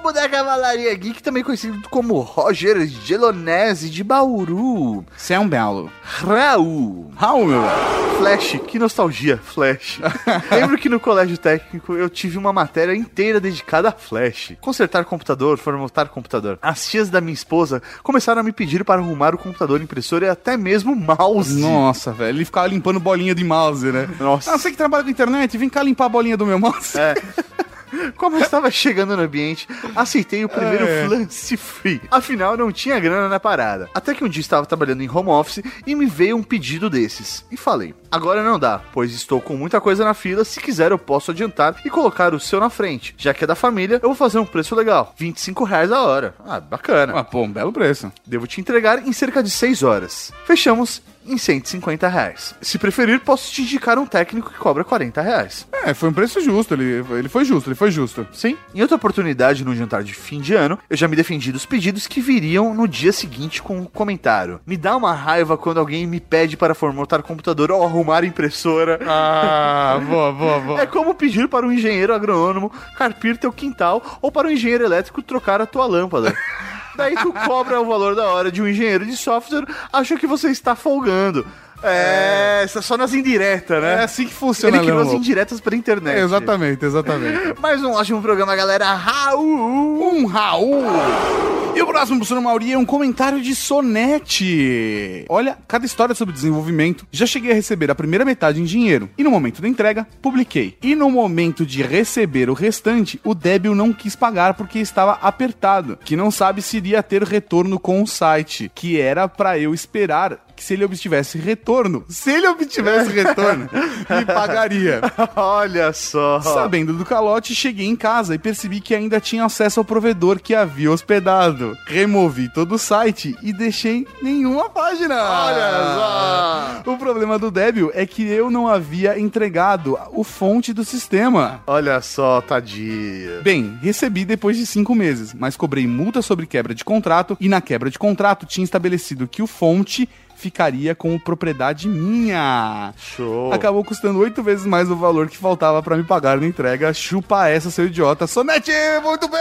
Lobo 0.00 0.12
da 0.12 0.26
Cavalaria 0.30 0.94
Geek, 0.94 1.22
também 1.22 1.44
conhecido 1.44 1.78
como 1.90 2.20
Roger 2.20 2.86
Gelonese 2.86 3.90
de 3.90 4.02
Bauru. 4.02 5.04
Você 5.14 5.34
é 5.34 5.38
um 5.38 5.46
belo. 5.46 5.92
Raul. 6.02 7.12
Raul, 7.14 7.44
meu 7.44 7.60
velho. 7.60 8.16
Flash, 8.16 8.60
que 8.66 8.78
nostalgia, 8.78 9.36
Flash. 9.36 10.00
Lembro 10.50 10.78
que 10.78 10.88
no 10.88 10.98
colégio 10.98 11.36
técnico 11.36 11.92
eu 11.92 12.08
tive 12.08 12.38
uma 12.38 12.50
matéria 12.50 12.94
inteira 12.94 13.38
dedicada 13.38 13.90
a 13.90 13.92
Flash. 13.92 14.54
Consertar 14.58 15.04
computador, 15.04 15.58
formatar 15.58 16.08
computador. 16.08 16.58
As 16.62 16.88
tias 16.88 17.10
da 17.10 17.20
minha 17.20 17.34
esposa 17.34 17.82
começaram 18.02 18.40
a 18.40 18.44
me 18.44 18.52
pedir 18.52 18.84
para 18.84 19.02
arrumar 19.02 19.34
o 19.34 19.38
computador, 19.38 19.82
impressora 19.82 20.24
e 20.24 20.28
até 20.30 20.56
mesmo 20.56 20.92
o 20.92 20.96
mouse. 20.96 21.60
Nossa, 21.60 22.10
velho. 22.10 22.38
Ele 22.38 22.44
ficava 22.46 22.68
limpando 22.68 22.98
bolinha 22.98 23.34
de 23.34 23.44
mouse, 23.44 23.92
né? 23.92 24.08
Nossa. 24.18 24.54
Ah, 24.54 24.58
você 24.58 24.70
que 24.70 24.78
trabalha 24.78 25.04
com 25.04 25.10
internet, 25.10 25.58
vem 25.58 25.68
cá 25.68 25.82
limpar 25.82 26.06
a 26.06 26.08
bolinha 26.08 26.38
do 26.38 26.46
meu 26.46 26.58
mouse. 26.58 26.98
É. 26.98 27.14
Como 28.16 28.36
eu 28.36 28.42
estava 28.42 28.70
chegando 28.70 29.16
no 29.16 29.22
ambiente, 29.22 29.68
aceitei 29.96 30.44
o 30.44 30.48
primeiro 30.48 30.84
É. 30.86 31.06
flance 31.06 31.56
free. 31.56 32.00
Afinal, 32.10 32.56
não 32.56 32.70
tinha 32.72 32.98
grana 33.00 33.28
na 33.28 33.40
parada. 33.40 33.88
Até 33.94 34.14
que 34.14 34.24
um 34.24 34.28
dia 34.28 34.40
estava 34.40 34.66
trabalhando 34.66 35.02
em 35.02 35.10
home 35.10 35.30
office 35.30 35.62
e 35.86 35.94
me 35.94 36.06
veio 36.06 36.36
um 36.36 36.42
pedido 36.42 36.88
desses. 36.90 37.44
E 37.50 37.56
falei: 37.56 37.94
agora 38.10 38.42
não 38.42 38.58
dá, 38.58 38.80
pois 38.92 39.12
estou 39.12 39.40
com 39.40 39.56
muita 39.56 39.80
coisa 39.80 40.04
na 40.04 40.14
fila. 40.14 40.44
Se 40.44 40.60
quiser, 40.60 40.90
eu 40.90 40.98
posso 40.98 41.30
adiantar 41.30 41.76
e 41.84 41.90
colocar 41.90 42.34
o 42.34 42.40
seu 42.40 42.60
na 42.60 42.70
frente. 42.70 43.14
Já 43.18 43.32
que 43.34 43.44
é 43.44 43.46
da 43.46 43.54
família, 43.54 43.96
eu 44.02 44.08
vou 44.08 44.14
fazer 44.14 44.38
um 44.38 44.46
preço 44.46 44.74
legal: 44.74 45.14
25 45.16 45.64
reais 45.64 45.90
a 45.92 46.02
hora. 46.02 46.34
Ah, 46.46 46.60
bacana. 46.60 47.12
Ah, 47.16 47.24
pô, 47.24 47.42
um 47.42 47.50
belo 47.52 47.72
preço. 47.72 48.12
Devo 48.26 48.46
te 48.46 48.60
entregar 48.60 49.06
em 49.06 49.12
cerca 49.12 49.42
de 49.42 49.50
6 49.50 49.82
horas. 49.82 50.32
Fechamos 50.46 51.02
em 51.26 51.36
150 51.36 52.08
reais. 52.08 52.54
Se 52.60 52.78
preferir, 52.78 53.20
posso 53.20 53.52
te 53.52 53.62
indicar 53.62 53.98
um 53.98 54.06
técnico 54.06 54.50
que 54.50 54.58
cobra 54.58 54.84
40 54.84 55.20
reais. 55.20 55.66
É, 55.84 55.94
foi 55.94 56.08
um 56.08 56.12
preço 56.12 56.40
justo. 56.40 56.74
Ele, 56.74 57.04
ele 57.10 57.28
foi 57.28 57.44
justo, 57.44 57.68
ele 57.68 57.74
foi 57.74 57.90
justo. 57.90 58.26
Sim. 58.32 58.56
Em 58.74 58.82
outra 58.82 58.96
oportunidade, 58.96 59.64
no 59.64 59.74
jantar 59.74 60.02
de 60.02 60.14
fim 60.14 60.40
de 60.40 60.54
ano, 60.54 60.78
eu 60.88 60.96
já 60.96 61.06
me 61.08 61.16
defendi 61.16 61.52
dos 61.52 61.66
pedidos 61.66 62.06
que 62.06 62.20
viriam 62.20 62.74
no 62.74 62.88
dia 62.88 63.12
seguinte 63.12 63.62
com 63.62 63.78
um 63.78 63.84
comentário. 63.84 64.60
Me 64.66 64.76
dá 64.76 64.96
uma 64.96 65.12
raiva 65.12 65.56
quando 65.56 65.78
alguém 65.78 66.06
me 66.06 66.20
pede 66.20 66.56
para 66.56 66.74
formatar 66.74 67.22
computador 67.22 67.70
ou 67.70 67.84
arrumar 67.84 68.24
impressora. 68.24 68.98
Ah, 69.06 70.00
boa, 70.08 70.32
boa, 70.32 70.60
boa. 70.60 70.80
É 70.80 70.86
como 70.86 71.14
pedir 71.14 71.48
para 71.48 71.66
um 71.66 71.72
engenheiro 71.72 72.14
agrônomo 72.14 72.72
carpir 72.96 73.36
teu 73.36 73.52
quintal 73.52 74.18
ou 74.20 74.32
para 74.32 74.48
um 74.48 74.50
engenheiro 74.50 74.84
elétrico 74.84 75.22
trocar 75.22 75.60
a 75.60 75.66
tua 75.66 75.86
lâmpada. 75.86 76.34
Daí 76.96 77.14
tu 77.16 77.32
cobra 77.32 77.80
o 77.80 77.86
valor 77.86 78.14
da 78.14 78.26
hora 78.28 78.50
de 78.50 78.60
um 78.60 78.68
engenheiro 78.68 79.04
de 79.04 79.16
software, 79.16 79.64
acha 79.92 80.16
que 80.16 80.26
você 80.26 80.48
está 80.48 80.74
folgando. 80.74 81.46
É, 81.82 82.62
é 82.64 82.66
só 82.66 82.96
nas 82.96 83.14
indiretas, 83.14 83.82
né? 83.82 84.00
É 84.00 84.04
assim 84.04 84.26
que 84.26 84.34
funciona, 84.34 84.76
Ele 84.76 84.86
criou 84.86 85.00
as 85.00 85.12
indiretas 85.12 85.60
pra 85.60 85.74
internet. 85.74 86.18
É, 86.18 86.20
exatamente, 86.22 86.84
exatamente. 86.84 87.58
Mais 87.58 87.82
um 87.82 87.92
ótimo 87.92 88.20
programa, 88.20 88.54
galera. 88.54 88.92
Raul! 88.94 90.14
Um 90.14 90.26
Raul! 90.26 91.59
E 91.80 91.82
o 91.82 91.86
próximo, 91.86 92.18
professor 92.18 92.42
Mauri, 92.42 92.72
é 92.72 92.76
um 92.76 92.84
comentário 92.84 93.40
de 93.40 93.54
Sonete. 93.54 95.24
Olha, 95.30 95.56
cada 95.66 95.86
história 95.86 96.14
sobre 96.14 96.34
desenvolvimento. 96.34 97.06
Já 97.10 97.24
cheguei 97.24 97.52
a 97.52 97.54
receber 97.54 97.90
a 97.90 97.94
primeira 97.94 98.22
metade 98.22 98.60
em 98.60 98.64
dinheiro. 98.64 99.08
E 99.16 99.24
no 99.24 99.30
momento 99.30 99.62
da 99.62 99.66
entrega, 99.66 100.06
publiquei. 100.20 100.76
E 100.82 100.94
no 100.94 101.10
momento 101.10 101.64
de 101.64 101.82
receber 101.82 102.50
o 102.50 102.52
restante, 102.52 103.18
o 103.24 103.34
débil 103.34 103.74
não 103.74 103.94
quis 103.94 104.14
pagar 104.14 104.52
porque 104.52 104.78
estava 104.78 105.12
apertado. 105.22 105.98
Que 106.04 106.16
não 106.16 106.30
sabe 106.30 106.60
se 106.60 106.76
iria 106.76 107.02
ter 107.02 107.22
retorno 107.22 107.80
com 107.80 108.02
o 108.02 108.06
site. 108.06 108.70
Que 108.74 109.00
era 109.00 109.26
pra 109.26 109.58
eu 109.58 109.72
esperar 109.72 110.38
que 110.60 110.64
se 110.64 110.74
ele 110.74 110.84
obtivesse 110.84 111.38
retorno, 111.38 112.04
se 112.06 112.30
ele 112.30 112.46
obtivesse 112.46 113.10
retorno, 113.10 113.66
me 114.10 114.26
pagaria. 114.26 115.00
Olha 115.34 115.90
só. 115.94 116.38
Sabendo 116.42 116.92
do 116.92 117.02
calote, 117.02 117.54
cheguei 117.54 117.86
em 117.86 117.96
casa 117.96 118.34
e 118.34 118.38
percebi 118.38 118.78
que 118.78 118.94
ainda 118.94 119.18
tinha 119.18 119.42
acesso 119.42 119.80
ao 119.80 119.86
provedor 119.86 120.38
que 120.38 120.54
havia 120.54 120.90
hospedado. 120.90 121.74
Removi 121.86 122.52
todo 122.52 122.74
o 122.74 122.78
site 122.78 123.34
e 123.42 123.54
deixei 123.54 124.06
nenhuma 124.20 124.68
página. 124.68 125.14
Olha 125.14 126.82
só! 126.84 126.90
O 126.92 126.98
problema 126.98 127.38
do 127.38 127.50
débil 127.50 127.90
é 127.94 128.04
que 128.04 128.22
eu 128.22 128.50
não 128.50 128.68
havia 128.68 129.18
entregado 129.18 129.98
o 130.12 130.22
fonte 130.22 130.74
do 130.74 130.84
sistema. 130.84 131.62
Olha 131.66 132.02
só, 132.02 132.42
tadinha. 132.42 133.40
Bem, 133.42 133.78
recebi 133.80 134.26
depois 134.26 134.58
de 134.58 134.66
cinco 134.66 134.94
meses, 134.94 135.32
mas 135.32 135.56
cobrei 135.56 135.86
multa 135.86 136.20
sobre 136.20 136.46
quebra 136.46 136.74
de 136.74 136.84
contrato 136.84 137.34
e 137.40 137.48
na 137.48 137.62
quebra 137.62 137.88
de 137.88 137.98
contrato 137.98 138.44
tinha 138.44 138.64
estabelecido 138.64 139.26
que 139.26 139.40
o 139.40 139.46
fonte 139.46 140.06
ficaria 140.40 140.94
como 140.94 141.20
propriedade 141.20 141.88
minha. 141.88 142.92
Show. 142.96 143.52
Acabou 143.52 143.84
custando 143.84 144.18
oito 144.18 144.42
vezes 144.42 144.66
mais 144.66 144.90
o 144.90 144.96
valor 144.96 145.28
que 145.28 145.36
faltava 145.36 145.82
pra 145.82 145.96
me 145.96 146.04
pagar 146.04 146.40
na 146.40 146.46
entrega. 146.46 146.92
Chupa 146.92 147.48
essa, 147.48 147.70
seu 147.70 147.86
idiota. 147.86 148.26
Sonete, 148.26 148.72
muito 149.02 149.28
bem! 149.28 149.40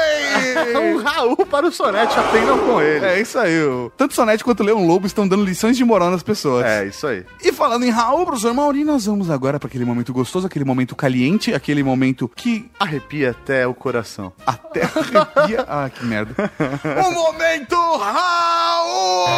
um 0.95 0.97
Raul 0.97 1.37
para 1.37 1.67
o 1.67 1.71
Sonete, 1.71 2.17
aprendam 2.19 2.59
com 2.59 2.81
ele. 2.81 3.05
É 3.05 3.21
isso 3.21 3.37
aí. 3.39 3.59
Tanto 3.97 4.13
Sonete 4.13 4.43
quanto 4.43 4.63
Leão 4.63 4.85
Lobo 4.85 5.07
estão 5.07 5.27
dando 5.27 5.43
lições 5.43 5.77
de 5.77 5.83
moral 5.85 6.11
nas 6.11 6.23
pessoas. 6.23 6.65
É, 6.65 6.85
isso 6.85 7.07
aí. 7.07 7.25
E 7.43 7.51
falando 7.51 7.85
em 7.85 7.89
Raul, 7.89 8.25
professor 8.25 8.53
Mauri, 8.53 8.83
nós 8.83 9.05
vamos 9.05 9.29
agora 9.29 9.59
para 9.59 9.67
aquele 9.67 9.85
momento 9.85 10.13
gostoso, 10.13 10.45
aquele 10.47 10.65
momento 10.65 10.95
caliente, 10.95 11.53
aquele 11.53 11.83
momento 11.83 12.27
que 12.27 12.69
Arrepia 12.79 13.31
até 13.31 13.67
o 13.67 13.73
coração. 13.73 14.33
até 14.45 14.83
arrepia. 14.83 15.65
ah, 15.67 15.89
que 15.89 16.05
merda. 16.05 16.51
o 17.07 17.11
momento 17.11 17.75
Raul! 17.97 19.29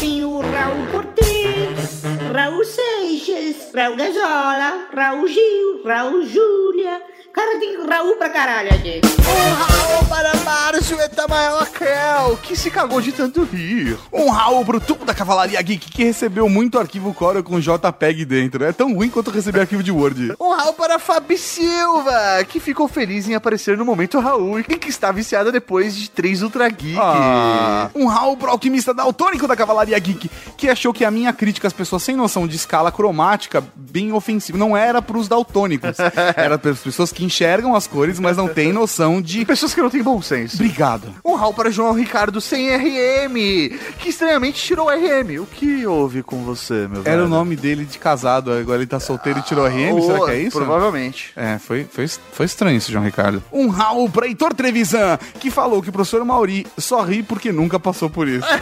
Tem 0.00 0.24
o 0.24 0.40
Raul 0.40 0.86
Cortez, 0.90 2.02
Raul 2.32 2.64
Seixas, 2.64 3.70
Raul 3.74 3.96
Gazola, 3.96 4.88
Raul 4.94 5.28
Gil, 5.28 5.82
Raul 5.84 6.24
Júlia. 6.24 7.02
Cara, 7.36 7.60
tem 7.60 7.76
Raul 7.86 8.16
pra 8.16 8.30
caralho 8.30 8.70
aqui. 8.74 9.00
Um 9.04 9.54
Raul 9.54 10.04
para 10.06 10.34
Márcio 10.36 10.98
Etamael, 11.00 12.36
que 12.42 12.56
se 12.56 12.70
cagou 12.70 13.00
de 13.00 13.12
tanto 13.12 13.44
rir. 13.44 13.98
Um 14.10 14.30
Raul 14.30 14.64
pro 14.64 14.80
tubo 14.80 15.04
da 15.04 15.12
Cavalaria 15.12 15.60
Geek 15.60 15.90
que 15.90 16.02
recebeu 16.02 16.48
muito 16.48 16.78
arquivo 16.78 17.12
Corel 17.12 17.44
com 17.44 17.60
JPEG 17.60 18.24
dentro. 18.24 18.64
É 18.64 18.72
tão 18.72 18.94
ruim 18.94 19.10
quanto 19.10 19.30
receber 19.30 19.60
arquivo 19.60 19.82
de 19.82 19.92
Word. 19.92 20.34
Um 20.40 20.54
Raul 20.54 20.72
para 20.72 20.98
Fabi 20.98 21.36
Silva, 21.36 22.42
que 22.48 22.58
ficou 22.58 22.88
feliz 22.88 23.28
em 23.28 23.34
aparecer 23.34 23.76
no 23.76 23.84
momento 23.84 24.18
Raul 24.18 24.60
e 24.60 24.64
que 24.64 24.88
está 24.88 25.12
viciada 25.12 25.52
depois 25.52 25.94
de 25.94 26.08
três 26.08 26.42
Ultra 26.42 26.70
Geek. 26.70 26.98
Ah, 26.98 27.90
um 27.94 28.06
Raul 28.06 28.38
pro 28.38 28.50
alquimista 28.50 28.94
daltônico 28.94 29.46
da 29.46 29.54
Cavalaria 29.54 29.98
Geek, 29.98 30.30
que 30.56 30.70
achou 30.70 30.92
que 30.92 31.04
a 31.04 31.10
minha 31.10 31.34
crítica 31.34 31.68
às 31.68 31.74
pessoas 31.74 32.02
sem 32.02 32.16
noção 32.16 32.46
de 32.48 32.56
escala 32.56 32.90
cromática 32.90 33.62
bem 33.74 34.12
ofensiva 34.12 34.56
não 34.56 34.74
era 34.74 35.02
pros 35.02 35.28
daltônicos. 35.28 35.96
era 36.34 36.58
para 36.58 36.70
as 36.70 36.80
pessoas 36.80 37.12
que 37.12 37.25
enxergam 37.26 37.74
as 37.74 37.86
cores, 37.86 38.18
mas 38.18 38.36
não 38.36 38.48
têm 38.48 38.72
noção 38.72 39.20
de. 39.20 39.44
Pessoas 39.44 39.74
que 39.74 39.82
não 39.82 39.90
têm 39.90 40.02
bom 40.02 40.20
senso. 40.22 40.56
Obrigado. 40.56 41.14
Um 41.24 41.34
Raul 41.34 41.52
para 41.52 41.70
João 41.70 41.92
Ricardo 41.92 42.40
sem 42.40 42.74
RM, 42.74 43.76
que 43.98 44.08
estranhamente 44.08 44.62
tirou 44.62 44.88
RM. 44.88 45.40
O 45.40 45.46
que 45.46 45.86
houve 45.86 46.22
com 46.22 46.44
você, 46.44 46.88
meu 46.88 47.02
velho? 47.02 47.12
Era 47.12 47.24
o 47.24 47.28
nome 47.28 47.56
dele 47.56 47.84
de 47.84 47.98
casado, 47.98 48.52
agora 48.52 48.78
ele 48.78 48.86
tá 48.86 48.98
solteiro 48.98 49.38
e 49.38 49.42
tirou 49.42 49.66
RM, 49.66 50.00
será 50.02 50.24
que 50.24 50.30
é 50.30 50.38
isso? 50.40 50.56
Provavelmente. 50.56 51.32
É, 51.36 51.58
foi, 51.58 51.84
foi, 51.84 52.08
foi 52.08 52.46
estranho 52.46 52.76
isso, 52.76 52.90
João 52.90 53.04
Ricardo. 53.04 53.42
Um 53.52 53.68
Raul 53.68 54.08
pra 54.08 54.26
Heitor 54.26 54.54
Trevisan, 54.54 55.18
que 55.38 55.50
falou 55.50 55.82
que 55.82 55.90
o 55.90 55.92
professor 55.92 56.24
Mauri 56.24 56.66
só 56.78 57.02
ri 57.02 57.22
porque 57.22 57.52
nunca 57.52 57.78
passou 57.78 58.08
por 58.08 58.28
isso. 58.28 58.46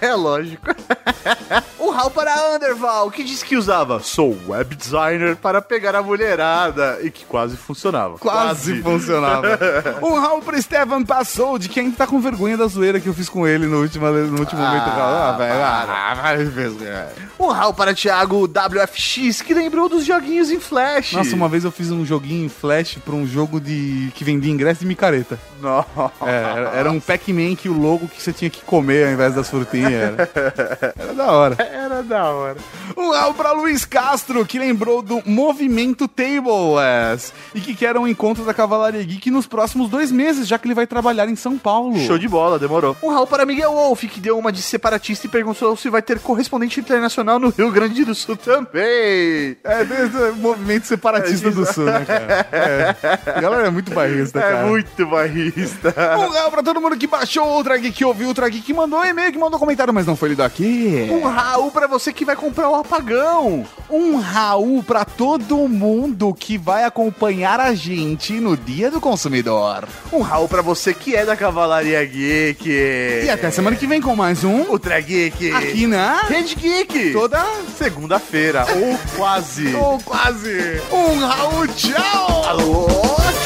É 0.00 0.14
lógico. 0.14 0.66
o 1.78 1.90
Hal 1.90 2.10
para 2.10 2.54
Underval, 2.54 3.10
que 3.10 3.22
disse 3.22 3.44
que 3.44 3.56
usava 3.56 4.00
sou 4.00 4.36
web 4.46 4.74
designer 4.74 5.36
para 5.36 5.62
pegar 5.62 5.94
a 5.94 6.02
mulherada 6.02 6.98
e 7.02 7.10
que 7.10 7.24
quase 7.24 7.56
funcionava. 7.56 8.05
Quase 8.18 8.82
funcionava. 8.82 9.58
um 10.02 10.14
Raul 10.14 10.42
pro 10.42 10.56
Estevam 10.56 11.04
passou 11.04 11.58
de 11.58 11.68
quem 11.68 11.90
tá 11.90 12.06
com 12.06 12.20
vergonha 12.20 12.56
da 12.56 12.66
zoeira 12.66 13.00
que 13.00 13.06
eu 13.06 13.14
fiz 13.14 13.28
com 13.28 13.46
ele 13.46 13.66
no 13.66 13.80
último, 13.80 14.06
no 14.06 14.40
último 14.40 14.60
momento. 14.60 14.88
Ah, 14.88 15.34
velho. 15.38 15.54
Ah, 15.54 16.18
vai 16.22 16.44
vergonha. 16.44 17.08
Um 17.38 17.48
Raul 17.48 17.74
para 17.74 17.94
Thiago 17.94 18.44
WFX, 18.44 19.42
que 19.42 19.52
lembrou 19.52 19.88
dos 19.88 20.04
joguinhos 20.04 20.50
em 20.50 20.60
Flash. 20.60 21.12
Nossa, 21.12 21.34
uma 21.34 21.48
vez 21.48 21.64
eu 21.64 21.70
fiz 21.70 21.90
um 21.90 22.04
joguinho 22.04 22.46
em 22.46 22.48
Flash 22.48 22.98
pra 23.04 23.14
um 23.14 23.26
jogo 23.26 23.60
de 23.60 24.10
que 24.14 24.24
vendia 24.24 24.52
ingresso 24.52 24.80
de 24.80 24.86
micareta. 24.86 25.38
Nossa. 25.60 26.12
É, 26.22 26.30
era, 26.30 26.70
era 26.70 26.90
um 26.90 27.00
Pac-Man 27.00 27.54
que 27.54 27.68
o 27.68 27.72
logo 27.72 28.08
que 28.08 28.22
você 28.22 28.32
tinha 28.32 28.50
que 28.50 28.62
comer 28.62 29.06
ao 29.06 29.12
invés 29.12 29.34
das 29.34 29.48
frutinhas. 29.48 29.92
Era, 29.92 30.94
era 30.98 31.14
da 31.14 31.32
hora. 31.32 31.56
Era 31.60 32.02
da 32.02 32.24
hora. 32.24 32.56
Um 32.96 33.10
Raul 33.10 33.34
pra 33.34 33.52
Luiz 33.52 33.84
Castro, 33.84 34.44
que 34.46 34.58
lembrou 34.58 35.02
do 35.02 35.22
Movimento 35.26 36.08
Tables 36.08 37.32
e 37.54 37.60
que 37.60 37.74
quer 37.74 37.96
um 37.98 38.06
encontro 38.08 38.44
da 38.44 38.54
Cavalaria 38.54 39.02
Geek 39.02 39.30
nos 39.30 39.46
próximos 39.46 39.90
dois 39.90 40.10
meses, 40.10 40.48
já 40.48 40.58
que 40.58 40.66
ele 40.66 40.74
vai 40.74 40.86
trabalhar 40.86 41.28
em 41.28 41.36
São 41.36 41.58
Paulo. 41.58 41.98
Show 41.98 42.18
de 42.18 42.26
bola, 42.28 42.58
demorou. 42.58 42.96
Um 43.02 43.10
Raul 43.10 43.26
para 43.26 43.44
Miguel 43.44 43.72
Wolf, 43.72 44.04
que 44.04 44.18
deu 44.20 44.38
uma 44.38 44.50
de 44.50 44.62
separatista 44.62 45.26
e 45.26 45.30
perguntou 45.30 45.76
se 45.76 45.90
vai 45.90 46.00
ter 46.00 46.18
correspondente 46.20 46.80
internacional 46.80 47.38
no 47.38 47.50
Rio 47.50 47.70
Grande 47.70 48.04
do 48.04 48.14
Sul 48.14 48.36
também. 48.36 49.56
É, 49.62 49.84
desde 49.86 50.16
o 50.16 50.36
movimento 50.36 50.84
separatista 50.86 51.48
É, 51.48 51.50
do 51.50 51.66
Sul, 51.72 51.84
né, 51.84 52.04
cara? 52.06 52.48
É. 52.52 52.96
A 53.36 53.40
galera 53.40 53.66
é 53.66 53.70
muito 53.70 53.92
barrista, 53.92 54.38
É 54.40 54.42
cara. 54.42 54.66
muito 54.66 55.06
barrista. 55.06 55.94
Um 56.18 56.28
Raul 56.30 56.50
pra 56.50 56.62
todo 56.62 56.80
mundo 56.80 56.96
que 56.96 57.06
baixou 57.06 57.44
o 57.46 57.56
Ultra 57.56 57.76
Geek, 57.76 57.96
que 57.96 58.04
ouviu 58.04 58.26
o 58.26 58.28
Ultra 58.28 58.48
Geek, 58.48 58.64
que 58.64 58.72
mandou 58.74 59.00
um 59.00 59.04
e-mail, 59.04 59.32
que 59.32 59.38
mandou 59.38 59.58
comentário, 59.58 59.92
mas 59.92 60.06
não 60.06 60.16
foi 60.16 60.30
lido 60.30 60.42
aqui. 60.42 61.08
Um 61.10 61.22
Raul 61.26 61.70
pra 61.70 61.86
você 61.86 62.12
que 62.12 62.24
vai 62.24 62.36
comprar 62.36 62.68
o 62.68 62.74
Um 63.90 64.16
Raul 64.16 64.82
pra 64.82 65.04
todo 65.04 65.56
mundo 65.68 66.34
que 66.34 66.56
vai 66.58 66.84
acompanhar 66.84 67.60
a 67.60 67.74
gente 67.74 68.32
no 68.34 68.56
Dia 68.56 68.90
do 68.90 69.00
Consumidor. 69.00 69.84
Um 70.12 70.20
Raul 70.22 70.48
pra 70.48 70.62
você 70.62 70.92
que 70.94 71.14
é 71.14 71.24
da 71.24 71.36
Cavalaria 71.36 72.04
Geek. 72.04 72.68
E 73.24 73.30
até 73.30 73.50
semana 73.50 73.76
que 73.76 73.86
vem 73.86 74.00
com 74.00 74.16
mais 74.16 74.42
um 74.44 74.62
Ultra 74.62 75.00
Geek. 75.00 75.52
aqui 75.52 75.86
na 75.86 76.22
Rede 76.22 76.54
Geek. 76.54 77.12
toda 77.12 77.44
segunda-feira, 77.76 78.66
ou 78.74 78.98
quase. 79.16 79.74
ou 79.74 79.98
quase. 80.00 80.80
Um 80.92 81.18
Raul, 81.26 81.66
tchau! 81.68 82.44
Alô, 82.46 82.86
tchau. 83.44 83.45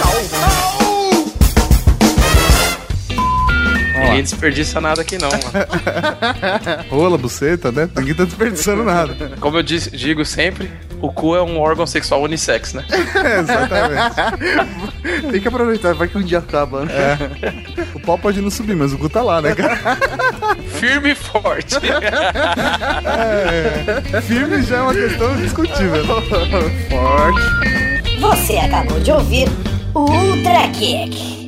Ninguém 4.01 4.23
desperdiça 4.23 4.81
nada 4.81 5.03
aqui 5.03 5.19
não, 5.19 5.31
mano. 5.31 5.43
Rola, 6.91 7.19
buceta, 7.19 7.71
né? 7.71 7.89
Ninguém 7.97 8.15
tá 8.15 8.25
desperdiçando 8.25 8.83
nada. 8.85 9.33
Como 9.41 9.59
eu 9.59 9.63
digo 9.63 10.25
sempre, 10.25 10.71
o 11.01 11.13
cu 11.13 11.35
é 11.35 11.43
um 11.43 11.59
órgão 11.59 11.87
sexual 11.87 12.23
unissex, 12.23 12.75
né? 12.75 12.85
É, 12.91 13.41
exatamente. 13.41 15.31
Tem 15.31 15.41
que 15.41 15.49
aproveitar, 15.49 15.95
vai 15.95 16.09
que 16.09 16.19
um 16.19 16.23
dia 16.23 16.39
acaba, 16.39 16.85
né? 16.85 16.93
É. 16.93 17.19
O 17.95 18.01
pau 18.01 18.19
pode 18.19 18.41
não 18.41 18.51
subir, 18.51 18.77
mas 18.77 18.93
o 18.93 18.99
cu 18.99 19.09
tá 19.09 19.23
lá, 19.23 19.41
né, 19.41 19.55
cara? 19.55 19.79
Firme 20.79 21.13
e 21.13 21.15
forte. 21.15 21.77
É. 24.15 24.21
Firme 24.23 24.63
já 24.63 24.77
é 24.79 24.83
uma 24.83 24.95
questão 24.95 25.37
discutível. 25.37 26.05
Forte. 26.05 27.41
Você 28.21 28.57
acabou 28.57 29.01
de 29.01 29.11
ouvir 29.13 29.49
o 29.95 30.01
Ultra 30.01 30.69
Kick. 30.69 31.40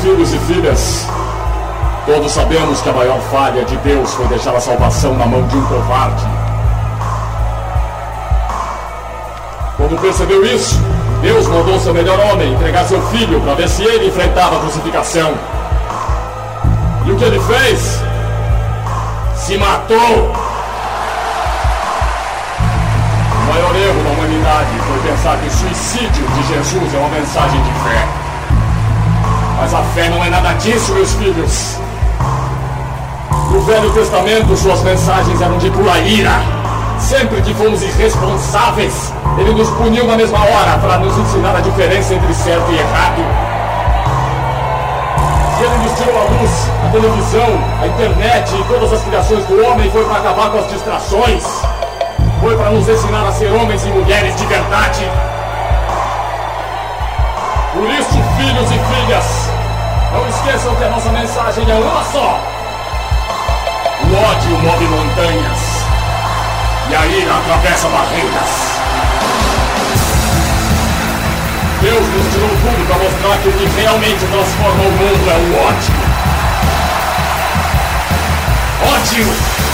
Filhos 0.00 0.32
e 0.32 0.38
filhas, 0.40 1.06
todos 2.06 2.32
sabemos 2.32 2.80
que 2.80 2.88
a 2.88 2.92
maior 2.92 3.20
falha 3.30 3.64
de 3.64 3.76
Deus 3.78 4.12
foi 4.14 4.26
deixar 4.28 4.54
a 4.54 4.60
salvação 4.60 5.14
na 5.14 5.26
mão 5.26 5.46
de 5.46 5.56
um 5.56 5.64
covarde. 5.66 6.26
Quando 9.76 10.00
percebeu 10.00 10.44
isso, 10.44 10.80
Deus 11.20 11.46
mandou 11.48 11.78
seu 11.78 11.92
melhor 11.92 12.18
homem 12.18 12.54
entregar 12.54 12.84
seu 12.84 13.00
filho 13.08 13.40
para 13.42 13.54
ver 13.54 13.68
se 13.68 13.82
ele 13.82 14.08
enfrentava 14.08 14.56
a 14.56 14.60
crucificação. 14.60 15.34
E 17.06 17.12
o 17.12 17.16
que 17.16 17.24
ele 17.24 17.40
fez? 17.40 18.00
Se 19.36 19.58
matou! 19.58 20.32
O 23.36 23.52
maior 23.52 23.76
erro 23.76 24.02
da 24.02 24.10
humanidade 24.10 24.70
foi 24.86 25.10
pensar 25.10 25.36
que 25.38 25.48
o 25.48 25.50
suicídio 25.50 26.26
de 26.26 26.42
Jesus 26.54 26.94
é 26.94 26.98
uma 26.98 27.08
mensagem 27.08 27.62
de 27.62 27.72
fé. 27.80 28.19
Mas 29.60 29.74
a 29.74 29.82
fé 29.94 30.08
não 30.08 30.24
é 30.24 30.30
nada 30.30 30.54
disso, 30.54 30.94
meus 30.94 31.12
filhos. 31.12 31.76
No 33.50 33.60
Velho 33.60 33.90
Testamento, 33.90 34.56
suas 34.56 34.80
mensagens 34.82 35.38
eram 35.38 35.58
de 35.58 35.70
pura 35.70 35.98
ira. 35.98 36.40
Sempre 36.98 37.42
que 37.42 37.52
fomos 37.52 37.82
irresponsáveis, 37.82 39.12
ele 39.36 39.52
nos 39.52 39.68
puniu 39.70 40.06
na 40.06 40.16
mesma 40.16 40.38
hora 40.38 40.78
para 40.78 40.98
nos 40.98 41.16
ensinar 41.18 41.56
a 41.56 41.60
diferença 41.60 42.14
entre 42.14 42.32
certo 42.32 42.72
e 42.72 42.78
errado. 42.78 43.22
Se 45.58 45.64
ele 45.64 45.76
nos 45.76 45.98
tirou 45.98 46.16
a 46.16 46.24
luz, 46.24 46.70
a 46.86 46.90
televisão, 46.90 47.48
a 47.82 47.86
internet 47.86 48.54
e 48.54 48.64
todas 48.64 48.92
as 48.94 49.02
criações 49.02 49.44
do 49.44 49.62
homem, 49.62 49.90
foi 49.90 50.04
para 50.06 50.20
acabar 50.20 50.50
com 50.50 50.58
as 50.58 50.68
distrações. 50.70 51.44
Foi 52.40 52.56
para 52.56 52.70
nos 52.70 52.88
ensinar 52.88 53.28
a 53.28 53.32
ser 53.32 53.52
homens 53.52 53.84
e 53.84 53.88
mulheres 53.88 54.34
de 54.36 54.46
verdade. 54.46 55.06
Por 57.74 57.88
isso, 57.90 58.18
filhos 58.36 58.70
e 58.70 58.78
filhas, 58.94 59.49
não 60.12 60.28
esqueçam 60.28 60.74
que 60.76 60.84
a 60.84 60.90
nossa 60.90 61.10
mensagem 61.10 61.70
é 61.70 61.74
uma 61.74 62.04
só. 62.04 62.40
O 64.02 64.14
ódio 64.14 64.58
move 64.58 64.84
montanhas 64.86 65.84
e 66.90 66.94
a 66.94 67.06
ira 67.06 67.38
atravessa 67.38 67.88
barreiras. 67.88 68.70
Deus 71.80 72.06
nos 72.08 72.32
tirou 72.32 72.48
tudo 72.48 72.86
para 72.86 72.98
mostrar 72.98 73.38
que 73.38 73.48
o 73.48 73.52
que 73.52 73.80
realmente 73.80 74.26
transforma 74.26 74.82
o 74.82 74.92
mundo 74.92 75.30
é 75.30 75.36
o 75.36 75.68
ódio. 75.68 75.94
Ódio 78.92 79.26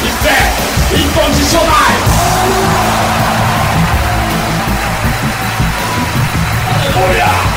e 0.05 0.11
fé 0.23 0.53
incondicionais. 0.95 2.05
Aleluia! 6.75 7.56